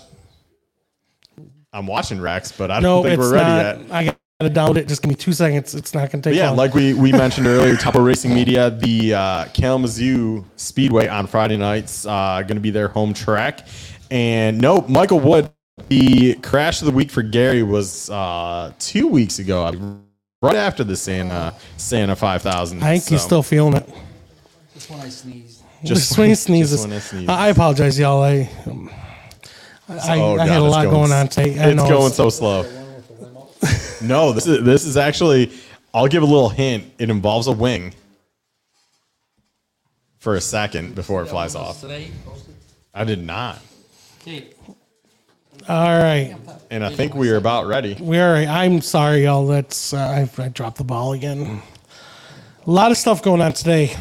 I'm 1.74 1.88
watching 1.88 2.22
Rex, 2.22 2.52
but 2.52 2.72
I 2.72 2.80
don't 2.80 3.04
think 3.04 3.20
we're 3.20 3.34
ready 3.34 3.50
not. 3.50 3.88
yet. 3.88 3.92
I 3.92 4.04
gotta 4.48 4.54
download 4.54 4.78
it. 4.78 4.88
Just 4.88 5.02
give 5.02 5.10
me 5.10 5.16
two 5.16 5.34
seconds. 5.34 5.76
It's 5.76 5.94
not 5.94 6.12
gonna 6.12 6.22
take 6.22 6.36
Yeah, 6.36 6.50
long. 6.50 6.58
like 6.58 6.74
we, 6.74 6.94
we 6.94 7.12
mentioned 7.26 7.48
earlier, 7.48 7.76
Top 7.76 7.96
Row 7.96 8.04
Racing 8.04 8.34
Media, 8.34 8.70
the 8.70 9.14
uh, 9.16 9.46
Kalamazoo 9.54 10.46
Speedway 10.56 11.08
on 11.08 11.28
Friday 11.28 11.58
nights, 11.58 12.06
uh, 12.06 12.42
going 12.44 12.56
to 12.56 12.62
be 12.62 12.72
their 12.72 12.88
home 12.88 13.14
track. 13.14 13.68
And 14.12 14.60
no, 14.60 14.82
Michael 14.88 15.20
Wood, 15.20 15.50
the 15.90 16.36
crash 16.36 16.82
of 16.82 16.86
the 16.86 16.94
week 16.94 17.10
for 17.12 17.24
Gary 17.24 17.64
was 17.64 18.10
uh, 18.10 18.72
two 18.80 19.08
weeks 19.08 19.40
ago, 19.40 19.72
right 20.44 20.56
after 20.56 20.84
the 20.84 20.96
Santa 20.96 21.54
Santa 21.78 22.16
5000. 22.16 22.84
I 22.84 22.92
think 22.94 23.04
he's 23.10 23.22
So, 23.22 23.26
still 23.28 23.44
feeling 23.44 23.76
it. 23.76 23.90
Just 24.74 24.90
when 24.90 25.00
I 25.00 25.10
sneeze. 25.10 25.64
Just, 25.84 26.18
when 26.18 26.28
he 26.30 26.34
just 26.62 26.84
when 26.88 26.94
it 26.94 27.02
sneezes. 27.02 27.30
I 27.30 27.48
apologize, 27.50 27.98
y'all. 27.98 28.22
I 28.24 28.50
um, 28.68 28.90
I, 29.90 30.20
Oh, 30.20 30.34
I 30.34 30.38
God, 30.38 30.48
had 30.48 30.60
a 30.60 30.64
lot 30.64 30.86
going, 30.86 31.12
on 31.12 31.28
today. 31.28 31.60
I 31.60 31.68
It's 31.70 31.76
know 31.76 31.88
going 31.88 32.12
so 32.14 32.30
slow. 32.30 32.64
no, 34.02 34.32
this 34.34 34.46
is 34.48 34.64
this 34.64 34.86
is 34.86 34.98
actually. 34.98 35.52
I'll 35.94 36.08
give 36.08 36.24
a 36.24 36.26
little 36.26 36.50
hint. 36.50 36.92
It 36.98 37.10
involves 37.12 37.46
a 37.48 37.52
wing 37.52 37.94
for 40.18 40.36
a 40.36 40.42
second 40.42 40.96
before 40.96 41.22
it 41.22 41.28
flies 41.28 41.54
off. 41.54 41.84
I 42.96 43.04
did 43.04 43.24
not, 43.24 43.60
okay. 44.22 44.53
All 45.68 45.98
right. 45.98 46.36
and 46.70 46.84
I 46.84 46.94
think 46.94 47.14
we 47.16 47.30
are 47.30 47.38
about 47.38 47.68
ready. 47.68 47.96
We 48.00 48.20
are. 48.20 48.36
I'm 48.36 48.82
sorry, 48.82 49.24
y'all. 49.24 49.48
That's 49.48 49.94
uh, 49.94 50.26
I, 50.38 50.42
I 50.44 50.48
dropped 50.50 50.78
the 50.78 50.84
ball 50.84 51.14
again. 51.14 51.62
A 52.66 52.72
lot 52.72 52.92
of 52.92 52.98
stuff 52.98 53.22
going 53.22 53.42
on 53.42 53.54
today. 53.54 53.96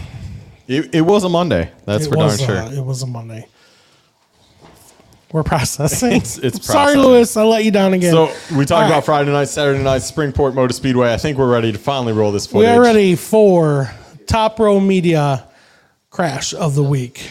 It, 0.68 0.94
it 0.94 1.00
was 1.02 1.24
a 1.24 1.28
Monday. 1.28 1.70
That's 1.84 2.06
it 2.06 2.10
for 2.10 2.16
darn 2.16 2.30
uh, 2.30 2.36
sure. 2.36 2.56
it 2.72 2.84
was 2.84 3.02
a 3.02 3.06
Monday. 3.06 3.46
We're 5.32 5.42
processing. 5.42 6.12
It's- 6.12 6.38
it's 6.38 6.64
sorry, 6.66 6.94
processing. 6.94 7.00
Lewis. 7.02 7.36
I 7.36 7.42
let 7.44 7.64
you 7.64 7.70
down 7.70 7.94
again. 7.94 8.12
So 8.12 8.26
we 8.54 8.64
talked 8.66 8.84
All 8.84 8.92
about. 8.92 9.04
Friday 9.04 9.32
night, 9.32 9.48
Saturday 9.48 9.82
night, 9.82 10.02
Springport 10.02 10.54
Motor 10.54 10.74
Speedway. 10.74 11.12
I 11.12 11.16
think 11.16 11.38
we're 11.38 11.50
ready 11.50 11.72
to 11.72 11.78
finally 11.78 12.12
roll 12.12 12.32
this 12.32 12.46
footage. 12.46 12.60
we 12.60 12.66
are 12.66 12.80
ready 12.80 13.16
for 13.16 13.90
Top 14.26 14.58
Row 14.58 14.78
Media 14.78 15.48
crash 16.10 16.52
of 16.54 16.74
the 16.74 16.82
week. 16.82 17.30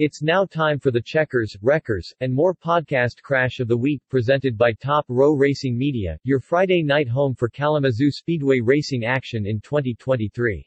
It's 0.00 0.22
now 0.22 0.44
time 0.44 0.80
for 0.80 0.90
the 0.90 1.00
Checkers, 1.00 1.56
Wreckers, 1.62 2.12
and 2.18 2.34
more 2.34 2.52
podcast 2.52 3.22
crash 3.22 3.60
of 3.60 3.68
the 3.68 3.76
week 3.76 4.02
presented 4.10 4.58
by 4.58 4.72
Top 4.72 5.04
Row 5.06 5.34
Racing 5.34 5.78
Media, 5.78 6.18
your 6.24 6.40
Friday 6.40 6.82
night 6.82 7.06
home 7.08 7.36
for 7.36 7.48
Kalamazoo 7.48 8.10
Speedway 8.10 8.58
racing 8.58 9.04
action 9.04 9.46
in 9.46 9.60
2023. 9.60 10.66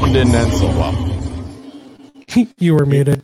One 0.00 0.12
didn't 0.14 0.34
end 0.34 0.52
so 0.54 0.68
well. 0.68 1.03
You 2.58 2.74
were 2.74 2.86
muted. 2.86 3.22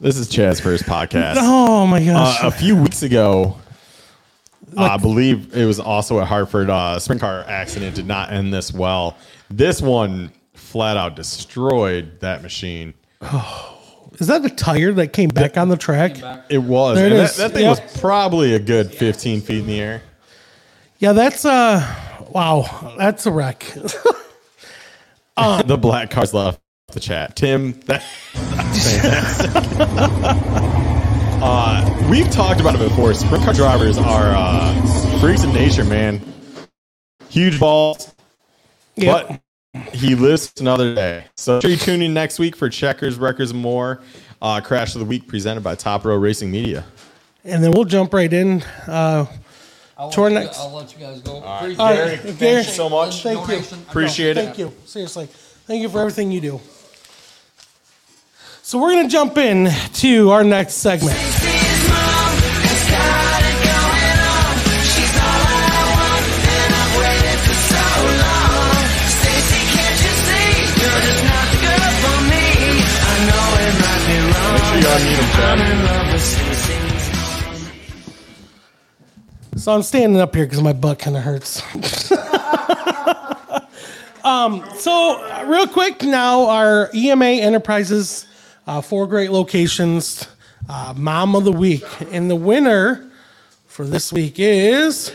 This 0.00 0.16
is 0.16 0.28
Chad's 0.28 0.60
first 0.60 0.84
podcast. 0.84 1.34
oh 1.38 1.84
my 1.86 2.04
gosh. 2.04 2.42
Uh, 2.44 2.46
a 2.46 2.50
few 2.52 2.76
weeks 2.76 3.02
ago, 3.02 3.56
I 4.76 4.96
believe 4.96 5.56
it 5.56 5.64
was 5.64 5.80
also 5.80 6.18
a 6.18 6.24
Hartford 6.24 6.70
uh, 6.70 7.00
sprint 7.00 7.20
car 7.20 7.44
accident. 7.48 7.96
Did 7.96 8.06
not 8.06 8.30
end 8.32 8.54
this 8.54 8.72
well. 8.72 9.16
This 9.50 9.82
one 9.82 10.30
flat 10.54 10.96
out 10.96 11.16
destroyed 11.16 12.20
that 12.20 12.42
machine. 12.42 12.94
Is 14.20 14.28
that 14.28 14.42
the 14.42 14.50
tire 14.50 14.92
that 14.92 15.12
came 15.12 15.30
back 15.30 15.56
on 15.56 15.68
the 15.68 15.76
track? 15.76 16.16
It 16.48 16.58
was. 16.58 16.96
There 16.96 17.06
it 17.06 17.12
and 17.12 17.22
is. 17.22 17.36
That, 17.36 17.48
that 17.48 17.54
thing 17.54 17.64
Yep. 17.64 17.82
was 17.82 18.00
probably 18.00 18.54
a 18.54 18.60
good 18.60 18.94
15 18.94 19.40
feet 19.40 19.58
in 19.60 19.66
the 19.66 19.80
air. 19.80 20.02
Yeah, 20.98 21.12
that's 21.12 21.44
uh 21.44 21.82
wow, 22.30 22.94
that's 22.98 23.26
a 23.26 23.32
wreck. 23.32 23.60
the 25.36 25.78
black 25.80 26.10
cars 26.10 26.32
left 26.34 26.60
the 26.92 27.00
chat. 27.00 27.36
Tim, 27.36 27.72
that, 27.82 28.02
uh, 31.42 32.08
we've 32.10 32.30
talked 32.30 32.60
about 32.60 32.74
it 32.74 32.78
before. 32.78 33.12
Sprint 33.14 33.44
car 33.44 33.52
drivers 33.52 33.98
are 33.98 34.32
uh, 34.34 35.18
freaks 35.20 35.44
of 35.44 35.52
nature, 35.52 35.84
man. 35.84 36.20
Huge 37.28 37.60
balls, 37.60 38.14
Yep. 38.96 39.42
but 39.74 39.92
he 39.94 40.14
lives 40.14 40.52
another 40.60 40.94
day. 40.94 41.24
So 41.36 41.60
sure 41.60 41.70
you 41.70 41.76
tune 41.76 42.00
in 42.00 42.14
next 42.14 42.38
week 42.38 42.56
for 42.56 42.70
Checkers, 42.70 43.18
Wreckers, 43.18 43.50
and 43.50 43.60
more. 43.60 44.00
Uh, 44.40 44.60
Crash 44.62 44.94
of 44.94 45.00
the 45.00 45.04
Week 45.06 45.26
presented 45.28 45.62
by 45.62 45.74
Top 45.74 46.04
Row 46.06 46.16
Racing 46.16 46.50
Media. 46.50 46.84
and 47.44 47.62
then 47.62 47.72
we'll 47.72 47.84
jump 47.84 48.14
right 48.14 48.32
in. 48.32 48.62
Uh 48.86 49.26
I'll, 49.98 50.10
To 50.12 50.22
our 50.22 50.30
let 50.30 50.40
you, 50.40 50.44
next- 50.46 50.58
I'll 50.60 50.72
let 50.72 50.92
you 50.94 50.98
guys 51.00 51.20
go. 51.20 51.42
Appreciate 51.42 51.78
all 51.80 51.92
it. 51.92 52.20
Thank 52.20 52.38
Gary, 52.38 52.56
you 52.58 52.62
so 52.64 52.88
much. 52.88 53.22
Thank 53.22 53.46
you. 53.48 53.58
Appreciate 53.88 54.36
it. 54.38 54.44
Thank 54.46 54.58
you. 54.58 54.72
Seriously. 54.86 55.26
Thank 55.26 55.82
you 55.82 55.88
for 55.90 55.98
everything 56.00 56.30
you 56.32 56.40
do. 56.40 56.60
So 58.68 58.76
we're 58.76 58.90
gonna 58.90 59.08
jump 59.08 59.38
in 59.38 59.70
to 59.94 60.30
our 60.30 60.44
next 60.44 60.74
segment. 60.74 61.16
So 79.56 79.72
I'm 79.72 79.82
standing 79.82 80.20
up 80.20 80.34
here 80.34 80.44
because 80.44 80.60
my 80.60 80.74
butt 80.74 80.98
kind 80.98 81.16
of 81.16 81.22
hurts. 81.22 81.62
um, 84.26 84.62
so 84.76 85.46
real 85.46 85.66
quick 85.66 86.02
now, 86.02 86.50
our 86.50 86.90
EMA 86.92 87.24
Enterprises, 87.24 88.26
uh, 88.68 88.82
four 88.82 89.06
great 89.06 89.30
locations, 89.30 90.28
uh, 90.68 90.92
Mom 90.94 91.34
of 91.34 91.44
the 91.44 91.52
Week, 91.52 91.82
and 92.12 92.30
the 92.30 92.36
winner 92.36 93.10
for 93.66 93.86
this 93.86 94.12
week 94.12 94.34
is. 94.36 95.10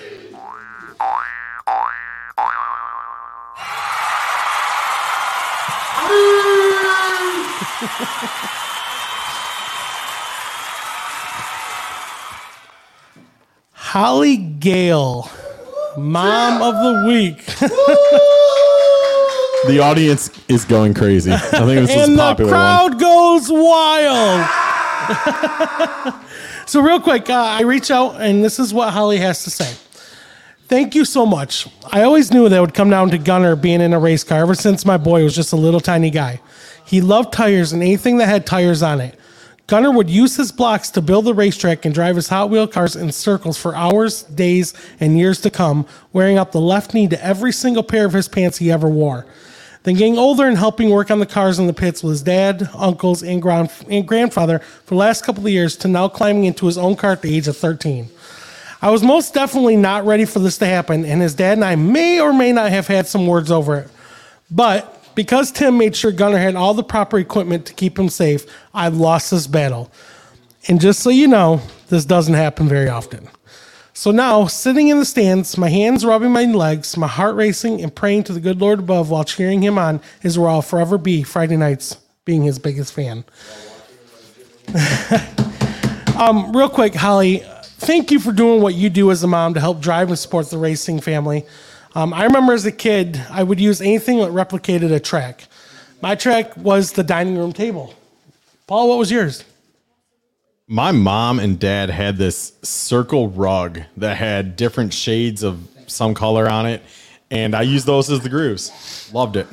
Holly 13.74 14.38
Gale, 14.38 15.30
Mom 15.96 16.64
of 16.64 16.74
the 16.74 17.06
Week. 17.08 18.50
The 19.68 19.80
audience 19.80 20.30
is 20.50 20.66
going 20.66 20.94
crazy. 20.94 21.32
I 21.32 21.38
think 21.38 21.88
this 21.88 21.90
is 21.90 22.10
and 22.10 22.18
the 22.18 22.22
popular 22.22 22.52
one. 22.52 22.60
crowd 22.60 23.00
goes 23.00 23.50
wild. 23.50 24.46
so, 26.66 26.82
real 26.82 27.00
quick, 27.00 27.30
uh, 27.30 27.34
I 27.34 27.62
reach 27.62 27.90
out, 27.90 28.20
and 28.20 28.44
this 28.44 28.60
is 28.60 28.74
what 28.74 28.92
Holly 28.92 29.18
has 29.18 29.44
to 29.46 29.50
say. 29.50 29.74
Thank 30.68 30.96
you 30.96 31.06
so 31.06 31.26
much. 31.26 31.68
I 31.92 32.04
always 32.04 32.32
knew 32.32 32.50
that 32.50 32.58
it 32.58 32.60
would 32.60 32.74
come 32.74 32.90
down 32.90 33.10
to 33.12 33.18
Gunner 33.18 33.56
being 33.56 33.80
in 33.80 33.94
a 33.94 34.00
race 34.00 34.24
car 34.24 34.40
ever 34.40 34.56
since 34.56 34.86
my 34.86 34.98
boy 34.98 35.24
was 35.24 35.36
just 35.36 35.54
a 35.54 35.58
little 35.58 35.80
tiny 35.80 36.10
guy. 36.10 36.42
He 36.86 37.00
loved 37.00 37.32
tires 37.32 37.72
and 37.74 37.82
anything 37.82 38.18
that 38.18 38.28
had 38.28 38.46
tires 38.46 38.82
on 38.82 39.00
it. 39.00 39.18
Gunner 39.68 39.92
would 39.92 40.10
use 40.10 40.36
his 40.36 40.52
blocks 40.52 40.90
to 40.92 41.02
build 41.02 41.26
the 41.26 41.34
racetrack 41.34 41.86
and 41.86 41.94
drive 41.94 42.18
his 42.18 42.28
Hot 42.28 42.50
Wheel 42.50 42.68
cars 42.68 42.96
in 42.96 43.12
circles 43.12 43.58
for 43.58 43.76
hours, 43.76 44.24
days, 44.24 44.74
and 45.00 45.18
years 45.18 45.40
to 45.42 45.50
come, 45.50 45.86
wearing 46.12 46.38
up 46.38 46.52
the 46.52 46.60
left 46.60 46.94
knee 46.94 47.08
to 47.08 47.26
every 47.26 47.54
single 47.54 47.84
pair 47.84 48.06
of 48.06 48.14
his 48.14 48.28
pants 48.28 48.58
he 48.58 48.72
ever 48.72 48.90
wore. 48.90 49.26
Then 49.84 49.96
getting 49.96 50.18
older 50.18 50.48
and 50.48 50.58
helping 50.58 50.90
work 50.90 51.12
on 51.12 51.20
the 51.20 51.26
cars 51.26 51.60
in 51.60 51.68
the 51.68 51.74
pits 51.74 52.02
with 52.02 52.12
his 52.12 52.22
dad, 52.22 52.70
uncles, 52.74 53.22
and, 53.22 53.42
grand- 53.42 53.72
and 53.90 54.08
grandfather 54.08 54.60
for 54.60 54.96
the 54.96 55.00
last 55.00 55.26
couple 55.26 55.46
of 55.46 55.52
years 55.52 55.76
to 55.78 55.88
now 55.90 56.08
climbing 56.08 56.46
into 56.46 56.66
his 56.66 56.78
own 56.78 56.96
car 56.96 57.12
at 57.12 57.22
the 57.22 57.36
age 57.36 57.48
of 57.48 57.58
13. 57.58 58.10
I 58.82 58.90
was 58.90 59.04
most 59.04 59.34
definitely 59.34 59.78
not 59.78 60.06
ready 60.06 60.26
for 60.26 60.40
this 60.40 60.58
to 60.60 60.66
happen, 60.66 61.06
and 61.06 61.22
his 61.22 61.36
dad 61.36 61.54
and 61.54 61.66
I 61.66 61.76
may 61.76 62.20
or 62.20 62.34
may 62.34 62.52
not 62.52 62.70
have 62.72 62.88
had 62.88 63.08
some 63.08 63.28
words 63.28 63.52
over 63.52 63.78
it. 63.78 63.90
But 64.50 65.16
because 65.16 65.52
Tim 65.52 65.78
made 65.78 65.96
sure 65.96 66.12
Gunner 66.12 66.38
had 66.38 66.56
all 66.56 66.74
the 66.74 66.84
proper 66.84 67.20
equipment 67.20 67.66
to 67.68 67.74
keep 67.74 67.98
him 67.98 68.10
safe, 68.10 68.46
I 68.74 68.88
lost 68.88 69.32
this 69.32 69.48
battle. 69.48 69.92
And 70.68 70.80
just 70.80 71.02
so 71.02 71.10
you 71.10 71.28
know, 71.28 71.62
this 71.90 72.06
doesn't 72.06 72.34
happen 72.34 72.68
very 72.68 72.90
often. 72.90 73.28
So 73.96 74.10
now, 74.10 74.48
sitting 74.48 74.88
in 74.88 74.98
the 74.98 75.06
stands, 75.06 75.56
my 75.56 75.70
hands 75.70 76.04
rubbing 76.04 76.32
my 76.32 76.46
legs, 76.46 76.98
my 76.98 77.08
heart 77.08 77.36
racing, 77.36 77.84
and 77.84 77.94
praying 77.94 78.24
to 78.24 78.34
the 78.34 78.40
good 78.40 78.60
Lord 78.60 78.80
above 78.80 79.12
while 79.12 79.24
cheering 79.24 79.62
him 79.62 79.78
on 79.78 80.02
is 80.24 80.38
where 80.38 80.50
I'll 80.50 80.64
forever 80.64 80.98
be 80.98 81.22
Friday 81.22 81.58
nights, 81.58 81.98
being 82.26 82.42
his 82.42 82.58
biggest 82.58 82.92
fan. 82.92 83.24
um, 86.18 86.56
real 86.56 86.70
quick, 86.70 86.96
Holly, 86.96 87.44
thank 87.64 88.10
you 88.10 88.20
for 88.20 88.32
doing 88.32 88.64
what 88.64 88.74
you 88.74 88.90
do 88.90 89.12
as 89.12 89.24
a 89.24 89.28
mom 89.28 89.54
to 89.54 89.60
help 89.60 89.80
drive 89.80 90.08
and 90.10 90.18
support 90.18 90.50
the 90.50 90.58
racing 90.58 91.00
family. 91.00 91.46
Um, 91.94 92.16
I 92.16 92.24
remember 92.24 92.54
as 92.54 92.66
a 92.66 92.72
kid, 92.72 93.24
I 93.30 93.44
would 93.44 93.60
use 93.60 93.80
anything 93.80 94.18
that 94.18 94.32
replicated 94.32 94.92
a 94.92 95.00
track. 95.00 95.44
My 96.02 96.16
track 96.16 96.58
was 96.58 96.94
the 96.94 97.04
dining 97.04 97.38
room 97.38 97.54
table. 97.54 97.94
Paul, 98.66 98.90
what 98.90 98.98
was 98.98 99.12
yours? 99.12 99.44
My 100.74 100.92
mom 100.92 101.38
and 101.38 101.60
dad 101.60 101.92
had 101.92 102.18
this 102.18 102.52
circle 102.64 103.30
rug 103.30 103.82
that 103.96 104.18
had 104.18 104.56
different 104.56 104.92
shades 104.92 105.44
of 105.44 105.68
some 105.86 106.16
color 106.16 106.50
on 106.50 106.66
it, 106.66 106.82
and 107.30 107.56
I 107.56 107.62
used 107.62 107.86
those 107.86 108.10
as 108.10 108.22
the 108.22 108.30
grooves. 108.30 109.12
Loved 109.14 109.36
it. 109.36 109.46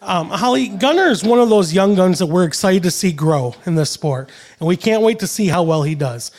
Um, 0.00 0.28
Holly, 0.28 0.68
Gunner 0.68 1.08
is 1.08 1.24
one 1.24 1.40
of 1.40 1.48
those 1.48 1.72
young 1.72 1.96
guns 1.96 2.20
that 2.20 2.26
we're 2.26 2.44
excited 2.44 2.84
to 2.84 2.90
see 2.92 3.10
grow 3.10 3.56
in 3.66 3.74
this 3.74 3.90
sport, 3.90 4.30
and 4.60 4.68
we 4.68 4.76
can't 4.76 5.02
wait 5.02 5.18
to 5.18 5.26
see 5.26 5.48
how 5.48 5.64
well 5.64 5.82
he 5.82 5.96
does. 5.96 6.30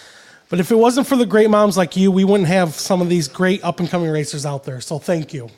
But 0.47 0.61
if 0.61 0.71
it 0.71 0.75
wasn't 0.75 1.05
for 1.05 1.17
the 1.17 1.25
great 1.25 1.49
moms 1.49 1.75
like 1.75 1.97
you, 1.97 2.09
we 2.09 2.23
wouldn't 2.23 2.47
have 2.47 2.75
some 2.75 3.01
of 3.01 3.09
these 3.09 3.27
great 3.27 3.61
up 3.65 3.81
and 3.81 3.89
coming 3.89 4.09
racers 4.09 4.45
out 4.45 4.63
there. 4.63 4.79
So 4.79 4.97
thank 4.97 5.33
you. 5.33 5.49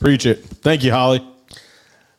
Preach 0.00 0.26
it. 0.26 0.44
Thank 0.44 0.82
you, 0.82 0.90
Holly. 0.90 1.24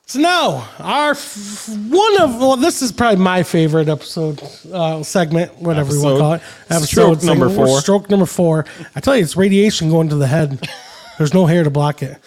So 0.10 0.20
now, 0.20 0.70
our 0.80 1.12
f- 1.12 1.68
one 1.68 2.22
of 2.22 2.38
well, 2.40 2.56
this 2.56 2.82
is 2.82 2.94
probably 2.94 3.22
my 3.22 3.44
favorite 3.44 3.90
episode 3.90 4.42
uh, 4.72 5.04
segment, 5.04 5.58
whatever 5.62 5.94
you 5.94 6.02
want 6.02 6.16
to 6.16 6.20
call 6.22 6.34
it. 6.36 6.42
Stroke 6.86 7.24
number 7.24 7.50
four. 7.50 7.82
Stroke 7.82 8.10
number 8.10 8.26
four. 8.26 8.66
I 8.96 9.02
tell 9.02 9.18
you, 9.18 9.24
it's 9.24 9.36
radiation 9.36 9.90
going 9.90 10.08
to 10.08 10.16
the 10.16 10.28
head. 10.28 10.66
There's 11.18 11.34
no 11.34 11.46
hair 11.46 11.66
to 11.66 11.70
block 11.70 12.02
it. 12.04 12.18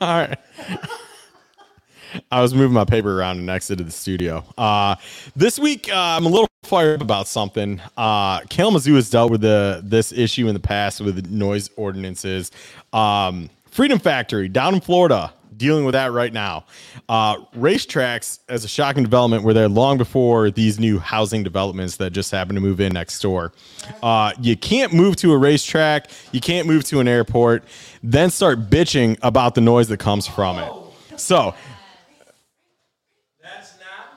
All 0.02 0.08
right. 0.08 0.38
I 2.30 2.40
was 2.40 2.54
moving 2.54 2.72
my 2.72 2.86
paper 2.86 3.20
around 3.20 3.38
and 3.38 3.50
exited 3.50 3.86
the 3.86 3.92
studio. 3.92 4.44
Uh, 4.56 4.96
this 5.36 5.58
week, 5.58 5.92
uh, 5.92 5.94
I'm 5.94 6.24
a 6.24 6.28
little 6.28 6.48
fired 6.62 6.96
up 6.96 7.02
about 7.02 7.28
something. 7.28 7.82
Uh, 7.98 8.40
Kalamazoo 8.42 8.94
has 8.94 9.10
dealt 9.10 9.30
with 9.30 9.42
the 9.42 9.82
this 9.84 10.10
issue 10.10 10.48
in 10.48 10.54
the 10.54 10.60
past 10.60 11.02
with 11.02 11.30
noise 11.30 11.68
ordinances 11.76 12.50
um, 12.94 13.50
Freedom 13.70 13.98
Factory 13.98 14.48
down 14.48 14.74
in 14.74 14.80
Florida, 14.80 15.32
dealing 15.56 15.84
with 15.84 15.92
that 15.92 16.12
right 16.12 16.32
now. 16.32 16.64
Uh, 17.08 17.36
racetracks, 17.56 18.38
as 18.48 18.64
a 18.64 18.68
shocking 18.68 19.04
development, 19.04 19.44
were 19.44 19.52
there 19.52 19.68
long 19.68 19.98
before 19.98 20.50
these 20.50 20.80
new 20.80 20.98
housing 20.98 21.42
developments 21.42 21.96
that 21.96 22.10
just 22.12 22.30
happened 22.30 22.56
to 22.56 22.60
move 22.60 22.80
in 22.80 22.92
next 22.92 23.20
door. 23.20 23.52
Uh, 24.02 24.32
you 24.40 24.56
can't 24.56 24.92
move 24.92 25.16
to 25.16 25.32
a 25.32 25.38
racetrack, 25.38 26.10
you 26.32 26.40
can't 26.40 26.66
move 26.66 26.84
to 26.84 27.00
an 27.00 27.06
airport, 27.06 27.64
then 28.02 28.30
start 28.30 28.70
bitching 28.70 29.18
about 29.22 29.54
the 29.54 29.60
noise 29.60 29.88
that 29.88 29.98
comes 29.98 30.26
from 30.26 30.58
it. 30.58 30.72
So, 31.18 31.54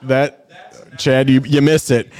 that 0.03 0.43
Chad, 0.97 1.29
you, 1.29 1.41
you 1.45 1.61
missed 1.61 1.91
it. 1.91 2.11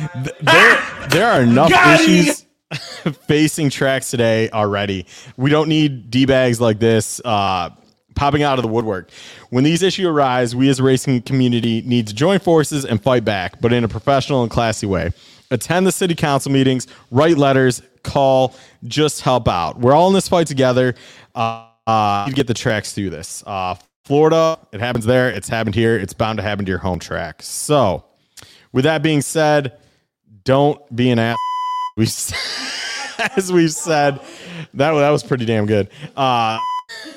There, 0.41 0.84
there 1.10 1.31
are 1.31 1.41
enough 1.41 1.72
issues 1.72 2.45
facing 3.27 3.69
tracks 3.69 4.10
today 4.10 4.49
already. 4.49 5.06
We 5.38 5.49
don't 5.49 5.69
need 5.69 6.10
d 6.10 6.26
bags 6.26 6.60
like 6.60 6.80
this 6.80 7.22
uh, 7.23 7.69
popping 8.15 8.44
out 8.44 8.57
of 8.57 8.64
the 8.64 8.69
woodwork. 8.69 9.10
When 9.49 9.64
these 9.64 9.84
issues 9.84 10.07
arise, 10.07 10.56
we 10.56 10.69
as 10.69 10.80
a 10.80 10.84
racing 10.84 11.22
community 11.23 11.81
need 11.84 12.07
to 12.07 12.14
join 12.14 12.40
forces 12.40 12.85
and 12.85 13.02
fight 13.02 13.26
back, 13.26 13.61
but 13.61 13.73
in 13.73 13.84
a 13.84 13.88
professional 13.88 14.41
and 14.41 14.52
classy 14.52 14.88
way. 14.88 15.11
Attend 15.52 15.85
the 15.85 15.91
city 15.91 16.15
council 16.15 16.52
meetings, 16.52 16.88
write 17.11 17.38
letters, 17.38 17.84
call, 18.02 18.56
just 18.85 19.22
help 19.22 19.48
out. 19.48 19.80
We're 19.80 19.94
all 19.94 20.07
in 20.07 20.14
this 20.14 20.27
fight 20.27 20.48
together. 20.48 20.95
Uh, 21.35 21.68
uh, 21.88 22.26
you 22.27 22.34
get 22.34 22.47
the 22.47 22.53
tracks 22.53 22.93
through 22.93 23.10
this. 23.10 23.43
Uh, 23.45 23.76
Florida, 24.05 24.60
it 24.72 24.80
happens 24.80 25.05
there. 25.05 25.30
It's 25.30 25.47
happened 25.47 25.76
here. 25.76 25.97
It's 25.97 26.14
bound 26.14 26.38
to 26.38 26.43
happen 26.43 26.65
to 26.65 26.69
your 26.69 26.80
home 26.80 26.99
track. 26.99 27.41
So, 27.41 28.05
with 28.72 28.84
that 28.84 29.01
being 29.01 29.22
said, 29.22 29.77
don't 30.43 30.95
be 30.95 31.10
an 31.10 31.19
ass. 31.19 31.38
We, 31.95 32.05
as 33.38 33.53
we've 33.53 33.72
said, 33.72 34.19
that 34.73 34.93
that 34.93 35.10
was 35.11 35.22
pretty 35.22 35.45
damn 35.45 35.68
good. 35.68 35.89
Uh, 36.15 36.57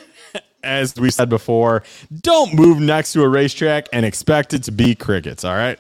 as 0.63 0.95
we 0.97 1.11
said 1.11 1.31
before, 1.31 1.83
don't 2.21 2.53
move 2.53 2.79
next 2.79 3.15
to 3.15 3.23
a 3.23 3.29
racetrack 3.29 3.87
and 3.95 4.05
expect 4.05 4.53
it 4.53 4.65
to 4.65 4.73
be 4.73 4.95
crickets. 4.95 5.47
All 5.47 5.55
right. 5.55 5.79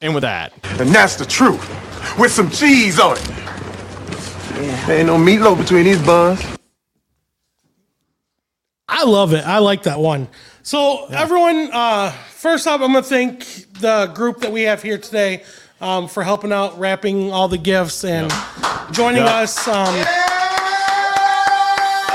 And 0.00 0.12
with 0.12 0.22
that, 0.22 0.52
And 0.80 0.88
that's 0.88 1.14
the 1.14 1.24
truth. 1.24 1.60
With 2.18 2.32
some 2.32 2.50
cheese 2.50 2.98
on 2.98 3.16
it. 3.16 3.24
There 4.88 4.98
ain't 4.98 5.06
no 5.06 5.16
meatloaf 5.16 5.58
between 5.58 5.84
these 5.84 6.02
buns. 6.02 6.42
I 8.94 9.04
love 9.04 9.32
it. 9.32 9.44
I 9.46 9.58
like 9.58 9.84
that 9.84 9.98
one. 9.98 10.28
So 10.62 11.06
everyone, 11.06 11.70
uh, 11.72 12.10
first 12.10 12.66
off, 12.66 12.80
I'm 12.82 12.88
gonna 12.92 13.02
thank 13.02 13.46
the 13.80 14.12
group 14.14 14.40
that 14.40 14.52
we 14.52 14.62
have 14.62 14.82
here 14.82 14.98
today 14.98 15.44
um, 15.80 16.06
for 16.08 16.22
helping 16.22 16.52
out, 16.52 16.78
wrapping 16.78 17.32
all 17.32 17.48
the 17.48 17.56
gifts, 17.58 18.04
and 18.04 18.30
joining 18.92 19.24
Yep. 19.24 19.34
us. 19.34 19.66
Um, 19.66 19.94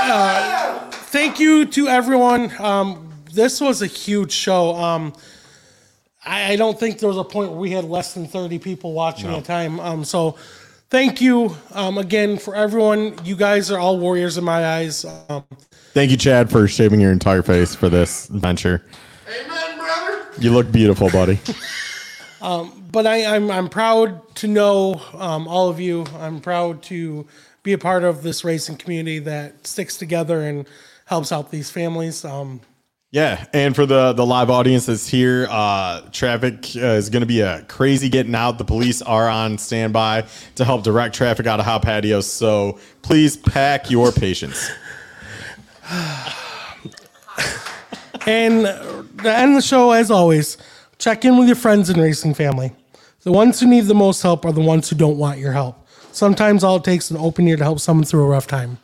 uh, 0.00 0.78
thank 0.90 1.40
you 1.40 1.66
to 1.66 1.88
everyone. 1.88 2.52
Um, 2.60 3.08
this 3.32 3.60
was 3.60 3.82
a 3.82 3.86
huge 3.86 4.32
show. 4.32 4.74
Um, 4.76 5.12
I, 6.24 6.52
I 6.52 6.56
don't 6.56 6.78
think 6.78 7.00
there 7.00 7.08
was 7.08 7.18
a 7.18 7.24
point 7.24 7.50
where 7.50 7.58
we 7.60 7.70
had 7.72 7.84
less 7.84 8.14
than 8.14 8.26
30 8.26 8.58
people 8.60 8.92
watching 8.92 9.28
at 9.30 9.38
a 9.38 9.42
time. 9.42 9.80
Um, 9.80 10.04
so 10.04 10.36
thank 10.90 11.20
you 11.20 11.56
um, 11.72 11.98
again 11.98 12.38
for 12.38 12.54
everyone. 12.54 13.18
You 13.24 13.34
guys 13.36 13.70
are 13.70 13.78
all 13.78 13.98
warriors 13.98 14.38
in 14.38 14.44
my 14.44 14.64
eyes. 14.66 15.04
Um, 15.88 15.92
thank 15.94 16.10
you, 16.10 16.16
Chad, 16.16 16.50
for 16.50 16.68
shaving 16.68 17.00
your 17.00 17.12
entire 17.12 17.42
face 17.42 17.74
for 17.74 17.88
this 17.88 18.26
venture. 18.26 18.84
Amen, 19.28 19.78
brother. 19.78 20.26
You 20.38 20.52
look 20.52 20.70
beautiful, 20.70 21.10
buddy. 21.10 21.40
but 22.92 23.06
I, 23.06 23.26
I'm 23.34 23.50
I'm 23.50 23.68
proud 23.68 24.34
to 24.36 24.46
know 24.46 25.00
um, 25.14 25.48
all 25.48 25.68
of 25.68 25.80
you. 25.80 26.06
I'm 26.18 26.40
proud 26.40 26.82
to 26.84 27.26
be 27.62 27.72
a 27.72 27.78
part 27.78 28.04
of 28.04 28.22
this 28.22 28.44
racing 28.44 28.76
community 28.76 29.18
that 29.20 29.66
sticks 29.66 29.96
together 29.96 30.40
and 30.40 30.66
helps 31.06 31.32
out 31.32 31.50
these 31.50 31.70
families. 31.70 32.24
Um, 32.24 32.60
Yeah, 33.10 33.46
and 33.52 33.74
for 33.74 33.86
the 33.86 34.12
the 34.12 34.24
live 34.24 34.50
audience 34.50 34.86
that's 34.86 35.08
here, 35.08 35.46
uh, 35.50 36.02
traffic 36.12 36.66
uh, 36.76 36.96
is 36.96 37.10
going 37.10 37.22
to 37.22 37.26
be 37.26 37.40
a 37.40 37.62
crazy 37.62 38.08
getting 38.08 38.34
out. 38.34 38.58
The 38.58 38.64
police 38.64 39.02
are 39.02 39.28
on 39.28 39.58
standby 39.58 40.26
to 40.54 40.64
help 40.64 40.84
direct 40.84 41.14
traffic 41.14 41.46
out 41.46 41.58
of 41.58 41.66
Howe 41.66 41.78
Patios, 41.78 42.30
so 42.30 42.78
please 43.02 43.36
pack 43.36 43.90
your 43.90 44.12
patience. 44.12 44.70
and 48.26 48.64
to 48.64 49.06
end 49.24 49.56
the 49.56 49.62
show, 49.62 49.92
as 49.92 50.10
always, 50.10 50.58
check 50.98 51.24
in 51.24 51.38
with 51.38 51.46
your 51.46 51.56
friends 51.56 51.88
and 51.88 52.00
racing 52.00 52.34
family. 52.34 52.72
The 53.22 53.32
ones 53.32 53.60
who 53.60 53.66
need 53.66 53.86
the 53.86 53.94
most 53.94 54.22
help 54.22 54.44
are 54.44 54.52
the 54.52 54.60
ones 54.60 54.88
who 54.88 54.96
don't 54.96 55.18
want 55.18 55.38
your 55.38 55.52
help. 55.52 55.86
Sometimes 56.12 56.64
all 56.64 56.76
it 56.76 56.84
takes 56.84 57.06
is 57.06 57.12
an 57.12 57.16
open 57.18 57.46
ear 57.48 57.56
to 57.56 57.64
help 57.64 57.80
someone 57.80 58.04
through 58.04 58.24
a 58.24 58.28
rough 58.28 58.46
time. 58.46 58.78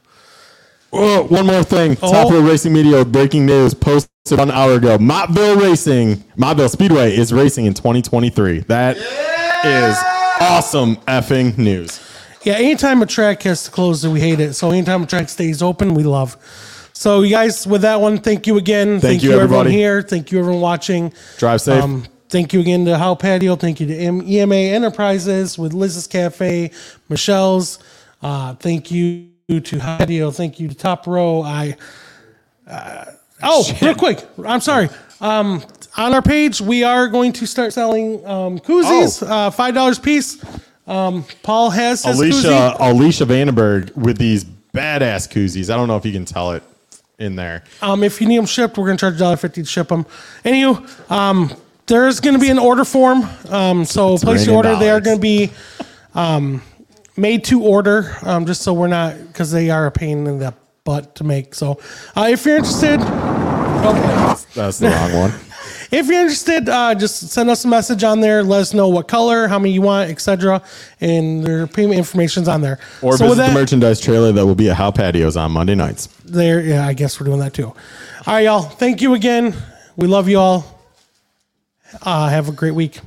Oh, 0.93 1.25
one 1.25 1.47
more 1.47 1.65
thing. 1.65 1.97
Oh. 2.03 2.13
Top 2.13 2.33
Row 2.33 2.41
Racing 2.41 2.73
Media 2.73 3.05
breaking 3.05 3.47
news 3.47 3.75
posted 3.75 4.39
an 4.39 4.51
hour 4.51 4.75
ago. 4.75 4.97
Mottville 4.97 5.61
Racing, 5.61 6.17
Mottville 6.39 6.71
Speedway 6.71 7.17
is 7.17 7.33
racing 7.33 7.67
in 7.67 7.75
2023. 7.75 8.61
That 8.61 8.97
is 8.97 9.97
awesome 10.41 10.97
effing 11.07 11.59
news. 11.59 12.01
Yeah, 12.45 12.55
anytime 12.55 13.03
a 13.03 13.07
track 13.07 13.43
has 13.43 13.65
to 13.65 13.71
close, 13.71 14.07
we 14.07 14.21
hate 14.21 14.39
it. 14.39 14.55
So 14.55 14.71
anytime 14.71 15.03
a 15.03 15.07
track 15.07 15.31
stays 15.31 15.63
open, 15.63 15.95
we 15.95 16.03
love. 16.03 16.37
So 16.97 17.23
you 17.23 17.31
guys, 17.31 17.67
with 17.67 17.83
that 17.83 18.01
one, 18.01 18.19
thank 18.19 18.47
you 18.47 18.57
again. 18.57 19.01
Thank, 19.01 19.23
you, 19.23 19.31
everyone 19.33 19.67
everybody. 19.67 19.73
here. 19.73 20.01
Thank 20.03 20.31
you 20.31 20.39
everyone 20.39 20.61
watching. 20.61 21.13
Drive 21.39 21.61
safe. 21.61 21.83
Um, 21.83 22.05
thank 22.29 22.53
you 22.53 22.61
again 22.61 22.85
to 22.85 22.97
Howe 22.97 23.17
Patio. 23.17 23.57
Thank 23.57 23.81
you 23.81 23.87
to 23.89 23.97
M- 23.97 24.23
EMA 24.23 24.55
Enterprises 24.55 25.59
with 25.59 25.73
Liz's 25.73 26.07
Cafe, 26.07 26.71
Michelle's. 27.09 27.81
Uh, 28.23 28.55
thank 28.55 28.91
you 28.93 29.29
to 29.49 29.79
Howe 29.81 29.99
Patio. 29.99 30.31
Thank 30.31 30.61
you 30.61 30.69
to 30.69 30.75
Top 30.75 31.07
Row. 31.09 31.43
I. 31.43 31.77
Uh, 32.67 33.05
oh, 33.43 33.65
real 33.83 33.95
quick. 33.97 34.25
I'm 34.47 34.61
sorry. 34.61 34.89
Um, 35.21 35.65
on 35.97 36.15
our 36.15 36.23
page, 36.23 36.61
we 36.61 36.85
are 36.85 37.09
going 37.09 37.33
to 37.35 37.47
start 37.47 37.73
selling 37.73 38.25
um, 38.27 38.59
koozies, 38.61 39.23
Oh. 39.23 39.27
uh, 39.47 39.51
five 39.51 39.75
dollars 39.75 39.99
piece. 39.99 40.43
Um, 40.87 41.25
Paul 41.43 41.71
has 41.71 42.05
his 42.05 42.19
Alicia 42.21 42.37
koozie. 42.49 42.77
Alicia 42.79 43.25
Vandenberg 43.27 43.97
with 43.97 44.17
these 44.19 44.45
badass 44.45 45.29
koozies. 45.29 45.73
I 45.73 45.77
don't 45.77 45.89
know 45.89 45.97
if 45.97 46.05
you 46.07 46.13
can 46.13 46.25
tell 46.25 46.53
it 46.53 46.63
in 47.19 47.37
there. 47.37 47.63
Um, 47.83 48.03
if 48.03 48.21
you 48.21 48.27
need 48.29 48.39
them 48.39 48.47
shipped, 48.47 48.77
we're 48.79 48.87
gonna 48.87 48.99
charge 48.99 49.19
$1.50 49.19 49.53
to 49.55 49.65
ship 49.65 49.89
them. 49.89 50.05
Anywho, 50.45 51.11
um, 51.11 51.53
there's 51.87 52.21
gonna 52.21 52.39
be 52.39 52.51
an 52.51 52.59
order 52.59 52.85
form. 52.85 53.29
Um, 53.49 53.85
so 53.85 54.19
place 54.19 54.47
your 54.47 54.57
order. 54.57 54.77
They 54.77 54.91
are 54.91 55.01
dollars. 55.01 55.05
gonna 55.19 55.21
be 55.21 55.51
um, 56.15 56.63
made 57.17 57.45
to 57.45 57.63
order, 57.63 58.17
um, 58.23 58.47
just 58.47 58.63
so 58.63 58.73
we're 58.73 58.89
not 58.89 59.17
because 59.29 59.51
they 59.51 59.71
are 59.71 59.87
a 59.87 59.91
pain 59.93 60.27
in 60.27 60.39
the 60.39 60.55
butt 60.85 61.15
to 61.17 61.25
make. 61.25 61.55
So 61.55 61.79
uh, 62.17 62.29
if 62.31 62.45
you're 62.45 62.57
interested, 62.57 63.01
oh, 63.01 64.45
That's 64.55 64.79
the 64.79 64.89
wrong 64.89 65.13
one. 65.13 65.33
if 65.91 66.07
you're 66.07 66.21
interested, 66.21 66.69
uh, 66.69 66.95
just 66.95 67.29
send 67.29 67.51
us 67.51 67.65
a 67.65 67.69
message 67.69 68.05
on 68.05 68.21
there. 68.21 68.43
Let 68.43 68.61
us 68.61 68.75
know 68.75 68.89
what 68.89 69.09
color, 69.09 69.49
how 69.49 69.59
many 69.59 69.73
you 69.73 69.83
want, 69.83 70.11
etc. 70.11 70.63
And 71.01 71.45
their 71.45 71.67
payment 71.67 71.99
information's 71.99 72.49
on 72.49 72.61
there. 72.61 72.79
Or 73.03 73.17
so 73.17 73.25
visit 73.25 73.37
that, 73.37 73.49
the 73.49 73.55
merchandise 73.55 74.01
trailer 74.01 74.33
that 74.33 74.47
will 74.47 74.55
be 74.55 74.71
at 74.71 74.77
Howe 74.77 74.91
Patios 74.91 75.37
on 75.37 75.53
Monday 75.53 75.75
nights. 75.75 76.09
there, 76.25 76.61
yeah, 76.61 76.87
I 76.87 76.93
guess 76.93 77.21
we're 77.21 77.27
doing 77.27 77.41
that 77.41 77.55
too. 77.55 77.67
All 77.67 77.75
right, 78.27 78.41
y'all. 78.41 78.63
Thank 78.63 79.03
you 79.03 79.15
again. 79.15 79.55
We 79.97 80.07
love 80.07 80.29
you 80.29 80.39
all. 80.39 80.65
Uh, 82.03 82.29
have 82.29 82.49
a 82.49 82.53
great 82.53 82.75
week. 82.75 83.01